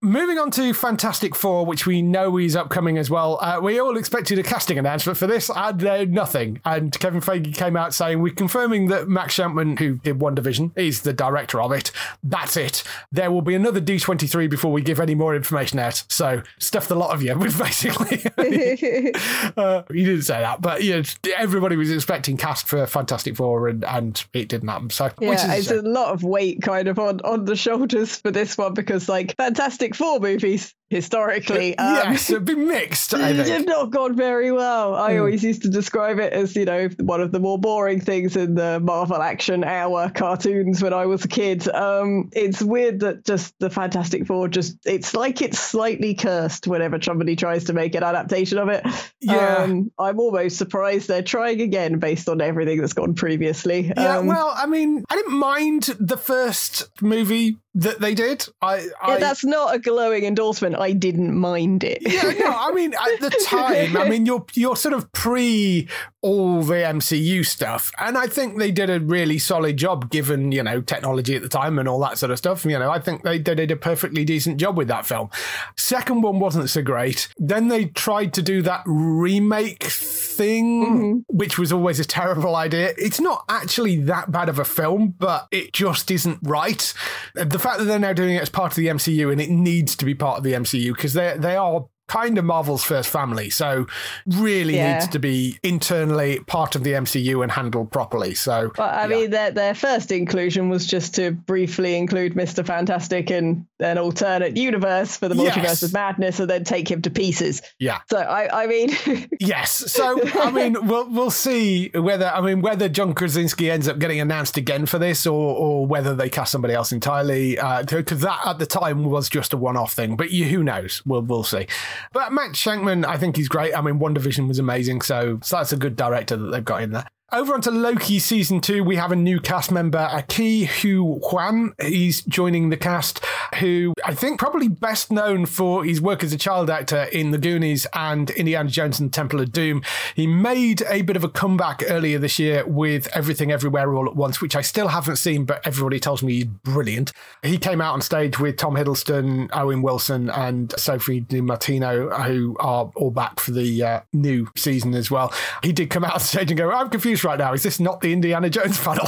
Moving 0.04 0.36
on 0.36 0.50
to 0.50 0.74
Fantastic 0.74 1.36
Four, 1.36 1.64
which 1.64 1.86
we 1.86 2.02
know 2.02 2.36
is 2.36 2.56
upcoming 2.56 2.98
as 2.98 3.08
well. 3.08 3.38
Uh, 3.40 3.60
we 3.62 3.78
all 3.78 3.96
expected 3.96 4.36
a 4.36 4.42
casting 4.42 4.76
announcement 4.76 5.16
for 5.16 5.28
this, 5.28 5.48
and 5.54 5.86
uh, 5.86 6.04
nothing. 6.06 6.60
And 6.64 6.92
Kevin 6.98 7.20
Feige 7.20 7.54
came 7.54 7.76
out 7.76 7.94
saying, 7.94 8.20
We're 8.20 8.34
confirming 8.34 8.88
that 8.88 9.06
Matt 9.06 9.28
Shakman, 9.28 9.78
who 9.78 9.98
did 9.98 10.18
WandaVision, 10.18 10.72
is 10.74 11.02
the 11.02 11.12
director 11.12 11.62
of 11.62 11.70
it. 11.70 11.92
That's 12.24 12.56
it. 12.56 12.82
There 13.12 13.30
will 13.30 13.42
be 13.42 13.54
another 13.54 13.80
D23 13.80 14.50
before 14.50 14.72
we 14.72 14.82
give 14.82 14.98
any 14.98 15.14
more 15.14 15.36
information 15.36 15.78
out. 15.78 16.02
So, 16.08 16.42
stuff 16.58 16.88
the 16.88 16.96
lot 16.96 17.14
of 17.14 17.22
you, 17.22 17.38
with 17.38 17.56
basically. 17.60 18.24
uh, 19.56 19.84
he 19.92 20.04
didn't 20.04 20.22
say 20.22 20.40
that, 20.40 20.60
but 20.60 20.82
you 20.82 20.96
know, 20.96 21.02
everybody 21.36 21.76
was 21.76 21.92
expecting 21.92 22.36
cast 22.36 22.66
for 22.66 22.84
Fantastic 22.86 23.36
Four, 23.36 23.68
and, 23.68 23.84
and 23.84 24.24
it 24.32 24.48
didn't 24.48 24.68
happen. 24.68 24.90
So, 24.90 25.10
which 25.18 25.38
is 25.38 25.44
Yeah, 25.44 25.54
a 25.54 25.58
it's 25.58 25.70
a 25.70 25.82
lot 25.82 26.12
of 26.12 26.24
weight 26.24 26.60
kind 26.60 26.88
of 26.88 26.98
on, 26.98 27.20
on 27.20 27.44
the 27.44 27.54
shoulders 27.54 28.16
for 28.16 28.32
this 28.32 28.58
one 28.58 28.74
because 28.74 29.08
like 29.08 29.36
Fantastic 29.36 29.91
Four 29.94 30.20
movies 30.20 30.74
historically 30.92 31.76
um, 31.78 31.94
yes, 32.12 32.30
it'd 32.30 32.44
be 32.44 32.54
mixed, 32.54 33.14
I 33.14 33.28
have 33.32 33.66
not 33.66 33.90
gone 33.90 34.14
very 34.14 34.52
well. 34.52 34.94
I 34.94 35.12
Hmm. 35.14 35.18
always 35.20 35.42
used 35.42 35.62
to 35.62 35.68
describe 35.68 36.18
it 36.18 36.32
as, 36.32 36.54
you 36.54 36.64
know, 36.64 36.88
one 37.00 37.20
of 37.20 37.32
the 37.32 37.40
more 37.40 37.58
boring 37.58 38.00
things 38.00 38.36
in 38.36 38.54
the 38.54 38.78
Marvel 38.80 39.20
Action 39.20 39.64
Hour 39.64 40.10
cartoons 40.10 40.82
when 40.82 40.92
I 40.92 41.06
was 41.06 41.24
a 41.24 41.28
kid. 41.28 41.66
Um, 41.68 42.28
it's 42.32 42.62
weird 42.62 43.00
that 43.00 43.24
just 43.24 43.58
the 43.58 43.70
Fantastic 43.70 44.26
Four 44.26 44.48
just, 44.48 44.76
it's 44.84 45.14
like 45.14 45.42
it's 45.42 45.58
slightly 45.58 46.14
cursed 46.14 46.66
whenever 46.66 47.00
somebody 47.00 47.34
tries 47.36 47.64
to 47.64 47.72
make 47.72 47.94
an 47.94 48.02
adaptation 48.04 48.58
of 48.58 48.68
it. 48.68 48.84
Yeah. 49.20 49.58
Um, 49.58 49.90
I'm 49.98 50.20
almost 50.20 50.58
surprised 50.58 51.08
they're 51.08 51.22
trying 51.22 51.60
again 51.62 51.98
based 51.98 52.28
on 52.28 52.40
everything 52.40 52.80
that's 52.80 52.92
gone 52.92 53.14
previously. 53.14 53.92
Yeah, 53.96 54.18
Um, 54.18 54.26
well, 54.26 54.52
I 54.54 54.66
mean, 54.66 55.04
I 55.10 55.16
didn't 55.16 55.38
mind 55.38 55.84
the 55.98 56.16
first 56.18 56.88
movie 57.00 57.56
that 57.74 58.00
they 58.00 58.14
did. 58.14 58.46
I, 58.60 58.80
yeah, 58.80 58.84
I 59.02 59.18
that's 59.18 59.44
not 59.44 59.74
a 59.74 59.78
glowing 59.78 60.24
endorsement. 60.24 60.78
I 60.82 60.92
didn't 60.92 61.34
mind 61.36 61.84
it. 61.84 61.98
yeah, 62.02 62.32
no, 62.38 62.54
I 62.54 62.72
mean, 62.72 62.94
at 62.94 63.20
the 63.20 63.30
time, 63.46 63.96
I 63.96 64.08
mean, 64.08 64.26
you're 64.26 64.44
you're 64.54 64.76
sort 64.76 64.94
of 64.94 65.10
pre 65.12 65.88
all 66.20 66.62
the 66.62 66.74
MCU 66.74 67.44
stuff, 67.44 67.90
and 67.98 68.18
I 68.18 68.26
think 68.26 68.58
they 68.58 68.70
did 68.70 68.90
a 68.90 69.00
really 69.00 69.38
solid 69.38 69.76
job 69.76 70.10
given 70.10 70.52
you 70.52 70.62
know 70.62 70.80
technology 70.80 71.34
at 71.34 71.42
the 71.42 71.48
time 71.48 71.78
and 71.78 71.88
all 71.88 72.00
that 72.00 72.18
sort 72.18 72.30
of 72.30 72.38
stuff. 72.38 72.64
You 72.64 72.78
know, 72.78 72.90
I 72.90 72.98
think 72.98 73.22
they, 73.22 73.38
they 73.38 73.54
did 73.54 73.70
a 73.70 73.76
perfectly 73.76 74.24
decent 74.24 74.58
job 74.58 74.76
with 74.76 74.88
that 74.88 75.06
film. 75.06 75.30
Second 75.76 76.22
one 76.22 76.38
wasn't 76.38 76.68
so 76.68 76.82
great. 76.82 77.28
Then 77.38 77.68
they 77.68 77.86
tried 77.86 78.34
to 78.34 78.42
do 78.42 78.62
that 78.62 78.82
remake 78.86 79.84
thing, 80.32 80.84
mm-hmm. 80.84 81.36
which 81.36 81.58
was 81.58 81.72
always 81.72 82.00
a 82.00 82.04
terrible 82.04 82.56
idea. 82.56 82.92
It's 82.96 83.20
not 83.20 83.44
actually 83.48 83.96
that 84.02 84.30
bad 84.30 84.48
of 84.48 84.58
a 84.58 84.64
film, 84.64 85.14
but 85.18 85.46
it 85.50 85.72
just 85.72 86.10
isn't 86.10 86.38
right. 86.42 86.92
The 87.34 87.58
fact 87.58 87.78
that 87.78 87.84
they're 87.84 87.98
now 87.98 88.12
doing 88.12 88.34
it 88.34 88.42
as 88.42 88.48
part 88.48 88.72
of 88.72 88.76
the 88.76 88.86
MCU 88.86 89.30
and 89.30 89.40
it 89.40 89.50
needs 89.50 89.96
to 89.96 90.04
be 90.04 90.14
part 90.14 90.38
of 90.38 90.44
the 90.44 90.52
MCU 90.52 90.94
because 90.94 91.14
they 91.14 91.36
they 91.38 91.56
are 91.56 91.86
kind 92.08 92.36
of 92.36 92.44
Marvel's 92.44 92.84
first 92.84 93.08
family, 93.08 93.48
so 93.48 93.86
really 94.26 94.76
Yeah. 94.76 94.94
needs 94.94 95.08
to 95.08 95.18
be 95.18 95.58
internally 95.62 96.40
part 96.46 96.74
of 96.74 96.84
the 96.84 96.92
MCU 96.94 97.42
and 97.42 97.50
handled 97.52 97.90
properly. 97.90 98.34
So 98.34 98.70
Well, 98.76 98.88
I 98.88 99.02
yeah. 99.02 99.06
mean, 99.06 99.30
their 99.30 99.50
their 99.50 99.74
first 99.74 100.12
inclusion 100.12 100.68
was 100.68 100.86
just 100.86 101.14
to 101.14 101.30
briefly 101.30 101.96
include 101.96 102.36
Mister 102.36 102.62
Fantastic 102.64 103.30
in 103.30 103.66
an 103.80 103.98
alternate 103.98 104.56
universe 104.56 105.16
for 105.16 105.28
the 105.28 105.34
Yes. 105.36 105.56
multiverse 105.56 105.82
of 105.84 105.92
madness, 105.92 106.38
and 106.40 106.50
then 106.50 106.64
take 106.64 106.90
him 106.90 107.02
to 107.02 107.10
pieces. 107.10 107.62
yeah. 107.78 107.98
So 108.10 108.18
I, 108.18 108.64
I 108.64 108.66
mean, 108.66 108.90
Yes. 109.40 109.72
So 109.92 110.20
I 110.40 110.50
mean, 110.50 110.76
we'll 110.86 111.08
we'll 111.10 111.30
see 111.30 111.90
whether 111.94 112.26
I 112.26 112.40
mean 112.40 112.60
whether 112.60 112.88
John 112.88 113.14
Krasinski 113.14 113.70
ends 113.70 113.88
up 113.88 113.98
getting 113.98 114.20
announced 114.20 114.56
again 114.56 114.86
for 114.86 114.98
this, 114.98 115.26
or 115.26 115.56
or 115.56 115.86
whether 115.86 116.14
they 116.14 116.28
cast 116.28 116.52
somebody 116.52 116.74
else 116.74 116.92
entirely. 116.92 117.58
Uh, 117.58 117.82
because 117.84 118.20
that 118.20 118.40
at 118.46 118.58
the 118.58 118.66
time 118.66 119.04
was 119.04 119.28
just 119.28 119.52
a 119.52 119.56
one-off 119.56 119.92
thing. 119.92 120.16
But 120.16 120.30
you, 120.30 120.44
who 120.46 120.62
knows? 120.62 121.02
We'll 121.06 121.22
we'll 121.22 121.42
see. 121.44 121.66
But 122.12 122.32
Matt 122.32 122.52
Shakman, 122.52 123.04
I 123.04 123.16
think 123.16 123.36
he's 123.36 123.48
great. 123.48 123.76
I 123.76 123.80
mean, 123.80 123.98
WandaVision 123.98 124.48
was 124.48 124.58
amazing, 124.58 125.02
so, 125.02 125.38
so 125.42 125.56
that's 125.56 125.72
a 125.72 125.76
good 125.76 125.96
director 125.96 126.36
that 126.36 126.50
they've 126.50 126.64
got 126.64 126.82
in 126.82 126.92
there. 126.92 127.06
Over 127.34 127.54
onto 127.54 127.70
Loki 127.70 128.18
season 128.18 128.60
two, 128.60 128.84
we 128.84 128.96
have 128.96 129.10
a 129.10 129.16
new 129.16 129.40
cast 129.40 129.72
member, 129.72 130.06
Ke 130.28 130.68
Huy 130.68 131.18
Quan. 131.22 131.72
He's 131.80 132.20
joining 132.24 132.68
the 132.68 132.76
cast, 132.76 133.24
who 133.58 133.94
I 134.04 134.14
think 134.14 134.38
probably 134.38 134.68
best 134.68 135.10
known 135.10 135.46
for 135.46 135.82
his 135.82 135.98
work 135.98 136.22
as 136.22 136.34
a 136.34 136.36
child 136.36 136.68
actor 136.68 137.04
in 137.04 137.30
The 137.30 137.38
Goonies 137.38 137.86
and 137.94 138.28
Indiana 138.32 138.68
Jones 138.68 139.00
and 139.00 139.08
the 139.08 139.14
Temple 139.14 139.40
of 139.40 139.50
Doom. 139.50 139.82
He 140.14 140.26
made 140.26 140.82
a 140.90 141.00
bit 141.00 141.16
of 141.16 141.24
a 141.24 141.28
comeback 141.30 141.82
earlier 141.88 142.18
this 142.18 142.38
year 142.38 142.66
with 142.66 143.08
Everything 143.16 143.50
Everywhere 143.50 143.94
All 143.94 144.06
at 144.06 144.14
Once, 144.14 144.42
which 144.42 144.54
I 144.54 144.60
still 144.60 144.88
haven't 144.88 145.16
seen, 145.16 145.46
but 145.46 145.66
everybody 145.66 146.00
tells 146.00 146.22
me 146.22 146.34
he's 146.34 146.44
brilliant. 146.44 147.14
He 147.42 147.56
came 147.56 147.80
out 147.80 147.94
on 147.94 148.02
stage 148.02 148.38
with 148.38 148.58
Tom 148.58 148.74
Hiddleston, 148.74 149.48
Owen 149.54 149.80
Wilson, 149.80 150.28
and 150.28 150.78
Sophie 150.78 151.20
Di 151.20 151.40
Martino, 151.40 152.10
who 152.10 152.58
are 152.60 152.92
all 152.94 153.10
back 153.10 153.40
for 153.40 153.52
the 153.52 153.82
uh, 153.82 154.00
new 154.12 154.50
season 154.54 154.92
as 154.92 155.10
well. 155.10 155.32
He 155.62 155.72
did 155.72 155.88
come 155.88 156.04
out 156.04 156.12
on 156.12 156.20
stage 156.20 156.50
and 156.50 156.58
go, 156.58 156.70
I'm 156.70 156.90
confused 156.90 157.21
right 157.24 157.38
now. 157.38 157.52
Is 157.52 157.62
this 157.62 157.80
not 157.80 158.00
the 158.00 158.12
Indiana 158.12 158.50
Jones 158.50 158.78
panel? 158.84 159.06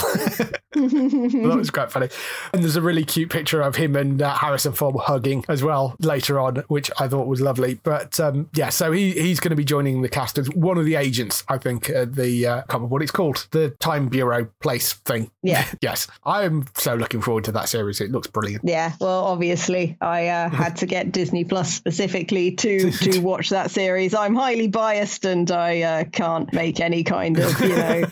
That 0.75 1.55
was 1.57 1.71
quite 1.73 1.91
funny. 1.91 2.09
And 2.53 2.63
there's 2.63 2.77
a 2.77 2.83
really 2.83 3.05
cute 3.05 3.31
picture 3.31 3.61
of 3.61 3.77
him 3.77 3.97
and 3.97 4.21
uh, 4.21 4.35
Harrison 4.35 4.73
Ford 4.73 4.97
hugging 4.97 5.45
as 5.49 5.63
well 5.63 5.97
later 6.01 6.39
on, 6.41 6.57
which 6.69 6.91
I 6.99 7.09
thought 7.09 7.27
was 7.27 7.41
lovely. 7.41 7.75
But 7.83 8.19
um, 8.21 8.49
yeah, 8.55 8.69
so 8.71 8.93
he 8.93 9.13
he's 9.13 9.41
going 9.41 9.51
to 9.51 9.57
be 9.57 9.65
joining 9.65 10.03
the 10.03 10.09
cast 10.09 10.39
as 10.39 10.49
one 10.51 10.79
of 10.79 10.85
the 10.85 10.95
agents, 10.97 11.45
I 11.49 11.59
think, 11.59 11.91
at 11.91 12.15
the, 12.15 12.47
uh, 12.47 12.55
I 12.57 12.61
can't 12.61 12.69
remember 12.75 12.93
what 12.93 13.03
it's 13.03 13.11
called, 13.11 13.47
the 13.51 13.71
Time 13.81 14.09
Bureau 14.09 14.49
place 14.61 14.93
thing. 14.93 15.31
Yeah. 15.43 15.67
yes. 15.81 16.07
I'm 16.25 16.67
so 16.77 16.95
looking 16.95 17.21
forward 17.21 17.45
to 17.45 17.53
that 17.53 17.69
series. 17.69 18.01
It 18.01 18.11
looks 18.11 18.27
brilliant. 18.27 18.65
Yeah, 18.65 18.93
well, 19.01 19.25
obviously, 19.25 19.97
I 20.01 20.29
uh, 20.29 20.49
had 20.65 20.77
to 20.77 20.87
get 20.87 21.13
Disney 21.13 21.45
Plus 21.45 21.73
specifically 21.73 22.53
to 22.57 22.91
to 22.91 23.19
watch 23.21 23.51
that 23.51 23.71
series. 23.71 24.15
I'm 24.15 24.35
highly 24.35 24.69
biased, 24.69 25.25
and 25.25 25.51
I 25.51 25.83
uh, 25.83 26.05
can't 26.05 26.53
make 26.53 26.81
any 26.81 27.05
kind 27.05 27.39
of 27.39 27.61
you 27.61 27.69
know 27.69 28.05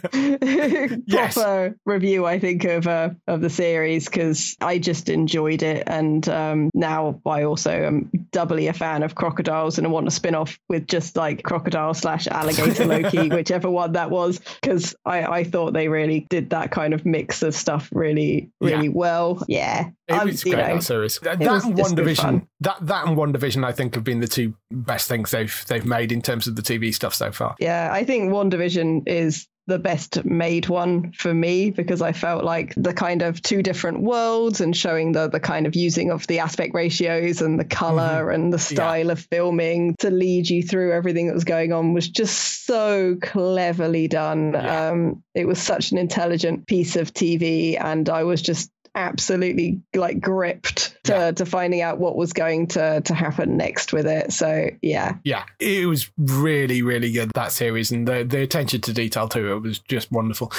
Yes. 1.07 1.35
proper 1.35 1.77
review. 1.85 2.27
I 2.27 2.39
think 2.39 2.52
of 2.65 2.87
uh, 2.87 3.11
of 3.27 3.41
the 3.41 3.51
series 3.51 4.05
because 4.07 4.57
I 4.61 4.79
just 4.79 5.09
enjoyed 5.09 5.63
it, 5.63 5.85
and 5.87 6.27
um, 6.29 6.71
now 6.75 7.21
I 7.27 7.45
also 7.45 7.71
am 7.71 8.11
doubly 8.31 8.67
a 8.69 8.73
fan 8.73 9.03
of 9.03 9.15
crocodiles, 9.15 9.79
and 9.79 9.87
I 9.87 9.91
want 9.91 10.07
a 10.09 10.11
spin 10.11 10.35
off 10.35 10.59
with 10.69 10.87
just 10.87 11.17
like 11.17 11.43
crocodile 11.43 11.95
slash 11.95 12.27
alligator 12.29 12.85
Loki, 12.87 13.29
whichever 13.35 13.69
one 13.71 13.93
that 13.93 14.11
was, 14.11 14.41
because 14.61 14.95
I 15.05 15.25
I 15.25 15.45
thought 15.45 15.73
they 15.73 15.89
really 15.89 16.27
did 16.31 16.51
that 16.51 16.71
kind 16.71 16.95
of 16.95 17.05
mix 17.07 17.43
of 17.43 17.55
stuff 17.55 17.89
really 17.93 18.51
really 18.61 18.87
Yeah. 18.87 18.93
well. 18.95 19.43
Yeah, 19.49 19.89
It 20.09 20.13
I'm- 20.15 20.27
was 20.29 20.45
you 20.45 20.53
great 20.53 20.67
know, 20.69 20.75
that 20.77 20.83
series. 20.83 21.19
That 21.21 21.39
was 21.41 21.65
and 21.65 21.77
WandaVision. 21.77 22.47
That 22.61 22.77
that 22.87 23.07
and 23.07 23.17
WandaVision, 23.17 23.65
I 23.65 23.73
think, 23.73 23.95
have 23.95 24.05
been 24.05 24.21
the 24.21 24.29
two 24.29 24.55
best 24.71 25.09
things 25.09 25.31
they've 25.31 25.65
they've 25.69 25.85
made 25.87 26.13
in 26.13 26.23
terms 26.23 26.47
of 26.47 26.57
the 26.57 26.63
TV 26.63 26.95
stuff 26.95 27.15
so 27.15 27.33
far. 27.33 27.57
Yeah, 27.59 27.89
I 27.93 28.05
think 28.05 28.31
WandaVision 28.31 29.03
is 29.07 29.47
the 29.67 29.79
best 29.79 30.25
made 30.25 30.69
one 30.69 31.13
for 31.13 31.33
me 31.33 31.71
because 31.71 32.03
I 32.03 32.13
felt 32.13 32.45
like 32.45 32.75
the 32.77 32.93
kind 32.93 33.23
of 33.23 33.41
two 33.41 33.63
different 33.63 34.03
worlds 34.03 34.61
and 34.61 34.77
showing 34.77 35.13
the 35.13 35.29
the 35.29 35.39
kind 35.39 35.67
of 35.67 35.77
using 35.77 36.11
of 36.11 36.27
the 36.27 36.41
aspect 36.41 36.75
ratios 36.75 37.41
and 37.41 37.61
the 37.61 37.65
color 37.65 38.31
and 38.31 38.53
the 38.53 38.59
style 38.59 39.11
of 39.11 39.21
filming 39.21 39.95
to 40.01 40.11
lead 40.11 40.51
you 40.51 40.63
through 40.63 40.93
everything 40.93 41.29
that 41.29 41.35
was 41.35 41.45
going 41.45 41.73
on 41.73 41.93
was 41.93 42.09
just 42.09 42.67
so 42.67 43.17
cleverly 43.23 44.09
done. 44.09 44.53
Yeah. 44.53 44.89
Um, 44.89 45.23
it 45.35 45.47
was 45.47 45.61
such 45.61 45.93
an 45.93 45.99
intelligent 45.99 46.67
piece 46.67 46.97
of 46.97 47.15
TV, 47.15 47.81
and 47.81 48.09
I 48.09 48.25
was 48.25 48.43
just 48.43 48.71
absolutely 48.95 49.81
like 49.95 50.21
gripped 50.21 50.97
to, 51.05 51.13
Yeah. 51.13 51.31
to 51.33 51.47
finding 51.47 51.81
out 51.81 51.99
what 51.99 52.17
was 52.17 52.33
going 52.33 52.67
to 52.69 53.01
to 53.03 53.15
happen 53.15 53.57
next 53.57 53.93
with 53.93 54.07
it. 54.07 54.33
So 54.33 54.69
yeah, 54.83 55.15
Yeah, 55.25 55.45
it 55.59 55.87
was 55.87 56.11
really, 56.19 56.83
really 56.83 57.13
good 57.13 57.31
that 57.35 57.53
series, 57.53 57.91
and 57.91 58.07
the 58.07 58.25
the 58.25 58.43
attention 58.43 58.81
to 58.83 58.93
detail 58.93 59.29
too. 59.29 59.53
It 59.55 59.61
was 59.61 59.79
just 59.79 60.11
wonderful. 60.13 60.53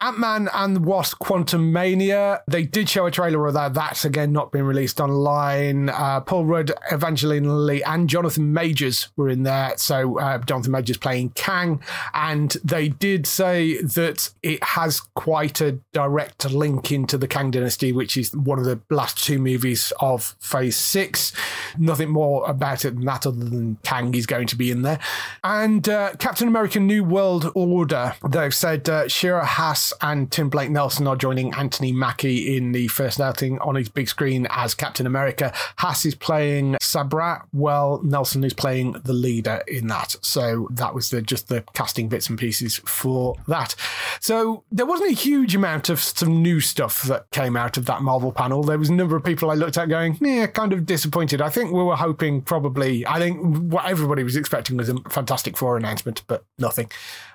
Ant 0.00 0.16
Man 0.16 0.48
and 0.54 0.76
the 0.76 0.80
Wasp: 0.80 1.18
Quantumania. 1.18 2.40
They 2.46 2.62
did 2.62 2.88
show 2.88 3.06
a 3.06 3.10
trailer 3.10 3.44
of 3.48 3.54
that. 3.54 3.74
That's 3.74 4.04
again 4.04 4.30
not 4.30 4.52
been 4.52 4.64
released 4.64 5.00
online. 5.00 5.88
Uh, 5.88 6.20
Paul 6.20 6.44
Rudd, 6.44 6.70
Evangeline 6.92 7.48
Lilly, 7.48 7.82
and 7.82 8.08
Jonathan 8.08 8.52
Majors 8.52 9.08
were 9.16 9.28
in 9.28 9.42
there. 9.42 9.72
So 9.76 10.20
uh, 10.20 10.38
Jonathan 10.38 10.70
Majors 10.70 10.98
playing 10.98 11.30
Kang, 11.30 11.82
and 12.14 12.56
they 12.62 12.88
did 12.88 13.26
say 13.26 13.82
that 13.82 14.30
it 14.44 14.62
has 14.62 15.00
quite 15.00 15.60
a 15.60 15.72
direct 15.92 16.48
link 16.48 16.92
into 16.92 17.18
the 17.18 17.26
Kang 17.26 17.50
Dynasty, 17.50 17.90
which 17.90 18.16
is 18.16 18.32
one 18.36 18.60
of 18.60 18.66
the 18.66 18.80
last 18.90 19.24
two 19.24 19.40
movies 19.40 19.92
of 19.98 20.36
Phase 20.38 20.76
Six. 20.76 21.32
Nothing 21.76 22.10
more 22.10 22.48
about 22.48 22.84
it 22.84 22.94
than 22.94 23.04
that, 23.06 23.26
other 23.26 23.44
than 23.44 23.78
Kang 23.82 24.14
is 24.14 24.26
going 24.26 24.46
to 24.46 24.56
be 24.56 24.70
in 24.70 24.82
there. 24.82 25.00
And 25.42 25.88
uh, 25.88 26.12
Captain 26.20 26.46
America: 26.46 26.78
New 26.78 27.02
World 27.02 27.50
Order. 27.56 28.14
They've 28.28 28.54
said 28.54 28.88
uh, 28.88 29.08
Shira 29.08 29.44
Haas 29.44 29.87
and 30.00 30.30
Tim 30.30 30.48
Blake 30.48 30.70
Nelson 30.70 31.06
are 31.06 31.16
joining 31.16 31.54
Anthony 31.54 31.92
Mackie 31.92 32.56
in 32.56 32.72
the 32.72 32.88
first 32.88 33.20
outing 33.20 33.58
on 33.60 33.74
his 33.74 33.88
big 33.88 34.08
screen 34.08 34.46
as 34.50 34.74
Captain 34.74 35.06
America. 35.06 35.52
Haas 35.76 36.04
is 36.04 36.14
playing 36.14 36.76
Sabra, 36.80 37.44
while 37.52 38.00
Nelson 38.02 38.44
is 38.44 38.54
playing 38.54 38.92
the 39.04 39.12
leader 39.12 39.62
in 39.66 39.86
that. 39.88 40.16
So 40.22 40.68
that 40.72 40.94
was 40.94 41.10
the 41.10 41.22
just 41.22 41.48
the 41.48 41.64
casting 41.74 42.08
bits 42.08 42.28
and 42.28 42.38
pieces 42.38 42.76
for 42.84 43.34
that. 43.46 43.74
So 44.20 44.64
there 44.70 44.86
wasn't 44.86 45.10
a 45.10 45.14
huge 45.14 45.54
amount 45.54 45.88
of 45.88 46.00
some 46.00 46.42
new 46.42 46.60
stuff 46.60 47.02
that 47.02 47.30
came 47.30 47.56
out 47.56 47.76
of 47.76 47.86
that 47.86 48.02
Marvel 48.02 48.32
panel. 48.32 48.62
There 48.62 48.78
was 48.78 48.88
a 48.88 48.94
number 48.94 49.16
of 49.16 49.24
people 49.24 49.50
I 49.50 49.54
looked 49.54 49.78
at 49.78 49.88
going, 49.88 50.18
yeah, 50.20 50.46
kind 50.46 50.72
of 50.72 50.86
disappointed. 50.86 51.40
I 51.40 51.48
think 51.48 51.72
we 51.72 51.82
were 51.82 51.96
hoping 51.96 52.42
probably, 52.42 53.06
I 53.06 53.18
think 53.18 53.72
what 53.72 53.86
everybody 53.86 54.22
was 54.22 54.36
expecting 54.36 54.76
was 54.76 54.88
a 54.88 54.96
Fantastic 55.08 55.56
Four 55.56 55.76
announcement, 55.76 56.22
but 56.26 56.44
nothing. 56.58 56.90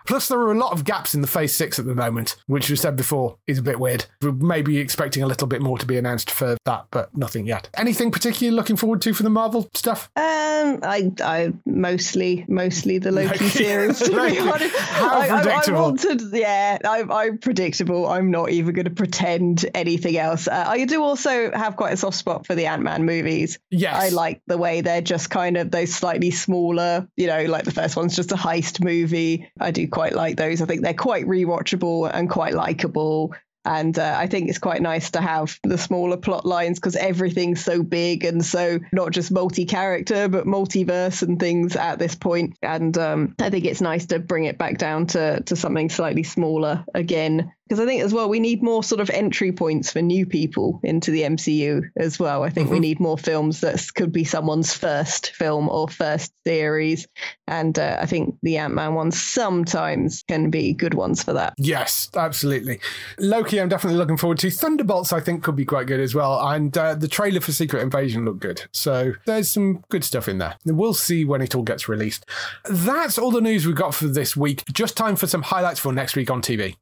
Plus, 0.05 0.27
there 0.27 0.39
are 0.39 0.51
a 0.51 0.57
lot 0.57 0.71
of 0.73 0.83
gaps 0.85 1.13
in 1.13 1.21
the 1.21 1.27
Phase 1.27 1.53
6 1.55 1.79
at 1.79 1.85
the 1.85 1.95
moment, 1.95 2.35
which 2.47 2.69
we 2.69 2.75
said 2.75 2.95
before 2.95 3.37
is 3.47 3.57
a 3.59 3.61
bit 3.63 3.79
weird. 3.79 4.05
We're 4.21 4.31
maybe 4.33 4.77
expecting 4.77 5.23
a 5.23 5.27
little 5.27 5.47
bit 5.47 5.61
more 5.61 5.77
to 5.77 5.85
be 5.85 5.97
announced 5.97 6.29
for 6.31 6.57
that, 6.65 6.85
but 6.91 7.15
nothing 7.15 7.45
yet. 7.47 7.69
Anything 7.75 8.11
particularly 8.11 8.55
looking 8.55 8.75
forward 8.75 9.01
to 9.03 9.13
for 9.13 9.23
the 9.23 9.29
Marvel 9.29 9.69
stuff? 9.73 10.09
Um, 10.15 10.79
I, 10.83 11.11
I 11.21 11.53
mostly, 11.65 12.45
mostly 12.47 12.97
the 12.97 13.11
Loki 13.11 13.27
Loki. 13.29 13.49
series. 13.49 13.99
To 13.99 14.11
Loki. 14.15 14.33
be 14.33 14.39
honest, 14.39 14.75
How 14.77 15.19
I, 15.19 15.27
I- 15.27 15.37
I, 15.37 15.41
predictable. 15.41 15.81
wanted, 15.81 16.21
yeah, 16.33 16.77
I'm, 16.85 17.11
I'm 17.11 17.37
predictable. 17.37 18.07
I'm 18.07 18.31
not 18.31 18.49
even 18.49 18.73
going 18.73 18.85
to 18.85 18.91
pretend 18.91 19.65
anything 19.73 20.17
else. 20.17 20.47
Uh, 20.47 20.65
I 20.67 20.85
do 20.85 21.01
also 21.03 21.51
have 21.51 21.75
quite 21.75 21.93
a 21.93 21.97
soft 21.97 22.17
spot 22.17 22.45
for 22.45 22.55
the 22.55 22.65
Ant 22.65 22.81
Man 22.83 23.05
movies. 23.05 23.59
Yes. 23.71 23.95
I 23.95 24.09
like 24.09 24.41
the 24.47 24.57
way 24.57 24.81
they're 24.81 25.01
just 25.01 25.29
kind 25.29 25.57
of 25.57 25.71
those 25.71 25.93
slightly 25.93 26.31
smaller, 26.31 27.07
you 27.17 27.27
know, 27.27 27.43
like 27.45 27.63
the 27.65 27.71
first 27.71 27.95
one's 27.95 28.15
just 28.15 28.31
a 28.31 28.35
heist 28.35 28.83
movie. 28.83 29.49
I 29.59 29.71
do 29.71 29.87
quite 29.93 30.13
like 30.13 30.35
those. 30.37 30.59
I 30.59 30.65
think 30.65 30.81
they're 30.81 30.95
quite 30.95 31.25
rewatchable 31.25 32.09
and 32.11 32.27
quite 32.27 32.55
likable. 32.55 33.35
And 33.63 33.97
uh, 33.97 34.15
I 34.17 34.27
think 34.27 34.49
it's 34.49 34.57
quite 34.57 34.81
nice 34.81 35.11
to 35.11 35.21
have 35.21 35.57
the 35.63 35.77
smaller 35.77 36.17
plot 36.17 36.45
lines 36.45 36.79
because 36.79 36.95
everything's 36.95 37.63
so 37.63 37.81
big 37.81 38.25
and 38.25 38.43
so 38.43 38.79
not 38.91 39.11
just 39.11 39.31
multi 39.31 39.65
character, 39.65 40.27
but 40.27 40.45
multiverse 40.45 41.21
and 41.21 41.39
things 41.39 41.75
at 41.75 41.99
this 41.99 42.15
point. 42.15 42.57
And 42.61 42.97
um, 42.97 43.35
I 43.39 43.51
think 43.51 43.65
it's 43.65 43.81
nice 43.81 44.07
to 44.07 44.19
bring 44.19 44.45
it 44.45 44.57
back 44.57 44.79
down 44.79 45.07
to, 45.07 45.41
to 45.43 45.55
something 45.55 45.89
slightly 45.89 46.23
smaller 46.23 46.83
again. 46.93 47.53
Because 47.73 47.87
I 47.87 47.87
think 47.87 48.03
as 48.03 48.13
well, 48.13 48.29
we 48.29 48.39
need 48.39 48.61
more 48.61 48.83
sort 48.83 49.01
of 49.01 49.09
entry 49.09 49.51
points 49.51 49.91
for 49.91 49.99
new 49.99 50.27
people 50.27 50.79
into 50.83 51.09
the 51.09 51.23
MCU 51.23 51.81
as 51.97 52.19
well. 52.19 52.43
I 52.43 52.51
think 52.51 52.69
we 52.69 52.79
need 52.79 52.99
more 52.99 53.17
films 53.17 53.61
that 53.61 53.83
could 53.95 54.11
be 54.11 54.23
someone's 54.23 54.75
first 54.75 55.31
film 55.31 55.67
or 55.69 55.89
first 55.89 56.31
series. 56.45 57.07
And 57.47 57.79
uh, 57.79 57.97
I 57.99 58.05
think 58.05 58.35
the 58.43 58.57
Ant 58.57 58.75
Man 58.75 58.93
ones 58.93 59.19
sometimes 59.19 60.23
can 60.27 60.51
be 60.51 60.73
good 60.73 60.93
ones 60.93 61.23
for 61.23 61.33
that. 61.33 61.55
Yes, 61.57 62.11
absolutely. 62.15 62.79
Loki, 63.17 63.59
I'm 63.59 63.69
definitely 63.69 63.97
looking 63.97 64.17
forward 64.17 64.37
to. 64.39 64.51
Thunderbolts, 64.51 65.11
I 65.11 65.19
think, 65.19 65.41
could 65.41 65.55
be 65.55 65.65
quite 65.65 65.87
good 65.87 65.99
as 65.99 66.13
well. 66.13 66.47
And 66.47 66.77
uh, 66.77 66.93
the 66.93 67.07
trailer 67.07 67.41
for 67.41 67.53
Secret 67.53 67.81
Invasion 67.81 68.23
looked 68.23 68.41
good. 68.41 68.65
So 68.71 69.13
there's 69.25 69.49
some 69.49 69.83
good 69.89 70.03
stuff 70.03 70.27
in 70.27 70.37
there. 70.37 70.57
We'll 70.63 70.93
see 70.93 71.25
when 71.25 71.41
it 71.41 71.55
all 71.55 71.63
gets 71.63 71.89
released. 71.89 72.23
That's 72.69 73.17
all 73.17 73.31
the 73.31 73.41
news 73.41 73.65
we've 73.65 73.75
got 73.75 73.95
for 73.95 74.05
this 74.05 74.37
week. 74.37 74.63
Just 74.71 74.95
time 74.95 75.15
for 75.15 75.25
some 75.25 75.41
highlights 75.41 75.79
for 75.79 75.91
next 75.91 76.15
week 76.15 76.29
on 76.29 76.43
TV. 76.43 76.75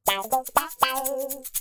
Tchau. 0.81 1.60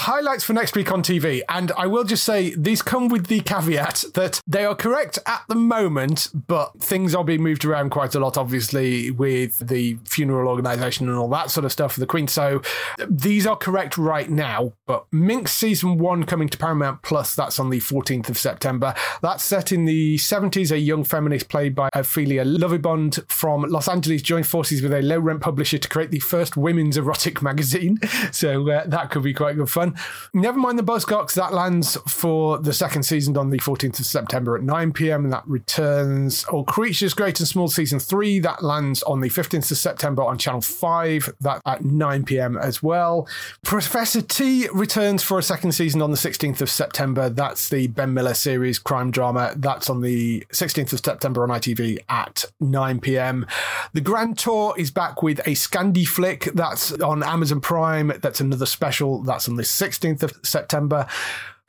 Highlights 0.00 0.44
for 0.44 0.54
next 0.54 0.74
week 0.74 0.90
on 0.90 1.02
TV, 1.02 1.42
and 1.46 1.72
I 1.72 1.86
will 1.86 2.04
just 2.04 2.24
say 2.24 2.54
these 2.54 2.80
come 2.80 3.08
with 3.08 3.26
the 3.26 3.40
caveat 3.40 4.02
that 4.14 4.40
they 4.46 4.64
are 4.64 4.74
correct 4.74 5.18
at 5.26 5.42
the 5.46 5.54
moment, 5.54 6.28
but 6.46 6.80
things 6.80 7.14
are 7.14 7.22
being 7.22 7.42
moved 7.42 7.66
around 7.66 7.90
quite 7.90 8.14
a 8.14 8.18
lot, 8.18 8.38
obviously, 8.38 9.10
with 9.10 9.58
the 9.58 9.98
funeral 10.06 10.48
organisation 10.48 11.06
and 11.06 11.18
all 11.18 11.28
that 11.28 11.50
sort 11.50 11.66
of 11.66 11.72
stuff 11.72 11.92
for 11.92 12.00
the 12.00 12.06
Queen. 12.06 12.28
So 12.28 12.62
these 13.10 13.46
are 13.46 13.56
correct 13.56 13.98
right 13.98 14.30
now, 14.30 14.72
but 14.86 15.04
Minx 15.12 15.52
season 15.52 15.98
one 15.98 16.24
coming 16.24 16.48
to 16.48 16.56
Paramount 16.56 17.02
Plus, 17.02 17.34
that's 17.34 17.60
on 17.60 17.68
the 17.68 17.80
14th 17.80 18.30
of 18.30 18.38
September. 18.38 18.94
That's 19.20 19.44
set 19.44 19.70
in 19.70 19.84
the 19.84 20.16
70s. 20.16 20.70
A 20.70 20.78
young 20.78 21.04
feminist 21.04 21.50
played 21.50 21.74
by 21.74 21.90
Ophelia 21.92 22.46
Lovibond 22.46 23.30
from 23.30 23.64
Los 23.64 23.86
Angeles 23.86 24.22
joined 24.22 24.46
forces 24.46 24.80
with 24.80 24.94
a 24.94 25.02
low 25.02 25.18
rent 25.18 25.42
publisher 25.42 25.76
to 25.76 25.88
create 25.90 26.10
the 26.10 26.20
first 26.20 26.56
women's 26.56 26.96
erotic 26.96 27.42
magazine. 27.42 27.98
So 28.32 28.66
uh, 28.70 28.86
that 28.86 29.10
could 29.10 29.24
be 29.24 29.34
quite 29.34 29.56
good 29.56 29.68
fun. 29.68 29.89
Um, 29.90 29.96
never 30.32 30.58
mind 30.58 30.78
the 30.78 30.82
Buzzcocks, 30.82 31.34
that 31.34 31.52
lands 31.52 31.96
for 32.08 32.58
the 32.58 32.72
second 32.72 33.02
season 33.02 33.36
on 33.36 33.50
the 33.50 33.58
14th 33.58 34.00
of 34.00 34.06
September 34.06 34.56
at 34.56 34.62
9 34.62 34.92
pm, 34.92 35.24
and 35.24 35.32
that 35.32 35.46
returns. 35.46 36.44
All 36.44 36.64
Creatures 36.64 37.14
Great 37.14 37.40
and 37.40 37.48
Small 37.48 37.68
season 37.68 37.98
three, 37.98 38.38
that 38.40 38.62
lands 38.62 39.02
on 39.04 39.20
the 39.20 39.28
15th 39.28 39.70
of 39.70 39.78
September 39.78 40.22
on 40.22 40.38
Channel 40.38 40.60
5, 40.60 41.34
that 41.40 41.62
at 41.66 41.84
9 41.84 42.24
pm 42.24 42.56
as 42.56 42.82
well. 42.82 43.28
Professor 43.62 44.22
T 44.22 44.68
returns 44.72 45.22
for 45.22 45.38
a 45.38 45.42
second 45.42 45.72
season 45.72 46.02
on 46.02 46.10
the 46.10 46.16
16th 46.16 46.60
of 46.60 46.70
September. 46.70 47.28
That's 47.28 47.68
the 47.68 47.88
Ben 47.88 48.14
Miller 48.14 48.34
series 48.34 48.78
crime 48.78 49.10
drama. 49.10 49.54
That's 49.56 49.90
on 49.90 50.00
the 50.00 50.40
16th 50.52 50.92
of 50.92 51.00
September 51.04 51.42
on 51.42 51.50
ITV 51.50 51.98
at 52.08 52.44
9 52.60 53.00
pm. 53.00 53.46
The 53.92 54.00
Grand 54.00 54.38
Tour 54.38 54.74
is 54.76 54.90
back 54.90 55.22
with 55.22 55.40
a 55.40 55.52
Scandi 55.52 56.06
flick. 56.06 56.44
That's 56.54 56.92
on 56.92 57.22
Amazon 57.22 57.60
Prime. 57.60 58.12
That's 58.20 58.40
another 58.40 58.66
special. 58.66 59.22
That's 59.22 59.48
on 59.48 59.56
the 59.56 59.64
16th 59.84 60.22
of 60.22 60.32
September. 60.42 61.06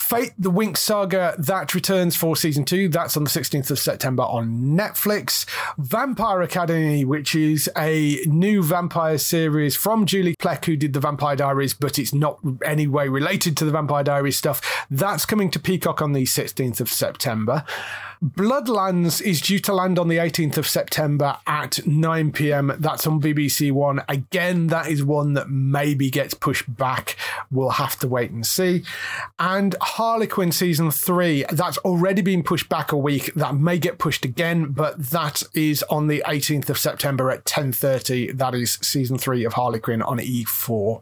Fate 0.02 0.34
the 0.38 0.52
Winx 0.52 0.78
Saga 0.78 1.36
that 1.38 1.74
returns 1.74 2.18
for 2.18 2.36
season 2.36 2.66
two. 2.66 2.90
That's 2.90 3.16
on 3.16 3.24
the 3.24 3.30
16th 3.30 3.72
of 3.72 3.80
September 3.80 4.24
on 4.24 4.76
Netflix. 4.76 5.46
Vampire 5.78 6.42
Academy, 6.42 7.06
which 7.06 7.34
is 7.34 7.70
a 7.78 8.20
new 8.26 8.62
vampire 8.62 9.18
series 9.18 9.78
from 9.78 10.06
Julie 10.06 10.36
Plec, 10.42 10.66
who 10.66 10.76
did 10.76 10.92
the 10.92 11.00
Vampire 11.00 11.38
Diaries, 11.38 11.74
but 11.74 11.98
it's 11.98 12.14
not 12.14 12.40
any 12.66 12.88
way 12.88 13.08
related 13.08 13.56
to 13.58 13.64
the 13.64 13.72
Vampire 13.72 14.04
Diaries 14.04 14.36
stuff. 14.36 14.86
That's 14.90 15.26
coming 15.26 15.50
to 15.52 15.60
Peacock 15.60 16.02
on 16.02 16.12
the 16.12 16.24
16th 16.24 16.82
of 16.82 16.90
September. 16.90 17.64
Bloodlands 18.24 19.20
is 19.20 19.42
due 19.42 19.58
to 19.58 19.74
land 19.74 19.98
on 19.98 20.08
the 20.08 20.18
18th 20.18 20.58
of 20.58 20.68
September 20.68 21.38
at 21.48 21.86
9 21.88 22.32
pm. 22.32 22.72
That's 22.78 23.08
on 23.08 23.20
BBC 23.20 23.72
One. 23.72 24.04
Again, 24.08 24.68
that 24.68 24.88
is 24.88 25.04
one 25.04 25.34
that 25.34 25.50
maybe 25.50 26.12
gets 26.12 26.36
pushed 26.36 26.76
back. 26.78 27.18
We'll 27.50 27.72
have 27.72 27.98
to 28.00 28.08
wait 28.08 28.30
and 28.30 28.46
see. 28.46 28.84
And 29.40 29.76
Harlequin 29.82 30.52
season 30.52 30.92
three, 30.92 31.46
that's 31.52 31.80
already 31.80 32.22
been 32.22 32.44
pushed 32.44 32.70
back 32.70 32.92
a 32.92 32.98
week. 32.98 33.34
That 33.34 33.56
may 33.56 33.80
get 33.80 33.98
pushed 33.98 34.24
again, 34.24 34.68
but 34.68 35.04
that 35.08 35.42
is 35.56 35.82
on 35.90 36.06
the 36.06 36.24
18th 36.28 36.70
of 36.70 36.78
September 36.78 37.32
at 37.32 37.46
10:30. 37.46 38.38
That 38.38 38.54
is 38.54 38.78
season 38.84 39.18
three 39.18 39.44
of 39.46 39.54
Harlequin 39.54 40.04
on 40.04 40.20
E4. 40.20 41.02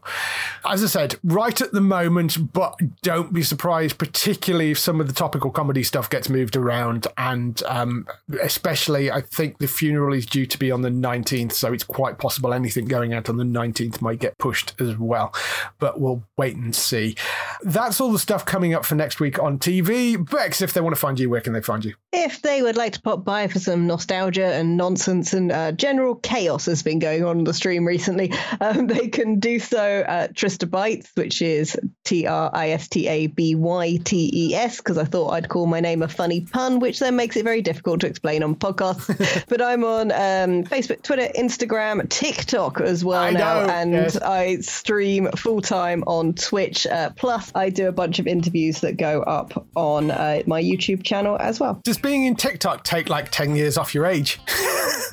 As 0.64 0.82
I 0.82 0.86
said, 0.86 1.16
right 1.22 1.60
at 1.60 1.72
the 1.72 1.82
moment, 1.82 2.54
but 2.54 2.76
don't 3.02 3.34
be 3.34 3.42
surprised, 3.42 3.98
particularly 3.98 4.70
if 4.70 4.78
some 4.78 5.02
of 5.02 5.06
the 5.06 5.12
topical 5.12 5.50
comedy 5.50 5.82
stuff 5.82 6.08
gets 6.08 6.30
moved 6.30 6.56
around 6.56 7.08
and 7.16 7.62
um, 7.64 8.06
especially 8.42 9.10
I 9.10 9.20
think 9.20 9.58
the 9.58 9.68
funeral 9.68 10.14
is 10.14 10.26
due 10.26 10.46
to 10.46 10.58
be 10.58 10.70
on 10.70 10.82
the 10.82 10.90
19th, 10.90 11.52
so 11.52 11.72
it's 11.72 11.84
quite 11.84 12.18
possible 12.18 12.52
anything 12.52 12.86
going 12.86 13.12
out 13.12 13.28
on 13.28 13.36
the 13.36 13.44
19th 13.44 14.00
might 14.00 14.18
get 14.18 14.38
pushed 14.38 14.74
as 14.80 14.96
well. 14.96 15.34
But 15.78 16.00
we'll 16.00 16.24
wait 16.36 16.56
and 16.56 16.74
see. 16.74 17.16
That's 17.62 18.00
all 18.00 18.12
the 18.12 18.18
stuff 18.18 18.44
coming 18.44 18.74
up 18.74 18.84
for 18.84 18.94
next 18.94 19.20
week 19.20 19.38
on 19.38 19.58
TV. 19.58 20.30
Bex, 20.30 20.62
if 20.62 20.72
they 20.72 20.80
want 20.80 20.94
to 20.94 21.00
find 21.00 21.18
you, 21.18 21.30
where 21.30 21.40
can 21.40 21.52
they 21.52 21.60
find 21.60 21.84
you? 21.84 21.94
If 22.12 22.42
they 22.42 22.62
would 22.62 22.76
like 22.76 22.94
to 22.94 23.02
pop 23.02 23.24
by 23.24 23.48
for 23.48 23.58
some 23.58 23.86
nostalgia 23.86 24.46
and 24.46 24.76
nonsense 24.76 25.32
and 25.32 25.52
uh, 25.52 25.72
general 25.72 26.14
chaos 26.16 26.66
has 26.66 26.82
been 26.82 26.98
going 26.98 27.24
on 27.24 27.38
in 27.38 27.44
the 27.44 27.54
stream 27.54 27.86
recently, 27.86 28.32
um, 28.60 28.86
they 28.86 29.08
can 29.08 29.38
do 29.38 29.58
so 29.58 30.04
at 30.06 30.34
Trista 30.34 30.68
Bytes, 30.68 31.10
which 31.14 31.42
is 31.42 31.76
T 32.10 32.26
R 32.26 32.50
I 32.52 32.70
S 32.70 32.88
T 32.88 33.06
A 33.06 33.28
B 33.28 33.54
Y 33.54 33.96
T 34.02 34.30
E 34.34 34.54
S, 34.56 34.78
because 34.78 34.98
I 34.98 35.04
thought 35.04 35.30
I'd 35.30 35.48
call 35.48 35.66
my 35.66 35.78
name 35.78 36.02
a 36.02 36.08
funny 36.08 36.40
pun, 36.40 36.80
which 36.80 36.98
then 36.98 37.14
makes 37.14 37.36
it 37.36 37.44
very 37.44 37.62
difficult 37.62 38.00
to 38.00 38.08
explain 38.08 38.42
on 38.42 38.56
podcasts. 38.56 39.46
but 39.48 39.62
I'm 39.62 39.84
on 39.84 40.10
um, 40.10 40.64
Facebook, 40.64 41.02
Twitter, 41.02 41.28
Instagram, 41.38 42.08
TikTok 42.08 42.80
as 42.80 43.04
well 43.04 43.22
I 43.22 43.30
now, 43.30 43.64
know, 43.64 43.72
and 43.72 43.92
yes. 43.92 44.16
I 44.16 44.56
stream 44.56 45.30
full 45.36 45.60
time 45.60 46.02
on 46.08 46.34
Twitch. 46.34 46.84
Uh, 46.84 47.10
plus, 47.10 47.52
I 47.54 47.70
do 47.70 47.86
a 47.86 47.92
bunch 47.92 48.18
of 48.18 48.26
interviews 48.26 48.80
that 48.80 48.96
go 48.96 49.22
up 49.22 49.64
on 49.76 50.10
uh, 50.10 50.42
my 50.48 50.60
YouTube 50.60 51.04
channel 51.04 51.36
as 51.38 51.60
well. 51.60 51.80
Does 51.84 51.98
being 51.98 52.24
in 52.24 52.34
TikTok 52.34 52.82
take 52.82 53.08
like 53.08 53.30
10 53.30 53.54
years 53.54 53.78
off 53.78 53.94
your 53.94 54.06
age? 54.06 54.40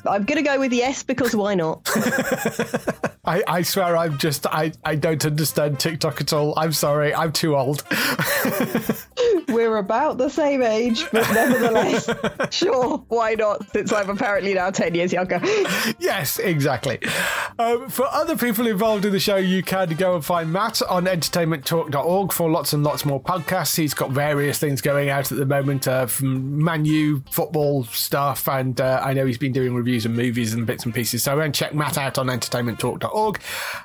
I'm 0.06 0.24
going 0.24 0.36
to 0.36 0.42
go 0.42 0.58
with 0.58 0.72
yes 0.72 1.02
because 1.02 1.34
why 1.34 1.54
not? 1.54 1.88
I, 3.24 3.42
I 3.46 3.62
swear 3.62 3.96
I'm 3.96 4.18
just, 4.18 4.46
I, 4.46 4.72
I 4.84 4.94
don't 4.94 5.24
understand 5.24 5.78
TikTok 5.78 6.20
at 6.20 6.32
all. 6.32 6.54
I'm 6.56 6.72
sorry. 6.72 6.87
I'm 6.88 7.32
too 7.32 7.56
old. 7.56 7.84
We're 9.48 9.76
about 9.76 10.18
the 10.18 10.28
same 10.28 10.62
age, 10.62 11.04
but 11.10 11.28
nevertheless, 11.32 12.10
sure, 12.54 12.98
why 13.08 13.34
not? 13.34 13.68
Since 13.70 13.92
I'm 13.92 14.10
apparently 14.10 14.54
now 14.54 14.70
10 14.70 14.94
years 14.94 15.12
younger. 15.12 15.40
yes, 15.98 16.38
exactly. 16.38 16.98
Um, 17.58 17.88
for 17.88 18.06
other 18.06 18.36
people 18.36 18.66
involved 18.66 19.04
in 19.04 19.12
the 19.12 19.20
show, 19.20 19.36
you 19.36 19.62
can 19.62 19.88
go 19.96 20.14
and 20.14 20.24
find 20.24 20.52
Matt 20.52 20.82
on 20.82 21.06
entertainmenttalk.org 21.06 22.32
for 22.32 22.50
lots 22.50 22.72
and 22.72 22.84
lots 22.84 23.04
more 23.04 23.20
podcasts. 23.20 23.76
He's 23.76 23.94
got 23.94 24.10
various 24.10 24.58
things 24.58 24.80
going 24.80 25.08
out 25.08 25.32
at 25.32 25.38
the 25.38 25.46
moment 25.46 25.88
uh, 25.88 26.06
from 26.06 26.62
Man 26.62 26.84
U 26.84 27.22
football 27.30 27.84
stuff, 27.84 28.48
and 28.48 28.80
uh, 28.80 29.00
I 29.02 29.14
know 29.14 29.26
he's 29.26 29.38
been 29.38 29.52
doing 29.52 29.74
reviews 29.74 30.04
of 30.04 30.12
movies 30.12 30.52
and 30.52 30.66
bits 30.66 30.84
and 30.84 30.94
pieces. 30.94 31.22
So 31.22 31.34
go 31.36 31.42
and 31.42 31.54
check 31.54 31.74
Matt 31.74 31.96
out 31.96 32.18
on 32.18 32.26
entertainmenttalk.org. 32.26 33.40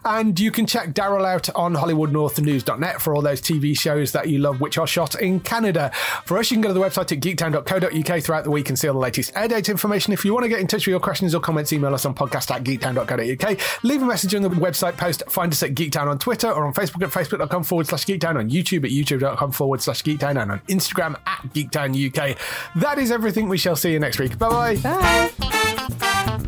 And 0.06 0.40
you 0.40 0.52
can 0.52 0.66
check 0.66 0.94
Daryl 0.94 1.26
out 1.26 1.50
on 1.56 1.76
HollywoodNorthNews.net 1.76 2.83
for 3.02 3.16
all 3.16 3.22
those 3.22 3.42
TV 3.42 3.78
shows 3.78 4.12
that 4.12 4.30
you 4.30 4.40
love, 4.40 4.62
which 4.62 4.78
are 4.78 4.88
shot 4.88 5.20
in 5.22 5.40
Canada. 5.40 5.92
For 6.26 6.38
us, 6.38 6.52
you 6.52 6.56
can 6.56 6.62
go 6.62 6.70
to 6.70 6.74
the 6.74 6.80
website 6.80 7.12
at 7.12 7.20
geektown.co.uk 7.20 8.24
throughout 8.24 8.44
the 8.44 8.52
week 8.52 8.70
and 8.70 8.78
see 8.78 8.88
all 8.88 8.94
the 8.94 9.00
latest 9.00 9.32
air 9.36 9.48
date 9.48 9.70
information. 9.70 10.14
If 10.14 10.26
you 10.26 10.34
want 10.34 10.44
to 10.44 10.50
get 10.50 10.60
in 10.60 10.68
touch 10.68 10.86
with 10.86 10.92
your 10.92 11.00
questions 11.00 11.34
or 11.34 11.40
comments, 11.40 11.74
email 11.74 11.94
us 11.94 12.06
on 12.06 12.16
podcast 12.16 12.52
at 12.52 12.64
geektown.co.uk. 12.64 13.84
Leave 13.84 14.02
a 14.02 14.06
message 14.06 14.36
on 14.36 14.42
the 14.42 14.50
website 14.50 14.98
post. 14.98 15.24
Find 15.30 15.52
us 15.52 15.64
at 15.64 15.72
Geektown 15.72 16.08
on 16.08 16.20
Twitter 16.20 16.52
or 16.52 16.66
on 16.66 16.74
Facebook 16.74 17.04
at 17.04 17.10
facebook.com 17.10 17.64
forward 17.64 17.88
slash 17.88 18.06
geektown, 18.06 18.38
on 18.38 18.50
YouTube 18.50 18.86
at 18.86 18.92
youtube.com 18.92 19.52
forward 19.52 19.82
slash 19.82 20.04
geektown, 20.04 20.42
and 20.42 20.52
on 20.52 20.60
Instagram 20.68 21.16
at 21.26 21.42
geektown 21.54 21.94
UK. 21.94 22.38
That 22.76 23.00
is 23.00 23.12
everything. 23.12 23.50
We 23.50 23.58
shall 23.58 23.76
see 23.76 23.92
you 23.92 24.00
next 24.00 24.20
week. 24.20 24.38
Bye 24.38 24.78
bye. 24.78 25.32
Bye. 25.40 26.48